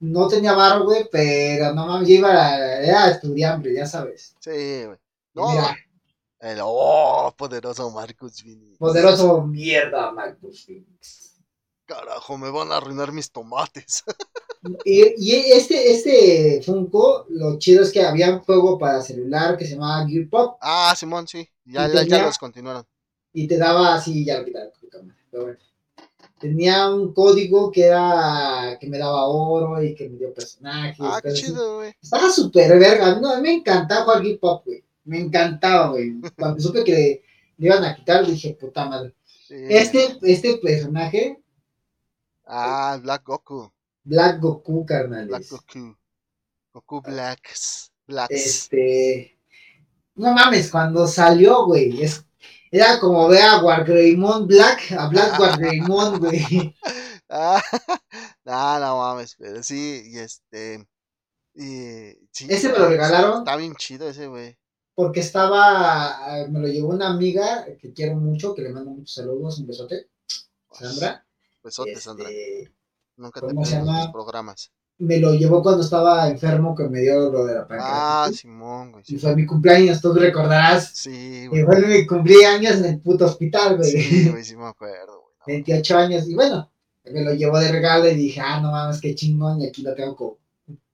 no 0.00 0.26
tenía 0.26 0.54
varo, 0.54 0.84
güey, 0.84 1.08
pero 1.10 1.72
no 1.72 1.86
mames, 1.86 2.08
yo 2.08 2.14
iba 2.14 2.30
a, 2.30 2.82
era 2.82 3.10
estudiante, 3.10 3.72
ya 3.72 3.86
sabes. 3.86 4.34
Sí, 4.40 4.84
güey. 4.84 4.98
No, 5.34 5.52
el 6.40 6.58
oh, 6.62 7.34
poderoso 7.36 7.90
Marcus 7.90 8.42
Phoenix. 8.42 8.78
Poderoso 8.78 9.42
mierda, 9.42 10.12
Marcus 10.12 10.64
Phoenix. 10.64 11.40
Carajo, 11.84 12.36
me 12.36 12.50
van 12.50 12.70
a 12.70 12.76
arruinar 12.76 13.12
mis 13.12 13.30
tomates. 13.32 14.04
y, 14.84 15.32
este, 15.32 15.92
este 15.92 16.62
Funko, 16.62 17.26
lo 17.30 17.58
chido 17.58 17.82
es 17.82 17.90
que 17.90 18.02
había 18.02 18.30
un 18.30 18.40
juego 18.40 18.78
para 18.78 19.00
celular 19.02 19.56
que 19.56 19.66
se 19.66 19.74
llamaba 19.74 20.06
Gear 20.06 20.28
Pop. 20.28 20.58
Ah, 20.60 20.94
Simón, 20.96 21.26
sí. 21.26 21.48
Ya, 21.64 21.88
ya, 22.04 22.22
los 22.22 22.38
continuaron. 22.38 22.86
Y 23.32 23.48
te 23.48 23.56
daba 23.56 23.94
así, 23.94 24.24
ya 24.24 24.38
lo 24.38 24.44
quitaron. 24.44 24.72
Pero 25.30 25.44
bueno. 25.44 25.58
Tenía 26.38 26.88
un 26.88 27.12
código 27.12 27.72
que 27.72 27.86
era 27.86 28.76
que 28.80 28.86
me 28.86 28.98
daba 28.98 29.26
oro 29.26 29.82
y 29.82 29.94
que 29.94 30.08
me 30.08 30.18
dio 30.18 30.32
personajes. 30.32 30.98
Ah, 31.00 31.20
qué 31.20 31.32
chido, 31.32 31.78
güey. 31.78 31.94
Estaba 32.00 32.30
súper 32.30 32.78
verga. 32.78 33.18
No, 33.18 33.32
a 33.32 33.36
mí 33.36 33.42
me 33.42 33.54
encantaba 33.54 34.04
jugar 34.04 34.22
Gear 34.22 34.38
Pop, 34.38 34.64
güey. 34.64 34.84
Me 35.08 35.20
encantaba, 35.20 35.90
güey. 35.90 36.20
Cuando 36.36 36.60
supe 36.60 36.84
que 36.84 36.92
le, 36.92 37.22
iban 37.58 37.84
a 37.84 37.96
quitar, 37.96 38.26
dije, 38.26 38.56
puta 38.60 38.84
madre. 38.84 39.14
Este, 39.48 40.18
este 40.22 40.58
personaje 40.58 41.38
Ah, 42.50 42.98
Black 43.02 43.24
Goku. 43.24 43.70
Black 44.04 44.40
Goku, 44.40 44.86
carnales. 44.86 45.28
Black 45.28 45.48
Goku. 45.50 45.96
Goku 46.72 47.02
Blacks. 47.02 47.92
Blacks. 48.06 48.30
Este. 48.34 49.38
No 50.14 50.32
mames, 50.32 50.70
cuando 50.70 51.06
salió, 51.06 51.66
güey. 51.66 52.02
Es, 52.02 52.24
era 52.70 52.98
como 53.00 53.28
ver 53.28 53.42
a 53.42 53.62
Wargreymon 53.62 54.46
Black, 54.46 54.92
a 54.92 55.08
Black 55.08 55.38
Wargreymon, 55.40 56.20
güey. 56.20 56.74
Ah, 57.28 57.60
no, 58.44 58.80
no 58.80 58.96
mames, 58.96 59.36
pero 59.38 59.62
sí, 59.62 60.04
y 60.06 60.18
este. 60.18 60.86
Y, 61.54 62.16
sí, 62.32 62.46
ese 62.48 62.70
me 62.70 62.78
lo 62.78 62.88
regalaron. 62.88 63.38
Está 63.40 63.56
bien 63.56 63.74
chido 63.76 64.08
ese, 64.08 64.26
güey. 64.26 64.56
Porque 64.98 65.20
estaba. 65.20 66.44
Me 66.50 66.58
lo 66.58 66.66
llevó 66.66 66.88
una 66.88 67.06
amiga 67.06 67.64
que 67.80 67.92
quiero 67.92 68.16
mucho, 68.16 68.52
que 68.52 68.62
le 68.62 68.70
mando 68.70 68.90
muchos 68.90 69.14
saludos, 69.14 69.60
un 69.60 69.68
besote. 69.68 70.08
Sandra. 70.72 71.24
Besote, 71.62 71.94
Sandra. 72.00 72.28
Este, 72.28 72.72
Nunca 73.16 73.40
te 73.40 73.64
se 73.64 73.80
programas. 74.12 74.72
Me 74.98 75.18
lo 75.20 75.34
llevó 75.34 75.62
cuando 75.62 75.82
estaba 75.82 76.28
enfermo 76.28 76.74
que 76.74 76.88
me 76.88 76.98
dio 77.02 77.30
lo 77.30 77.46
de 77.46 77.54
la 77.54 77.66
Ah, 77.70 78.28
Simón, 78.34 78.90
güey. 78.90 79.04
Y 79.06 79.18
fue 79.18 79.36
mi 79.36 79.46
cumpleaños, 79.46 80.00
tú 80.00 80.12
recordarás. 80.14 80.90
Sí, 80.96 81.46
güey. 81.46 81.62
Y 81.62 81.64
fue 81.64 81.80
mi 81.86 82.04
cumpleaños 82.04 82.78
en 82.78 82.84
el 82.86 83.00
puto 83.00 83.26
hospital, 83.26 83.76
güey. 83.76 83.92
Sí, 83.92 84.30
güey, 84.30 84.42
sí 84.42 84.56
me 84.56 84.66
acuerdo, 84.66 85.22
güey. 85.22 85.58
28 85.58 85.96
años. 85.96 86.28
Y 86.28 86.34
bueno, 86.34 86.72
me 87.04 87.22
lo 87.22 87.34
llevó 87.34 87.60
de 87.60 87.70
regalo 87.70 88.08
y 88.08 88.16
dije, 88.16 88.40
ah, 88.40 88.60
no 88.60 88.72
mames, 88.72 89.00
qué 89.00 89.14
chingón. 89.14 89.60
Y 89.60 89.68
aquí 89.68 89.82
lo 89.82 89.94
tengo 89.94 90.40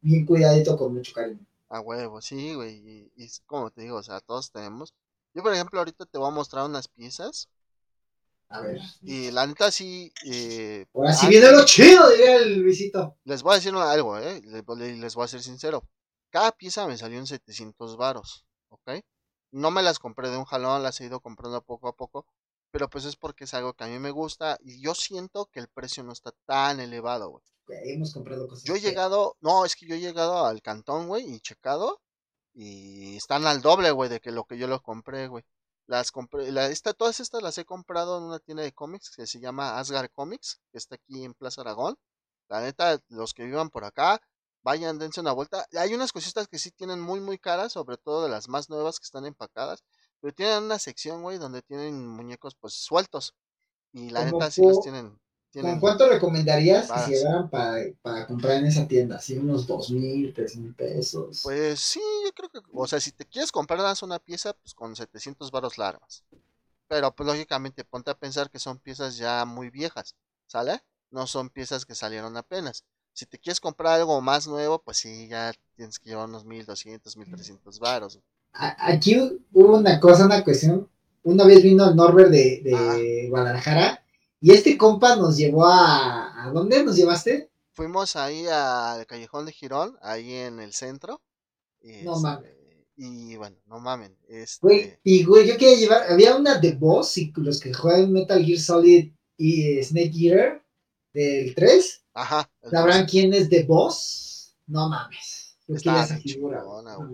bien 0.03 0.27
cuidadito, 0.27 0.77
con 0.77 0.93
mucho 0.93 1.15
cariño. 1.15 1.41
A 1.75 1.81
huevo, 1.81 2.21
sí, 2.21 2.55
güey. 2.55 2.77
Y, 2.77 3.13
y 3.17 3.29
como 3.47 3.71
te 3.71 3.83
digo, 3.83 3.97
o 3.97 4.03
sea, 4.03 4.21
todos 4.21 4.53
tenemos. 4.53 4.95
Yo, 5.35 5.43
por 5.43 5.53
ejemplo, 5.53 5.81
ahorita 5.81 6.07
te 6.07 6.19
voy 6.19 6.29
a 6.29 6.35
mostrar 6.35 6.65
unas 6.65 6.87
piezas 6.87 7.49
a 8.49 8.61
ver. 8.61 8.81
Y 9.03 9.31
la 9.33 9.47
neta 9.47 9.71
sí. 9.71 10.13
Eh, 10.25 10.87
Ahora 10.95 11.13
sí 11.13 11.27
viene 11.27 11.51
lo 11.51 11.65
chido, 11.65 12.09
diría 12.11 12.37
el 12.37 12.63
visito. 12.63 13.17
Les 13.25 13.43
voy 13.43 13.53
a 13.53 13.57
decir 13.57 13.75
algo, 13.75 14.17
¿eh? 14.19 14.41
Les, 14.45 15.15
voy 15.15 15.25
a 15.25 15.29
ser 15.29 15.43
sincero. 15.43 15.83
Cada 16.31 16.53
pieza 16.53 16.87
me 16.87 16.97
salió 16.97 17.19
en 17.19 17.27
700 17.27 17.97
varos, 17.97 18.47
¿ok? 18.69 19.01
No 19.51 19.71
me 19.71 19.83
las 19.83 19.99
compré 19.99 20.31
de 20.31 20.37
un 20.37 20.45
jalón, 20.45 20.83
las 20.83 21.01
he 21.01 21.07
ido 21.07 21.21
comprando 21.21 21.63
poco 21.63 21.89
a 21.89 21.97
poco. 21.97 22.27
Pero 22.75 22.89
pues 22.89 23.05
es 23.05 23.15
porque 23.15 23.45
es 23.45 23.55
algo 23.55 23.73
que 23.75 23.85
a 23.85 23.87
mí 23.87 24.01
me 24.01 24.11
gusta 24.11 24.59
y 24.61 24.83
yo 24.83 24.97
siento 24.97 25.47
que 25.47 25.61
el 25.61 25.69
precio 25.69 26.03
no 26.03 26.13
está 26.13 26.33
tan 26.45 26.81
elevado, 26.81 27.29
güey. 27.31 27.45
Hemos 27.69 28.13
comprado 28.13 28.49
cosas. 28.49 28.65
Yo 28.65 28.75
he 28.75 28.81
llegado, 28.81 29.37
no, 29.41 29.65
es 29.65 29.77
que 29.77 29.87
yo 29.87 29.95
he 29.95 30.01
llegado 30.01 30.45
al 30.45 30.61
cantón, 30.61 31.07
güey, 31.07 31.25
y 31.25 31.39
checado. 31.39 32.01
Y 32.53 33.17
están 33.17 33.47
al 33.47 33.63
doble, 33.63 33.93
güey, 33.93 34.11
de 34.11 34.19
que 34.19 34.33
lo 34.33 34.43
que 34.43 34.59
yo 34.59 34.67
los 34.67 34.83
compré, 34.83 35.29
güey. 35.29 35.45
Las 35.87 36.11
compré, 36.11 36.51
la, 36.51 36.67
esta, 36.67 36.95
todas 36.95 37.21
estas 37.21 37.45
las 37.45 37.57
he 37.59 37.65
comprado 37.65 38.19
en 38.19 38.25
una 38.25 38.41
tienda 38.41 38.65
de 38.65 38.73
cómics 38.73 39.13
que 39.15 39.29
se 39.29 39.39
llama 39.39 39.79
Asgard 39.79 40.11
Comics, 40.11 40.61
que 40.73 40.79
está 40.79 40.97
aquí 40.97 41.23
en 41.23 41.35
Plaza 41.35 41.61
Aragón. 41.61 41.95
La 42.49 42.61
neta, 42.61 43.01
los 43.07 43.35
que 43.35 43.45
vivan 43.45 43.71
por 43.71 43.85
acá, 43.85 44.21
vayan, 44.65 44.99
dense 44.99 45.21
una 45.21 45.31
vuelta. 45.31 45.65
Hay 45.79 45.95
unas 45.95 46.11
cositas 46.11 46.49
que 46.49 46.59
sí 46.59 46.73
tienen 46.73 47.01
muy, 47.01 47.21
muy 47.21 47.39
caras, 47.39 47.71
sobre 47.71 47.99
todo 47.99 48.25
de 48.25 48.31
las 48.31 48.49
más 48.49 48.69
nuevas 48.69 48.99
que 48.99 49.05
están 49.05 49.27
empacadas. 49.27 49.85
Pero 50.25 50.35
tienen 50.35 50.63
una 50.63 50.79
sección, 50.79 51.21
güey, 51.21 51.37
donde 51.37 51.61
tienen 51.61 52.09
muñecos, 52.09 52.55
pues, 52.55 52.73
sueltos. 52.73 53.35
Y 53.93 54.09
la 54.09 54.25
neta 54.25 54.51
sí 54.51 54.63
los 54.63 54.81
tienen 54.81 55.21
¿Con 55.53 55.81
cuánto 55.81 56.09
recomendarías 56.09 56.91
que 56.91 56.99
se 56.99 57.11
llevaran 57.11 57.51
para, 57.51 58.27
comprar 58.27 58.57
en 58.57 58.65
esa 58.65 58.89
tienda? 58.89 59.21
¿Sí, 59.21 59.37
unos 59.37 59.67
dos 59.67 59.91
mil, 59.91 60.33
tres 60.33 60.57
mil 60.57 60.73
pesos? 60.75 61.43
Pues 61.43 61.79
sí, 61.79 62.01
yo 62.25 62.33
creo 62.33 62.49
que, 62.49 62.61
o 62.73 62.87
sea, 62.87 63.01
si 63.01 63.13
te 63.13 63.27
quieres 63.27 63.53
comprar 63.53 63.81
una 64.01 64.19
pieza, 64.19 64.55
pues 64.55 64.73
con 64.73 64.97
700 64.97 65.51
varos 65.51 65.77
largas. 65.77 66.25
Pero 66.89 67.15
pues 67.15 67.27
lógicamente 67.27 67.85
ponte 67.85 68.11
a 68.11 68.19
pensar 68.19 68.51
que 68.51 68.59
son 68.59 68.79
piezas 68.79 69.19
ya 69.19 69.45
muy 69.45 69.69
viejas, 69.69 70.17
¿sale? 70.47 70.83
No 71.11 71.27
son 71.27 71.51
piezas 71.51 71.85
que 71.85 71.95
salieron 71.95 72.39
apenas. 72.39 72.87
Si 73.13 73.27
te 73.27 73.39
quieres 73.39 73.61
comprar 73.61 74.01
algo 74.01 74.23
más 74.23 74.47
nuevo, 74.47 74.83
pues 74.83 74.97
sí, 74.97 75.29
ya 75.29 75.53
tienes 75.77 75.99
que 75.99 76.09
llevar 76.09 76.31
unos 76.31 76.47
1200, 76.47 77.15
1300 77.15 77.79
varos. 77.79 78.19
Aquí 78.55 79.17
hubo 79.53 79.79
una 79.79 80.01
cosa, 80.01 80.27
una 80.27 80.45
cuestión. 80.45 80.89
Una 81.23 81.45
vez 81.45 81.63
vino 81.63 81.89
el 81.89 81.97
Norbert 81.97 82.31
de, 82.31 82.61
de 82.63 83.27
Guadalajara 83.29 84.05
y 84.45 84.53
este 84.53 84.77
compa 84.77 85.17
nos 85.17 85.39
llevó 85.39 85.65
a. 85.65 86.45
¿A 86.45 86.51
dónde 86.51 86.85
nos 86.85 86.97
llevaste? 86.97 87.49
Fuimos 87.73 88.15
ahí 88.15 88.47
al 88.47 89.07
Callejón 89.07 89.47
de 89.47 89.53
Girón, 89.53 89.97
ahí 90.03 90.35
en 90.35 90.61
el 90.61 90.75
centro. 90.75 91.23
no 91.83 91.89
este, 91.89 92.23
mames. 92.23 92.53
Y 92.95 93.37
bueno, 93.37 93.57
no 93.65 93.81
mamen. 93.81 94.15
Este... 94.29 95.01
y 95.03 95.25
güey, 95.25 95.49
yo 95.49 95.57
quería 95.57 95.79
llevar. 95.79 96.13
Había 96.13 96.37
una 96.37 96.59
de 96.59 96.73
Boss, 96.73 97.17
y 97.17 97.33
los 97.37 97.59
que 97.59 97.73
juegan 97.73 98.13
Metal 98.13 98.45
Gear 98.45 98.61
Solid 98.61 99.13
y 99.39 99.83
Snake 99.83 100.13
Eater 100.15 100.63
del 101.15 101.55
3. 101.55 102.05
Ajá. 102.13 102.51
¿Sabrán 102.71 103.07
quién 103.07 103.33
es 103.33 103.49
The 103.49 103.63
Boss? 103.63 104.55
No 104.67 104.91
mames. 104.91 105.44
Esa 105.69 106.19
figura. 106.19 106.65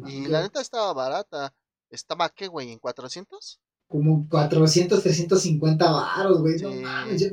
y 0.06 0.26
la 0.26 0.42
neta 0.42 0.60
estaba 0.60 0.92
barata. 0.92 1.54
¿Estaba 1.90 2.28
qué, 2.28 2.46
güey? 2.46 2.72
¿En 2.72 2.78
400? 2.78 3.60
como 3.90 4.28
400, 4.30 5.02
350 5.02 5.90
baros, 5.90 6.40
güey. 6.40 6.56
No 6.60 6.70
mames. 6.70 7.32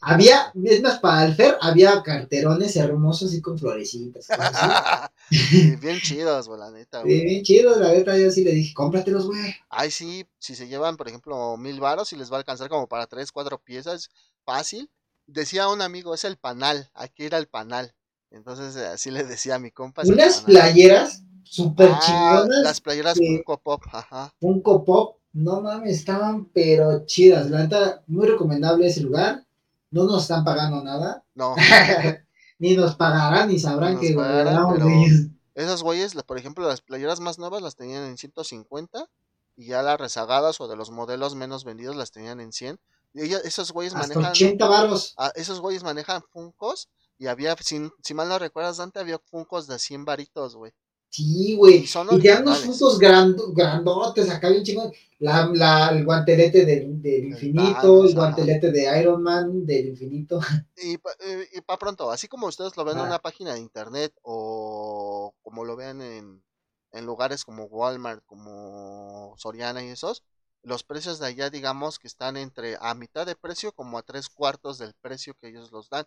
Había, 0.00 0.52
es 0.64 0.82
más, 0.82 0.98
para 0.98 1.24
el 1.24 1.34
Fer 1.34 1.56
había 1.60 2.02
carterones 2.02 2.76
hermosos 2.76 3.32
y 3.34 3.40
con 3.40 3.58
florecitas. 3.58 4.28
bien 5.80 6.00
chidos, 6.00 6.48
güey, 6.48 6.60
la 6.60 6.70
neta, 6.70 7.02
güey. 7.02 7.24
bien 7.24 7.42
chidos, 7.42 7.78
la 7.78 7.92
neta, 7.92 8.16
yo 8.16 8.30
sí 8.30 8.44
le 8.44 8.52
dije, 8.52 8.74
cómpratelos, 8.74 9.26
güey. 9.26 9.54
Ay, 9.68 9.90
sí, 9.90 10.26
si 10.38 10.54
se 10.54 10.68
llevan, 10.68 10.96
por 10.96 11.08
ejemplo, 11.08 11.56
mil 11.56 11.80
varos 11.80 12.12
y 12.12 12.16
les 12.16 12.30
va 12.30 12.36
a 12.36 12.38
alcanzar 12.38 12.68
como 12.68 12.88
para 12.88 13.06
tres, 13.06 13.32
cuatro 13.32 13.58
piezas, 13.58 14.10
fácil. 14.44 14.90
Decía 15.26 15.68
un 15.68 15.82
amigo, 15.82 16.14
es 16.14 16.24
el 16.24 16.36
panal, 16.36 16.90
aquí 16.94 17.24
era 17.24 17.38
el 17.38 17.46
panal. 17.46 17.94
Entonces, 18.30 18.76
así 18.76 19.10
le 19.10 19.24
decía 19.24 19.56
a 19.56 19.58
mi 19.58 19.70
compa. 19.70 20.02
Unas 20.04 20.40
playeras 20.42 21.22
súper 21.42 21.90
ah, 21.92 22.00
chingonas. 22.00 22.62
Las 22.62 22.80
playeras 22.80 23.18
Funko 23.18 23.58
Pop, 23.58 23.82
ajá. 23.92 24.34
Funko 24.40 24.84
Pop, 24.84 25.18
no 25.32 25.60
mames, 25.60 25.98
estaban 25.98 26.46
pero 26.46 27.06
chidas. 27.06 27.50
La 27.50 27.62
neta, 27.62 28.02
muy 28.06 28.26
recomendable 28.26 28.86
ese 28.86 29.00
lugar. 29.00 29.44
No 29.90 30.04
nos 30.04 30.22
están 30.22 30.44
pagando 30.44 30.82
nada. 30.82 31.24
No. 31.34 31.54
ni 32.58 32.76
nos 32.76 32.94
pagarán, 32.96 33.48
ni 33.48 33.58
sabrán 33.58 33.98
que 33.98 34.14
Esas 35.54 35.82
güeyes, 35.82 36.14
por 36.26 36.38
ejemplo, 36.38 36.66
las 36.68 36.82
playeras 36.82 37.20
más 37.20 37.38
nuevas 37.38 37.62
las 37.62 37.76
tenían 37.76 38.04
en 38.04 38.18
150 38.18 39.06
y 39.56 39.66
ya 39.66 39.82
las 39.82 39.98
rezagadas 39.98 40.60
o 40.60 40.68
de 40.68 40.76
los 40.76 40.90
modelos 40.90 41.34
menos 41.34 41.64
vendidos 41.64 41.96
las 41.96 42.10
tenían 42.10 42.40
en 42.40 42.52
100. 42.52 42.78
Y 43.14 43.32
esos 43.32 43.72
güeyes 43.72 43.94
manejan 43.94 44.26
80 44.26 44.68
varos. 44.68 45.16
esos 45.34 45.60
güeyes 45.60 45.82
manejan 45.82 46.22
Funcos 46.30 46.90
y 47.18 47.26
había, 47.26 47.56
si, 47.56 47.90
si 48.02 48.14
mal 48.14 48.28
no 48.28 48.38
recuerdas, 48.38 48.76
Dante, 48.76 49.00
había 49.00 49.18
Funcos 49.18 49.66
de 49.66 49.78
100 49.78 50.04
varitos, 50.04 50.54
güey. 50.54 50.72
Sí, 51.10 51.56
güey. 51.56 51.84
Y 51.84 52.20
te 52.20 52.28
dan 52.28 52.42
unos 52.42 52.60
frutos 52.60 52.98
grandotes 52.98 54.28
acá 54.28 54.50
bien 54.50 54.62
chingón. 54.62 54.92
La, 55.18 55.50
la, 55.52 55.88
el 55.88 56.04
guantelete 56.04 56.64
del, 56.66 57.00
del 57.00 57.24
infinito, 57.24 58.04
el 58.04 58.14
guantelete 58.14 58.70
de 58.70 59.00
Iron 59.00 59.22
Man 59.22 59.66
del 59.66 59.88
infinito. 59.88 60.38
Y, 60.80 60.94
eh, 60.94 61.48
y 61.54 61.60
para 61.62 61.78
pronto, 61.78 62.08
así 62.10 62.28
como 62.28 62.46
ustedes 62.46 62.76
lo 62.76 62.84
ven 62.84 62.98
en 62.98 63.06
una 63.06 63.18
página 63.18 63.54
de 63.54 63.60
internet 63.60 64.14
o 64.22 65.34
como 65.42 65.64
lo 65.64 65.74
vean 65.74 66.00
en, 66.02 66.44
en 66.92 67.04
lugares 67.04 67.44
como 67.44 67.64
Walmart, 67.64 68.24
como 68.26 69.34
Soriana 69.38 69.82
y 69.82 69.88
esos, 69.88 70.22
los 70.62 70.84
precios 70.84 71.18
de 71.18 71.26
allá 71.26 71.50
digamos 71.50 71.98
que 71.98 72.06
están 72.06 72.36
entre 72.36 72.76
a 72.80 72.94
mitad 72.94 73.26
de 73.26 73.34
precio 73.34 73.72
como 73.72 73.98
a 73.98 74.02
tres 74.02 74.28
cuartos 74.28 74.78
del 74.78 74.94
precio 75.00 75.34
que 75.34 75.48
ellos 75.48 75.72
los 75.72 75.88
dan. 75.88 76.06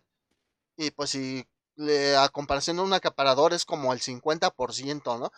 Y 0.81 0.89
pues 0.89 1.11
si 1.11 1.45
le, 1.75 2.15
a 2.15 2.27
comparación 2.29 2.77
de 2.77 2.83
un 2.83 2.93
acaparador 2.93 3.53
es 3.53 3.65
como 3.65 3.93
el 3.93 3.99
50%, 3.99 5.19
¿no? 5.19 5.31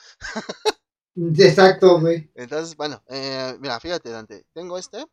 Exacto, 1.38 2.00
güey. 2.00 2.32
Entonces, 2.34 2.78
bueno, 2.78 3.04
eh, 3.10 3.58
mira, 3.60 3.78
fíjate, 3.82 4.10
Dante, 4.10 4.46
tengo 4.54 4.78
este. 4.78 5.06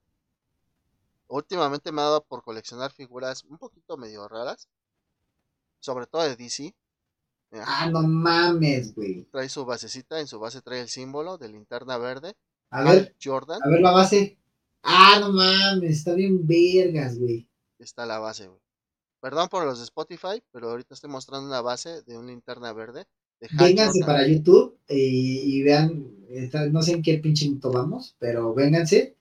Últimamente 1.27 1.90
me 1.90 2.01
ha 2.01 2.05
dado 2.05 2.24
por 2.24 2.44
coleccionar 2.44 2.93
figuras 2.93 3.43
un 3.43 3.59
poquito 3.59 3.97
medio 3.97 4.28
raras, 4.28 4.69
sobre 5.81 6.07
todo 6.07 6.23
de 6.23 6.36
DC. 6.36 6.74
Ah, 7.52 7.89
no 7.90 8.02
mames, 8.02 8.94
güey. 8.94 9.24
Trae 9.32 9.48
su 9.48 9.65
basecita, 9.65 10.20
en 10.20 10.28
su 10.28 10.39
base 10.39 10.62
trae 10.62 10.81
el 10.81 10.89
símbolo 10.89 11.39
de 11.39 11.48
linterna 11.48 11.98
verde. 11.98 12.36
A 12.70 12.85
ver, 12.85 13.16
Jordan. 13.23 13.61
A 13.65 13.69
ver 13.69 13.81
la 13.81 13.90
base. 13.90 14.39
Ah, 14.85 15.19
no 15.20 15.32
mames, 15.32 15.98
está 15.98 16.15
bien 16.15 16.47
vergas, 16.47 17.19
güey. 17.19 17.48
Está 17.81 18.07
la 18.07 18.20
base, 18.20 18.47
güey. 18.47 18.61
Perdón 19.20 19.48
por 19.48 19.64
los 19.64 19.78
de 19.78 19.84
Spotify, 19.84 20.42
pero 20.51 20.70
ahorita 20.70 20.94
estoy 20.94 21.10
mostrando 21.10 21.47
una 21.47 21.60
base 21.60 22.02
de 22.02 22.16
una 22.16 22.28
linterna 22.28 22.72
verde. 22.72 23.06
vénganse 23.59 24.01
para 24.05 24.26
YouTube 24.26 24.76
y, 24.88 25.62
vean, 25.62 26.06
no 26.70 26.82
sé 26.82 26.92
en 26.92 27.02
qué 27.02 27.18
pinche 27.18 27.47
minuto 27.47 27.70
vamos, 27.70 28.16
pero 28.18 28.55
vénganse 28.55 29.14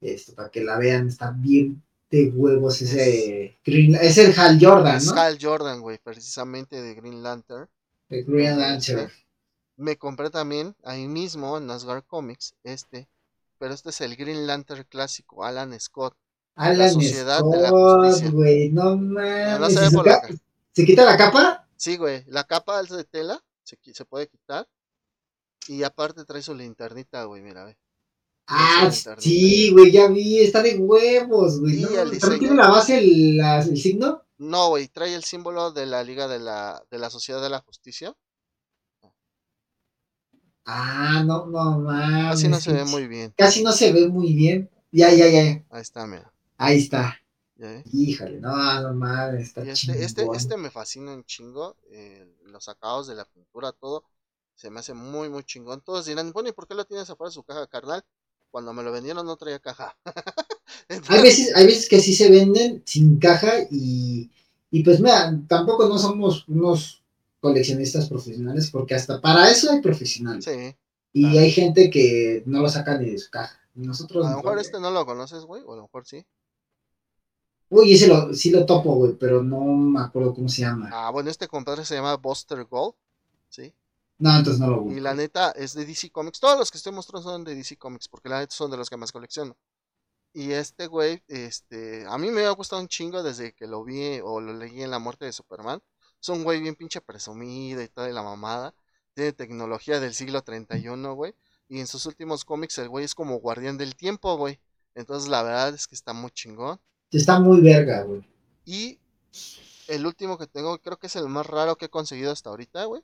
esto, 0.00 0.34
para 0.34 0.50
que 0.50 0.64
la 0.64 0.78
vean, 0.78 1.08
está 1.08 1.30
bien 1.30 1.82
de 2.10 2.28
huevos 2.28 2.82
ese 2.82 3.56
Green, 3.64 3.94
es 3.94 4.18
el 4.18 4.38
Hal 4.38 4.58
Jordan, 4.60 4.96
es 4.96 5.08
Hal 5.12 5.38
Jordan, 5.40 5.80
güey, 5.80 5.98
precisamente 5.98 6.80
de 6.80 6.94
Green 6.94 7.22
Lantern. 7.22 7.68
De 8.08 8.22
Green 8.22 8.58
Lantern. 8.58 9.10
Me 9.76 9.96
compré 9.96 10.30
también 10.30 10.74
ahí 10.82 11.08
mismo 11.08 11.56
en 11.56 11.70
Asgard 11.70 12.04
Comics 12.04 12.54
este, 12.64 13.08
pero 13.58 13.72
este 13.72 13.90
es 13.90 14.00
el 14.00 14.16
Green 14.16 14.46
Lantern 14.46 14.84
clásico, 14.88 15.44
Alan 15.44 15.78
Scott. 15.78 16.14
Alan 16.54 16.78
la 16.78 16.88
sociedad 16.90 17.38
Scott, 17.38 18.32
güey, 18.32 18.70
no 18.70 18.96
mames. 18.96 19.74
se, 20.72 20.84
quita 20.84 21.04
la 21.04 21.16
capa? 21.16 21.66
Sí, 21.76 21.96
güey, 21.96 22.24
la 22.26 22.44
capa 22.44 22.80
es 22.80 22.90
de 22.90 23.04
tela, 23.04 23.42
se, 23.62 23.78
se 23.92 24.04
puede 24.04 24.28
quitar. 24.28 24.68
Y 25.68 25.82
aparte 25.84 26.24
trae 26.24 26.42
su 26.42 26.54
linternita, 26.54 27.24
güey, 27.24 27.42
mira, 27.42 27.64
ve. 27.64 27.76
Ah, 28.46 28.90
sí, 29.18 29.70
güey, 29.70 29.92
ya 29.92 30.08
vi, 30.08 30.40
está 30.40 30.62
de 30.62 30.76
huevos, 30.76 31.60
güey. 31.60 31.82
¿no? 31.82 32.38
tiene 32.38 32.56
la 32.56 32.68
base 32.68 32.98
el, 32.98 33.40
el 33.40 33.78
signo? 33.78 34.24
No, 34.38 34.70
güey, 34.70 34.88
trae 34.88 35.14
el 35.14 35.24
símbolo 35.24 35.70
de 35.70 35.86
la 35.86 36.02
Liga 36.02 36.26
de 36.26 36.40
la, 36.40 36.82
de 36.90 36.98
la 36.98 37.08
Sociedad 37.10 37.40
de 37.40 37.50
la 37.50 37.60
Justicia. 37.60 38.14
Ah, 40.64 41.22
no, 41.24 41.46
no 41.46 41.78
mames. 41.78 42.30
Casi 42.30 42.48
no 42.48 42.60
se 42.60 42.72
ve 42.72 42.84
muy 42.84 43.06
bien. 43.06 43.32
Casi 43.36 43.62
no 43.62 43.72
se 43.72 43.92
ve 43.92 44.08
muy 44.08 44.32
bien. 44.34 44.70
Ya, 44.90 45.12
ya, 45.12 45.28
ya. 45.28 45.64
Ahí 45.70 45.80
está, 45.80 46.06
mira. 46.06 46.31
Ahí 46.62 46.78
está. 46.78 47.18
Híjole, 47.92 48.40
no, 48.40 48.80
no 48.82 48.94
mames, 48.94 49.48
está 49.48 49.62
este, 49.62 50.04
este, 50.04 50.26
este, 50.32 50.56
me 50.56 50.70
fascina 50.70 51.12
un 51.12 51.24
chingo. 51.24 51.76
Eh, 51.90 52.24
los 52.44 52.64
sacados 52.64 53.08
de 53.08 53.16
la 53.16 53.24
pintura, 53.24 53.72
todo. 53.72 54.04
Se 54.54 54.70
me 54.70 54.78
hace 54.78 54.94
muy, 54.94 55.28
muy 55.28 55.42
chingón. 55.42 55.80
Todos 55.80 56.06
dirán, 56.06 56.32
bueno, 56.32 56.50
¿y 56.50 56.52
por 56.52 56.68
qué 56.68 56.74
lo 56.74 56.84
tienes 56.84 57.10
afuera 57.10 57.30
de 57.30 57.34
su 57.34 57.42
caja 57.42 57.66
carnal? 57.66 58.04
Cuando 58.52 58.72
me 58.72 58.84
lo 58.84 58.92
vendieron 58.92 59.26
no 59.26 59.36
traía 59.36 59.58
caja. 59.58 59.96
hay, 61.08 61.22
veces, 61.22 61.52
hay 61.56 61.66
veces 61.66 61.88
que 61.88 62.00
sí 62.00 62.14
se 62.14 62.30
venden 62.30 62.82
sin 62.86 63.18
caja 63.18 63.66
y, 63.68 64.30
y 64.70 64.84
pues 64.84 65.00
mira, 65.00 65.36
tampoco 65.48 65.88
no 65.88 65.98
somos 65.98 66.46
unos 66.46 67.02
coleccionistas 67.40 68.08
profesionales 68.08 68.70
porque 68.70 68.94
hasta 68.94 69.20
para 69.20 69.50
eso 69.50 69.72
hay 69.72 69.80
profesionales. 69.80 70.44
Sí. 70.44 70.76
Y 71.12 71.38
hay 71.38 71.50
gente 71.50 71.90
que 71.90 72.44
no 72.46 72.60
lo 72.60 72.68
saca 72.68 72.98
ni 72.98 73.10
de 73.10 73.18
su 73.18 73.30
caja. 73.30 73.58
Nosotros 73.74 74.24
a 74.26 74.30
lo 74.30 74.36
mejor 74.36 74.58
este 74.60 74.78
no 74.78 74.92
lo 74.92 75.04
conoces, 75.04 75.44
güey, 75.44 75.62
o 75.66 75.72
a 75.72 75.76
lo 75.76 75.82
mejor 75.82 76.06
sí. 76.06 76.24
Uy, 77.74 77.94
ese 77.94 78.06
lo, 78.06 78.34
sí 78.34 78.50
lo 78.50 78.66
topo, 78.66 78.94
güey, 78.96 79.14
pero 79.14 79.42
no 79.42 79.62
me 79.64 80.00
acuerdo 80.00 80.34
cómo 80.34 80.46
se 80.46 80.60
llama. 80.60 80.90
Ah, 80.92 81.10
bueno, 81.10 81.30
este 81.30 81.48
compadre 81.48 81.86
se 81.86 81.94
llama 81.94 82.18
Buster 82.18 82.64
Gold, 82.64 82.94
¿sí? 83.48 83.74
No, 84.18 84.36
entonces 84.36 84.60
no 84.60 84.68
lo 84.68 84.92
Y 84.92 85.00
la 85.00 85.14
neta 85.14 85.52
es 85.52 85.72
de 85.72 85.86
DC 85.86 86.10
Comics. 86.10 86.38
Todos 86.38 86.58
los 86.58 86.70
que 86.70 86.76
estoy 86.76 86.92
mostrando 86.92 87.30
son 87.30 87.44
de 87.44 87.54
DC 87.54 87.78
Comics, 87.78 88.08
porque 88.08 88.28
la 88.28 88.40
neta 88.40 88.54
son 88.54 88.70
de 88.70 88.76
los 88.76 88.90
que 88.90 88.98
más 88.98 89.10
colecciono. 89.10 89.56
Y 90.34 90.52
este 90.52 90.86
güey, 90.86 91.22
este, 91.28 92.04
a 92.06 92.18
mí 92.18 92.30
me 92.30 92.44
ha 92.44 92.50
gustado 92.50 92.82
un 92.82 92.88
chingo 92.88 93.22
desde 93.22 93.54
que 93.54 93.66
lo 93.66 93.82
vi 93.84 94.20
o 94.22 94.42
lo 94.42 94.52
leí 94.52 94.82
en 94.82 94.90
La 94.90 94.98
Muerte 94.98 95.24
de 95.24 95.32
Superman. 95.32 95.82
Es 96.20 96.28
un 96.28 96.44
güey 96.44 96.60
bien 96.60 96.74
pinche 96.74 97.00
presumido 97.00 97.80
y 97.82 97.88
toda 97.88 98.08
la 98.10 98.22
mamada. 98.22 98.74
Tiene 99.14 99.32
tecnología 99.32 99.98
del 99.98 100.12
siglo 100.12 100.42
31, 100.42 101.14
güey. 101.14 101.34
Y 101.68 101.80
en 101.80 101.86
sus 101.86 102.04
últimos 102.04 102.44
cómics 102.44 102.76
el 102.76 102.90
güey 102.90 103.06
es 103.06 103.14
como 103.14 103.36
guardián 103.36 103.78
del 103.78 103.96
tiempo, 103.96 104.36
güey. 104.36 104.60
Entonces 104.94 105.30
la 105.30 105.42
verdad 105.42 105.74
es 105.74 105.86
que 105.86 105.94
está 105.94 106.12
muy 106.12 106.30
chingón. 106.32 106.78
Está 107.12 107.38
muy 107.38 107.60
verga, 107.60 108.02
güey. 108.02 108.24
Y 108.64 108.98
el 109.88 110.06
último 110.06 110.38
que 110.38 110.46
tengo, 110.46 110.78
creo 110.78 110.98
que 110.98 111.08
es 111.08 111.16
el 111.16 111.28
más 111.28 111.46
raro 111.46 111.76
que 111.76 111.86
he 111.86 111.90
conseguido 111.90 112.32
hasta 112.32 112.50
ahorita, 112.50 112.84
güey. 112.86 113.02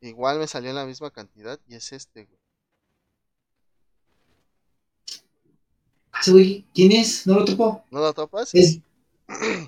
Igual 0.00 0.38
me 0.38 0.48
salió 0.48 0.70
en 0.70 0.76
la 0.76 0.84
misma 0.84 1.10
cantidad 1.10 1.58
y 1.68 1.76
es 1.76 1.92
este, 1.92 2.24
güey. 2.24 2.38
Ah, 6.12 6.20
güey, 6.28 6.66
¿quién 6.74 6.92
es? 6.92 7.26
¿No 7.26 7.34
lo 7.34 7.44
topo? 7.44 7.84
¿No 7.90 8.00
lo 8.00 8.12
topas? 8.12 8.54
Es, 8.54 8.80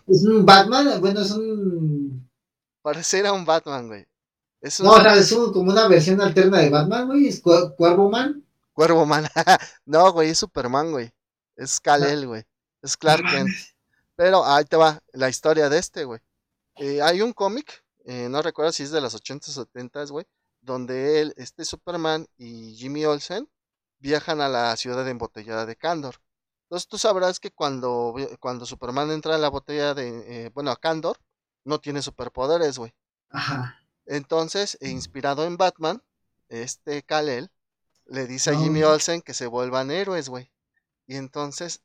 es 0.07 0.25
un 0.25 0.45
Batman, 0.45 1.01
bueno, 1.01 1.21
es 1.21 1.31
un... 1.31 2.29
Pareciera 2.83 3.33
un 3.33 3.45
Batman, 3.45 3.89
güey. 3.89 4.07
Es 4.61 4.81
No, 4.81 4.93
o 4.93 5.01
sea, 5.01 5.17
es 5.17 5.33
como 5.33 5.73
una 5.73 5.89
versión 5.89 6.21
alterna 6.21 6.59
de 6.59 6.71
Batman, 6.71 7.07
güey, 7.07 7.29
es 7.29 7.41
Cuervo 7.41 8.11
Man. 8.11 8.45
Cuervo 8.73 9.07
Man, 9.07 9.27
no, 9.87 10.13
güey, 10.13 10.31
es 10.31 10.39
Superman, 10.39 10.91
güey. 10.91 11.13
Es 11.57 11.81
Kal-El, 11.81 12.27
güey. 12.27 12.45
Es 12.83 12.97
Clark 12.97 13.25
Kent. 13.31 13.49
Pero 14.17 14.45
ahí 14.45 14.65
te 14.65 14.77
va 14.77 15.01
la 15.13 15.29
historia 15.29 15.69
de 15.69 15.79
este, 15.79 16.05
güey. 16.05 16.21
Eh, 16.77 17.01
hay 17.01 17.23
un 17.23 17.33
cómic 17.33 17.87
eh, 18.07 18.29
no 18.29 18.41
recuerdo 18.41 18.71
si 18.71 18.85
es 18.85 18.93
de 18.93 19.01
los 19.01 19.15
80 19.15 19.51
o 19.51 19.55
70, 19.55 20.05
güey, 20.07 20.27
donde 20.61 21.21
él, 21.21 21.35
este 21.37 21.65
Superman 21.65 22.29
y 22.37 22.75
Jimmy 22.77 23.05
Olsen 23.05 23.51
viajan 23.99 24.41
a 24.41 24.49
la 24.49 24.77
ciudad 24.77 25.07
embotellada 25.09 25.67
de 25.67 25.75
Candor. 25.75 26.21
Entonces 26.63 26.87
tú 26.89 26.99
sabrás 26.99 27.41
que 27.41 27.51
cuando, 27.51 28.15
cuando 28.39 28.65
Superman 28.65 29.11
entra 29.11 29.35
a 29.35 29.39
la 29.39 29.49
botella 29.49 29.93
de, 29.93 30.47
eh, 30.47 30.51
bueno, 30.55 30.71
a 30.71 30.77
Candor, 30.77 31.19
no 31.65 31.81
tiene 31.81 32.01
superpoderes, 32.01 32.79
güey. 32.79 32.95
Ajá. 33.31 33.81
Entonces, 34.07 34.79
e 34.81 34.89
inspirado 34.89 35.45
en 35.45 35.57
Batman, 35.57 36.01
este 36.49 37.03
Kal-El 37.03 37.51
le 38.05 38.29
dice 38.29 38.51
a 38.51 38.57
Jimmy 38.57 38.85
Olsen 38.85 39.21
que 39.21 39.35
se 39.35 39.49
vuelvan 39.49 39.91
héroes, 39.91 40.29
güey. 40.29 40.53
Y 41.09 41.17
entonces 41.17 41.83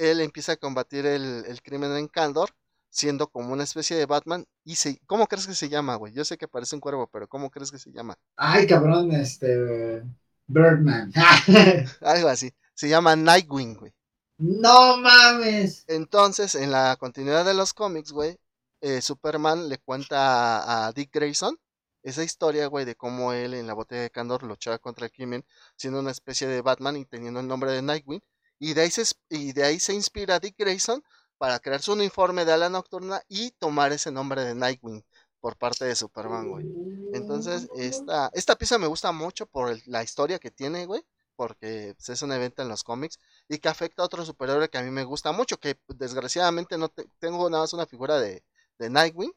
él 0.00 0.20
empieza 0.20 0.52
a 0.52 0.56
combatir 0.56 1.06
el, 1.06 1.44
el 1.46 1.62
crimen 1.62 1.96
en 1.96 2.08
Candor 2.08 2.50
siendo 2.90 3.28
como 3.28 3.52
una 3.52 3.64
especie 3.64 3.96
de 3.96 4.06
Batman. 4.06 4.44
Y 4.64 4.74
se, 4.74 5.00
¿Cómo 5.06 5.26
crees 5.26 5.46
que 5.46 5.54
se 5.54 5.68
llama, 5.68 5.94
güey? 5.96 6.12
Yo 6.12 6.24
sé 6.24 6.36
que 6.36 6.48
parece 6.48 6.74
un 6.74 6.80
cuervo, 6.80 7.08
pero 7.10 7.28
¿cómo 7.28 7.50
crees 7.50 7.70
que 7.70 7.78
se 7.78 7.92
llama? 7.92 8.18
Ay, 8.36 8.66
cabrón, 8.66 9.12
este. 9.12 10.02
Birdman. 10.46 11.12
Algo 12.00 12.28
así. 12.28 12.52
Se 12.74 12.88
llama 12.88 13.16
Nightwing, 13.16 13.74
güey. 13.74 13.92
No 14.38 14.96
mames. 14.96 15.84
Entonces, 15.86 16.54
en 16.54 16.70
la 16.72 16.96
continuidad 16.96 17.44
de 17.44 17.54
los 17.54 17.72
cómics, 17.72 18.10
güey, 18.10 18.38
eh, 18.80 19.00
Superman 19.02 19.68
le 19.68 19.78
cuenta 19.78 20.86
a, 20.86 20.92
Dick 20.92 21.12
Grayson 21.12 21.56
esa 22.02 22.24
historia, 22.24 22.66
güey, 22.66 22.86
de 22.86 22.94
cómo 22.96 23.34
él 23.34 23.52
en 23.52 23.66
la 23.66 23.74
botella 23.74 24.00
de 24.00 24.10
Candor 24.10 24.42
luchaba 24.42 24.78
contra 24.78 25.04
el 25.04 25.12
crimen, 25.12 25.44
siendo 25.76 26.00
una 26.00 26.10
especie 26.10 26.48
de 26.48 26.62
Batman 26.62 26.96
y 26.96 27.04
teniendo 27.04 27.40
el 27.40 27.46
nombre 27.46 27.72
de 27.72 27.82
Nightwing. 27.82 28.22
Y 28.60 28.74
de 28.74 28.82
ahí 28.82 28.90
se, 28.90 29.02
y 29.30 29.52
de 29.52 29.64
ahí 29.64 29.80
se 29.80 29.94
inspira 29.94 30.38
Dick 30.38 30.54
Grayson 30.56 31.02
para 31.38 31.58
crear 31.58 31.80
su 31.82 31.94
uniforme 31.94 32.44
de 32.44 32.52
ala 32.52 32.68
nocturna 32.68 33.22
y 33.28 33.50
tomar 33.52 33.92
ese 33.92 34.12
nombre 34.12 34.44
de 34.44 34.54
Nightwing 34.54 35.02
por 35.40 35.56
parte 35.56 35.86
de 35.86 35.96
Superman, 35.96 36.50
güey. 36.50 36.66
Entonces, 37.14 37.68
esta, 37.74 38.30
esta 38.34 38.56
pieza 38.56 38.78
me 38.78 38.86
gusta 38.86 39.10
mucho 39.12 39.46
por 39.46 39.76
la 39.86 40.02
historia 40.02 40.38
que 40.38 40.50
tiene, 40.50 40.84
güey, 40.86 41.02
porque 41.36 41.94
pues, 41.96 42.10
es 42.10 42.20
un 42.20 42.32
evento 42.32 42.60
en 42.60 42.68
los 42.68 42.84
cómics 42.84 43.18
y 43.48 43.58
que 43.58 43.70
afecta 43.70 44.02
a 44.02 44.04
otro 44.04 44.24
superhéroe 44.26 44.68
que 44.68 44.76
a 44.76 44.82
mí 44.82 44.90
me 44.90 45.04
gusta 45.04 45.32
mucho, 45.32 45.58
que 45.58 45.78
desgraciadamente 45.88 46.76
no 46.76 46.90
tengo 47.18 47.48
nada 47.48 47.62
más 47.62 47.72
una 47.72 47.86
figura 47.86 48.20
de, 48.20 48.44
de 48.78 48.90
Nightwing, 48.90 49.32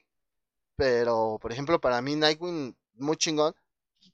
pero, 0.75 1.39
por 1.41 1.53
ejemplo, 1.53 1.79
para 1.79 2.01
mí 2.01 2.15
Nightwing, 2.17 2.75
muy 2.95 3.15
chingón, 3.15 3.55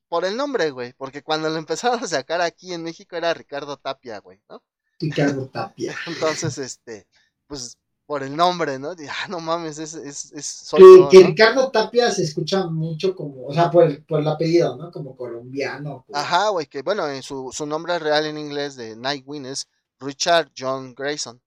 por 0.07 0.25
el 0.25 0.37
nombre, 0.37 0.71
güey, 0.71 0.93
porque 0.93 1.23
cuando 1.23 1.49
lo 1.49 1.57
empezaron 1.57 2.03
a 2.03 2.07
sacar 2.07 2.41
aquí 2.41 2.73
en 2.73 2.83
México 2.83 3.15
era 3.15 3.33
Ricardo 3.33 3.77
Tapia, 3.77 4.19
güey, 4.19 4.41
¿no? 4.49 4.61
Ricardo 4.99 5.47
Tapia. 5.47 5.95
Entonces, 6.07 6.57
este, 6.57 7.07
pues 7.47 7.77
por 8.09 8.23
el 8.23 8.35
nombre, 8.35 8.79
¿no? 8.79 8.89
ah, 8.89 9.27
no 9.29 9.39
mames, 9.39 9.77
es, 9.77 9.93
es, 9.93 10.31
es 10.31 10.71
que, 11.11 11.23
Ricardo 11.23 11.69
Tapia 11.69 12.09
se 12.09 12.23
escucha 12.23 12.65
mucho 12.65 13.15
como, 13.15 13.45
o 13.45 13.53
sea, 13.53 13.69
por 13.69 13.83
el, 13.83 14.03
por 14.03 14.19
el 14.19 14.27
apellido, 14.27 14.75
¿no? 14.77 14.91
Como 14.91 15.15
colombiano. 15.15 16.05
Ajá, 16.11 16.49
güey, 16.49 16.65
que 16.65 16.81
bueno, 16.81 17.07
en 17.07 17.21
su, 17.21 17.51
su 17.53 17.67
nombre 17.67 17.99
real 17.99 18.25
en 18.25 18.39
inglés 18.39 18.75
de 18.75 18.95
Nightwing 18.95 19.45
es 19.45 19.69
Richard 19.99 20.51
John 20.57 20.95
Grayson. 20.95 21.39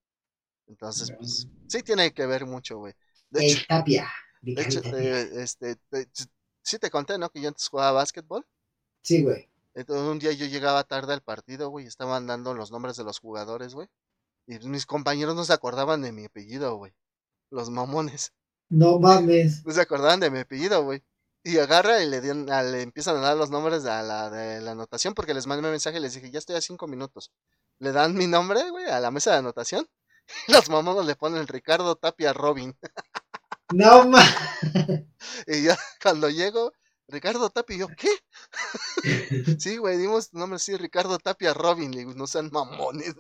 Entonces, 0.69 1.13
pues, 1.19 1.49
sí 1.67 1.83
tiene 1.83 2.15
que 2.15 2.27
ver 2.27 2.47
mucho, 2.47 2.79
güey. 2.79 2.95
De 3.29 3.45
hecho, 3.45 3.65
Tapia. 3.69 4.09
De 4.41 4.63
hecho, 4.63 4.81
eh, 4.85 5.31
este, 5.35 5.77
sí 6.63 6.79
te 6.79 6.91
conté, 6.91 7.19
¿no? 7.19 7.29
Que 7.29 7.41
yo 7.41 7.49
antes 7.49 7.67
jugaba 7.67 7.91
básquetbol. 7.91 8.47
Sí, 9.03 9.23
güey. 9.23 9.52
Entonces 9.75 10.07
un 10.07 10.19
día 10.19 10.33
yo 10.33 10.47
llegaba 10.47 10.85
tarde 10.85 11.15
al 11.15 11.23
partido, 11.23 11.71
güey, 11.71 11.87
estaban 11.87 12.27
dando 12.27 12.55
los 12.55 12.71
nombres 12.71 12.97
de 12.97 13.05
los 13.05 13.19
jugadores, 13.19 13.75
güey. 13.75 13.89
Y 14.47 14.59
mis 14.69 14.87
compañeros 14.87 15.35
no 15.35 15.45
se 15.45 15.53
acordaban 15.53 16.03
de 16.03 16.13
mi 16.13 16.25
apellido, 16.25 16.77
güey. 16.77 16.93
Los 17.51 17.71
mamones. 17.71 18.33
No 18.69 18.99
mames. 18.99 19.65
No 19.65 19.73
se 19.73 19.81
acordaban 19.81 20.21
de 20.21 20.31
mi 20.31 20.41
apellido, 20.41 20.83
güey. 20.83 21.03
Y 21.45 21.59
agarra 21.59 22.03
y 22.03 22.09
le, 22.09 22.21
le 22.23 22.83
empiezan 22.83 23.17
a 23.17 23.21
dar 23.21 23.37
los 23.37 23.51
nombres 23.51 23.83
de 23.83 23.91
la, 23.91 24.31
de 24.31 24.61
la 24.61 24.73
anotación 24.73 25.15
porque 25.15 25.35
les 25.35 25.47
mandé 25.47 25.65
un 25.65 25.73
mensaje 25.73 25.99
y 25.99 26.01
les 26.01 26.15
dije, 26.15 26.31
ya 26.31 26.39
estoy 26.39 26.57
a 26.57 26.61
cinco 26.61 26.87
minutos. 26.87 27.33
Le 27.79 27.93
dan 27.93 28.15
mi 28.15 28.27
nombre, 28.27 28.71
güey, 28.71 28.87
a 28.87 29.01
la 29.01 29.11
mesa 29.11 29.33
de 29.33 29.39
anotación. 29.39 29.89
Y 30.47 30.53
los 30.53 30.69
mamones 30.71 31.07
le 31.07 31.17
ponen 31.17 31.47
Ricardo 31.47 31.97
Tapia 31.97 32.33
Robin. 32.33 32.77
No 33.73 34.07
mames. 34.07 34.35
Y 35.47 35.63
ya 35.65 35.79
cuando 36.03 36.29
llego, 36.29 36.73
Ricardo 37.13 37.51
Tapia, 37.51 37.77
y 37.77 37.79
yo, 37.81 37.89
¿qué? 37.89 38.09
sí, 39.61 39.77
güey, 39.77 39.99
dimos 39.99 40.33
nombre 40.33 40.59
sí, 40.59 40.77
Ricardo 40.77 41.19
Tapia 41.19 41.53
Robin, 41.53 41.93
le 41.93 41.99
digo, 41.99 42.15
no 42.15 42.27
sean 42.27 42.51
mamones. 42.51 43.15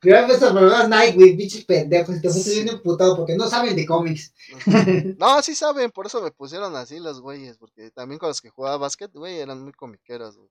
Que 0.00 0.10
estas 0.10 0.52
palabras 0.52 0.88
Nike, 0.88 1.12
güey, 1.12 1.36
bichos 1.36 1.64
pendejos, 1.64 2.20
te 2.20 2.30
fuiste 2.30 2.52
bien 2.52 2.68
emputado 2.68 3.16
porque 3.16 3.36
no 3.36 3.48
saben 3.48 3.76
de 3.76 3.86
cómics. 3.86 4.34
no, 5.18 5.42
sí 5.42 5.54
saben, 5.54 5.90
por 5.90 6.06
eso 6.06 6.22
me 6.22 6.30
pusieron 6.30 6.74
así 6.76 6.98
los 6.98 7.20
güeyes, 7.20 7.58
porque 7.58 7.90
también 7.90 8.18
con 8.18 8.28
los 8.28 8.40
que 8.40 8.50
jugaba 8.50 8.78
básquet, 8.78 9.12
güey, 9.12 9.38
eran 9.38 9.62
muy 9.62 9.72
comiqueros, 9.72 10.36
güey. 10.36 10.50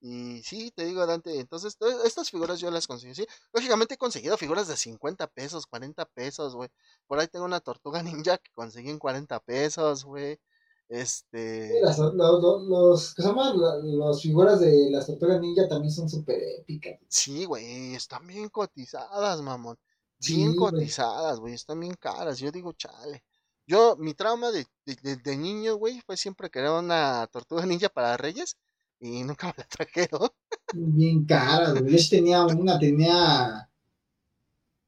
Y 0.00 0.42
sí, 0.42 0.70
te 0.72 0.84
digo, 0.84 1.06
Dante, 1.06 1.40
entonces 1.40 1.76
estas 2.04 2.30
figuras 2.30 2.60
yo 2.60 2.70
las 2.70 2.86
conseguí, 2.86 3.14
sí. 3.14 3.26
Lógicamente 3.52 3.94
he 3.94 3.98
conseguido 3.98 4.36
figuras 4.36 4.68
de 4.68 4.76
50 4.76 5.26
pesos, 5.28 5.66
40 5.66 6.04
pesos, 6.06 6.54
güey. 6.54 6.68
Por 7.06 7.18
ahí 7.18 7.28
tengo 7.28 7.44
una 7.44 7.60
tortuga 7.60 8.02
ninja 8.02 8.38
que 8.38 8.52
conseguí 8.52 8.90
en 8.90 8.98
40 8.98 9.40
pesos, 9.40 10.04
güey. 10.04 10.38
Este. 10.88 11.80
Las, 11.82 11.98
los, 11.98 12.14
los, 12.14 13.14
que 13.14 13.22
se 13.22 13.28
llaman 13.28 13.54
las 13.58 14.22
figuras 14.22 14.60
de 14.60 14.88
las 14.90 15.06
tortugas 15.06 15.40
ninja 15.40 15.68
también 15.68 15.92
son 15.92 16.08
súper 16.08 16.40
épicas. 16.60 17.00
Sí, 17.08 17.44
güey, 17.44 17.94
están 17.94 18.26
bien 18.26 18.48
cotizadas, 18.48 19.42
mamón. 19.42 19.78
Bien 20.26 20.54
cotizadas, 20.54 21.40
güey, 21.40 21.54
están 21.54 21.80
bien 21.80 21.94
caras. 21.94 22.38
Yo 22.38 22.52
digo, 22.52 22.72
chale. 22.72 23.24
Yo, 23.66 23.96
mi 23.96 24.14
trauma 24.14 24.52
de, 24.52 24.64
de, 24.84 25.36
niño, 25.36 25.74
güey, 25.74 26.00
fue 26.02 26.16
siempre 26.16 26.50
querer 26.50 26.70
una 26.70 27.26
tortuga 27.32 27.66
ninja 27.66 27.88
para 27.88 28.16
Reyes 28.16 28.56
y 29.00 29.24
nunca 29.24 29.48
me 29.48 29.54
la 29.56 29.64
trajeron. 29.64 30.30
Bien 30.72 31.24
caras, 31.24 31.80
güey. 31.80 31.98
Yo 31.98 32.08
tenía 32.08 32.46
una, 32.46 32.78
tenía 32.78 33.68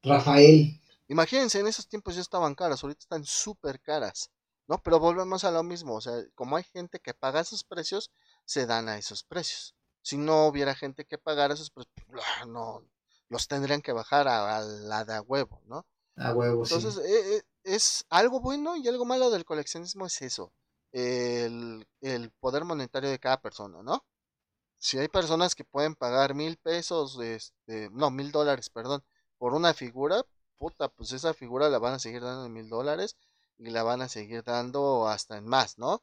Rafael. 0.02 0.80
Imagínense, 1.08 1.58
en 1.58 1.66
esos 1.66 1.88
tiempos 1.88 2.14
ya 2.14 2.20
estaban 2.20 2.54
caras, 2.54 2.84
ahorita 2.84 3.00
están 3.00 3.24
súper 3.24 3.80
caras. 3.80 4.30
¿No? 4.68 4.80
Pero 4.82 5.00
volvemos 5.00 5.44
a 5.44 5.50
lo 5.50 5.62
mismo, 5.62 5.94
o 5.94 6.00
sea, 6.00 6.22
como 6.34 6.56
hay 6.56 6.62
gente 6.62 7.00
que 7.00 7.14
paga 7.14 7.40
esos 7.40 7.64
precios, 7.64 8.12
se 8.44 8.66
dan 8.66 8.88
a 8.88 8.98
esos 8.98 9.24
precios. 9.24 9.74
Si 10.02 10.16
no 10.16 10.46
hubiera 10.46 10.74
gente 10.74 11.06
que 11.06 11.18
pagara 11.18 11.54
esos 11.54 11.70
precios, 11.70 11.94
pues, 12.06 12.22
no, 12.46 12.84
los 13.28 13.48
tendrían 13.48 13.80
que 13.80 13.92
bajar 13.92 14.28
a, 14.28 14.60
la 14.60 15.04
de 15.04 15.14
a 15.14 15.22
huevo, 15.22 15.62
¿no? 15.66 15.86
A 16.16 16.32
huevo, 16.34 16.64
Entonces, 16.64 16.98
eh, 16.98 17.36
eh, 17.36 17.42
es 17.64 18.04
algo 18.10 18.40
bueno 18.40 18.76
y 18.76 18.86
algo 18.88 19.04
malo 19.04 19.30
del 19.30 19.44
coleccionismo 19.44 20.06
es 20.06 20.20
eso, 20.20 20.52
el, 20.92 21.86
el 22.00 22.30
poder 22.32 22.64
monetario 22.64 23.08
de 23.08 23.18
cada 23.18 23.40
persona, 23.40 23.82
¿no? 23.82 24.04
Si 24.78 24.98
hay 24.98 25.08
personas 25.08 25.54
que 25.54 25.64
pueden 25.64 25.94
pagar 25.94 26.34
mil 26.34 26.56
pesos, 26.58 27.18
este, 27.20 27.88
no, 27.90 28.10
mil 28.10 28.32
dólares, 28.32 28.70
perdón, 28.70 29.02
por 29.38 29.54
una 29.54 29.74
figura, 29.74 30.22
puta, 30.58 30.88
pues 30.88 31.12
esa 31.12 31.34
figura 31.34 31.68
la 31.68 31.78
van 31.78 31.94
a 31.94 31.98
seguir 31.98 32.22
dando 32.22 32.46
en 32.46 32.52
mil 32.52 32.68
dólares 32.68 33.16
y 33.58 33.70
la 33.70 33.82
van 33.82 34.02
a 34.02 34.08
seguir 34.08 34.42
dando 34.44 35.08
hasta 35.08 35.36
en 35.36 35.46
más, 35.46 35.78
¿no? 35.78 36.02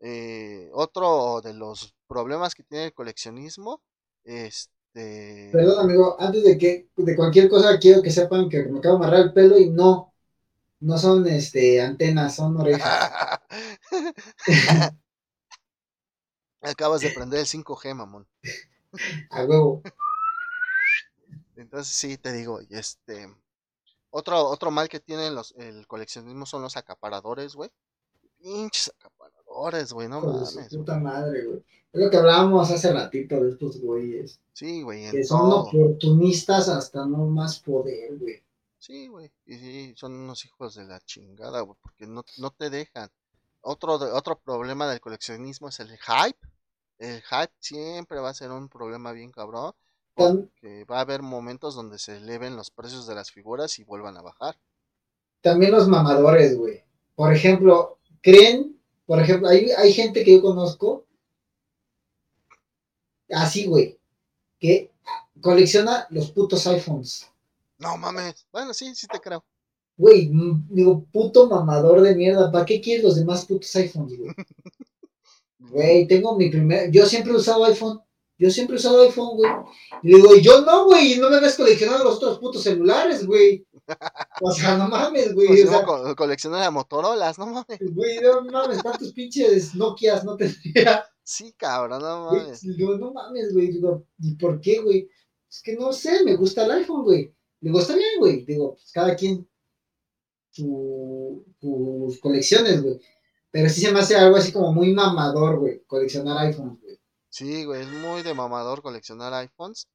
Eh, 0.00 0.70
otro 0.72 1.40
de 1.42 1.54
los 1.54 1.94
problemas 2.06 2.54
que 2.54 2.62
tiene 2.62 2.86
el 2.86 2.94
coleccionismo, 2.94 3.82
este... 4.24 5.50
Perdón, 5.52 5.80
amigo, 5.80 6.16
antes 6.20 6.44
de 6.44 6.56
que, 6.58 6.88
de 6.96 7.16
cualquier 7.16 7.48
cosa, 7.48 7.78
quiero 7.78 8.02
que 8.02 8.10
sepan 8.10 8.48
que 8.48 8.64
me 8.64 8.78
acabo 8.78 8.98
de 8.98 9.04
amarrar 9.04 9.20
el 9.26 9.32
pelo 9.32 9.58
y 9.58 9.70
no, 9.70 10.14
no 10.80 10.98
son, 10.98 11.26
este, 11.26 11.80
antenas, 11.80 12.36
son 12.36 12.56
orejas. 12.60 13.40
Acabas 16.62 17.02
de 17.02 17.10
prender 17.10 17.40
el 17.40 17.46
5G, 17.46 17.94
mamón. 17.94 18.26
A 19.30 19.44
huevo. 19.44 19.82
Entonces 21.56 21.94
sí, 21.94 22.16
te 22.16 22.32
digo, 22.32 22.60
este... 22.70 23.28
Otro, 24.16 24.46
otro 24.46 24.70
mal 24.70 24.88
que 24.88 25.00
tienen 25.00 25.34
los, 25.34 25.52
el 25.56 25.88
coleccionismo 25.88 26.46
son 26.46 26.62
los 26.62 26.76
acaparadores, 26.76 27.56
güey. 27.56 27.68
Pinches 28.38 28.94
acaparadores, 28.96 29.92
güey, 29.92 30.08
no 30.08 30.20
mames. 30.20 30.68
Puta 30.70 31.00
madre, 31.00 31.44
güey. 31.44 31.64
Es 31.92 32.00
lo 32.00 32.08
que 32.08 32.18
hablábamos 32.18 32.70
hace 32.70 32.92
ratito 32.92 33.42
de 33.42 33.50
estos 33.50 33.80
güeyes. 33.80 34.38
Sí, 34.52 34.82
güey. 34.82 35.10
Que 35.10 35.24
son 35.24 35.50
oportunistas 35.50 36.68
hasta 36.68 37.04
no 37.04 37.26
más 37.26 37.58
poder, 37.58 38.16
güey. 38.16 38.40
Sí, 38.78 39.08
güey. 39.08 39.32
Y 39.46 39.56
sí, 39.56 39.94
son 39.96 40.12
unos 40.12 40.44
hijos 40.44 40.76
de 40.76 40.84
la 40.84 41.00
chingada, 41.00 41.62
güey, 41.62 41.76
porque 41.82 42.06
no, 42.06 42.22
no 42.38 42.50
te 42.52 42.70
dejan. 42.70 43.10
Otro, 43.62 43.94
otro 43.94 44.38
problema 44.38 44.88
del 44.88 45.00
coleccionismo 45.00 45.70
es 45.70 45.80
el 45.80 45.88
hype. 45.88 46.38
El 46.98 47.20
hype 47.20 47.52
siempre 47.58 48.20
va 48.20 48.28
a 48.28 48.34
ser 48.34 48.52
un 48.52 48.68
problema 48.68 49.10
bien 49.10 49.32
cabrón. 49.32 49.72
Porque 50.14 50.84
va 50.84 50.98
a 50.98 51.02
haber 51.02 51.22
momentos 51.22 51.74
donde 51.74 51.98
se 51.98 52.16
eleven 52.16 52.56
los 52.56 52.70
precios 52.70 53.06
de 53.06 53.14
las 53.14 53.30
figuras 53.30 53.78
y 53.78 53.84
vuelvan 53.84 54.16
a 54.16 54.22
bajar. 54.22 54.56
También 55.40 55.72
los 55.72 55.88
mamadores, 55.88 56.56
güey. 56.56 56.84
Por 57.14 57.32
ejemplo, 57.32 57.98
creen, 58.22 58.80
por 59.06 59.20
ejemplo, 59.20 59.48
hay, 59.48 59.70
hay 59.70 59.92
gente 59.92 60.24
que 60.24 60.36
yo 60.36 60.42
conozco, 60.42 61.04
así, 63.30 63.66
güey, 63.66 63.98
que 64.58 64.92
colecciona 65.40 66.06
los 66.10 66.30
putos 66.30 66.66
iPhones. 66.66 67.28
No 67.78 67.96
mames. 67.96 68.46
Bueno, 68.52 68.72
sí, 68.72 68.94
sí 68.94 69.06
te 69.06 69.20
creo. 69.20 69.44
Güey, 69.96 70.30
digo, 70.70 71.04
puto 71.12 71.48
mamador 71.48 72.00
de 72.00 72.14
mierda. 72.14 72.50
¿Para 72.50 72.64
qué 72.64 72.80
quieres 72.80 73.04
los 73.04 73.16
demás 73.16 73.44
putos 73.46 73.74
iPhones, 73.76 74.18
güey? 74.18 74.34
Güey, 75.70 76.06
tengo 76.06 76.36
mi 76.36 76.50
primer. 76.50 76.90
Yo 76.90 77.06
siempre 77.06 77.32
he 77.32 77.36
usado 77.36 77.64
iPhone. 77.64 78.00
Yo 78.36 78.50
siempre 78.50 78.76
he 78.76 78.78
usado 78.78 79.02
iPhone, 79.02 79.36
güey. 79.36 79.50
Y 80.02 80.08
le 80.10 80.16
digo, 80.16 80.36
yo 80.36 80.60
no, 80.62 80.86
güey, 80.86 81.18
no 81.18 81.30
me 81.30 81.40
ves 81.40 81.56
coleccionando 81.56 82.04
los 82.04 82.16
otros 82.16 82.38
putos 82.38 82.62
celulares, 82.62 83.26
güey. 83.26 83.66
O 84.40 84.50
sea, 84.50 84.76
no 84.76 84.88
mames, 84.88 85.34
güey. 85.34 85.48
Pues 85.48 85.64
o 85.64 85.68
sea, 85.68 86.64
de 86.64 86.70
Motorolas, 86.70 87.38
no 87.38 87.46
mames. 87.46 87.78
Güey, 87.94 88.20
no 88.20 88.42
mames, 88.44 88.82
cuántos 88.82 89.12
pinches 89.12 89.74
Nokias 89.74 90.24
no 90.24 90.36
tendría. 90.36 91.04
Sí, 91.22 91.52
cabrón, 91.56 92.02
no 92.02 92.30
mames. 92.32 92.60
digo, 92.60 92.98
no 92.98 93.12
mames, 93.12 93.52
güey. 93.52 93.68
Digo, 93.68 94.06
¿y 94.18 94.34
por 94.34 94.60
qué, 94.60 94.80
güey? 94.80 95.08
Es 95.48 95.62
que 95.62 95.74
no 95.76 95.92
sé, 95.92 96.24
me 96.24 96.36
gusta 96.36 96.64
el 96.64 96.72
iPhone, 96.72 97.04
güey. 97.04 97.32
Digo, 97.60 97.78
está 97.78 97.94
bien, 97.94 98.18
güey. 98.18 98.44
Digo, 98.44 98.74
pues 98.74 98.90
cada 98.92 99.14
quien 99.14 99.48
su, 100.50 101.44
sus 101.60 102.20
colecciones, 102.20 102.82
güey. 102.82 103.00
Pero 103.50 103.68
sí 103.68 103.80
se 103.80 103.92
me 103.92 104.00
hace 104.00 104.16
algo 104.16 104.36
así 104.36 104.52
como 104.52 104.72
muy 104.72 104.92
mamador, 104.92 105.60
güey, 105.60 105.82
coleccionar 105.86 106.46
iPhones, 106.46 106.80
güey. 106.80 106.83
Sí, 107.34 107.64
güey, 107.64 107.82
es 107.82 107.88
muy 107.88 108.22
de 108.22 108.32
mamador 108.32 108.80
coleccionar 108.80 109.34
iPhones. 109.34 109.88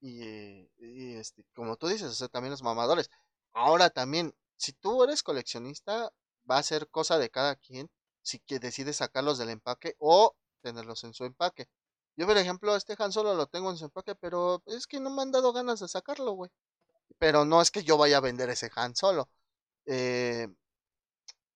Y, 0.00 0.68
este, 1.16 1.44
como 1.54 1.76
tú 1.76 1.88
dices, 1.88 2.08
o 2.10 2.14
sea, 2.14 2.28
también 2.28 2.50
los 2.52 2.62
mamadores. 2.62 3.10
Ahora 3.54 3.90
también, 3.90 4.34
si 4.58 4.72
tú 4.74 5.02
eres 5.04 5.22
coleccionista, 5.22 6.12
va 6.50 6.58
a 6.58 6.62
ser 6.62 6.88
cosa 6.90 7.18
de 7.18 7.30
cada 7.30 7.56
quien 7.56 7.90
si 8.22 8.40
que 8.40 8.58
decide 8.58 8.92
sacarlos 8.92 9.38
del 9.38 9.50
empaque 9.50 9.96
o 9.98 10.36
tenerlos 10.62 11.04
en 11.04 11.14
su 11.14 11.24
empaque. 11.24 11.68
Yo, 12.16 12.26
por 12.26 12.36
ejemplo, 12.38 12.76
este 12.76 12.96
Han 12.98 13.12
Solo 13.12 13.34
lo 13.34 13.46
tengo 13.46 13.70
en 13.70 13.78
su 13.78 13.86
empaque, 13.86 14.14
pero 14.14 14.62
es 14.66 14.86
que 14.86 15.00
no 15.00 15.10
me 15.10 15.22
han 15.22 15.32
dado 15.32 15.52
ganas 15.54 15.80
de 15.80 15.88
sacarlo, 15.88 16.32
güey. 16.32 16.50
Pero 17.18 17.44
no 17.46 17.62
es 17.62 17.70
que 17.70 17.84
yo 17.84 17.98
vaya 17.98 18.18
a 18.18 18.20
vender 18.20 18.50
ese 18.50 18.70
Han 18.76 18.96
Solo. 18.96 19.30
Eh, 19.86 20.48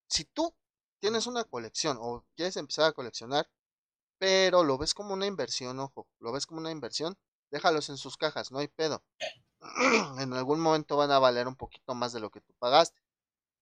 si 0.08 0.24
tú 0.24 0.54
tienes 1.00 1.26
una 1.26 1.44
colección 1.44 1.98
o 2.00 2.24
quieres 2.36 2.56
empezar 2.56 2.86
a 2.86 2.92
coleccionar, 2.92 3.48
pero 4.18 4.64
lo 4.64 4.78
ves 4.78 4.94
como 4.94 5.14
una 5.14 5.26
inversión, 5.26 5.78
ojo, 5.80 6.06
lo 6.20 6.32
ves 6.32 6.46
como 6.46 6.60
una 6.60 6.70
inversión, 6.70 7.16
déjalos 7.50 7.88
en 7.88 7.96
sus 7.96 8.16
cajas, 8.16 8.52
no 8.52 8.58
hay 8.58 8.68
pedo. 8.68 9.02
en 10.20 10.32
algún 10.32 10.60
momento 10.60 10.96
van 10.96 11.10
a 11.10 11.18
valer 11.18 11.48
un 11.48 11.56
poquito 11.56 11.94
más 11.94 12.12
de 12.12 12.20
lo 12.20 12.30
que 12.30 12.40
tú 12.40 12.52
pagaste. 12.58 13.00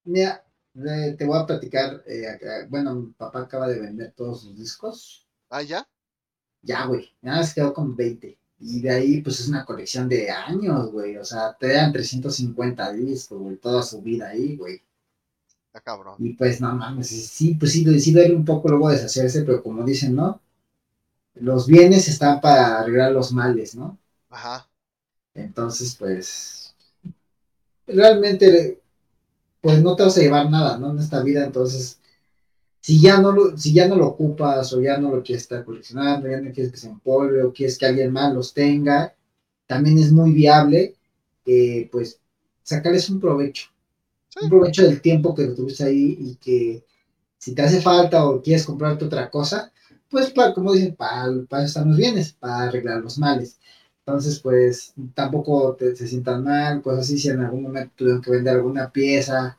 Mira, 0.05 0.45
te 0.74 1.24
voy 1.24 1.39
a 1.39 1.47
platicar, 1.47 2.03
eh, 2.07 2.66
bueno, 2.69 2.95
mi 2.95 3.12
papá 3.12 3.41
acaba 3.43 3.69
de 3.69 3.81
vender 3.81 4.12
todos 4.12 4.43
sus 4.43 4.57
discos. 4.57 5.27
¿Ah, 5.49 5.62
ya? 5.62 5.89
Ya, 6.62 6.87
güey, 6.87 7.15
ya 7.23 7.43
se 7.43 7.55
quedó 7.55 7.73
con 7.73 7.97
20. 7.97 8.39
Y 8.59 8.81
de 8.81 8.91
ahí, 8.91 9.20
pues 9.20 9.41
es 9.41 9.49
una 9.49 9.65
colección 9.65 10.09
de 10.09 10.31
años, 10.31 10.91
güey. 10.91 11.16
O 11.16 11.24
sea, 11.24 11.57
te 11.59 11.73
dan 11.73 11.93
350 11.93 12.93
discos, 12.93 13.39
güey, 13.39 13.57
toda 13.57 13.83
su 13.83 14.01
vida 14.01 14.28
ahí, 14.28 14.57
güey. 14.57 14.83
Está 15.66 15.81
cabrón. 15.81 16.16
Y 16.19 16.33
pues, 16.35 16.61
no 16.61 16.74
mames, 16.74 17.09
sí, 17.09 17.55
pues 17.55 17.73
sí, 17.73 18.01
sí 18.01 18.12
duele 18.12 18.35
un 18.35 18.45
poco 18.45 18.69
luego 18.69 18.91
deshacerse, 18.91 19.43
pero 19.43 19.62
como 19.62 19.85
dicen, 19.85 20.15
¿no? 20.15 20.41
Los 21.41 21.67
bienes 21.67 22.09
están 22.09 22.41
para 22.41 22.81
arreglar 22.81 23.13
los 23.13 23.33
males, 23.33 23.75
¿no? 23.75 23.99
Ajá. 24.31 24.69
Entonces, 25.35 25.95
pues, 25.99 26.75
realmente, 27.87 28.81
pues 29.61 29.83
no 29.83 29.95
te 29.97 30.03
vas 30.03 30.17
a 30.17 30.21
llevar 30.21 30.51
nada, 30.51 30.79
¿no? 30.79 30.91
En 30.91 30.99
esta 30.99 31.23
vida, 31.23 31.45
entonces, 31.45 31.99
si 32.81 33.01
ya 33.01 33.21
no 33.21 33.33
lo, 33.33 33.57
si 33.57 33.73
ya 33.73 33.89
no 33.89 33.97
lo 33.97 34.07
ocupas 34.07 34.73
o 34.73 34.81
ya 34.81 34.97
no 34.97 35.11
lo 35.15 35.23
quieres 35.23 35.43
estar 35.43 35.65
coleccionando, 35.65 36.29
ya 36.29 36.41
no 36.41 36.53
quieres 36.53 36.73
que 36.73 36.79
se 36.79 36.89
empolve 36.89 37.43
o 37.43 37.53
quieres 37.53 37.79
que 37.79 37.87
alguien 37.87 38.13
más 38.13 38.33
los 38.33 38.55
tenga, 38.55 39.15
también 39.67 39.99
es 39.99 40.13
muy 40.13 40.33
viable, 40.33 40.95
eh, 41.45 41.89
pues, 41.91 42.21
sacarles 42.63 43.11
un 43.11 43.21
provecho. 43.21 43.69
Un 44.41 44.51
provecho 44.51 44.83
del 44.83 45.01
tiempo 45.01 45.35
que 45.35 45.47
tuviste 45.49 45.85
ahí 45.85 46.19
y 46.21 46.35
que 46.37 46.85
si 47.39 47.55
te 47.55 47.63
hace 47.63 47.81
falta 47.81 48.29
o 48.29 48.43
quieres 48.43 48.67
comprarte 48.67 49.07
otra 49.07 49.31
cosa, 49.31 49.73
pues, 50.11 50.31
para, 50.31 50.55
como 50.55 50.73
dicen, 50.73 50.95
para, 50.95 51.27
para 51.49 51.65
eso 51.65 51.78
están 51.78 51.89
los 51.89 51.97
bienes, 51.97 52.33
para 52.33 52.62
arreglar 52.65 53.01
los 53.01 53.19
males. 53.19 53.59
Entonces, 54.01 54.41
pues, 54.41 54.95
tampoco 55.15 55.74
te, 55.74 55.95
se 55.97 56.07
sientan 56.07 56.45
mal, 56.45 56.83
cosas 56.83 57.01
así, 57.01 57.19
si 57.19 57.28
en 57.28 57.41
algún 57.41 57.62
momento 57.65 57.93
tuvieron 57.97 58.23
que 58.23 58.31
vender 58.31 58.55
alguna 58.57 58.91
pieza 58.91 59.59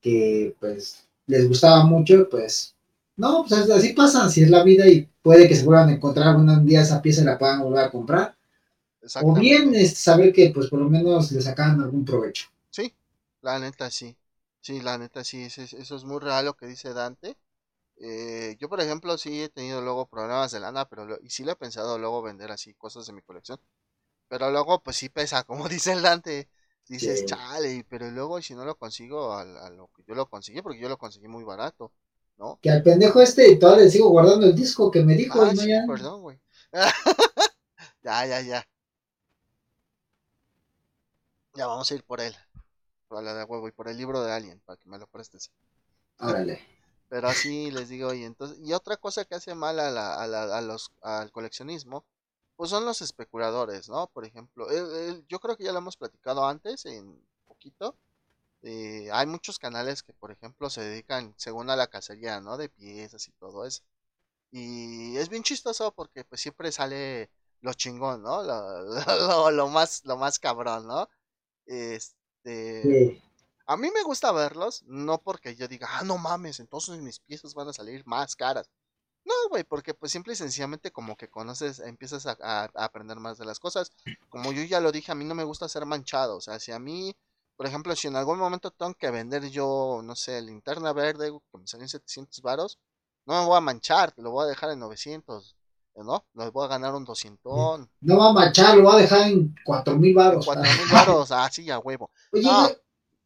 que, 0.00 0.54
pues, 0.60 1.06
les 1.26 1.48
gustaba 1.48 1.84
mucho, 1.84 2.28
pues, 2.28 2.74
no, 3.16 3.44
pues 3.48 3.70
así 3.70 3.92
pasa, 3.92 4.24
así 4.24 4.42
es 4.42 4.50
la 4.50 4.64
vida 4.64 4.86
y 4.88 5.08
puede 5.22 5.48
que 5.48 5.54
se 5.54 5.64
vuelvan 5.64 5.88
a 5.88 5.92
encontrar 5.92 6.28
algún 6.28 6.66
día 6.66 6.82
esa 6.82 7.00
pieza 7.00 7.22
y 7.22 7.24
la 7.24 7.38
puedan 7.38 7.62
volver 7.62 7.84
a 7.84 7.90
comprar. 7.90 8.36
O 9.22 9.34
bien 9.34 9.74
es 9.74 9.96
saber 9.98 10.32
que, 10.32 10.50
pues, 10.50 10.68
por 10.68 10.80
lo 10.80 10.88
menos 10.88 11.30
le 11.32 11.40
sacan 11.40 11.80
algún 11.80 12.04
provecho. 12.04 12.48
Sí, 12.70 12.92
la 13.42 13.58
neta 13.58 13.90
sí. 13.90 14.16
Sí, 14.60 14.80
la 14.80 14.96
neta 14.96 15.22
sí, 15.22 15.42
eso 15.42 15.62
es, 15.62 16.04
muy 16.04 16.20
real 16.20 16.46
lo 16.46 16.54
que 16.54 16.66
dice 16.66 16.94
Dante. 16.94 17.36
Eh, 17.96 18.56
yo, 18.58 18.68
por 18.68 18.80
ejemplo, 18.80 19.16
sí 19.18 19.42
he 19.42 19.48
tenido 19.48 19.80
luego 19.80 20.06
problemas 20.06 20.50
de 20.52 20.60
lana, 20.60 20.88
pero 20.88 21.18
y 21.22 21.30
sí 21.30 21.44
le 21.44 21.52
he 21.52 21.56
pensado 21.56 21.98
luego 21.98 22.22
vender 22.22 22.50
así 22.50 22.74
cosas 22.74 23.06
de 23.06 23.12
mi 23.12 23.22
colección. 23.22 23.60
Pero 24.28 24.50
luego, 24.50 24.82
pues 24.82 24.96
sí 24.96 25.08
pesa, 25.08 25.42
como 25.44 25.68
dice 25.68 25.92
el 25.92 26.02
Dante. 26.02 26.48
Dices, 26.86 27.24
chale, 27.24 27.86
pero 27.88 28.10
luego 28.10 28.42
si 28.42 28.54
no 28.54 28.66
lo 28.66 28.76
consigo 28.76 29.32
a, 29.32 29.70
lo 29.70 29.88
que 29.96 30.02
yo 30.06 30.14
lo 30.14 30.28
conseguí, 30.28 30.60
porque 30.60 30.78
yo 30.78 30.90
lo 30.90 30.98
conseguí 30.98 31.28
muy 31.28 31.42
barato, 31.42 31.90
¿no? 32.36 32.58
Que 32.60 32.68
al 32.68 32.82
pendejo 32.82 33.22
este 33.22 33.56
todavía 33.56 33.84
le 33.84 33.90
sigo 33.90 34.10
guardando 34.10 34.46
el 34.46 34.54
disco 34.54 34.90
que 34.90 35.02
me 35.02 35.14
dijo. 35.14 35.40
Ah, 35.42 35.56
sí, 35.56 35.70
perdón, 35.88 36.20
güey. 36.20 36.38
ya, 38.02 38.26
ya, 38.26 38.40
ya. 38.42 38.68
Ya 41.54 41.66
vamos 41.66 41.90
a 41.90 41.94
ir 41.94 42.04
por 42.04 42.20
él. 42.20 42.34
Por 43.08 43.22
la 43.22 43.32
de 43.32 43.44
huevo 43.44 43.66
y 43.66 43.72
por 43.72 43.88
el 43.88 43.96
libro 43.96 44.22
de 44.22 44.32
Alien, 44.32 44.60
para 44.66 44.76
que 44.76 44.88
me 44.90 44.98
lo 44.98 45.06
prestes. 45.06 45.52
Órale. 46.18 46.73
Pero 47.14 47.28
así 47.28 47.70
les 47.70 47.88
digo, 47.88 48.12
y 48.12 48.24
entonces, 48.24 48.58
y 48.60 48.72
otra 48.72 48.96
cosa 48.96 49.24
que 49.24 49.36
hace 49.36 49.54
mal 49.54 49.78
a, 49.78 49.88
la, 49.88 50.14
a, 50.16 50.60
los, 50.60 50.90
al 51.00 51.30
coleccionismo 51.30 52.04
pues 52.56 52.70
son 52.70 52.84
los 52.84 53.02
especuladores, 53.02 53.88
¿no? 53.88 54.08
Por 54.08 54.24
ejemplo, 54.24 54.66
yo 55.28 55.38
creo 55.38 55.56
que 55.56 55.62
ya 55.62 55.70
lo 55.70 55.78
hemos 55.78 55.96
platicado 55.96 56.44
antes, 56.44 56.84
en 56.86 57.16
poquito. 57.46 57.96
Eh, 58.62 59.10
hay 59.12 59.26
muchos 59.26 59.60
canales 59.60 60.02
que, 60.02 60.12
por 60.12 60.32
ejemplo, 60.32 60.68
se 60.70 60.80
dedican 60.80 61.34
según 61.36 61.70
a 61.70 61.76
la 61.76 61.86
cacería, 61.86 62.40
¿no? 62.40 62.56
De 62.56 62.68
piezas 62.68 63.28
y 63.28 63.32
todo 63.32 63.64
eso. 63.64 63.84
Y 64.50 65.16
es 65.16 65.28
bien 65.28 65.44
chistoso 65.44 65.92
porque 65.92 66.24
pues 66.24 66.40
siempre 66.40 66.72
sale 66.72 67.30
lo 67.60 67.74
chingón, 67.74 68.24
¿no? 68.24 68.42
Lo, 68.42 69.50
lo, 69.52 69.68
más, 69.68 70.04
lo 70.04 70.16
más 70.16 70.40
cabrón, 70.40 70.88
¿no? 70.88 71.08
Este... 71.64 73.22
A 73.66 73.76
mí 73.76 73.88
me 73.94 74.02
gusta 74.02 74.30
verlos, 74.32 74.82
no 74.86 75.18
porque 75.18 75.56
yo 75.56 75.68
diga, 75.68 75.88
ah, 75.90 76.02
no 76.04 76.18
mames, 76.18 76.60
entonces 76.60 77.00
mis 77.00 77.20
piezas 77.20 77.54
van 77.54 77.68
a 77.68 77.72
salir 77.72 78.06
más 78.06 78.36
caras. 78.36 78.70
No, 79.24 79.32
güey, 79.48 79.64
porque 79.64 79.94
pues 79.94 80.12
simple 80.12 80.34
y 80.34 80.36
sencillamente 80.36 80.92
como 80.92 81.16
que 81.16 81.30
conoces, 81.30 81.78
empiezas 81.80 82.26
a, 82.26 82.64
aprender 82.74 83.18
más 83.20 83.38
de 83.38 83.46
las 83.46 83.58
cosas. 83.58 83.90
Como 84.28 84.52
yo 84.52 84.62
ya 84.64 84.80
lo 84.80 84.92
dije, 84.92 85.12
a 85.12 85.14
mí 85.14 85.24
no 85.24 85.34
me 85.34 85.44
gusta 85.44 85.68
ser 85.68 85.86
manchado. 85.86 86.36
O 86.36 86.40
sea, 86.42 86.58
si 86.60 86.72
a 86.72 86.78
mí, 86.78 87.16
por 87.56 87.66
ejemplo, 87.66 87.96
si 87.96 88.08
en 88.08 88.16
algún 88.16 88.38
momento 88.38 88.70
tengo 88.70 88.92
que 88.94 89.10
vender 89.10 89.48
yo, 89.48 90.02
no 90.04 90.14
sé, 90.14 90.42
linterna 90.42 90.92
verde, 90.92 91.32
que 91.50 91.58
me 91.58 91.66
salen 91.66 91.88
700 91.88 92.42
varos, 92.42 92.78
no 93.24 93.40
me 93.40 93.46
voy 93.46 93.56
a 93.56 93.60
manchar, 93.60 94.12
lo 94.18 94.30
voy 94.30 94.44
a 94.44 94.48
dejar 94.48 94.70
en 94.72 94.80
900, 94.80 95.56
¿no? 95.96 96.26
Lo 96.34 96.52
voy 96.52 96.64
a 96.66 96.68
ganar 96.68 96.94
un 96.94 97.04
200. 97.04 97.88
No 98.02 98.18
va 98.18 98.28
a 98.28 98.32
manchar, 98.34 98.76
lo 98.76 98.82
voy 98.82 98.96
a 98.96 99.02
dejar 99.02 99.28
en 99.28 99.54
4000 99.64 100.14
varos. 100.14 100.44
4000 100.44 100.92
varos, 100.92 101.30
ah, 101.32 101.48
sí, 101.50 101.70
a 101.70 101.78
huevo. 101.78 102.10
no, 102.32 102.68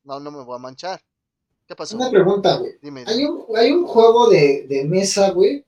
no, 0.09 0.19
no 0.19 0.31
me 0.31 0.43
voy 0.43 0.57
a 0.57 0.59
manchar. 0.59 1.01
¿Qué 1.67 1.77
pasó? 1.77 1.97
Una 1.97 2.11
pregunta, 2.11 2.57
güey. 2.57 2.73
Hay 3.07 3.25
un, 3.25 3.45
hay 3.55 3.73
un 3.73 3.87
juego 3.87 4.31
de, 4.31 4.67
de 4.67 4.85
mesa, 4.87 5.31
güey, 5.31 5.65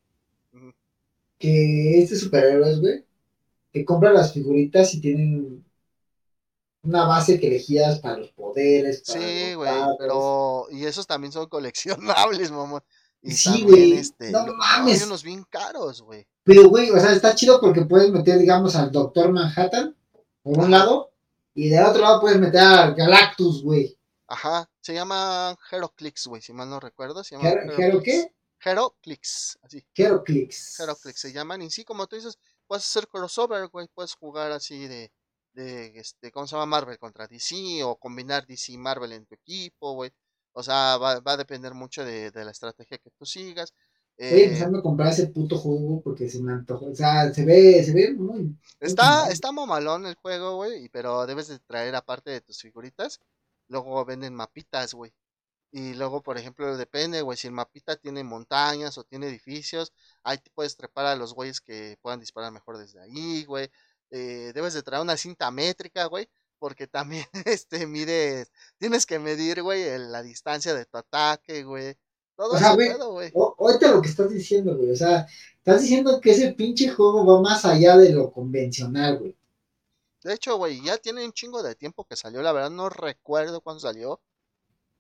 que 1.38 2.02
este 2.02 2.16
superhéroes, 2.16 2.80
güey, 2.80 3.04
que 3.70 3.84
compran 3.84 4.14
las 4.14 4.32
figuritas 4.32 4.94
y 4.94 5.00
tienen 5.00 5.62
una 6.82 7.04
base 7.04 7.38
que 7.38 7.48
elegías 7.48 7.98
para 7.98 8.16
los 8.16 8.30
poderes. 8.30 9.02
sí, 9.04 9.52
güey, 9.54 9.72
pero. 9.98 10.66
Y 10.70 10.86
esos 10.86 11.06
también 11.06 11.32
son 11.32 11.46
coleccionables, 11.50 12.50
mamá. 12.50 12.82
Y 13.22 13.32
sí, 13.32 13.62
güey. 13.64 13.92
Este, 13.92 14.30
no 14.30 14.46
mames. 14.54 15.02
Hay 15.02 15.06
unos 15.06 15.22
bien 15.22 15.44
caros, 15.50 16.00
güey. 16.00 16.26
Pero, 16.44 16.70
güey, 16.70 16.88
o 16.88 16.98
sea, 16.98 17.12
está 17.12 17.34
chido 17.34 17.60
porque 17.60 17.82
puedes 17.82 18.10
meter, 18.10 18.38
digamos, 18.38 18.74
al 18.74 18.90
Doctor 18.90 19.30
Manhattan 19.30 19.94
por 20.42 20.58
un 20.58 20.70
lado 20.70 21.10
y 21.54 21.68
de 21.68 21.82
otro 21.82 22.00
lado 22.00 22.22
puedes 22.22 22.40
meter 22.40 22.62
al 22.62 22.94
Galactus, 22.94 23.62
güey. 23.62 23.99
Ajá, 24.31 24.70
se 24.81 24.94
llama 24.94 25.59
Heroclix, 25.73 26.28
güey, 26.28 26.40
si 26.40 26.52
mal 26.52 26.70
no 26.70 26.78
recuerdo. 26.78 27.24
Se 27.24 27.36
llama 27.36 27.51
¿Hero 27.51 28.01
qué? 28.01 28.32
Heroclix, 28.65 29.59
así. 29.61 29.85
Heroclix. 29.93 30.78
Heroclix 30.78 31.20
se 31.20 31.32
llaman. 31.32 31.62
Y 31.62 31.70
sí, 31.70 31.85
como 31.85 32.07
tú 32.07 32.15
dices, 32.15 32.39
puedes 32.69 32.85
hacer 32.85 33.09
crossover, 33.09 33.66
güey. 33.66 33.89
Puedes 33.93 34.15
jugar 34.15 34.52
así 34.52 34.86
de, 34.86 35.11
de, 35.52 35.98
este, 35.98 36.31
¿cómo 36.31 36.47
se 36.47 36.55
llama? 36.55 36.66
Marvel 36.66 36.97
contra 37.01 37.27
DC 37.27 37.82
o 37.82 37.97
combinar 37.97 38.47
DC 38.47 38.70
y 38.70 38.78
Marvel 38.78 39.12
en 39.15 39.27
tu 39.27 39.35
equipo, 39.35 39.94
güey. 39.94 40.12
O 40.52 40.62
sea, 40.62 40.97
va, 40.97 41.19
va, 41.19 41.32
a 41.32 41.36
depender 41.36 41.74
mucho 41.74 42.05
de, 42.05 42.31
de, 42.31 42.44
la 42.44 42.52
estrategia 42.52 42.98
que 42.98 43.11
tú 43.11 43.27
sigas. 43.27 43.74
Estoy 44.16 44.43
eh, 44.43 44.44
empezando 44.44 44.78
a 44.78 44.82
comprar 44.82 45.12
ese 45.12 45.27
puto 45.27 45.59
juego 45.59 46.02
porque 46.02 46.28
se 46.28 46.40
me 46.40 46.52
antojó. 46.52 46.86
O 46.86 46.94
sea, 46.94 47.35
se 47.35 47.44
ve, 47.44 47.82
se 47.82 47.93
ve 47.93 48.15
muy. 48.15 48.57
Está, 48.78 49.28
está 49.28 49.51
mamalón 49.51 50.07
el 50.07 50.15
juego, 50.15 50.55
güey. 50.55 50.89
Pero 50.90 51.27
debes 51.27 51.48
de 51.48 51.59
traer 51.59 51.97
aparte 51.97 52.31
de 52.31 52.40
tus 52.40 52.61
figuritas. 52.61 53.20
Luego 53.70 54.05
venden 54.05 54.34
mapitas, 54.34 54.92
güey. 54.92 55.14
Y 55.72 55.94
luego, 55.94 56.22
por 56.22 56.36
ejemplo, 56.36 56.76
depende, 56.76 57.22
güey, 57.22 57.38
si 57.38 57.47
el 57.47 57.52
mapita 57.52 57.97
tiene 57.97 58.24
montañas 58.24 58.98
o 58.98 59.05
tiene 59.05 59.28
edificios, 59.28 59.92
ahí 60.24 60.38
te 60.38 60.51
puedes 60.51 60.76
trepar 60.76 61.06
a 61.06 61.14
los 61.14 61.32
güeyes 61.32 61.60
que 61.60 61.97
puedan 62.02 62.18
disparar 62.18 62.51
mejor 62.51 62.76
desde 62.76 63.01
ahí, 63.01 63.44
güey. 63.44 63.70
Eh, 64.10 64.51
debes 64.52 64.74
de 64.74 64.82
traer 64.82 65.02
una 65.02 65.16
cinta 65.16 65.51
métrica, 65.52 66.06
güey, 66.06 66.28
porque 66.59 66.88
también, 66.88 67.24
este, 67.47 67.86
mides, 67.86 68.51
tienes 68.78 69.06
que 69.06 69.20
medir, 69.20 69.62
güey, 69.62 69.84
la 69.98 70.22
distancia 70.22 70.74
de 70.74 70.86
tu 70.86 70.98
ataque, 70.98 71.62
güey. 71.62 71.97
Todo 72.34 72.56
eso, 72.56 73.12
güey. 73.12 73.32
Ahorita 73.59 73.92
lo 73.92 74.02
que 74.02 74.09
estás 74.09 74.30
diciendo, 74.30 74.76
güey, 74.76 74.90
o 74.90 74.97
sea, 74.97 75.26
estás 75.59 75.82
diciendo 75.82 76.20
que 76.20 76.32
ese 76.32 76.52
pinche 76.55 76.88
juego 76.88 77.24
va 77.24 77.40
más 77.40 77.64
allá 77.64 77.97
de 77.97 78.12
lo 78.12 78.32
convencional, 78.32 79.18
güey. 79.18 79.36
De 80.22 80.34
hecho, 80.34 80.56
güey, 80.56 80.82
ya 80.82 80.98
tiene 80.98 81.24
un 81.24 81.32
chingo 81.32 81.62
de 81.62 81.74
tiempo 81.74 82.05
que 82.05 82.16
salió, 82.16 82.42
la 82.42 82.52
verdad 82.52 82.70
no 82.70 82.88
recuerdo 82.88 83.60
cuándo 83.60 83.80
salió 83.80 84.20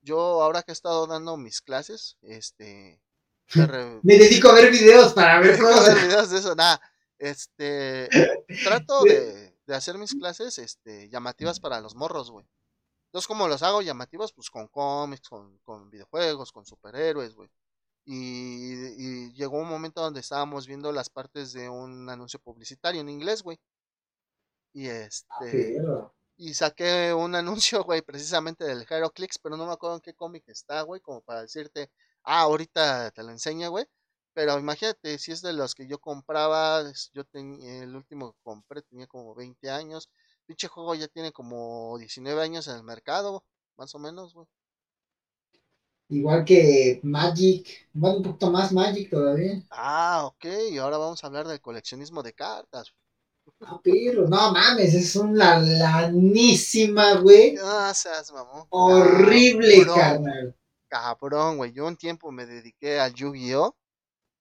yo 0.02 0.42
ahora 0.42 0.62
que 0.62 0.72
he 0.72 0.74
estado 0.74 1.06
dando 1.06 1.36
mis 1.36 1.60
clases, 1.60 2.16
este... 2.22 3.00
Me 4.02 4.16
dedico 4.16 4.48
a 4.48 4.54
ver 4.54 4.70
videos 4.70 5.12
para 5.12 5.40
ver 5.40 5.58
cosas. 5.58 6.02
videos 6.02 6.30
de 6.30 6.38
eso, 6.38 6.54
nada. 6.54 6.80
Este, 7.18 8.08
trato 8.64 9.02
de, 9.02 9.56
de, 9.66 9.74
hacer 9.74 9.98
mis 9.98 10.14
clases 10.14 10.56
este, 10.58 11.08
llamativas 11.10 11.58
para 11.58 11.80
los 11.80 11.94
morros, 11.94 12.30
güey. 12.30 12.46
Entonces, 13.06 13.26
como 13.26 13.48
los 13.48 13.62
hago 13.62 13.82
llamativas? 13.82 14.32
Pues 14.32 14.50
con 14.50 14.68
cómics, 14.68 15.28
con, 15.28 15.58
con 15.64 15.90
videojuegos, 15.90 16.52
con 16.52 16.64
superhéroes, 16.64 17.34
güey. 17.34 17.50
Y, 18.04 18.72
y, 18.96 19.32
llegó 19.32 19.58
un 19.58 19.68
momento 19.68 20.00
donde 20.00 20.20
estábamos 20.20 20.66
viendo 20.66 20.92
las 20.92 21.10
partes 21.10 21.52
de 21.52 21.68
un 21.68 22.08
anuncio 22.08 22.38
publicitario 22.38 23.00
en 23.00 23.10
inglés, 23.10 23.42
güey. 23.42 23.58
Y 24.72 24.88
ah, 24.88 25.06
este 25.06 25.80
y 26.40 26.54
saqué 26.54 27.12
un 27.12 27.34
anuncio, 27.36 27.84
güey, 27.84 28.00
precisamente 28.02 28.64
del 28.64 28.86
Heroclix, 28.88 29.38
pero 29.38 29.56
no 29.56 29.66
me 29.66 29.72
acuerdo 29.72 29.96
en 29.96 30.00
qué 30.00 30.14
cómic 30.14 30.44
está, 30.48 30.80
güey, 30.82 31.00
como 31.00 31.20
para 31.20 31.42
decirte, 31.42 31.90
ah, 32.24 32.40
ahorita 32.40 33.10
te 33.10 33.22
lo 33.22 33.30
enseño, 33.30 33.70
güey. 33.70 33.84
Pero 34.32 34.58
imagínate, 34.58 35.18
si 35.18 35.32
es 35.32 35.42
de 35.42 35.52
los 35.52 35.74
que 35.74 35.86
yo 35.86 35.98
compraba, 35.98 36.82
yo 37.12 37.24
tenía, 37.24 37.82
el 37.82 37.94
último 37.94 38.32
que 38.32 38.38
compré 38.42 38.80
tenía 38.82 39.06
como 39.06 39.34
20 39.34 39.68
años. 39.70 40.08
Pinche 40.46 40.68
juego 40.68 40.94
ya 40.94 41.08
tiene 41.08 41.32
como 41.32 41.98
19 41.98 42.40
años 42.40 42.68
en 42.68 42.76
el 42.76 42.84
mercado, 42.84 43.44
más 43.76 43.94
o 43.94 43.98
menos, 43.98 44.32
güey. 44.32 44.46
Igual 46.08 46.44
que 46.44 47.00
Magic, 47.02 47.88
bueno, 47.92 48.16
un 48.18 48.22
poquito 48.22 48.50
más 48.50 48.72
Magic 48.72 49.10
todavía. 49.10 49.62
Ah, 49.70 50.22
ok, 50.24 50.44
y 50.72 50.78
ahora 50.78 50.96
vamos 50.96 51.22
a 51.22 51.26
hablar 51.26 51.46
del 51.46 51.60
coleccionismo 51.60 52.22
de 52.22 52.32
cartas. 52.32 52.94
Pero, 53.82 54.26
no 54.26 54.52
mames, 54.52 54.94
es 54.94 55.16
una 55.16 55.58
lanísima, 55.58 57.14
güey. 57.14 57.54
No 57.54 57.94
seas 57.94 58.32
mamón. 58.32 58.66
Horrible, 58.70 59.86
carnal. 59.86 60.56
Cabrón, 60.88 61.58
güey. 61.58 61.72
Yo 61.72 61.86
un 61.86 61.96
tiempo 61.96 62.32
me 62.32 62.46
dediqué 62.46 62.98
al 62.98 63.14
Yu-Gi-Oh! 63.14 63.76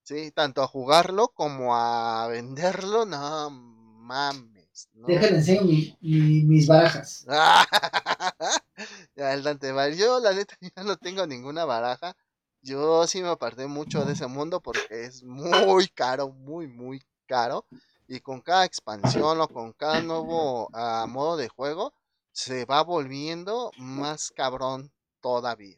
Sí, 0.03 0.31
tanto 0.31 0.63
a 0.63 0.67
jugarlo 0.67 1.27
como 1.27 1.75
a 1.75 2.27
venderlo. 2.27 3.05
No 3.05 3.49
mames. 3.51 4.89
No. 4.93 5.07
Déjame 5.07 5.37
enseñar 5.37 5.97
mis 6.01 6.67
barajas. 6.67 7.25
ya, 9.15 9.33
el 9.33 9.43
Dante 9.43 9.71
Yo, 9.95 10.19
la 10.19 10.33
neta, 10.33 10.57
ya 10.75 10.83
no 10.83 10.97
tengo 10.97 11.27
ninguna 11.27 11.65
baraja. 11.65 12.15
yo 12.61 13.05
sí 13.05 13.21
me 13.21 13.29
aparté 13.29 13.67
mucho 13.67 14.05
de 14.05 14.13
ese 14.13 14.27
mundo 14.27 14.61
porque 14.61 15.03
es 15.05 15.23
muy 15.23 15.87
caro, 15.89 16.29
muy, 16.29 16.67
muy 16.67 17.03
caro. 17.27 17.65
Y 18.11 18.21
con 18.21 18.41
cada 18.41 18.65
expansión 18.65 19.39
o 19.39 19.47
con 19.47 19.71
cada 19.73 20.01
nuevo 20.01 20.67
ah, 20.73 21.05
modo 21.07 21.37
de 21.37 21.47
juego, 21.47 21.93
se 22.31 22.65
va 22.65 22.81
volviendo 22.81 23.71
más 23.77 24.31
cabrón 24.35 24.91
todavía. 25.21 25.77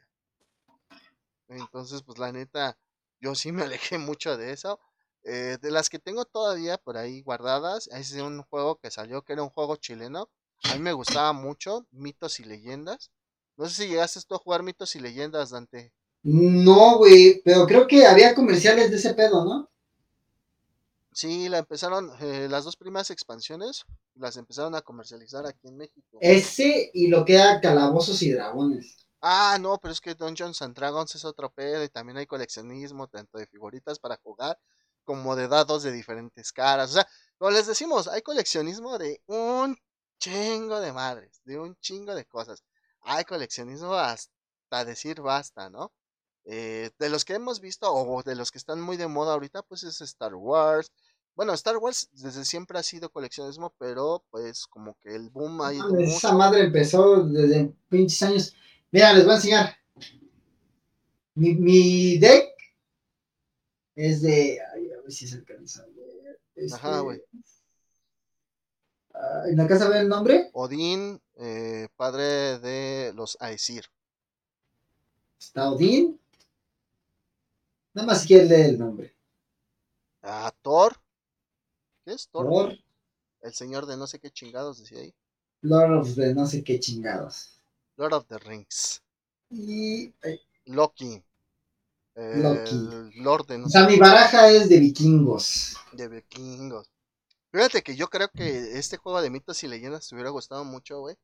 Entonces, 1.49 2.03
pues 2.03 2.19
la 2.19 2.31
neta, 2.31 2.77
yo 3.19 3.35
sí 3.35 3.51
me 3.51 3.63
alejé 3.63 3.97
mucho 3.97 4.37
de 4.37 4.53
eso. 4.53 4.79
Eh, 5.25 5.57
de 5.61 5.71
las 5.71 5.89
que 5.89 5.99
tengo 5.99 6.23
todavía 6.23 6.77
por 6.77 6.95
ahí 6.95 7.21
guardadas, 7.21 7.87
es 7.87 8.13
un 8.13 8.43
juego 8.43 8.77
que 8.77 8.91
salió, 8.91 9.23
que 9.23 9.33
era 9.33 9.43
un 9.43 9.49
juego 9.49 9.75
chileno. 9.75 10.29
A 10.63 10.75
mí 10.75 10.79
me 10.79 10.93
gustaba 10.93 11.33
mucho, 11.33 11.85
mitos 11.91 12.39
y 12.39 12.45
leyendas. 12.45 13.11
No 13.57 13.67
sé 13.67 13.83
si 13.83 13.89
llegaste 13.89 14.21
tú 14.25 14.35
a 14.35 14.39
jugar 14.39 14.63
mitos 14.63 14.95
y 14.95 15.01
leyendas, 15.01 15.49
Dante. 15.49 15.93
No, 16.23 16.97
güey, 16.97 17.41
pero 17.43 17.67
creo 17.67 17.87
que 17.87 18.05
había 18.05 18.33
comerciales 18.33 18.89
de 18.89 18.95
ese 18.95 19.13
pedo, 19.15 19.43
¿no? 19.43 19.70
Sí, 21.13 21.49
la 21.49 21.57
empezaron, 21.57 22.09
eh, 22.21 22.47
las 22.49 22.63
dos 22.63 22.77
primeras 22.77 23.09
expansiones 23.09 23.83
las 24.15 24.37
empezaron 24.37 24.75
a 24.75 24.81
comercializar 24.81 25.45
aquí 25.45 25.67
en 25.67 25.77
México. 25.77 26.17
Ese 26.21 26.89
y 26.93 27.07
lo 27.07 27.25
que 27.25 27.35
era 27.35 27.59
Calabozos 27.59 28.21
y 28.21 28.31
Dragones. 28.31 29.07
Ah, 29.21 29.57
no, 29.59 29.77
pero 29.77 29.91
es 29.91 30.01
que 30.01 30.15
Dungeons 30.15 30.61
and 30.61 30.75
Dragons 30.75 31.13
es 31.15 31.25
otro 31.25 31.51
pedo 31.51 31.83
y 31.83 31.89
también 31.89 32.17
hay 32.17 32.25
coleccionismo, 32.25 33.07
tanto 33.07 33.37
de 33.37 33.45
figuritas 33.45 33.99
para 33.99 34.17
jugar 34.23 34.57
como 35.03 35.35
de 35.35 35.47
dados 35.47 35.83
de 35.83 35.91
diferentes 35.91 36.51
caras. 36.51 36.91
O 36.91 36.93
sea, 36.93 37.07
como 37.37 37.51
les 37.51 37.67
decimos, 37.67 38.07
hay 38.07 38.21
coleccionismo 38.21 38.97
de 38.97 39.21
un 39.27 39.77
chingo 40.19 40.79
de 40.79 40.93
madres, 40.93 41.41
de 41.43 41.59
un 41.59 41.75
chingo 41.77 42.15
de 42.15 42.25
cosas. 42.25 42.63
Hay 43.01 43.25
coleccionismo 43.25 43.93
hasta 43.93 44.85
decir 44.85 45.21
basta, 45.21 45.69
¿no? 45.69 45.91
Eh, 46.45 46.89
de 46.97 47.09
los 47.09 47.23
que 47.23 47.33
hemos 47.33 47.59
visto 47.59 47.91
o 47.91 48.23
de 48.23 48.35
los 48.35 48.51
que 48.51 48.57
están 48.57 48.81
muy 48.81 48.97
de 48.97 49.07
moda 49.07 49.33
ahorita, 49.33 49.61
pues 49.63 49.83
es 49.83 50.01
Star 50.01 50.35
Wars. 50.35 50.91
Bueno, 51.35 51.53
Star 51.53 51.77
Wars 51.77 52.09
desde 52.13 52.43
siempre 52.45 52.77
ha 52.77 52.83
sido 52.83 53.09
coleccionismo, 53.09 53.73
pero 53.77 54.23
pues 54.31 54.65
como 54.67 54.97
que 55.01 55.15
el 55.15 55.29
boom 55.29 55.61
ha 55.61 55.73
ido. 55.73 55.97
esa 55.99 56.33
madre 56.33 56.65
empezó 56.65 57.23
desde 57.23 57.73
pinches 57.89 58.21
años. 58.23 58.55
Mira, 58.91 59.13
les 59.13 59.23
voy 59.23 59.33
a 59.33 59.35
enseñar. 59.35 59.75
Mi, 61.35 61.53
mi 61.55 62.17
deck 62.17 62.49
es 63.95 64.21
de. 64.21 64.59
Ay, 64.73 64.91
a 64.91 65.01
ver 65.01 65.11
si 65.11 65.27
se 65.27 65.35
alcanza. 65.35 65.85
Este, 66.55 66.75
Ajá, 66.75 66.99
güey. 66.99 67.21
Ah, 69.13 69.43
¿En 69.47 69.57
la 69.57 69.67
casa 69.67 69.87
ve 69.87 69.99
el 69.99 70.09
nombre? 70.09 70.49
Odín, 70.53 71.21
eh, 71.37 71.87
padre 71.95 72.59
de 72.59 73.13
los 73.15 73.37
Aesir. 73.39 73.85
Está 75.39 75.71
Odín. 75.71 76.20
Nada 77.93 78.07
más 78.07 78.21
si 78.21 78.27
quieres 78.27 78.49
leer 78.49 78.69
el 78.71 78.79
nombre. 78.79 79.15
Ah, 80.21 80.53
Thor. 80.61 80.95
¿Qué 82.05 82.13
es 82.13 82.29
Thor? 82.29 82.47
Thor. 82.47 82.77
El 83.41 83.53
señor 83.53 83.85
de 83.85 83.97
no 83.97 84.07
sé 84.07 84.19
qué 84.19 84.29
chingados 84.31 84.79
decía 84.79 84.99
ahí. 84.99 85.13
Lord 85.61 85.93
of 85.93 86.15
the 86.15 86.33
no 86.33 86.45
sé 86.45 86.63
qué 86.63 86.79
chingados. 86.79 87.59
Lord 87.97 88.13
of 88.13 88.27
the 88.27 88.37
Rings. 88.39 89.01
Y. 89.49 90.13
Loki. 90.65 91.23
Loki. 92.15 93.11
Lord 93.15 93.47
de 93.47 93.57
no 93.57 93.67
o 93.67 93.69
sea, 93.69 93.85
mi 93.85 93.97
baraja 93.97 94.49
es 94.49 94.69
de 94.69 94.79
vikingos. 94.79 95.75
De 95.91 96.07
vikingos. 96.07 96.89
Fíjate 97.51 97.81
que 97.81 97.95
yo 97.95 98.09
creo 98.09 98.29
que 98.29 98.77
este 98.77 98.97
juego 98.97 99.21
de 99.21 99.29
mitos 99.29 99.63
y 99.63 99.67
leyendas 99.67 100.07
te 100.07 100.15
hubiera 100.15 100.29
gustado 100.29 100.63
mucho, 100.63 100.99
güey. 100.99 101.15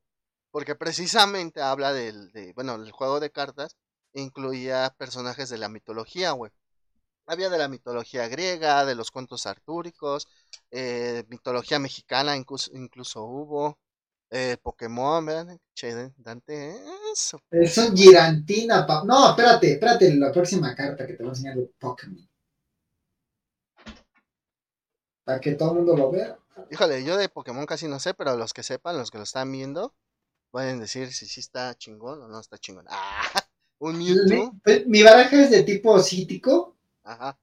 Porque 0.50 0.74
precisamente 0.74 1.60
habla 1.60 1.92
del, 1.92 2.30
de, 2.32 2.52
bueno, 2.54 2.74
el 2.74 2.90
juego 2.90 3.20
de 3.20 3.30
cartas 3.30 3.76
incluía 4.12 4.94
personajes 4.98 5.48
de 5.48 5.58
la 5.58 5.68
mitología, 5.68 6.32
güey. 6.32 6.50
Había 7.28 7.50
de 7.50 7.58
la 7.58 7.68
mitología 7.68 8.26
griega, 8.26 8.86
de 8.86 8.94
los 8.94 9.10
cuentos 9.10 9.46
artúricos, 9.46 10.26
eh, 10.70 11.24
mitología 11.28 11.78
mexicana 11.78 12.34
incluso, 12.34 12.70
incluso 12.74 13.22
hubo. 13.22 13.78
Eh, 14.30 14.56
Pokémon, 14.62 15.24
vean, 15.24 15.58
che, 15.74 16.12
Dante, 16.16 16.76
eso. 17.12 17.40
Es 17.50 17.78
un 17.78 17.96
girantina, 17.96 18.86
pa 18.86 19.02
no, 19.04 19.30
espérate, 19.30 19.72
espérate, 19.72 20.14
la 20.16 20.32
próxima 20.32 20.74
carta 20.74 21.06
que 21.06 21.14
te 21.14 21.22
voy 21.22 21.30
a 21.30 21.32
enseñar 21.32 21.56
de 21.56 21.70
Pokémon. 21.78 22.28
Para 25.24 25.40
que 25.40 25.54
todo 25.54 25.70
el 25.72 25.76
mundo 25.76 25.96
lo 25.96 26.10
vea. 26.10 26.38
Híjole, 26.70 27.04
yo 27.04 27.16
de 27.16 27.28
Pokémon 27.28 27.66
casi 27.66 27.88
no 27.88 27.98
sé, 28.00 28.14
pero 28.14 28.36
los 28.36 28.52
que 28.54 28.62
sepan, 28.62 28.96
los 28.96 29.10
que 29.10 29.18
lo 29.18 29.24
están 29.24 29.52
viendo, 29.52 29.94
pueden 30.50 30.80
decir 30.80 31.12
si 31.12 31.26
sí 31.26 31.40
está 31.40 31.74
chingón 31.74 32.22
o 32.22 32.28
no 32.28 32.40
está 32.40 32.56
chingón. 32.58 32.86
Ah, 32.90 33.44
un 33.80 33.96
Mewtwo. 33.96 34.54
Mi, 34.64 34.84
mi 34.86 35.02
baraja 35.02 35.42
es 35.42 35.50
de 35.50 35.62
tipo 35.62 35.98
cítico. 36.00 36.77
Ajá. 37.08 37.38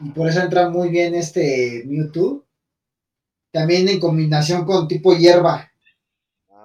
Y 0.00 0.10
por 0.10 0.28
eso 0.28 0.40
entra 0.40 0.68
muy 0.68 0.88
bien 0.88 1.14
este 1.14 1.84
Mewtwo. 1.86 2.44
También 3.52 3.88
en 3.88 4.00
combinación 4.00 4.64
con 4.64 4.88
tipo 4.88 5.14
hierba. 5.14 5.70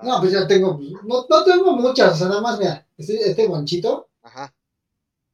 No, 0.02 0.20
pues 0.20 0.32
ya 0.32 0.48
tengo, 0.48 0.80
no, 1.04 1.26
no 1.30 1.44
tengo 1.44 1.74
muchas, 1.78 2.14
o 2.14 2.16
sea, 2.16 2.28
nada 2.28 2.42
más, 2.42 2.58
mira, 2.58 2.88
este, 2.98 3.30
este 3.30 3.48
bonchito. 3.48 4.10
Ajá. 4.24 4.52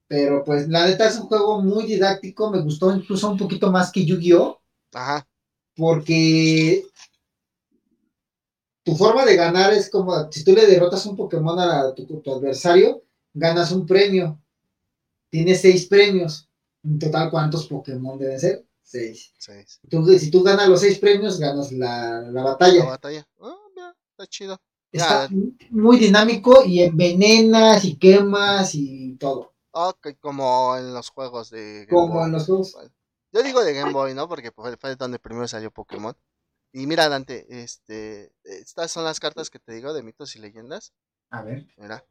Pero 0.10 0.44
pues 0.44 0.68
la 0.68 0.86
neta 0.86 1.08
es 1.08 1.18
un 1.18 1.28
juego 1.28 1.62
muy 1.62 1.86
didáctico, 1.86 2.52
me 2.52 2.60
gustó 2.60 2.94
incluso 2.94 3.32
un 3.32 3.38
poquito 3.38 3.72
más 3.72 3.92
que 3.92 4.06
Yu-Gi-Oh! 4.06 4.60
Ajá. 4.94 5.26
Porque 5.76 6.86
tu 8.84 8.96
forma 8.96 9.26
de 9.26 9.36
ganar 9.38 9.74
es 9.74 9.90
como, 9.90 10.30
si 10.32 10.44
tú 10.44 10.52
le 10.52 10.66
derrotas 10.66 11.06
un 11.06 11.16
Pokémon 11.16 11.58
a 11.60 11.94
tu, 11.94 12.22
adversario, 12.32 13.04
ganas 13.34 13.72
un 13.72 13.86
premio. 13.86 14.42
Tienes 15.30 15.62
seis 15.62 15.88
premios. 15.88 16.47
En 16.84 17.00
total, 17.00 17.30
¿cuántos 17.30 17.68
Pokémon 17.68 18.18
deben 18.18 18.40
ser? 18.40 18.66
Seis. 18.82 19.34
Seis. 19.38 19.82
si 20.20 20.32
tú 20.32 20.44
ganas 20.44 20.70
los 20.70 20.80
seis 20.80 20.98
premios, 20.98 21.40
ganas 21.40 21.72
la, 21.72 22.22
la 22.22 22.44
batalla. 22.44 22.80
La 22.80 22.90
batalla. 22.92 23.28
Ah, 23.42 23.94
está 24.12 24.28
chido. 24.28 24.62
Está 24.92 25.30
muy 25.70 25.98
dinámico 25.98 26.64
y 26.64 26.82
envenenas 26.82 27.84
y 27.84 27.98
quemas 27.98 28.74
y 28.74 29.16
todo. 29.18 29.54
Ok, 29.72 30.08
como 30.20 30.76
en 30.78 30.94
los 30.94 31.10
juegos 31.10 31.50
de 31.50 31.86
Game 31.86 31.88
Como 31.90 32.26
en 32.26 32.32
los 32.32 32.46
juegos. 32.46 32.78
Yo 33.32 33.44
digo 33.44 33.64
de 33.64 33.74
Game 33.74 33.92
Boy, 33.92 34.14
¿no? 34.14 34.28
Porque 34.28 34.52
fue 34.52 34.96
donde 34.96 35.20
primero 35.20 35.48
salió 35.48 35.70
Pokémon. 35.70 36.16
Y 36.72 36.88
mira, 36.88 37.10
Dante, 37.10 37.46
este, 37.50 38.32
estas 38.44 38.92
son 38.92 39.04
las 39.04 39.20
cartas 39.20 39.50
que 39.50 39.60
te 39.60 39.74
digo 39.74 39.94
de 39.94 40.04
mitos 40.04 40.36
y 40.36 40.40
leyendas. 40.40 40.94
A 41.30 41.42
ver. 41.42 41.68
Mira. 41.78 42.06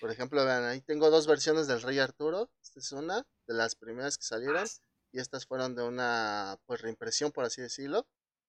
Por 0.00 0.10
ejemplo, 0.10 0.44
vean, 0.44 0.64
ahí 0.64 0.80
tengo 0.80 1.10
dos 1.10 1.26
versiones 1.26 1.66
del 1.66 1.82
Rey 1.82 1.98
Arturo. 1.98 2.50
Esta 2.62 2.80
es 2.80 2.92
una 2.92 3.26
de 3.46 3.54
las 3.54 3.74
primeras 3.74 4.16
que 4.18 4.24
salieron. 4.24 4.64
Y 5.12 5.20
estas 5.20 5.46
fueron 5.46 5.74
de 5.74 5.82
una, 5.82 6.58
pues, 6.66 6.82
reimpresión, 6.82 7.32
por 7.32 7.44
así 7.44 7.62
decirlo. 7.62 8.06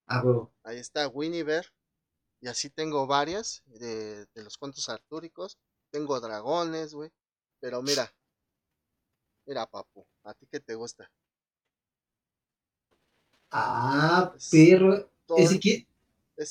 Ah, 0.07 0.23
Ahí 0.63 0.77
está 0.77 1.07
Winnie 1.07 1.43
Bear. 1.43 1.65
Y 2.41 2.47
así 2.47 2.69
tengo 2.69 3.07
varias 3.07 3.63
de, 3.65 4.25
de 4.25 4.43
los 4.43 4.57
cuentos 4.57 4.89
artúricos. 4.89 5.57
Tengo 5.91 6.19
dragones, 6.19 6.93
güey. 6.93 7.11
Pero 7.59 7.81
mira. 7.81 8.13
Mira, 9.45 9.65
papu. 9.65 10.05
¿A 10.23 10.33
ti 10.33 10.45
qué 10.51 10.59
te 10.59 10.75
gusta? 10.75 11.09
Ah, 13.51 14.33
perro. 14.51 15.09
¿Ese 15.37 15.59
qué? 15.59 15.87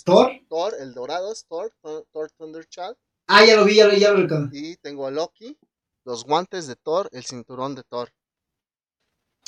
¿Thor? 0.05 0.33
Thor, 0.49 0.75
el 0.81 0.95
dorado 0.95 1.33
es 1.33 1.45
Thor, 1.47 1.73
Thor, 2.13 2.31
Thunderchild. 2.33 2.97
Ah, 3.27 3.45
ya 3.45 3.57
lo 3.57 3.65
vi, 3.65 3.77
ya 3.77 3.87
lo, 3.87 3.95
ya 3.95 4.13
lo 4.13 4.49
Y 4.53 4.77
tengo 4.77 5.07
a 5.07 5.11
Loki, 5.11 5.59
los 6.05 6.25
guantes 6.25 6.67
de 6.67 6.77
Thor, 6.77 7.09
el 7.13 7.25
cinturón 7.25 7.75
de 7.75 7.83
Thor. 7.83 8.13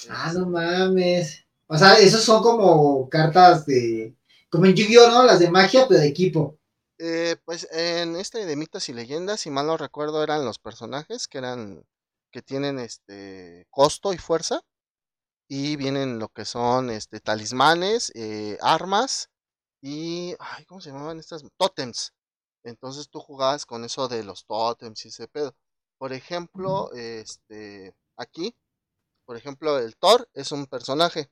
Ah, 0.09 0.33
no 0.33 0.47
mames. 0.47 1.45
O 1.67 1.77
sea, 1.77 1.99
esos 1.99 2.23
son 2.23 2.43
como 2.43 3.09
cartas 3.09 3.67
de 3.67 4.15
como 4.51 4.67
en 4.67 4.75
Yu-Gi-Oh, 4.75 5.11
¿no? 5.11 5.25
Las 5.25 5.39
de 5.41 5.51
magia, 5.51 5.87
pero 5.87 6.01
de 6.01 6.07
equipo. 6.07 6.59
Eh, 6.99 7.37
pues 7.45 7.69
en 7.71 8.17
este 8.17 8.45
de 8.45 8.57
mitos 8.57 8.89
y 8.89 8.93
leyendas, 8.95 9.41
si 9.41 9.51
mal 9.51 9.67
no 9.67 9.77
recuerdo, 9.77 10.23
eran 10.23 10.45
los 10.45 10.59
personajes 10.59 11.29
que 11.29 11.39
eran 11.39 11.85
que 12.33 12.43
tienen 12.43 12.79
este 12.79 13.67
costo 13.71 14.13
y 14.13 14.19
fuerza 14.19 14.63
y 15.49 15.77
vienen 15.77 16.19
lo 16.19 16.29
que 16.29 16.45
son 16.45 16.91
este 16.91 17.21
talismanes, 17.21 18.13
eh, 18.15 18.59
armas 18.61 19.31
y 19.81 20.35
ay, 20.41 20.65
¿cómo 20.67 20.81
se 20.81 20.91
llamaban 20.91 21.21
estas? 21.21 21.45
Totems. 21.57 22.13
Entonces 22.65 23.09
tú 23.09 23.21
jugabas 23.21 23.67
con 23.67 23.85
eso 23.85 24.09
de 24.09 24.25
los 24.25 24.45
totems 24.47 25.05
y 25.05 25.09
ese 25.09 25.29
pedo. 25.29 25.55
Por 25.99 26.13
ejemplo, 26.13 26.93
este 26.93 27.95
aquí, 28.17 28.55
por 29.25 29.37
ejemplo, 29.37 29.79
el 29.79 29.97
Thor 29.97 30.29
es 30.35 30.53
un 30.53 30.67
personaje 30.67 31.31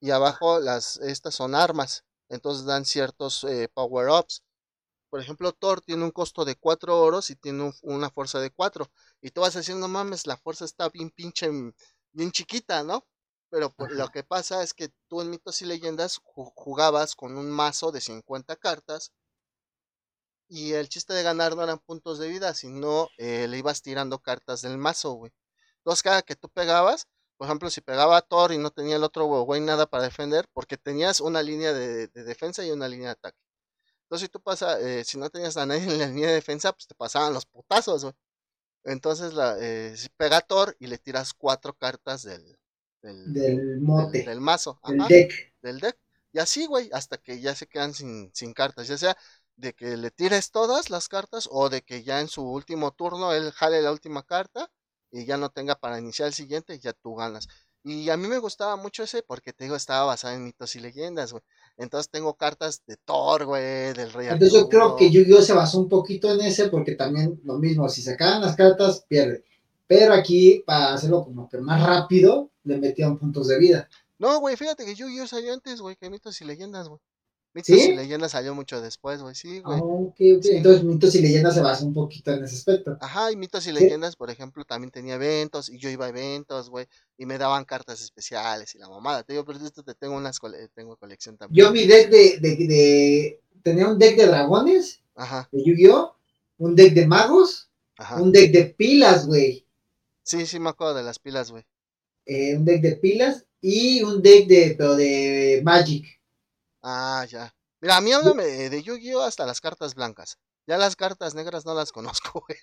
y 0.00 0.10
abajo 0.10 0.60
las 0.60 0.98
estas 0.98 1.34
son 1.34 1.54
armas 1.54 2.04
entonces 2.28 2.66
dan 2.66 2.84
ciertos 2.84 3.44
eh, 3.44 3.68
power-ups. 3.72 4.42
Por 5.10 5.20
ejemplo, 5.20 5.52
Thor 5.52 5.80
tiene 5.80 6.04
un 6.04 6.10
costo 6.10 6.44
de 6.44 6.56
4 6.56 7.00
oros 7.00 7.30
y 7.30 7.36
tiene 7.36 7.72
una 7.82 8.10
fuerza 8.10 8.40
de 8.40 8.50
4. 8.50 8.90
Y 9.22 9.30
tú 9.30 9.40
vas 9.40 9.54
diciendo, 9.54 9.88
no 9.88 9.92
mames, 9.92 10.26
la 10.26 10.36
fuerza 10.36 10.64
está 10.64 10.88
bien 10.90 11.10
pinche, 11.10 11.48
bien 12.12 12.30
chiquita, 12.30 12.82
¿no? 12.82 13.06
Pero 13.50 13.74
lo 13.90 14.08
que 14.08 14.22
pasa 14.24 14.62
es 14.62 14.74
que 14.74 14.90
tú 15.08 15.22
en 15.22 15.30
mitos 15.30 15.62
y 15.62 15.64
leyendas 15.64 16.20
jugabas 16.22 17.14
con 17.16 17.38
un 17.38 17.50
mazo 17.50 17.90
de 17.90 18.02
50 18.02 18.56
cartas 18.56 19.12
Y 20.48 20.72
el 20.72 20.88
chiste 20.88 21.12
de 21.12 21.22
ganar 21.22 21.54
no 21.54 21.62
eran 21.62 21.78
puntos 21.78 22.18
de 22.18 22.28
vida, 22.28 22.54
sino 22.54 23.08
eh, 23.18 23.46
le 23.48 23.58
ibas 23.58 23.82
tirando 23.82 24.18
cartas 24.18 24.62
del 24.62 24.78
mazo, 24.78 25.12
güey. 25.12 25.32
Entonces, 25.78 26.02
cada 26.02 26.22
que 26.22 26.36
tú 26.36 26.48
pegabas, 26.48 27.06
por 27.36 27.46
ejemplo, 27.46 27.70
si 27.70 27.80
pegaba 27.80 28.16
a 28.16 28.22
Thor 28.22 28.52
y 28.52 28.58
no 28.58 28.70
tenía 28.70 28.96
el 28.96 29.04
otro 29.04 29.26
güey 29.26 29.60
nada 29.60 29.86
para 29.86 30.04
defender, 30.04 30.46
porque 30.52 30.76
tenías 30.76 31.20
una 31.20 31.42
línea 31.42 31.72
de, 31.72 32.08
defensa 32.08 32.64
y 32.64 32.70
una 32.70 32.88
línea 32.88 33.08
de 33.08 33.12
ataque. 33.12 33.38
Entonces, 34.04 34.26
si 34.26 34.32
tú 34.32 34.40
pasas, 34.40 34.80
eh, 34.80 35.04
si 35.04 35.18
no 35.18 35.30
tenías 35.30 35.56
a 35.56 35.66
nadie 35.66 35.82
en 35.92 35.98
la 35.98 36.06
línea 36.06 36.28
de 36.28 36.34
defensa, 36.34 36.72
pues 36.72 36.86
te 36.86 36.94
pasaban 36.94 37.34
los 37.34 37.46
putazos, 37.46 38.04
güey. 38.04 38.14
Entonces, 38.84 39.34
la, 39.34 39.56
eh, 39.60 39.96
si 39.96 40.08
pega 40.10 40.38
a 40.38 40.40
Thor 40.40 40.76
y 40.80 40.86
le 40.86 40.98
tiras 40.98 41.34
cuatro 41.34 41.74
cartas 41.74 42.22
del, 42.22 42.58
del, 43.02 43.80
mote. 43.80 44.24
Del, 44.24 44.40
mazo. 44.40 44.80
Del 44.86 45.06
deck. 45.06 45.54
Del 45.60 45.80
deck. 45.80 45.98
Y 46.32 46.38
así, 46.38 46.66
güey, 46.66 46.90
hasta 46.92 47.18
que 47.18 47.40
ya 47.40 47.54
se 47.54 47.66
quedan 47.66 47.94
sin, 47.94 48.30
sin 48.34 48.52
cartas. 48.52 48.88
Ya 48.88 48.98
sea 48.98 49.16
de 49.58 49.74
que 49.74 49.96
le 49.96 50.10
tires 50.10 50.50
todas 50.50 50.88
las 50.88 51.08
cartas 51.08 51.48
o 51.50 51.68
de 51.68 51.82
que 51.82 52.04
ya 52.04 52.20
en 52.20 52.28
su 52.28 52.42
último 52.42 52.92
turno 52.92 53.32
él 53.32 53.50
jale 53.50 53.82
la 53.82 53.92
última 53.92 54.22
carta 54.22 54.70
y 55.10 55.26
ya 55.26 55.36
no 55.36 55.50
tenga 55.50 55.74
para 55.74 55.98
iniciar 55.98 56.28
el 56.28 56.34
siguiente 56.34 56.74
y 56.74 56.78
ya 56.78 56.92
tú 56.92 57.16
ganas. 57.16 57.48
Y 57.82 58.08
a 58.10 58.16
mí 58.16 58.28
me 58.28 58.38
gustaba 58.38 58.76
mucho 58.76 59.02
ese 59.02 59.22
porque 59.22 59.52
te 59.52 59.64
digo, 59.64 59.74
estaba 59.74 60.04
basado 60.04 60.34
en 60.34 60.44
mitos 60.44 60.76
y 60.76 60.80
leyendas, 60.80 61.32
güey. 61.32 61.42
Entonces 61.76 62.10
tengo 62.10 62.34
cartas 62.34 62.82
de 62.86 62.96
Thor, 62.98 63.46
güey, 63.46 63.92
del 63.94 64.12
Rey 64.12 64.28
Entonces 64.28 64.52
yo 64.52 64.68
creo 64.68 64.96
que 64.96 65.10
Yu-Gi-Oh 65.10 65.42
se 65.42 65.54
basó 65.54 65.80
un 65.80 65.88
poquito 65.88 66.32
en 66.32 66.40
ese 66.40 66.68
porque 66.68 66.94
también 66.94 67.40
lo 67.44 67.58
mismo, 67.58 67.88
si 67.88 68.02
sacaban 68.02 68.42
las 68.42 68.56
cartas, 68.56 69.04
pierde. 69.08 69.44
Pero 69.86 70.12
aquí, 70.12 70.62
para 70.66 70.94
hacerlo 70.94 71.24
como 71.24 71.48
que 71.48 71.58
más 71.58 71.82
rápido, 71.82 72.50
le 72.64 72.78
metían 72.78 73.18
puntos 73.18 73.48
de 73.48 73.58
vida. 73.58 73.88
No, 74.18 74.38
güey, 74.38 74.56
fíjate 74.56 74.84
que 74.84 74.94
Yu-Gi-Oh 74.94 75.26
salió 75.26 75.52
antes, 75.52 75.80
güey, 75.80 75.96
que 75.96 76.10
mitos 76.10 76.40
y 76.42 76.44
leyendas, 76.44 76.88
güey. 76.88 77.00
Mitos 77.54 77.76
y 77.76 77.92
leyendas 77.92 78.32
salió 78.32 78.54
mucho 78.54 78.80
después, 78.80 79.22
güey, 79.22 79.34
sí, 79.34 79.60
güey. 79.60 79.80
Ah, 79.80 80.14
Entonces, 80.18 80.84
mitos 80.84 81.14
y 81.14 81.22
leyendas 81.22 81.54
se 81.54 81.60
basa 81.60 81.84
un 81.84 81.94
poquito 81.94 82.30
en 82.32 82.44
ese 82.44 82.56
aspecto. 82.56 82.96
Ajá, 83.00 83.32
y 83.32 83.36
mitos 83.36 83.66
y 83.66 83.72
leyendas, 83.72 84.16
por 84.16 84.30
ejemplo, 84.30 84.64
también 84.64 84.90
tenía 84.90 85.14
eventos, 85.14 85.68
y 85.70 85.78
yo 85.78 85.88
iba 85.88 86.06
a 86.06 86.10
eventos, 86.10 86.68
güey, 86.70 86.86
y 87.16 87.26
me 87.26 87.38
daban 87.38 87.64
cartas 87.64 88.00
especiales 88.02 88.74
y 88.74 88.78
la 88.78 88.88
mamada. 88.88 89.22
Te 89.22 89.32
digo, 89.32 89.44
pero 89.44 89.58
esto 89.58 89.82
te 89.82 89.94
tengo 89.94 90.14
unas 90.16 90.38
tengo 90.74 90.96
colección 90.96 91.36
también. 91.36 91.64
Yo 91.66 91.72
mi 91.72 91.86
deck 91.86 92.10
de, 92.10 92.38
de, 92.38 92.56
de, 92.56 93.40
tenía 93.62 93.88
un 93.88 93.98
deck 93.98 94.16
de 94.16 94.26
dragones, 94.26 95.02
Ajá. 95.14 95.48
de 95.50 95.64
Yu-Gi-Oh, 95.64 96.14
un 96.58 96.76
deck 96.76 96.92
de 96.92 97.06
magos, 97.06 97.70
Ajá. 97.96 98.20
un 98.20 98.30
deck 98.30 98.52
de 98.52 98.66
pilas, 98.66 99.26
güey. 99.26 99.66
Sí, 100.22 100.46
sí 100.46 100.60
me 100.60 100.68
acuerdo 100.68 100.94
de 100.94 101.02
las 101.02 101.18
pilas, 101.18 101.50
güey. 101.50 101.64
Eh, 102.26 102.54
un 102.56 102.64
deck 102.66 102.82
de 102.82 102.96
pilas 102.96 103.46
y 103.62 104.02
un 104.02 104.20
deck 104.20 104.46
de, 104.46 104.74
pero 104.76 104.94
de 104.94 105.62
Magic. 105.64 106.17
Ah, 106.90 107.26
ya. 107.28 107.54
Mira, 107.82 107.98
a 107.98 108.00
mí 108.00 108.12
háblame 108.12 108.44
de 108.44 108.82
Yu-Gi-Oh 108.82 109.20
hasta 109.20 109.44
las 109.44 109.60
cartas 109.60 109.94
blancas. 109.94 110.38
Ya 110.66 110.78
las 110.78 110.96
cartas 110.96 111.34
negras 111.34 111.66
no 111.66 111.74
las 111.74 111.92
conozco, 111.92 112.42
güey. 112.46 112.58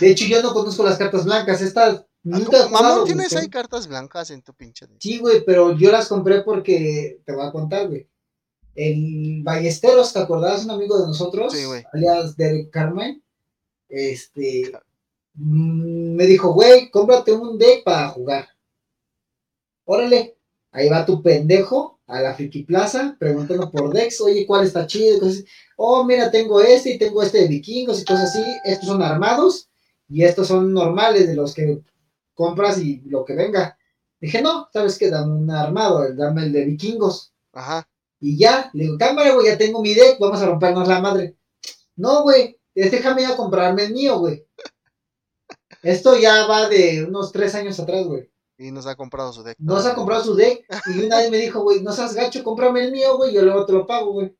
De 0.00 0.10
hecho, 0.10 0.24
yo 0.24 0.42
no 0.42 0.52
conozco 0.52 0.82
las 0.82 0.98
cartas 0.98 1.24
blancas. 1.24 1.62
Estas. 1.62 2.04
Nunca 2.22 2.68
Mamón, 2.68 3.04
¿tienes 3.06 3.34
ahí 3.36 3.48
cartas 3.48 3.86
blancas 3.86 4.30
en 4.30 4.42
tu 4.42 4.52
pinche? 4.52 4.86
Sí, 4.98 5.18
güey, 5.18 5.44
pero 5.44 5.76
yo 5.76 5.92
las 5.92 6.08
compré 6.08 6.42
porque. 6.42 7.22
Te 7.24 7.32
voy 7.32 7.46
a 7.46 7.52
contar, 7.52 7.86
güey. 7.88 8.08
El 8.74 9.42
Ballesteros, 9.44 10.12
¿te 10.12 10.18
acordás? 10.18 10.64
Un 10.64 10.72
amigo 10.72 10.98
de 11.00 11.06
nosotros. 11.06 11.52
Sí, 11.52 11.64
güey. 11.64 11.84
Alias 11.92 12.36
Derek 12.36 12.70
Carmen. 12.70 13.22
Este. 13.88 14.72
Mm, 15.34 16.16
me 16.16 16.26
dijo, 16.26 16.52
güey, 16.52 16.90
cómprate 16.90 17.32
un 17.32 17.58
deck 17.58 17.84
para 17.84 18.08
jugar. 18.08 18.48
Órale. 19.84 20.36
Ahí 20.72 20.88
va 20.88 21.06
tu 21.06 21.22
pendejo 21.22 21.99
a 22.10 22.20
la 22.20 22.34
Friki 22.34 22.64
Plaza 22.64 23.16
preguntando 23.18 23.70
por 23.70 23.92
Dex, 23.92 24.20
oye, 24.20 24.44
¿cuál 24.46 24.64
está 24.64 24.86
chido? 24.86 25.20
Oh, 25.76 26.04
mira, 26.04 26.30
tengo 26.30 26.60
este 26.60 26.90
y 26.90 26.98
tengo 26.98 27.22
este 27.22 27.38
de 27.38 27.48
vikingos 27.48 28.02
y 28.02 28.04
cosas 28.04 28.30
así. 28.30 28.44
Estos 28.64 28.88
son 28.88 29.02
armados 29.02 29.68
y 30.08 30.24
estos 30.24 30.48
son 30.48 30.74
normales 30.74 31.28
de 31.28 31.36
los 31.36 31.54
que 31.54 31.80
compras 32.34 32.78
y 32.78 33.00
lo 33.06 33.24
que 33.24 33.34
venga. 33.34 33.78
Dije, 34.20 34.42
no, 34.42 34.68
¿sabes 34.72 34.98
qué? 34.98 35.08
Dame 35.08 35.32
un 35.32 35.50
armado, 35.50 36.12
dame 36.14 36.42
el 36.42 36.52
de 36.52 36.64
vikingos. 36.64 37.32
Ajá. 37.52 37.88
Y 38.18 38.36
ya, 38.36 38.70
le 38.74 38.84
digo, 38.84 38.98
cámara, 38.98 39.32
güey, 39.32 39.46
ya 39.46 39.56
tengo 39.56 39.80
mi 39.80 39.94
deck, 39.94 40.18
vamos 40.18 40.42
a 40.42 40.46
rompernos 40.46 40.86
la 40.86 41.00
madre. 41.00 41.36
No, 41.96 42.22
güey, 42.22 42.58
déjame 42.74 43.22
ya 43.22 43.36
comprarme 43.36 43.84
el 43.84 43.94
mío, 43.94 44.18
güey. 44.18 44.46
Esto 45.82 46.18
ya 46.18 46.46
va 46.46 46.68
de 46.68 47.04
unos 47.04 47.32
tres 47.32 47.54
años 47.54 47.80
atrás, 47.80 48.06
güey. 48.06 48.30
Y 48.60 48.70
nos 48.72 48.86
ha 48.86 48.94
comprado 48.94 49.32
su 49.32 49.42
deck. 49.42 49.56
Nos 49.58 49.86
ha 49.86 49.94
comprado 49.94 50.22
su 50.22 50.34
deck. 50.34 50.66
Y 50.94 51.06
una 51.06 51.16
vez 51.16 51.30
me 51.30 51.38
dijo, 51.38 51.62
güey, 51.62 51.82
no 51.82 51.92
seas 51.92 52.14
gacho, 52.14 52.44
cómprame 52.44 52.84
el 52.84 52.92
mío, 52.92 53.16
güey, 53.16 53.32
yo 53.32 53.40
luego 53.40 53.64
te 53.64 53.72
lo 53.72 53.86
pago, 53.86 54.12
güey. 54.12 54.36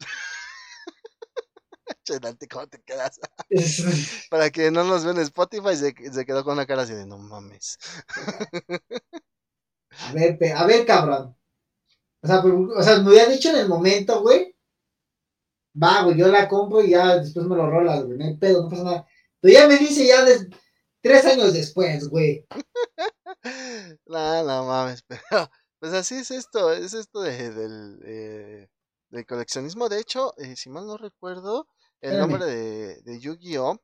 Chenante, 2.04 2.48
¿cómo 2.48 2.66
te 2.68 2.80
quedas? 2.80 3.20
Para 4.30 4.48
que 4.48 4.70
no 4.70 4.84
nos 4.84 5.04
ven 5.04 5.18
en 5.18 5.24
Spotify, 5.24 5.76
se, 5.76 5.94
se, 6.10 6.24
quedó 6.24 6.42
con 6.42 6.56
la 6.56 6.64
cara 6.64 6.82
así 6.82 6.94
de 6.94 7.04
no 7.04 7.18
mames. 7.18 7.76
a 10.08 10.12
ver, 10.14 10.38
a 10.54 10.64
ver, 10.64 10.86
cabrón. 10.86 11.36
O 12.22 12.26
sea, 12.26 12.38
o 12.38 12.82
sea, 12.82 12.98
me 13.00 13.10
había 13.10 13.26
dicho 13.26 13.50
en 13.50 13.56
el 13.56 13.68
momento, 13.68 14.22
güey. 14.22 14.56
Va, 15.80 16.04
güey, 16.04 16.16
yo 16.16 16.28
la 16.28 16.48
compro 16.48 16.82
y 16.82 16.92
ya 16.92 17.18
después 17.18 17.44
me 17.44 17.56
lo 17.56 17.68
rolas, 17.68 18.06
güey. 18.06 18.16
No 18.16 18.24
hay 18.24 18.38
pedo, 18.38 18.62
no 18.62 18.70
pasa 18.70 18.84
nada. 18.84 19.06
Pero 19.38 19.52
ya 19.52 19.68
me 19.68 19.76
dice 19.76 20.06
ya 20.06 20.24
Tres 21.06 21.24
años 21.26 21.52
después, 21.52 22.08
güey. 22.08 22.46
no, 24.06 24.44
no 24.44 24.64
mames, 24.66 25.02
pero 25.08 25.50
pues 25.78 25.92
así 25.92 26.16
es 26.16 26.30
esto, 26.30 26.72
es 26.72 26.94
esto 26.94 27.20
de, 27.20 27.50
del, 27.50 28.00
eh, 28.04 28.68
del 29.10 29.26
coleccionismo. 29.26 29.88
De 29.88 30.00
hecho, 30.00 30.34
eh, 30.38 30.56
si 30.56 30.70
mal 30.70 30.86
no 30.86 30.96
recuerdo, 30.96 31.68
el 32.00 32.18
nombre 32.18 32.44
de, 32.44 33.02
de 33.02 33.20
Yu-Gi-Oh! 33.20 33.80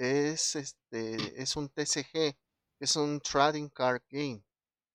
es 0.00 0.56
este 0.56 1.42
es 1.42 1.56
un 1.56 1.68
TCG, 1.68 2.34
es 2.80 2.96
un 2.96 3.20
Trading 3.20 3.68
Card 3.68 4.02
Game. 4.08 4.42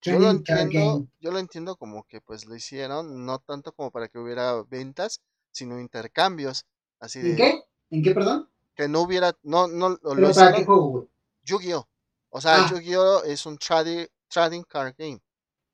yo 0.02 0.20
lo 0.20 0.32
entiendo, 0.32 1.08
yo 1.20 1.32
lo 1.32 1.40
entiendo 1.40 1.76
como 1.76 2.04
que 2.06 2.22
pues 2.22 2.46
lo 2.46 2.56
hicieron, 2.56 3.26
no 3.26 3.40
tanto 3.40 3.72
como 3.74 3.92
para 3.92 4.08
que 4.08 4.18
hubiera 4.18 4.64
ventas, 4.64 5.22
sino 5.52 5.80
intercambios. 5.80 6.66
Así 7.00 7.20
¿En 7.20 7.36
qué? 7.36 7.64
¿En 7.92 8.04
qué, 8.04 8.14
perdón? 8.14 8.50
Que 8.76 8.88
no 8.88 9.02
hubiera, 9.02 9.38
no, 9.44 9.68
no, 9.68 9.90
lo, 9.90 10.34
para 10.34 10.54
qué 10.54 10.66
juego, 10.66 10.88
güey? 10.90 11.08
Yu-Gi-Oh! 11.46 11.88
O 12.30 12.42
sea, 12.42 12.66
ah. 12.66 12.70
Yu-Gi-Oh! 12.70 13.24
es 13.24 13.46
un 13.46 13.58
trading, 13.58 14.64
card 14.68 14.96
game. 14.98 15.22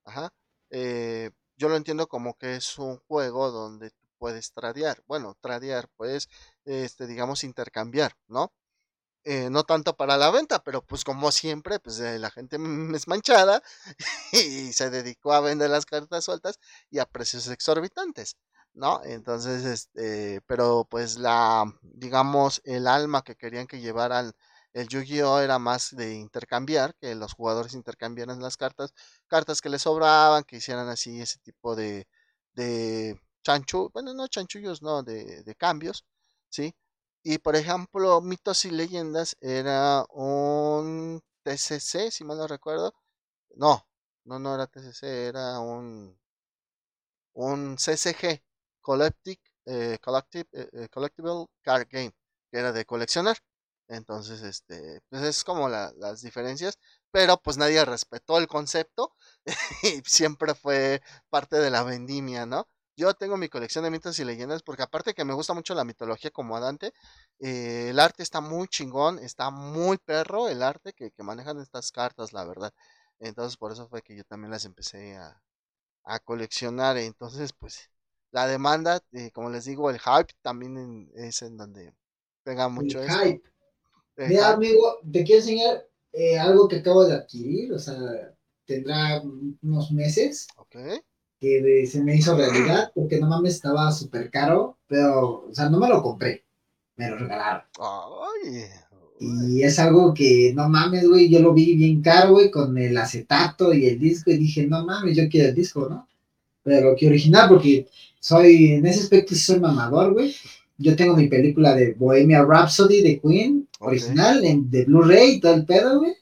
Ajá. 0.05 0.29
Eh, 0.69 1.31
yo 1.57 1.69
lo 1.69 1.75
entiendo 1.75 2.07
como 2.07 2.37
que 2.37 2.55
es 2.55 2.77
un 2.79 2.97
juego 3.07 3.51
donde 3.51 3.91
tú 3.91 4.07
puedes 4.17 4.53
tradear. 4.53 5.03
Bueno, 5.07 5.35
tradear, 5.41 5.89
puedes, 5.97 6.29
este, 6.65 7.07
digamos, 7.07 7.43
intercambiar, 7.43 8.15
¿no? 8.27 8.53
Eh, 9.23 9.49
no 9.51 9.63
tanto 9.63 9.95
para 9.95 10.17
la 10.17 10.31
venta, 10.31 10.63
pero 10.63 10.83
pues 10.83 11.03
como 11.03 11.31
siempre, 11.31 11.79
pues 11.79 11.99
eh, 11.99 12.17
la 12.17 12.31
gente 12.31 12.57
es 12.95 13.07
manchada 13.07 13.61
y 14.33 14.73
se 14.73 14.89
dedicó 14.89 15.33
a 15.33 15.41
vender 15.41 15.69
las 15.69 15.85
cartas 15.85 16.25
sueltas 16.25 16.59
y 16.89 16.99
a 16.99 17.05
precios 17.05 17.47
exorbitantes, 17.47 18.37
¿no? 18.73 19.01
Entonces, 19.03 19.63
este, 19.65 20.41
pero 20.47 20.87
pues 20.89 21.17
la, 21.17 21.65
digamos, 21.83 22.61
el 22.65 22.87
alma 22.87 23.21
que 23.23 23.35
querían 23.35 23.67
que 23.67 23.79
llevaran 23.79 24.33
el 24.73 24.87
Yu-Gi-Oh 24.87 25.39
era 25.39 25.59
más 25.59 25.95
de 25.95 26.15
intercambiar, 26.15 26.95
que 26.95 27.15
los 27.15 27.33
jugadores 27.33 27.73
intercambiaran 27.73 28.41
las 28.41 28.57
cartas, 28.57 28.93
cartas 29.27 29.61
que 29.61 29.69
les 29.69 29.81
sobraban, 29.83 30.43
que 30.43 30.57
hicieran 30.57 30.89
así 30.89 31.21
ese 31.21 31.39
tipo 31.39 31.75
de, 31.75 32.07
de 32.53 33.19
chanchu, 33.43 33.89
bueno, 33.93 34.13
no 34.13 34.27
chanchullos, 34.27 34.81
no, 34.81 35.03
de, 35.03 35.55
cambios, 35.57 36.05
¿sí? 36.49 36.73
Y 37.23 37.37
por 37.39 37.55
ejemplo, 37.55 38.21
mitos 38.21 38.65
y 38.65 38.71
leyendas 38.71 39.37
era 39.41 40.05
un 40.09 41.21
TCC, 41.43 42.11
si 42.11 42.23
mal 42.23 42.37
no 42.37 42.47
recuerdo. 42.47 42.93
No, 43.55 43.87
no, 44.25 44.39
no 44.39 44.55
era 44.55 44.67
TCC, 44.67 45.03
era 45.29 45.59
un, 45.59 46.17
un 47.33 47.77
CCG, 47.77 48.25
eh, 48.25 48.41
eh, 49.65 49.97
eh, 50.73 50.87
Collectible 50.89 51.45
Card 51.61 51.87
Game, 51.89 52.11
que 52.51 52.57
era 52.59 52.71
de 52.71 52.85
coleccionar. 52.85 53.37
Entonces, 53.91 54.41
este, 54.41 55.01
pues 55.09 55.21
es 55.23 55.43
como 55.43 55.67
las 55.67 56.21
diferencias, 56.21 56.79
pero 57.11 57.37
pues 57.41 57.57
nadie 57.57 57.83
respetó 57.83 58.37
el 58.37 58.47
concepto 58.47 59.13
y 59.83 60.01
siempre 60.05 60.55
fue 60.55 61.01
parte 61.29 61.57
de 61.57 61.69
la 61.69 61.83
vendimia, 61.83 62.45
¿no? 62.45 62.69
Yo 62.95 63.13
tengo 63.15 63.35
mi 63.35 63.49
colección 63.49 63.83
de 63.83 63.91
mitos 63.91 64.17
y 64.19 64.23
leyendas 64.23 64.63
porque 64.63 64.83
aparte 64.83 65.13
que 65.13 65.25
me 65.25 65.33
gusta 65.33 65.53
mucho 65.53 65.75
la 65.75 65.83
mitología 65.83 66.31
como 66.31 66.57
Dante, 66.59 66.93
eh, 67.39 67.87
el 67.89 67.99
arte 67.99 68.23
está 68.23 68.39
muy 68.39 68.67
chingón, 68.69 69.19
está 69.19 69.49
muy 69.49 69.97
perro 69.97 70.47
el 70.47 70.63
arte 70.63 70.93
que, 70.93 71.11
manejan 71.17 71.59
estas 71.59 71.91
cartas, 71.91 72.31
la 72.31 72.45
verdad. 72.45 72.73
Entonces 73.19 73.57
por 73.57 73.73
eso 73.73 73.89
fue 73.89 74.01
que 74.01 74.15
yo 74.15 74.23
también 74.23 74.51
las 74.51 74.63
empecé 74.63 75.17
a, 75.17 75.41
a 76.05 76.19
coleccionar. 76.19 76.97
Entonces 76.97 77.51
pues 77.53 77.89
la 78.31 78.47
demanda, 78.47 79.01
eh, 79.11 79.31
como 79.31 79.49
les 79.49 79.65
digo, 79.65 79.89
el 79.89 79.99
hype 79.99 80.33
también 80.41 81.11
es 81.15 81.41
en 81.41 81.57
donde 81.57 81.93
pega 82.43 82.69
mucho 82.69 83.01
el 83.01 83.09
Hype. 83.09 83.50
Mira, 84.27 84.49
amigo, 84.49 84.99
te 85.11 85.23
quiero 85.23 85.41
enseñar 85.41 85.85
eh, 86.13 86.37
algo 86.37 86.67
que 86.67 86.77
acabo 86.77 87.05
de 87.05 87.13
adquirir, 87.13 87.73
o 87.73 87.79
sea, 87.79 87.97
tendrá 88.65 89.21
unos 89.61 89.91
meses. 89.91 90.47
Que 91.39 91.87
se 91.87 92.03
me 92.03 92.15
hizo 92.15 92.35
realidad, 92.35 92.91
porque 92.93 93.19
no 93.19 93.27
mames, 93.27 93.55
estaba 93.55 93.91
súper 93.91 94.29
caro, 94.29 94.77
pero, 94.87 95.47
o 95.49 95.53
sea, 95.53 95.69
no 95.69 95.79
me 95.79 95.89
lo 95.89 96.03
compré, 96.03 96.45
me 96.95 97.09
lo 97.09 97.17
regalaron. 97.17 97.63
Y 99.19 99.63
es 99.63 99.77
algo 99.79 100.13
que, 100.13 100.51
no 100.55 100.67
mames, 100.69 101.07
güey, 101.07 101.29
yo 101.29 101.39
lo 101.39 101.53
vi 101.53 101.75
bien 101.75 102.01
caro, 102.01 102.33
güey, 102.33 102.51
con 102.51 102.77
el 102.77 102.97
acetato 102.97 103.73
y 103.73 103.87
el 103.87 103.99
disco, 103.99 104.31
y 104.31 104.37
dije, 104.37 104.67
no 104.67 104.85
mames, 104.85 105.15
yo 105.15 105.29
quiero 105.29 105.49
el 105.49 105.55
disco, 105.55 105.87
¿no? 105.89 106.07
Pero 106.63 106.95
que 106.95 107.07
original, 107.07 107.49
porque 107.49 107.87
soy, 108.19 108.73
en 108.73 108.85
ese 108.85 109.01
aspecto 109.01 109.33
soy 109.35 109.59
mamador, 109.59 110.13
güey. 110.13 110.35
Yo 110.77 110.95
tengo 110.95 111.15
mi 111.15 111.27
película 111.27 111.75
de 111.75 111.93
Bohemia 111.93 112.43
Rhapsody 112.43 113.01
de 113.01 113.19
Queen, 113.19 113.67
original, 113.81 114.45
en, 114.45 114.69
de 114.69 114.85
Blu-ray 114.85 115.33
y 115.33 115.39
todo 115.39 115.53
el 115.53 115.65
pedo, 115.65 115.99
güey. 115.99 116.15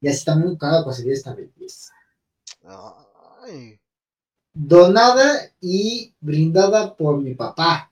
Y 0.00 0.08
así 0.08 0.24
también 0.24 0.56
cada 0.56 0.84
conseguir 0.84 1.12
esta 1.12 1.34
belleza. 1.34 1.92
Donada 4.52 5.50
y 5.60 6.12
brindada 6.20 6.94
por 6.94 7.20
mi 7.20 7.34
papá. 7.34 7.90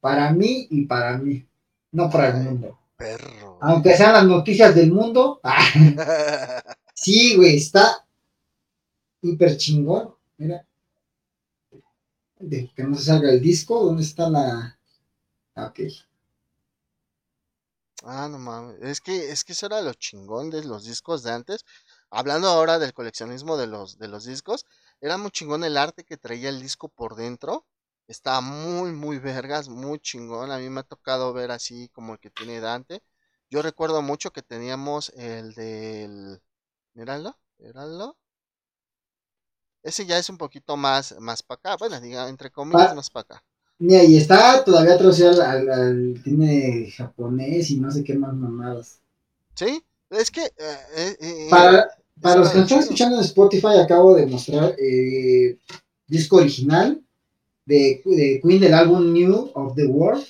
Para 0.00 0.32
mí 0.32 0.66
y 0.70 0.84
para 0.84 1.16
mí. 1.18 1.46
No 1.92 2.10
para 2.10 2.28
el 2.28 2.44
mundo. 2.44 2.78
Perro. 2.96 3.58
Aunque 3.60 3.96
sean 3.96 4.12
las 4.12 4.26
noticias 4.26 4.74
del 4.74 4.92
mundo. 4.92 5.40
sí, 6.94 7.36
güey, 7.36 7.56
está 7.56 8.04
hiper 9.22 9.56
chingón. 9.56 10.14
Mira. 10.36 10.64
De 12.38 12.70
que 12.74 12.84
no 12.84 12.96
se 12.96 13.04
salga 13.04 13.30
el 13.30 13.40
disco. 13.40 13.84
¿Dónde 13.84 14.02
está 14.02 14.28
la.? 14.28 14.78
Ok. 15.56 15.80
Ah, 18.04 18.28
no 18.28 18.38
mames. 18.38 18.76
Es 18.82 19.00
que, 19.00 19.30
es 19.32 19.44
que 19.44 19.52
eso 19.52 19.66
era 19.66 19.80
lo 19.82 19.92
chingón 19.94 20.50
de 20.50 20.64
los 20.64 20.84
discos 20.84 21.22
de 21.22 21.32
antes. 21.32 21.64
Hablando 22.10 22.48
ahora 22.48 22.78
del 22.78 22.92
coleccionismo 22.92 23.56
de 23.56 23.66
los, 23.66 23.98
de 23.98 24.08
los 24.08 24.24
discos, 24.24 24.64
era 25.00 25.16
muy 25.18 25.30
chingón 25.30 25.64
el 25.64 25.76
arte 25.76 26.04
que 26.04 26.16
traía 26.16 26.48
el 26.48 26.60
disco 26.60 26.88
por 26.88 27.16
dentro. 27.16 27.66
Estaba 28.06 28.40
muy, 28.40 28.92
muy 28.92 29.18
vergas, 29.18 29.68
muy 29.68 29.98
chingón. 30.00 30.50
A 30.52 30.58
mí 30.58 30.68
me 30.70 30.80
ha 30.80 30.82
tocado 30.84 31.32
ver 31.32 31.50
así 31.50 31.88
como 31.90 32.14
el 32.14 32.20
que 32.20 32.30
tiene 32.30 32.60
Dante. 32.60 33.02
Yo 33.50 33.62
recuerdo 33.62 34.00
mucho 34.02 34.32
que 34.32 34.42
teníamos 34.42 35.10
el 35.16 35.54
del... 35.54 36.42
Míralo, 36.94 37.38
míralo. 37.58 38.16
Ese 39.82 40.06
ya 40.06 40.18
es 40.18 40.30
un 40.30 40.38
poquito 40.38 40.76
más, 40.76 41.16
más 41.18 41.42
para 41.42 41.58
acá. 41.58 41.76
Bueno, 41.78 42.00
diga, 42.00 42.28
entre 42.28 42.50
comillas, 42.52 42.92
más 42.92 43.10
para 43.10 43.22
acá. 43.22 43.44
Mira, 43.78 44.02
y 44.02 44.16
está 44.16 44.64
todavía 44.64 44.98
traducido 44.98 45.30
al, 45.30 45.70
al, 45.70 46.20
tiene 46.24 46.90
japonés 46.90 47.70
y 47.70 47.78
no 47.78 47.90
sé 47.90 48.02
qué 48.02 48.14
más 48.14 48.34
mamadas. 48.34 49.00
Sí, 49.54 49.82
es 50.10 50.30
que... 50.30 50.42
Eh, 50.42 50.78
eh, 50.96 51.16
eh, 51.20 51.46
para, 51.48 51.88
para 52.20 52.40
los 52.40 52.50
que 52.50 52.60
están 52.60 52.80
escuchando 52.80 53.16
en 53.16 53.24
Spotify, 53.24 53.78
acabo 53.80 54.16
de 54.16 54.26
mostrar 54.26 54.74
disco 56.08 56.36
original 56.36 57.00
de, 57.64 58.02
de, 58.04 58.40
Queen 58.42 58.60
del 58.60 58.74
álbum 58.74 59.12
New 59.12 59.52
of 59.54 59.74
the 59.76 59.86
World, 59.86 60.24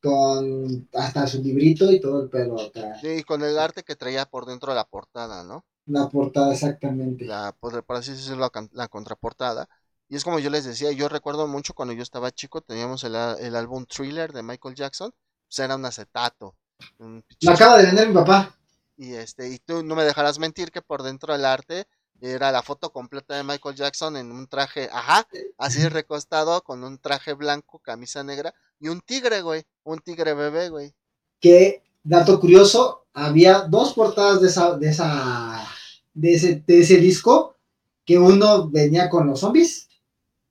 con 0.00 0.88
hasta 0.94 1.26
su 1.26 1.42
librito 1.42 1.90
y 1.90 2.00
todo 2.00 2.22
el 2.22 2.30
pelo 2.30 2.60
acá. 2.60 2.98
Sí, 3.00 3.22
con 3.24 3.42
el 3.42 3.58
arte 3.58 3.82
que 3.82 3.96
traía 3.96 4.24
por 4.24 4.46
dentro 4.46 4.72
de 4.72 4.76
la 4.76 4.84
portada, 4.84 5.44
¿no? 5.44 5.64
La 5.86 6.08
portada, 6.08 6.54
exactamente. 6.54 7.26
La, 7.26 7.54
por, 7.58 7.84
así 7.88 8.12
decirlo, 8.12 8.50
la 8.72 8.88
contraportada. 8.88 9.68
Y 10.08 10.16
es 10.16 10.24
como 10.24 10.38
yo 10.38 10.50
les 10.50 10.64
decía, 10.64 10.92
yo 10.92 11.08
recuerdo 11.08 11.46
mucho 11.46 11.74
cuando 11.74 11.92
yo 11.92 12.02
estaba 12.02 12.30
chico, 12.30 12.60
teníamos 12.60 13.02
el, 13.04 13.16
álbum 13.16 13.86
Thriller 13.86 14.32
de 14.32 14.42
Michael 14.42 14.74
Jackson, 14.74 15.12
pues 15.48 15.58
era 15.58 15.74
un 15.74 15.84
acetato. 15.84 16.54
Lo 16.98 17.52
acaba 17.52 17.78
de 17.78 17.86
vender 17.86 18.08
mi 18.08 18.14
papá. 18.14 18.56
Y 18.96 19.14
este, 19.14 19.48
y 19.48 19.58
tú 19.58 19.82
no 19.82 19.94
me 19.94 20.04
dejarás 20.04 20.38
mentir 20.38 20.70
que 20.70 20.80
por 20.80 21.02
dentro 21.02 21.32
del 21.32 21.44
arte 21.44 21.86
era 22.20 22.50
la 22.50 22.62
foto 22.62 22.92
completa 22.92 23.36
de 23.36 23.42
Michael 23.42 23.74
Jackson 23.74 24.16
en 24.16 24.30
un 24.30 24.46
traje, 24.46 24.88
ajá, 24.92 25.26
así 25.58 25.86
recostado, 25.88 26.62
con 26.62 26.82
un 26.84 26.98
traje 26.98 27.34
blanco, 27.34 27.80
camisa 27.80 28.22
negra, 28.24 28.54
y 28.78 28.88
un 28.88 29.00
tigre, 29.00 29.42
güey, 29.42 29.64
un 29.84 29.98
tigre 29.98 30.34
bebé, 30.34 30.70
güey. 30.70 30.94
Que, 31.40 31.82
dato 32.02 32.40
curioso, 32.40 33.06
había 33.12 33.62
dos 33.62 33.92
portadas 33.92 34.40
de 34.40 34.48
esa, 34.48 34.76
de 34.76 34.88
esa, 34.88 35.68
de 36.14 36.34
ese, 36.34 36.64
de 36.66 36.80
ese 36.80 36.96
disco, 36.96 37.56
que 38.04 38.18
uno 38.18 38.70
venía 38.70 39.10
con 39.10 39.26
los 39.26 39.40
zombies 39.40 39.85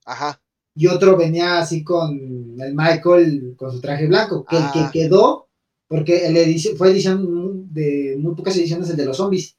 Ajá. 0.06 0.41
Y 0.76 0.88
otro 0.88 1.18
venía 1.18 1.60
así 1.60 1.84
con 1.84 2.60
el 2.60 2.76
Michael 2.76 3.56
con 3.57 3.72
su 3.72 3.82
traje 3.82 4.07
blanco, 4.07 4.45
que 4.45 4.57
el 4.57 4.72
que 4.72 4.80
ah. 4.80 4.90
quedó, 4.91 5.48
porque 5.88 6.27
el 6.27 6.36
edición, 6.38 6.77
fue 6.77 6.91
edición 6.91 7.73
de 7.73 8.15
muy 8.19 8.36
pocas 8.36 8.56
ediciones 8.57 8.90
el 8.90 8.98
de 8.98 9.06
los 9.06 9.18
zombies. 9.18 9.57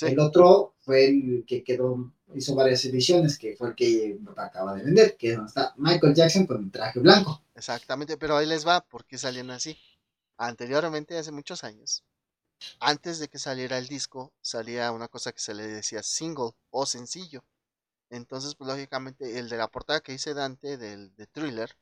El 0.00 0.18
otro 0.20 0.74
fue 0.78 1.06
el 1.06 1.44
que 1.46 1.64
quedó, 1.64 2.12
hizo 2.34 2.54
varias 2.54 2.84
ediciones, 2.84 3.38
que 3.38 3.56
fue 3.56 3.68
el 3.68 3.74
que 3.74 4.18
acaba 4.36 4.74
de 4.74 4.84
vender, 4.84 5.16
que 5.16 5.30
es 5.30 5.36
donde 5.36 5.48
está 5.48 5.74
Michael 5.76 6.14
Jackson 6.14 6.46
con 6.46 6.64
el 6.64 6.70
traje 6.70 7.00
blanco. 7.00 7.42
Exactamente, 7.54 8.16
pero 8.16 8.36
ahí 8.36 8.46
les 8.46 8.66
va, 8.66 8.80
¿por 8.80 9.04
qué 9.04 9.18
salían 9.18 9.50
así? 9.50 9.76
Anteriormente, 10.36 11.18
hace 11.18 11.32
muchos 11.32 11.64
años, 11.64 12.04
antes 12.78 13.18
de 13.18 13.28
que 13.28 13.38
saliera 13.38 13.78
el 13.78 13.88
disco, 13.88 14.32
salía 14.40 14.92
una 14.92 15.08
cosa 15.08 15.32
que 15.32 15.40
se 15.40 15.54
le 15.54 15.66
decía 15.66 16.02
single 16.02 16.50
o 16.70 16.86
sencillo. 16.86 17.44
Entonces, 18.10 18.54
pues 18.54 18.68
lógicamente, 18.68 19.38
el 19.38 19.48
de 19.48 19.56
la 19.56 19.68
portada 19.68 20.00
que 20.00 20.14
hice 20.14 20.34
Dante, 20.34 20.76
del 20.78 21.14
de 21.16 21.26
Thriller, 21.26 21.76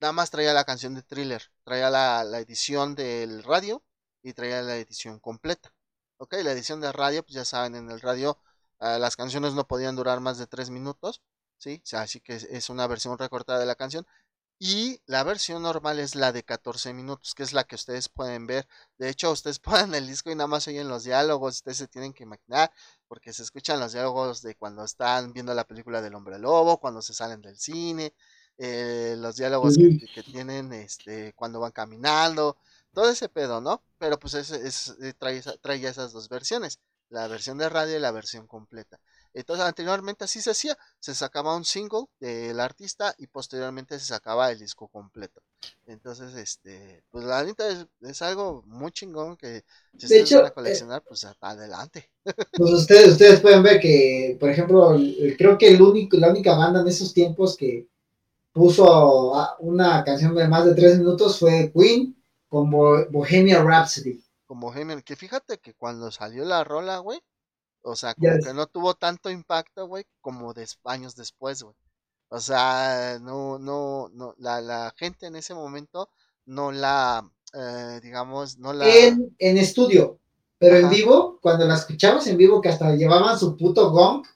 nada 0.00 0.12
más 0.12 0.30
traía 0.30 0.52
la 0.52 0.64
canción 0.64 0.94
de 0.94 1.02
Thriller, 1.02 1.42
traía 1.64 1.90
la, 1.90 2.22
edición 2.40 2.94
del 2.94 3.42
radio 3.42 3.82
y 4.22 4.32
traía 4.34 4.62
la 4.62 4.76
edición 4.76 5.20
completa. 5.20 5.72
Ok, 6.18 6.34
la 6.44 6.52
edición 6.52 6.80
de 6.80 6.92
radio, 6.92 7.22
pues 7.22 7.34
ya 7.34 7.44
saben, 7.44 7.76
en 7.76 7.90
el 7.90 8.00
radio 8.00 8.38
ah, 8.80 8.98
las 8.98 9.16
canciones 9.16 9.54
no 9.54 9.66
podían 9.66 9.96
durar 9.96 10.20
más 10.20 10.38
de 10.38 10.46
3 10.46 10.70
minutos, 10.70 11.22
¿sí? 11.58 11.82
así 11.92 12.20
que 12.20 12.34
es 12.34 12.70
una 12.70 12.86
versión 12.86 13.18
recortada 13.18 13.58
de 13.58 13.66
la 13.66 13.76
canción. 13.76 14.06
Y 14.60 15.00
la 15.06 15.22
versión 15.22 15.62
normal 15.62 16.00
es 16.00 16.16
la 16.16 16.32
de 16.32 16.42
14 16.42 16.92
minutos, 16.92 17.34
que 17.34 17.44
es 17.44 17.52
la 17.52 17.62
que 17.64 17.76
ustedes 17.76 18.08
pueden 18.08 18.46
ver. 18.46 18.66
De 18.98 19.08
hecho, 19.08 19.30
ustedes 19.30 19.58
ponen 19.86 19.94
el 19.94 20.06
disco 20.08 20.30
y 20.30 20.34
nada 20.34 20.48
más 20.48 20.66
oyen 20.66 20.88
los 20.88 21.04
diálogos, 21.04 21.56
ustedes 21.56 21.78
se 21.78 21.88
tienen 21.88 22.12
que 22.12 22.24
imaginar, 22.24 22.72
porque 23.06 23.32
se 23.32 23.42
escuchan 23.42 23.78
los 23.78 23.92
diálogos 23.92 24.42
de 24.42 24.56
cuando 24.56 24.84
están 24.84 25.32
viendo 25.32 25.54
la 25.54 25.64
película 25.64 26.02
del 26.02 26.14
hombre 26.14 26.38
lobo, 26.38 26.80
cuando 26.80 27.02
se 27.02 27.14
salen 27.14 27.40
del 27.40 27.56
cine, 27.56 28.14
eh, 28.58 29.14
los 29.18 29.36
diálogos 29.36 29.76
que, 29.76 30.22
tienen 30.24 30.72
este, 30.72 31.32
cuando 31.34 31.60
van 31.60 31.70
caminando, 31.70 32.56
todo 32.92 33.10
ese 33.10 33.28
pedo, 33.28 33.60
¿no? 33.60 33.84
Pero 33.98 34.18
pues 34.18 34.34
es, 34.34 34.50
es, 34.50 34.96
eh, 35.00 35.14
trae, 35.16 35.40
trae 35.60 35.86
esas 35.86 36.12
dos 36.12 36.28
versiones, 36.28 36.80
la 37.10 37.28
versión 37.28 37.58
de 37.58 37.68
radio 37.68 37.96
y 37.96 38.00
la 38.00 38.10
versión 38.10 38.48
completa. 38.48 38.98
Entonces 39.38 39.64
anteriormente 39.64 40.24
así 40.24 40.40
se 40.40 40.50
hacía, 40.50 40.76
se 40.98 41.14
sacaba 41.14 41.54
un 41.56 41.64
single 41.64 42.06
del 42.18 42.58
artista 42.58 43.14
y 43.18 43.28
posteriormente 43.28 43.96
se 44.00 44.06
sacaba 44.06 44.50
el 44.50 44.58
disco 44.58 44.88
completo. 44.88 45.40
Entonces, 45.86 46.34
este, 46.34 47.04
pues 47.08 47.24
la 47.24 47.44
neta 47.44 47.64
es, 48.00 48.22
algo 48.22 48.64
muy 48.66 48.90
chingón 48.90 49.36
que 49.36 49.62
si 49.96 50.06
ustedes 50.06 50.34
van 50.34 50.44
a 50.46 50.48
eh, 50.48 50.52
coleccionar, 50.52 51.02
pues 51.06 51.24
adelante. 51.40 52.10
Pues 52.58 52.72
ustedes, 52.72 53.12
ustedes 53.12 53.40
pueden 53.40 53.62
ver 53.62 53.80
que, 53.80 54.36
por 54.40 54.50
ejemplo, 54.50 54.98
creo 55.38 55.56
que 55.56 55.68
el 55.68 55.80
único, 55.80 56.16
la 56.16 56.30
única 56.30 56.56
banda 56.56 56.80
en 56.80 56.88
esos 56.88 57.14
tiempos 57.14 57.56
que 57.56 57.88
puso 58.52 59.32
una 59.60 60.02
canción 60.04 60.34
de 60.34 60.48
más 60.48 60.66
de 60.66 60.74
tres 60.74 60.98
minutos 60.98 61.38
fue 61.38 61.72
Queen 61.72 62.14
con 62.48 62.70
Bohemia 62.70 63.62
Rhapsody. 63.62 64.20
Con 64.46 64.58
Bohemia, 64.58 65.00
que 65.00 65.14
fíjate 65.14 65.58
que 65.58 65.74
cuando 65.74 66.10
salió 66.10 66.44
la 66.44 66.64
rola, 66.64 66.98
güey, 66.98 67.20
o 67.82 67.96
sea, 67.96 68.14
como 68.14 68.38
que 68.44 68.54
no 68.54 68.66
tuvo 68.66 68.94
tanto 68.94 69.30
impacto, 69.30 69.86
güey, 69.86 70.06
como 70.20 70.52
de 70.54 70.66
años 70.84 71.16
después, 71.16 71.62
güey. 71.62 71.74
O 72.28 72.40
sea, 72.40 73.18
no, 73.20 73.58
no, 73.58 74.10
no, 74.12 74.34
la, 74.38 74.60
la 74.60 74.92
gente 74.96 75.26
en 75.26 75.36
ese 75.36 75.54
momento 75.54 76.10
no 76.44 76.72
la, 76.72 77.30
eh, 77.54 78.00
digamos, 78.02 78.58
no 78.58 78.72
la... 78.72 78.88
En, 78.88 79.34
en 79.38 79.56
estudio, 79.56 80.18
pero 80.58 80.76
en 80.76 80.90
vivo, 80.90 81.38
cuando 81.40 81.64
la 81.66 81.74
escuchamos 81.74 82.26
en 82.26 82.36
vivo, 82.36 82.60
que 82.60 82.68
hasta 82.68 82.94
llevaban 82.94 83.38
su 83.38 83.56
puto 83.56 83.90
gong. 83.90 84.26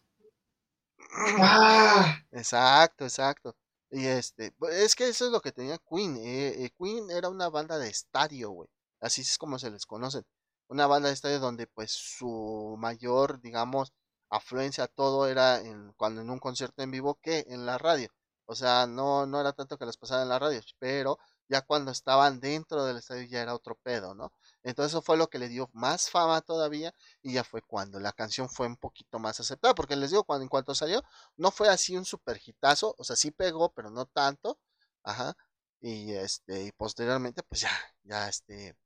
¡Ah! 1.39 2.17
Exacto, 2.31 3.05
exacto. 3.05 3.55
Y 3.91 4.07
este, 4.07 4.55
es 4.71 4.95
que 4.95 5.09
eso 5.09 5.27
es 5.27 5.33
lo 5.33 5.43
que 5.43 5.53
tenía 5.53 5.79
Queen. 5.79 6.17
Eh, 6.17 6.65
eh, 6.65 6.71
Queen 6.79 7.11
era 7.11 7.29
una 7.29 7.51
banda 7.51 7.79
de 7.79 7.91
estadio, 7.91 8.51
güey. 8.51 8.69
Así 9.01 9.21
es 9.21 9.37
como 9.37 9.59
se 9.59 9.71
les 9.71 9.85
conocen 9.85 10.25
una 10.73 10.87
banda 10.87 11.09
de 11.09 11.15
estadio 11.15 11.39
donde 11.39 11.67
pues 11.67 11.93
su 11.93 12.77
mayor, 12.79 13.41
digamos, 13.41 13.93
afluencia 14.31 14.87
todo 14.89 15.27
era 15.29 15.61
en, 15.61 15.93
cuando 15.95 16.23
en 16.23 16.31
un 16.31 16.39
concierto 16.39 16.83
en 16.83 16.91
vivo 16.91 17.19
que 17.23 17.45
en 17.49 17.67
la 17.67 17.79
radio. 17.79 18.11
O 18.47 18.55
sea, 18.55 18.87
no, 18.87 19.27
no 19.27 19.41
era 19.41 19.53
tanto 19.53 19.79
que 19.79 19.87
les 19.87 19.97
pasara 19.99 20.23
en 20.23 20.29
la 20.31 20.39
radio, 20.39 20.61
pero 20.79 21.19
ya 21.49 21.61
cuando 21.63 21.91
estaban 21.93 22.41
dentro 22.41 22.85
del 22.85 22.97
estadio 22.99 23.25
ya 23.25 23.43
era 23.43 23.55
otro 23.55 23.77
pedo, 23.83 24.15
¿no? 24.15 24.33
Entonces 24.63 24.93
eso 24.93 25.03
fue 25.03 25.17
lo 25.19 25.29
que 25.29 25.39
le 25.39 25.49
dio 25.49 25.69
más 25.75 26.11
fama 26.11 26.41
todavía 26.41 26.95
y 27.23 27.35
ya 27.35 27.45
fue 27.45 27.63
cuando 27.63 28.01
la 28.01 28.13
canción 28.13 28.49
fue 28.49 28.67
un 28.67 28.77
poquito 28.77 29.19
más 29.19 29.41
aceptada, 29.41 29.75
porque 29.75 29.97
les 29.97 30.11
digo, 30.11 30.25
cuando 30.25 30.43
en 30.45 30.49
cuanto 30.49 30.75
salió, 30.75 31.03
no 31.37 31.51
fue 31.51 31.69
así 31.69 31.97
un 31.97 32.05
super 32.07 32.41
hitazo, 32.45 32.95
o 32.99 33.05
sea, 33.05 33.17
sí 33.17 33.31
pegó, 33.31 33.73
pero 33.73 33.91
no 33.91 34.07
tanto, 34.07 34.59
ajá, 35.03 35.37
y 35.81 36.13
este, 36.15 36.63
y 36.65 36.73
posteriormente, 36.73 37.43
pues 37.43 37.63
ya, 37.63 37.71
ya 38.05 38.29
este, 38.29 38.77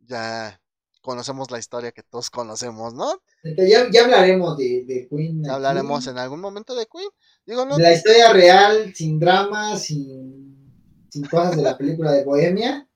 ya 0.00 0.60
conocemos 1.02 1.50
la 1.50 1.58
historia 1.58 1.92
que 1.92 2.02
todos 2.02 2.30
conocemos, 2.30 2.94
¿no? 2.94 3.20
Ya, 3.42 3.90
ya 3.90 4.04
hablaremos 4.04 4.56
de, 4.56 4.84
de 4.86 5.08
Queen. 5.08 5.48
hablaremos 5.50 6.06
en 6.06 6.16
algún 6.16 6.40
momento 6.40 6.74
de 6.74 6.86
Queen. 6.86 7.10
Digo, 7.44 7.66
no, 7.66 7.78
la 7.78 7.92
historia 7.92 8.32
real, 8.32 8.94
sin 8.94 9.18
drama, 9.18 9.76
sin... 9.76 11.06
sin 11.10 11.24
cosas 11.26 11.56
de 11.56 11.62
la 11.62 11.76
película 11.76 12.12
de 12.12 12.24
Bohemia. 12.24 12.88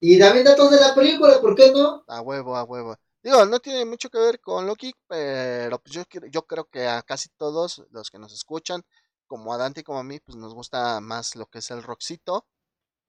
Y 0.00 0.18
también 0.18 0.44
datos 0.44 0.70
de 0.70 0.78
la 0.78 0.94
película, 0.94 1.40
¿por 1.40 1.56
qué 1.56 1.72
no? 1.72 2.04
A 2.06 2.20
huevo, 2.20 2.56
a 2.56 2.62
huevo. 2.62 2.96
Digo, 3.22 3.44
no 3.46 3.58
tiene 3.58 3.84
mucho 3.84 4.10
que 4.10 4.18
ver 4.18 4.40
con 4.40 4.66
Loki, 4.66 4.92
pero 5.08 5.80
pues 5.80 5.92
yo, 5.92 6.02
yo 6.30 6.42
creo 6.46 6.66
que 6.66 6.86
a 6.86 7.02
casi 7.02 7.28
todos 7.36 7.84
los 7.90 8.10
que 8.10 8.18
nos 8.18 8.32
escuchan, 8.32 8.84
como 9.26 9.52
a 9.52 9.56
Dante 9.56 9.80
y 9.80 9.82
como 9.82 9.98
a 9.98 10.04
mí, 10.04 10.20
pues 10.20 10.36
nos 10.36 10.54
gusta 10.54 11.00
más 11.00 11.34
lo 11.34 11.46
que 11.46 11.58
es 11.58 11.70
el 11.72 11.82
rockcito 11.82 12.46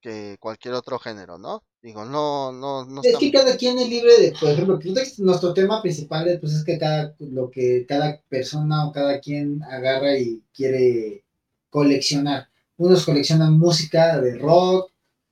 que 0.02 0.38
cualquier 0.40 0.74
otro 0.74 1.00
género, 1.00 1.38
¿no? 1.38 1.64
Digo, 1.82 2.04
no, 2.04 2.52
no, 2.52 2.86
no. 2.86 3.02
Es 3.04 3.18
que 3.18 3.32
cada 3.32 3.56
quien 3.56 3.80
es 3.80 3.88
libre 3.88 4.20
de, 4.20 4.34
por 4.34 4.50
ejemplo, 4.50 4.80
nuestro 5.20 5.54
tema 5.54 5.82
principal 5.82 6.38
pues 6.42 6.54
es 6.54 6.66
que 6.66 6.78
cada, 6.78 7.16
lo 7.20 7.50
que 7.50 7.86
cada 7.88 8.22
persona 8.28 8.86
o 8.86 8.92
cada 8.92 9.20
quien 9.22 9.64
agarra 9.64 10.18
y 10.18 10.44
quiere 10.54 11.24
coleccionar. 11.70 12.50
Unos 12.78 13.06
coleccionan 13.06 13.58
música 13.58 14.20
de 14.20 14.38
rock, 14.38 14.92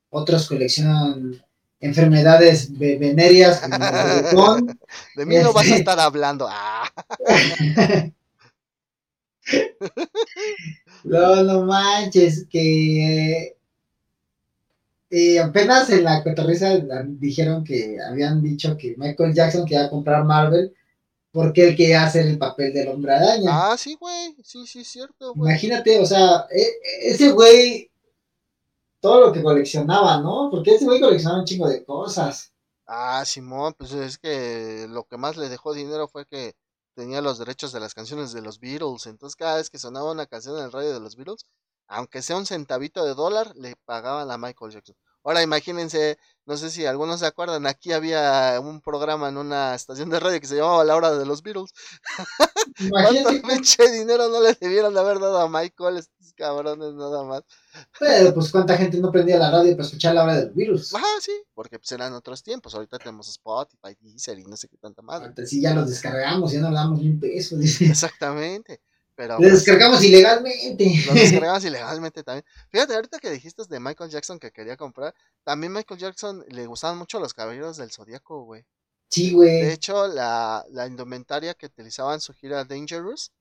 otros 0.09 0.47
coleccionan 0.47 1.43
enfermedades 1.79 2.75
venéreas 2.77 3.61
De 5.15 5.25
mí 5.25 5.35
no 5.35 5.53
vas 5.53 5.65
a 5.65 5.69
este 5.69 5.79
estar 5.79 5.99
hablando. 5.99 6.47
Ah. 6.49 6.89
no, 11.03 11.43
no 11.43 11.65
manches, 11.65 12.45
que 12.49 13.56
eh, 15.09 15.39
apenas 15.39 15.89
en 15.89 16.03
la 16.03 16.23
cotorriza 16.23 16.77
dijeron 17.05 17.63
que 17.63 17.97
habían 18.01 18.41
dicho 18.41 18.75
que 18.77 18.95
Michael 18.97 19.33
Jackson 19.33 19.65
quería 19.65 19.89
comprar 19.89 20.25
Marvel 20.25 20.73
porque 21.31 21.69
él 21.69 21.75
quería 21.75 22.03
hacer 22.03 22.25
el 22.25 22.37
papel 22.37 22.73
del 22.73 22.87
hombre 22.89 23.13
araña. 23.13 23.49
Ah, 23.51 23.77
sí, 23.77 23.95
güey, 23.99 24.35
sí, 24.43 24.65
sí, 24.65 24.79
es 24.79 24.87
cierto. 24.87 25.33
Imagínate, 25.35 25.99
o 25.99 26.05
sea, 26.05 26.47
e, 26.49 27.11
ese 27.11 27.31
güey 27.31 27.91
todo 28.99 29.27
lo 29.27 29.31
que 29.31 29.43
coleccionaba, 29.43 30.19
¿no? 30.19 30.49
Porque 30.51 30.75
ese 30.75 30.85
güey 30.85 30.99
coleccionaba 30.99 31.39
un 31.39 31.45
chingo 31.45 31.67
de 31.67 31.85
cosas. 31.85 32.51
Ah, 32.85 33.23
Simón, 33.25 33.73
pues 33.77 33.91
es 33.93 34.17
que 34.17 34.87
lo 34.89 35.03
que 35.05 35.17
más 35.17 35.37
le 35.37 35.49
dejó 35.49 35.73
dinero 35.73 36.07
fue 36.07 36.25
que 36.25 36.55
tenía 36.95 37.21
los 37.21 37.37
derechos 37.37 37.71
de 37.71 37.79
las 37.79 37.93
canciones 37.93 38.33
de 38.33 38.41
los 38.41 38.59
Beatles. 38.59 39.05
Entonces, 39.05 39.35
cada 39.35 39.57
vez 39.57 39.69
que 39.69 39.77
sonaba 39.77 40.11
una 40.11 40.25
canción 40.25 40.57
en 40.57 40.65
el 40.65 40.71
radio 40.71 40.93
de 40.93 40.99
los 40.99 41.15
Beatles, 41.15 41.45
aunque 41.87 42.21
sea 42.21 42.37
un 42.37 42.45
centavito 42.45 43.05
de 43.05 43.13
dólar, 43.13 43.53
le 43.55 43.75
pagaban 43.85 44.29
a 44.31 44.37
Michael 44.37 44.71
Jackson. 44.71 44.95
Ahora 45.27 45.43
imagínense, 45.43 46.17
no 46.45 46.55
sé 46.55 46.69
si 46.69 46.85
algunos 46.85 47.19
se 47.19 47.25
acuerdan, 47.25 47.67
aquí 47.67 47.91
había 47.91 48.61
un 48.61 48.79
programa 48.79 49.27
en 49.27 49.35
una 49.35 49.75
estación 49.75 50.09
de 50.09 50.21
radio 50.21 50.39
que 50.39 50.47
se 50.47 50.55
llamaba 50.55 50.85
La 50.85 50.95
Hora 50.95 51.11
de 51.11 51.25
los 51.25 51.43
Beatles. 51.43 51.73
¿Cuánto 52.89 53.29
pinche 53.45 53.91
dinero 53.91 54.29
no 54.29 54.41
le 54.41 54.53
debieron 54.53 54.93
de 54.93 55.01
haber 55.01 55.19
dado 55.19 55.39
a 55.39 55.49
Michael 55.49 55.97
estos 55.97 56.31
cabrones 56.33 56.93
nada 56.93 57.25
más? 57.25 57.43
Pero 57.99 58.33
pues 58.33 58.49
cuánta 58.49 58.77
gente 58.77 58.99
no 58.99 59.11
prendía 59.11 59.37
la 59.37 59.51
radio 59.51 59.71
para 59.71 59.83
escuchar 59.83 60.15
La 60.15 60.23
Hora 60.23 60.35
de 60.37 60.45
los 60.45 60.55
Beatles. 60.55 60.95
Ajá, 60.95 61.05
sí, 61.19 61.33
porque 61.53 61.77
pues 61.77 61.91
eran 61.91 62.13
otros 62.13 62.41
tiempos, 62.41 62.73
ahorita 62.73 62.97
tenemos 62.97 63.27
Spotify, 63.27 63.97
Deezer 63.99 64.39
y 64.39 64.45
no 64.45 64.55
sé 64.55 64.69
qué 64.69 64.77
tanta 64.77 65.01
madre. 65.01 65.27
Antes 65.27 65.49
sí 65.49 65.59
ya 65.59 65.73
los 65.73 65.89
descargamos, 65.89 66.53
ya 66.53 66.61
no 66.61 66.69
le 66.69 66.75
damos 66.75 67.01
ni 67.01 67.09
un 67.09 67.19
peso. 67.19 67.57
Exactamente. 67.59 68.81
Pero, 69.17 69.33
lo 69.33 69.39
pues, 69.39 69.53
descargamos 69.53 70.03
ilegalmente. 70.03 71.03
Lo 71.07 71.13
descargamos 71.15 71.65
ilegalmente 71.65 72.23
también. 72.23 72.45
Fíjate, 72.69 72.93
ahorita 72.93 73.17
que 73.17 73.31
dijiste 73.31 73.63
de 73.67 73.79
Michael 73.79 74.11
Jackson 74.11 74.37
que 74.37 74.51
quería 74.51 74.77
comprar, 74.77 75.15
también 75.43 75.73
Michael 75.73 75.99
Jackson 75.99 76.45
le 76.49 76.67
gustaban 76.67 76.99
mucho 76.99 77.19
los 77.19 77.33
caballeros 77.33 77.77
del 77.77 77.91
zodiaco, 77.91 78.43
güey. 78.43 78.63
Sí, 79.09 79.33
güey. 79.33 79.63
De 79.63 79.73
hecho, 79.73 80.07
la, 80.07 80.63
la 80.69 80.85
indumentaria 80.85 81.55
que 81.55 81.65
utilizaban 81.65 82.13
en 82.15 82.21
su 82.21 82.31
gira 82.31 82.63
Dangerous, 82.63 83.31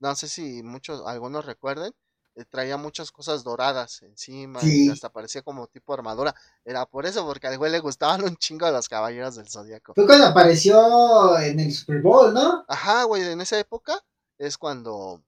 no 0.00 0.16
sé 0.16 0.26
si 0.26 0.62
muchos, 0.62 1.02
algunos 1.06 1.44
recuerden, 1.44 1.92
eh, 2.34 2.46
traía 2.48 2.78
muchas 2.78 3.12
cosas 3.12 3.44
doradas 3.44 4.00
encima 4.00 4.60
y 4.62 4.88
hasta 4.88 5.10
parecía 5.10 5.42
como 5.42 5.66
tipo 5.66 5.92
armadura. 5.92 6.34
Era 6.64 6.86
por 6.86 7.04
eso, 7.04 7.26
porque 7.26 7.46
al 7.46 7.58
güey 7.58 7.70
le 7.70 7.80
gustaban 7.80 8.24
un 8.24 8.38
chingo 8.38 8.64
a 8.64 8.70
los 8.70 8.88
caballeros 8.88 9.36
del 9.36 9.50
zodiaco. 9.50 9.92
Fue 9.94 10.06
cuando 10.06 10.28
apareció 10.28 11.38
en 11.38 11.60
el 11.60 11.74
Super 11.74 12.00
Bowl, 12.00 12.32
¿no? 12.32 12.64
Ajá, 12.68 13.04
güey, 13.04 13.22
en 13.22 13.42
esa 13.42 13.58
época 13.58 14.02
es 14.38 14.58
cuando 14.58 15.22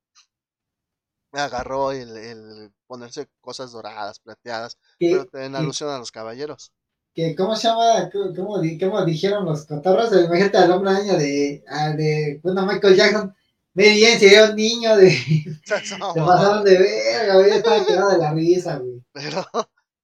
agarró 1.33 1.93
el, 1.93 2.73
ponerse 2.87 3.29
cosas 3.41 3.73
doradas, 3.73 4.21
plateadas, 4.21 4.79
pero 4.99 5.29
en 5.35 5.55
alusión 5.55 5.91
a 5.91 5.99
los 5.99 6.13
caballeros. 6.13 6.73
Que, 7.15 7.35
¿Cómo 7.35 7.57
se 7.57 7.69
llama? 7.69 8.11
¿Cómo, 8.11 8.61
dijeron 9.05 9.45
los 9.45 9.67
cotorros? 9.67 10.13
Imagínate 10.13 10.59
al 10.59 10.71
hombre 10.71 10.91
año 10.91 11.17
de, 11.17 11.65
ah, 11.69 11.91
de 11.91 12.41
bueno, 12.43 12.65
Michael 12.65 12.97
Jackson. 12.97 13.35
Me 13.75 13.91
bien, 13.93 14.19
sería 14.19 14.51
un 14.51 14.57
niño 14.57 14.97
de. 14.97 15.11
Se 15.65 15.99
pasaron 15.99 16.65
de 16.65 16.79
verga, 16.79 17.35
güey. 17.35 17.51
Estaba 17.51 17.85
quedado 17.85 18.11
de 18.11 18.19
la 18.19 18.33
risa, 18.33 18.77
güey. 18.77 19.03
Pero, 19.13 19.47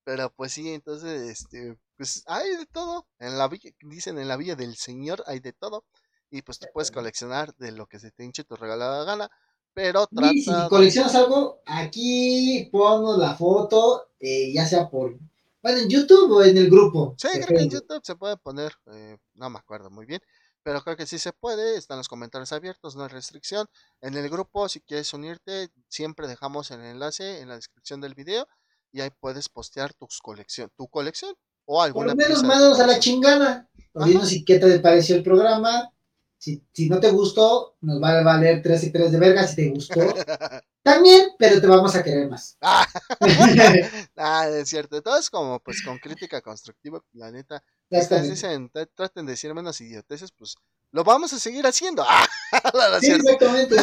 pero 0.04 0.30
pues 0.30 0.52
sí, 0.52 0.70
entonces, 0.70 1.30
este, 1.30 1.76
pues 1.96 2.22
hay 2.26 2.56
de 2.56 2.66
todo. 2.66 3.06
En 3.18 3.38
la 3.38 3.48
villa, 3.48 3.70
dicen 3.82 4.18
en 4.18 4.28
la 4.28 4.36
villa 4.36 4.54
del 4.54 4.76
Señor 4.76 5.24
hay 5.26 5.40
de 5.40 5.52
todo. 5.52 5.84
Y 6.30 6.42
pues 6.42 6.58
tú 6.58 6.66
puedes 6.72 6.90
coleccionar 6.90 7.54
de 7.56 7.72
lo 7.72 7.86
que 7.86 7.98
se 7.98 8.10
te 8.10 8.24
hinche 8.24 8.44
tu 8.44 8.56
regalada 8.56 9.04
gana. 9.04 9.30
Pero 9.74 10.06
trata. 10.06 10.32
Y 10.32 10.40
si 10.40 10.52
coleccionas 10.68 11.14
algo, 11.16 11.60
aquí 11.66 12.68
pongo 12.70 13.16
la 13.16 13.34
foto, 13.34 14.08
eh, 14.20 14.52
ya 14.52 14.66
sea 14.66 14.88
por. 14.88 15.18
Bueno, 15.60 15.78
en 15.78 15.88
YouTube 15.88 16.30
o 16.30 16.44
en 16.44 16.56
el 16.56 16.70
grupo. 16.70 17.14
Sí, 17.18 17.28
creo 17.32 17.58
que 17.58 17.64
en 17.64 17.70
YouTube 17.70 18.00
se 18.04 18.14
puede 18.14 18.36
poner. 18.36 18.72
Eh, 18.92 19.16
no 19.34 19.50
me 19.50 19.58
acuerdo 19.58 19.90
muy 19.90 20.06
bien. 20.06 20.20
Pero 20.62 20.82
creo 20.82 20.96
que 20.96 21.06
sí 21.06 21.18
se 21.18 21.32
puede. 21.32 21.76
Están 21.76 21.98
los 21.98 22.08
comentarios 22.08 22.52
abiertos, 22.52 22.96
no 22.96 23.02
hay 23.02 23.08
restricción. 23.08 23.66
En 24.00 24.14
el 24.16 24.28
grupo, 24.30 24.68
si 24.68 24.80
quieres 24.80 25.12
unirte, 25.12 25.70
siempre 25.88 26.28
dejamos 26.28 26.70
el 26.70 26.80
enlace 26.80 27.40
en 27.40 27.48
la 27.48 27.56
descripción 27.56 28.00
del 28.00 28.14
video. 28.14 28.46
Y 28.92 29.00
ahí 29.00 29.10
puedes 29.20 29.48
postear 29.48 29.92
tus 29.94 30.20
colección, 30.20 30.70
tu 30.76 30.86
colección. 30.88 31.34
O 31.66 31.82
alguna. 31.82 32.12
Por 32.12 32.16
lo 32.16 32.28
menos 32.28 32.42
mandos 32.44 32.78
a 32.78 32.86
la 32.86 32.98
chingada. 32.98 33.70
Dinos 33.94 34.28
si 34.28 34.44
qué 34.44 34.58
te 34.58 34.78
pareció 34.80 35.16
el 35.16 35.22
programa 35.22 35.93
si, 36.44 36.62
si 36.74 36.90
no 36.90 37.00
te 37.00 37.10
gustó, 37.10 37.74
nos 37.80 38.02
va 38.02 38.18
a 38.18 38.22
valer 38.22 38.60
3 38.60 38.84
y 38.84 38.90
3 38.92 39.12
de 39.12 39.18
verga. 39.18 39.46
Si 39.46 39.56
te 39.56 39.70
gustó, 39.70 39.94
también, 40.82 41.28
pero 41.38 41.58
te 41.58 41.66
vamos 41.66 41.96
a 41.96 42.04
querer 42.04 42.28
más. 42.28 42.58
ah, 42.60 42.86
es 44.50 44.68
cierto. 44.68 45.00
Todo 45.00 45.16
es 45.16 45.30
como, 45.30 45.58
pues, 45.60 45.80
con 45.82 45.96
crítica 45.96 46.42
constructiva, 46.42 47.02
la 47.14 47.30
neta. 47.30 47.64
Ustedes 47.88 48.28
dicen, 48.28 48.70
traten 48.94 49.24
de 49.24 49.32
decir 49.32 49.54
menos 49.54 49.80
idioteces, 49.80 50.32
pues, 50.32 50.56
lo 50.90 51.02
vamos 51.02 51.32
a 51.32 51.38
seguir 51.38 51.66
haciendo. 51.66 52.04
sí, 53.00 53.10
exactamente. 53.10 53.76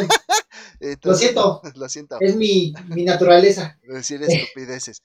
lo 1.02 1.16
siento. 1.16 1.62
Lo 1.74 1.90
siento. 1.90 2.18
Es 2.20 2.36
mi, 2.36 2.74
mi 2.90 3.06
naturaleza. 3.06 3.80
Decir 3.82 4.22
estupideces. 4.22 5.02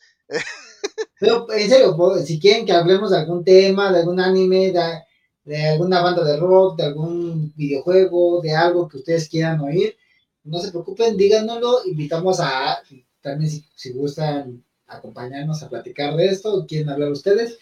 Pero, 1.19 1.51
en 1.51 1.71
serio, 1.71 1.97
si 2.23 2.39
quieren 2.39 2.67
que 2.67 2.73
hablemos 2.73 3.13
de 3.13 3.17
algún 3.17 3.43
tema, 3.43 3.91
de 3.91 4.01
algún 4.01 4.21
anime, 4.21 4.73
de 4.73 5.06
de 5.47 5.69
alguna 5.69 6.03
banda 6.03 6.25
de 6.25 6.37
rock, 6.37 6.77
de 6.77 6.85
algún 6.85 7.53
videojuego, 7.57 8.43
de 8.43 8.55
algo 8.55 8.89
que 8.89 8.99
ustedes 8.99 9.29
quieran 9.29 9.61
oír, 9.61 9.97
no 10.43 10.59
se 10.59 10.71
preocupen, 10.71 11.17
díganoslo, 11.17 11.87
invitamos 11.87 12.41
a, 12.41 12.83
también 13.21 13.51
si, 13.75 13.93
gustan 13.93 14.63
acompañarnos 14.89 15.63
a 15.63 15.69
platicar 15.69 16.17
de 16.17 16.27
esto, 16.27 16.67
quieren 16.67 16.89
hablar 16.89 17.13
ustedes, 17.13 17.59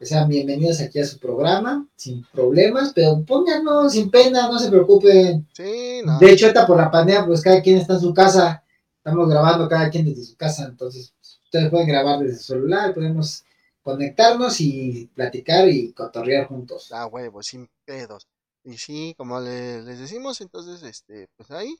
sean 0.00 0.28
bienvenidos 0.28 0.80
aquí 0.80 0.98
a 0.98 1.06
su 1.06 1.18
programa, 1.18 1.86
sin 1.94 2.24
problemas, 2.32 2.92
pero 2.94 3.22
pónganos 3.22 3.92
sin 3.92 4.10
pena, 4.10 4.48
no 4.48 4.58
se 4.58 4.70
preocupen. 4.70 5.46
Sí, 5.52 6.00
no. 6.04 6.18
De 6.18 6.32
hecho, 6.32 6.46
ahorita 6.46 6.66
por 6.66 6.78
la 6.78 6.90
pandemia, 6.90 7.26
pues 7.26 7.42
cada 7.42 7.60
quien 7.62 7.78
está 7.78 7.94
en 7.94 8.00
su 8.00 8.14
casa, 8.14 8.62
estamos 8.98 9.28
grabando 9.28 9.68
cada 9.68 9.90
quien 9.90 10.06
desde 10.06 10.24
su 10.24 10.36
casa, 10.36 10.64
entonces 10.64 11.12
ustedes 11.44 11.70
pueden 11.70 11.86
grabar 11.86 12.18
desde 12.20 12.38
su 12.38 12.54
celular, 12.54 12.94
podemos 12.94 13.45
conectarnos 13.86 14.60
y 14.60 15.08
platicar 15.14 15.68
y 15.68 15.92
cotorrear 15.92 16.48
juntos. 16.48 16.90
Ah, 16.90 17.06
huevo, 17.06 17.40
sin 17.40 17.70
pedos. 17.84 18.26
Y 18.64 18.78
sí, 18.78 19.14
como 19.16 19.38
les 19.38 19.86
decimos, 19.86 20.40
entonces, 20.40 20.82
este, 20.82 21.28
pues 21.36 21.52
ahí, 21.52 21.72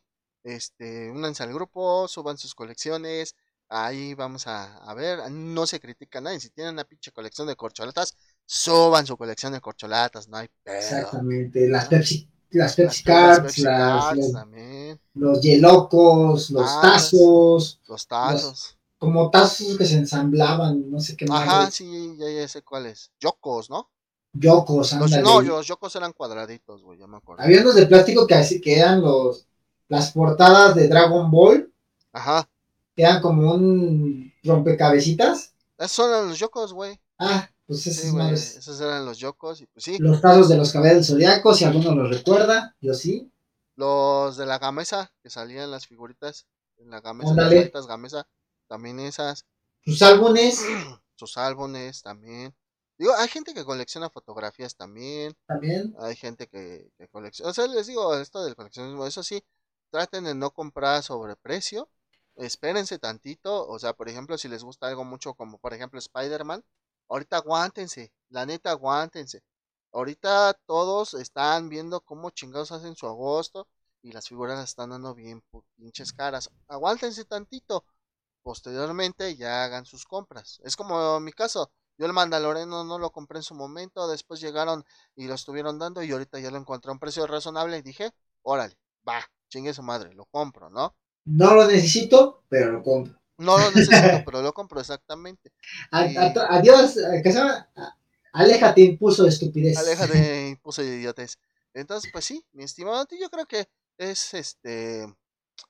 este, 0.44 1.10
únanse 1.10 1.42
al 1.42 1.52
grupo, 1.52 2.06
suban 2.06 2.38
sus 2.38 2.54
colecciones, 2.54 3.34
ahí 3.68 4.14
vamos 4.14 4.46
a, 4.46 4.94
ver, 4.94 5.28
no 5.32 5.66
se 5.66 5.80
critica 5.80 6.20
a 6.20 6.22
nadie, 6.22 6.38
si 6.38 6.50
tienen 6.50 6.74
una 6.74 6.84
pinche 6.84 7.10
colección 7.10 7.48
de 7.48 7.56
corcholatas, 7.56 8.16
suban 8.44 9.04
su 9.04 9.16
colección 9.16 9.52
de 9.52 9.60
corcholatas, 9.60 10.28
no 10.28 10.36
hay 10.36 10.46
pedo. 10.62 10.76
Exactamente, 10.76 11.68
las 11.68 11.88
Pepsi, 11.88 12.30
las 12.50 12.76
Pepsi 12.76 13.02
Cards, 13.02 13.58
los 15.14 15.40
Yelocos, 15.40 16.50
los 16.50 16.70
ah, 16.70 16.78
tazos. 16.82 17.80
Los 17.88 18.06
tazos 18.06 18.76
como 18.98 19.31
tazos 19.31 19.77
que 19.77 19.85
se 19.85 19.97
ensamblaban, 19.97 20.90
no 20.90 21.01
sé 21.01 21.16
qué 21.16 21.27
más. 21.27 21.47
Ajá, 21.47 21.70
sí, 21.70 22.16
ya, 22.18 22.31
ya 22.31 22.48
sé 22.48 22.62
cuáles. 22.62 23.10
Yocos, 23.20 23.70
¿no? 23.70 23.90
Yocos, 24.32 24.93
ándale. 24.93 25.23
no, 25.23 25.40
los 25.40 25.66
yocos 25.66 25.94
eran 25.97 26.12
cuadraditos, 26.12 26.82
güey, 26.82 26.98
ya 26.98 27.06
me 27.06 27.16
acuerdo. 27.16 27.43
Había 27.43 27.62
unos 27.62 27.74
de 27.74 27.86
plástico 27.86 28.27
que 28.27 28.35
así 28.35 28.60
que 28.60 28.78
eran 28.78 29.01
los 29.01 29.47
las 29.89 30.12
portadas 30.12 30.74
de 30.74 30.89
Dragon 30.89 31.31
Ball. 31.31 31.73
Ajá. 32.12 32.48
Que 32.94 33.02
eran 33.02 33.20
como 33.20 33.52
un 33.52 34.32
rompecabecitas. 34.43 35.55
Esos 35.78 36.09
eran 36.09 36.28
los 36.28 36.39
yocos, 36.39 36.73
güey. 36.73 36.98
Ah, 37.18 37.48
pues 37.66 37.86
esos, 37.86 38.10
sí, 38.10 38.59
esos 38.59 38.81
eran 38.81 39.05
los 39.05 39.18
yocos 39.18 39.60
y 39.60 39.66
pues 39.66 39.85
sí. 39.85 39.97
Los 39.98 40.20
tazos 40.20 40.48
de 40.48 40.56
los 40.56 40.73
cabellos 40.73 40.97
del 40.97 41.05
zodiaco, 41.05 41.55
si 41.55 41.64
alguno 41.64 41.94
los 41.94 42.10
recuerda, 42.10 42.74
yo 42.81 42.94
sí. 42.94 43.31
Los 43.77 44.36
de 44.36 44.47
la 44.47 44.59
gamesa, 44.59 45.12
que 45.23 45.31
salían 45.31 45.70
las 45.70 45.86
figuritas 45.86 46.47
en 46.78 46.90
la 46.90 47.01
gamesa, 47.01 47.35
las 47.35 47.86
gamesa 47.86 48.27
también 48.66 49.01
esas. 49.01 49.47
Sus 49.84 50.02
álbumes, 50.02 50.60
sus 51.16 51.36
álbumes 51.36 52.02
también. 52.02 52.55
Digo, 52.98 53.14
hay 53.14 53.28
gente 53.28 53.52
que 53.52 53.64
colecciona 53.64 54.10
fotografías 54.10 54.76
también. 54.76 55.36
También. 55.47 55.94
Hay 55.98 56.16
gente 56.16 56.48
que, 56.48 56.90
que 56.97 57.09
colecciona. 57.09 57.51
O 57.51 57.55
sea, 57.55 57.66
les 57.66 57.86
digo, 57.86 58.16
esto 58.18 58.43
del 58.44 58.56
coleccionismo, 58.56 59.06
eso 59.06 59.22
sí, 59.22 59.44
traten 59.90 60.24
de 60.24 60.34
no 60.34 60.51
comprar 60.51 61.02
sobre 61.02 61.36
precio. 61.36 61.90
Espérense 62.36 62.98
tantito. 62.98 63.66
O 63.68 63.78
sea, 63.78 63.93
por 63.93 64.09
ejemplo, 64.09 64.38
si 64.38 64.48
les 64.48 64.64
gusta 64.64 64.88
algo 64.88 65.05
mucho 65.05 65.34
como, 65.34 65.59
por 65.59 65.74
ejemplo, 65.74 65.98
Spider-Man, 65.98 66.64
ahorita 67.09 67.36
aguántense. 67.36 68.12
La 68.30 68.47
neta, 68.47 68.70
aguántense. 68.70 69.43
Ahorita 69.93 70.55
todos 70.66 71.14
están 71.14 71.68
viendo 71.68 72.01
cómo 72.01 72.30
chingados 72.30 72.72
hacen 72.72 72.97
su 72.97 73.06
agosto 73.06 73.66
y 74.02 74.12
las 74.12 74.28
figuras 74.28 74.62
están 74.62 74.90
dando 74.90 75.14
bien 75.14 75.43
pinches 75.76 76.12
caras. 76.12 76.51
Aguántense 76.68 77.24
tantito. 77.24 77.84
Posteriormente 78.47 79.35
ya 79.35 79.64
hagan 79.64 79.86
sus 79.86 80.05
compras. 80.05 80.60
Es 80.62 80.77
como 80.77 81.18
mi 81.18 81.32
caso. 81.32 81.73
Yo 81.98 82.06
el 82.06 82.12
Mandaloriano 82.12 82.85
no 82.85 82.97
lo 82.97 83.10
compré 83.10 83.40
en 83.40 83.43
su 83.43 83.56
momento, 83.56 84.06
después 84.06 84.40
llegaron 84.40 84.85
y 85.16 85.27
lo 85.27 85.35
estuvieron 85.35 85.81
dando 85.81 86.01
y 86.01 86.12
ahorita 86.12 86.39
ya 86.39 86.52
lo 86.52 86.56
encontré 86.56 86.90
a 86.90 86.93
un 86.93 87.01
precio 87.01 87.27
razonable 87.27 87.77
y 87.77 87.82
dije, 87.82 88.12
órale, 88.43 88.78
va, 89.09 89.20
chingue 89.48 89.74
su 89.74 89.82
madre, 89.82 90.14
lo 90.14 90.27
compro, 90.27 90.70
¿no? 90.70 90.94
No 91.24 91.56
lo 91.56 91.66
necesito, 91.66 92.44
pero 92.48 92.70
lo 92.70 92.85
compro. 92.85 93.20
No 93.39 93.59
lo 93.59 93.68
necesito, 93.73 94.23
pero 94.24 94.40
lo 94.43 94.52
compro 94.52 94.78
exactamente. 94.78 95.52
adiós, 95.90 96.98
eh, 96.98 97.23
que 97.24 97.32
se 97.32 97.39
llama? 97.39 97.68
Aléjate, 98.32 98.81
impuso 98.82 99.24
de 99.24 99.31
estupidez. 99.31 99.77
Aléjate, 99.77 100.48
impuso 100.51 100.82
de 100.82 100.98
idiotez. 100.98 101.36
Entonces, 101.74 102.12
pues 102.12 102.24
sí, 102.24 102.47
mi 102.52 102.62
estimado, 102.62 103.09
yo 103.10 103.28
creo 103.28 103.47
que 103.47 103.68
es 103.98 104.35
este 104.35 105.05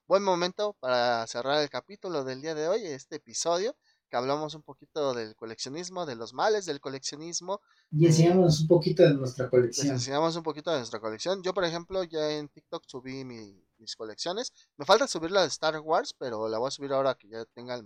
buen 0.07 0.23
momento 0.23 0.77
para 0.81 1.27
cerrar 1.27 1.63
el 1.63 1.71
capítulo 1.71 2.25
del 2.25 2.43
día 2.43 2.55
de 2.55 2.69
hoy, 2.69 2.85
este 2.85 3.17
episodio 3.17 3.77
que 4.09 4.17
hablamos 4.17 4.55
un 4.55 4.63
poquito 4.63 5.15
del 5.15 5.35
coleccionismo, 5.35 6.07
de 6.07 6.17
los 6.17 6.33
males 6.33 6.67
del 6.67 6.81
coleccionismo. 6.81 7.61
Y 7.91 8.07
enseñamos 8.07 8.61
un 8.61 8.69
poquito 8.69 9.03
de 9.03 9.15
nuestra 9.15 9.51
colección. 9.51 9.89
enseñamos 9.89 10.37
un 10.37 10.43
poquito 10.43 10.71
de 10.71 10.79
nuestra 10.79 11.01
colección. 11.01 11.43
Yo, 11.43 11.53
por 11.55 11.65
ejemplo, 11.65 12.05
ya 12.05 12.31
en 12.33 12.49
TikTok 12.49 12.85
subí 12.87 13.25
mis 13.25 13.97
colecciones. 13.97 14.53
Me 14.77 14.85
falta 14.85 15.09
subir 15.09 15.31
la 15.31 15.43
de 15.43 15.49
Star 15.49 15.79
Wars, 15.81 16.15
pero 16.17 16.49
la 16.49 16.59
voy 16.59 16.69
a 16.69 16.71
subir 16.71 16.93
ahora 16.93 17.15
que 17.15 17.29
ya 17.29 17.45
tenga 17.47 17.83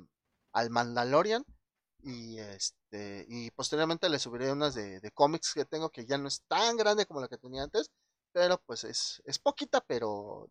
al 0.53 0.71
Mandalorian. 0.71 1.45
Y 2.03 2.39
este 2.39 3.27
y 3.29 3.51
posteriormente 3.51 4.09
le 4.09 4.19
subiré 4.19 4.51
unas 4.53 4.75
de, 4.75 5.11
cómics 5.13 5.53
que 5.53 5.67
tengo 5.67 5.91
que 5.91 6.07
ya 6.07 6.17
no 6.17 6.29
es 6.29 6.43
tan 6.49 6.79
grande 6.79 7.05
como 7.05 7.21
la 7.21 7.29
que 7.29 7.39
tenía 7.39 7.63
antes. 7.63 7.91
Pero 8.33 8.61
pues 8.65 8.85
es, 8.85 9.23
es 9.25 9.39
poquita, 9.39 9.81
pero 9.81 10.51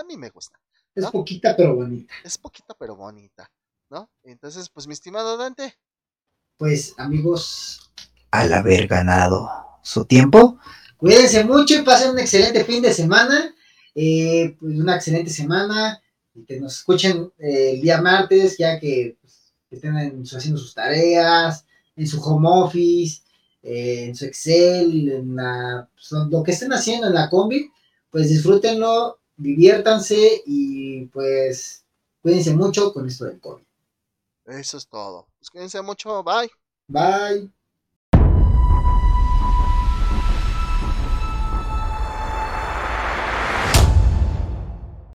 a 0.00 0.04
mí 0.04 0.16
me 0.16 0.30
gusta. 0.30 0.58
Es 0.98 1.10
poquita 1.10 1.54
pero 1.56 1.74
bonita. 1.74 2.12
Es 2.24 2.38
poquita 2.38 2.74
pero 2.78 2.96
bonita. 2.96 3.50
¿no? 3.90 4.10
Entonces, 4.22 4.68
pues 4.68 4.86
mi 4.86 4.92
estimado 4.92 5.36
Dante. 5.36 5.74
Pues 6.56 6.94
amigos, 6.98 7.92
al 8.30 8.52
haber 8.52 8.86
ganado 8.88 9.48
su 9.82 10.04
tiempo, 10.04 10.58
cuídense 10.96 11.44
mucho 11.44 11.74
y 11.74 11.82
pasen 11.82 12.10
un 12.10 12.18
excelente 12.18 12.64
fin 12.64 12.82
de 12.82 12.92
semana. 12.92 13.54
Eh, 13.94 14.56
pues 14.58 14.78
una 14.78 14.96
excelente 14.96 15.30
semana. 15.30 16.02
Y 16.34 16.44
que 16.44 16.60
nos 16.60 16.78
escuchen 16.78 17.32
eh, 17.38 17.72
el 17.74 17.80
día 17.80 18.00
martes, 18.00 18.56
ya 18.58 18.78
que, 18.78 19.16
pues, 19.20 19.52
estén 19.70 19.96
haciendo 19.96 20.60
sus 20.60 20.74
tareas, 20.74 21.64
en 21.96 22.06
su 22.06 22.22
home 22.22 22.48
office, 22.48 23.22
eh, 23.62 24.06
en 24.08 24.14
su 24.14 24.24
Excel, 24.24 25.10
en 25.10 25.34
la, 25.34 25.88
pues, 25.94 26.12
lo 26.30 26.42
que 26.42 26.52
estén 26.52 26.72
haciendo 26.72 27.08
en 27.08 27.14
la 27.14 27.28
combi, 27.28 27.70
pues 28.10 28.28
disfrútenlo, 28.28 29.17
diviértanse 29.38 30.42
y 30.44 31.06
pues 31.06 31.84
cuídense 32.20 32.54
mucho 32.54 32.92
con 32.92 33.06
esto 33.06 33.24
del 33.24 33.40
COVID. 33.40 33.64
Eso 34.46 34.76
es 34.76 34.86
todo. 34.88 35.26
Pues 35.38 35.50
cuídense 35.50 35.80
mucho. 35.80 36.22
Bye. 36.22 36.50
Bye. 36.88 37.50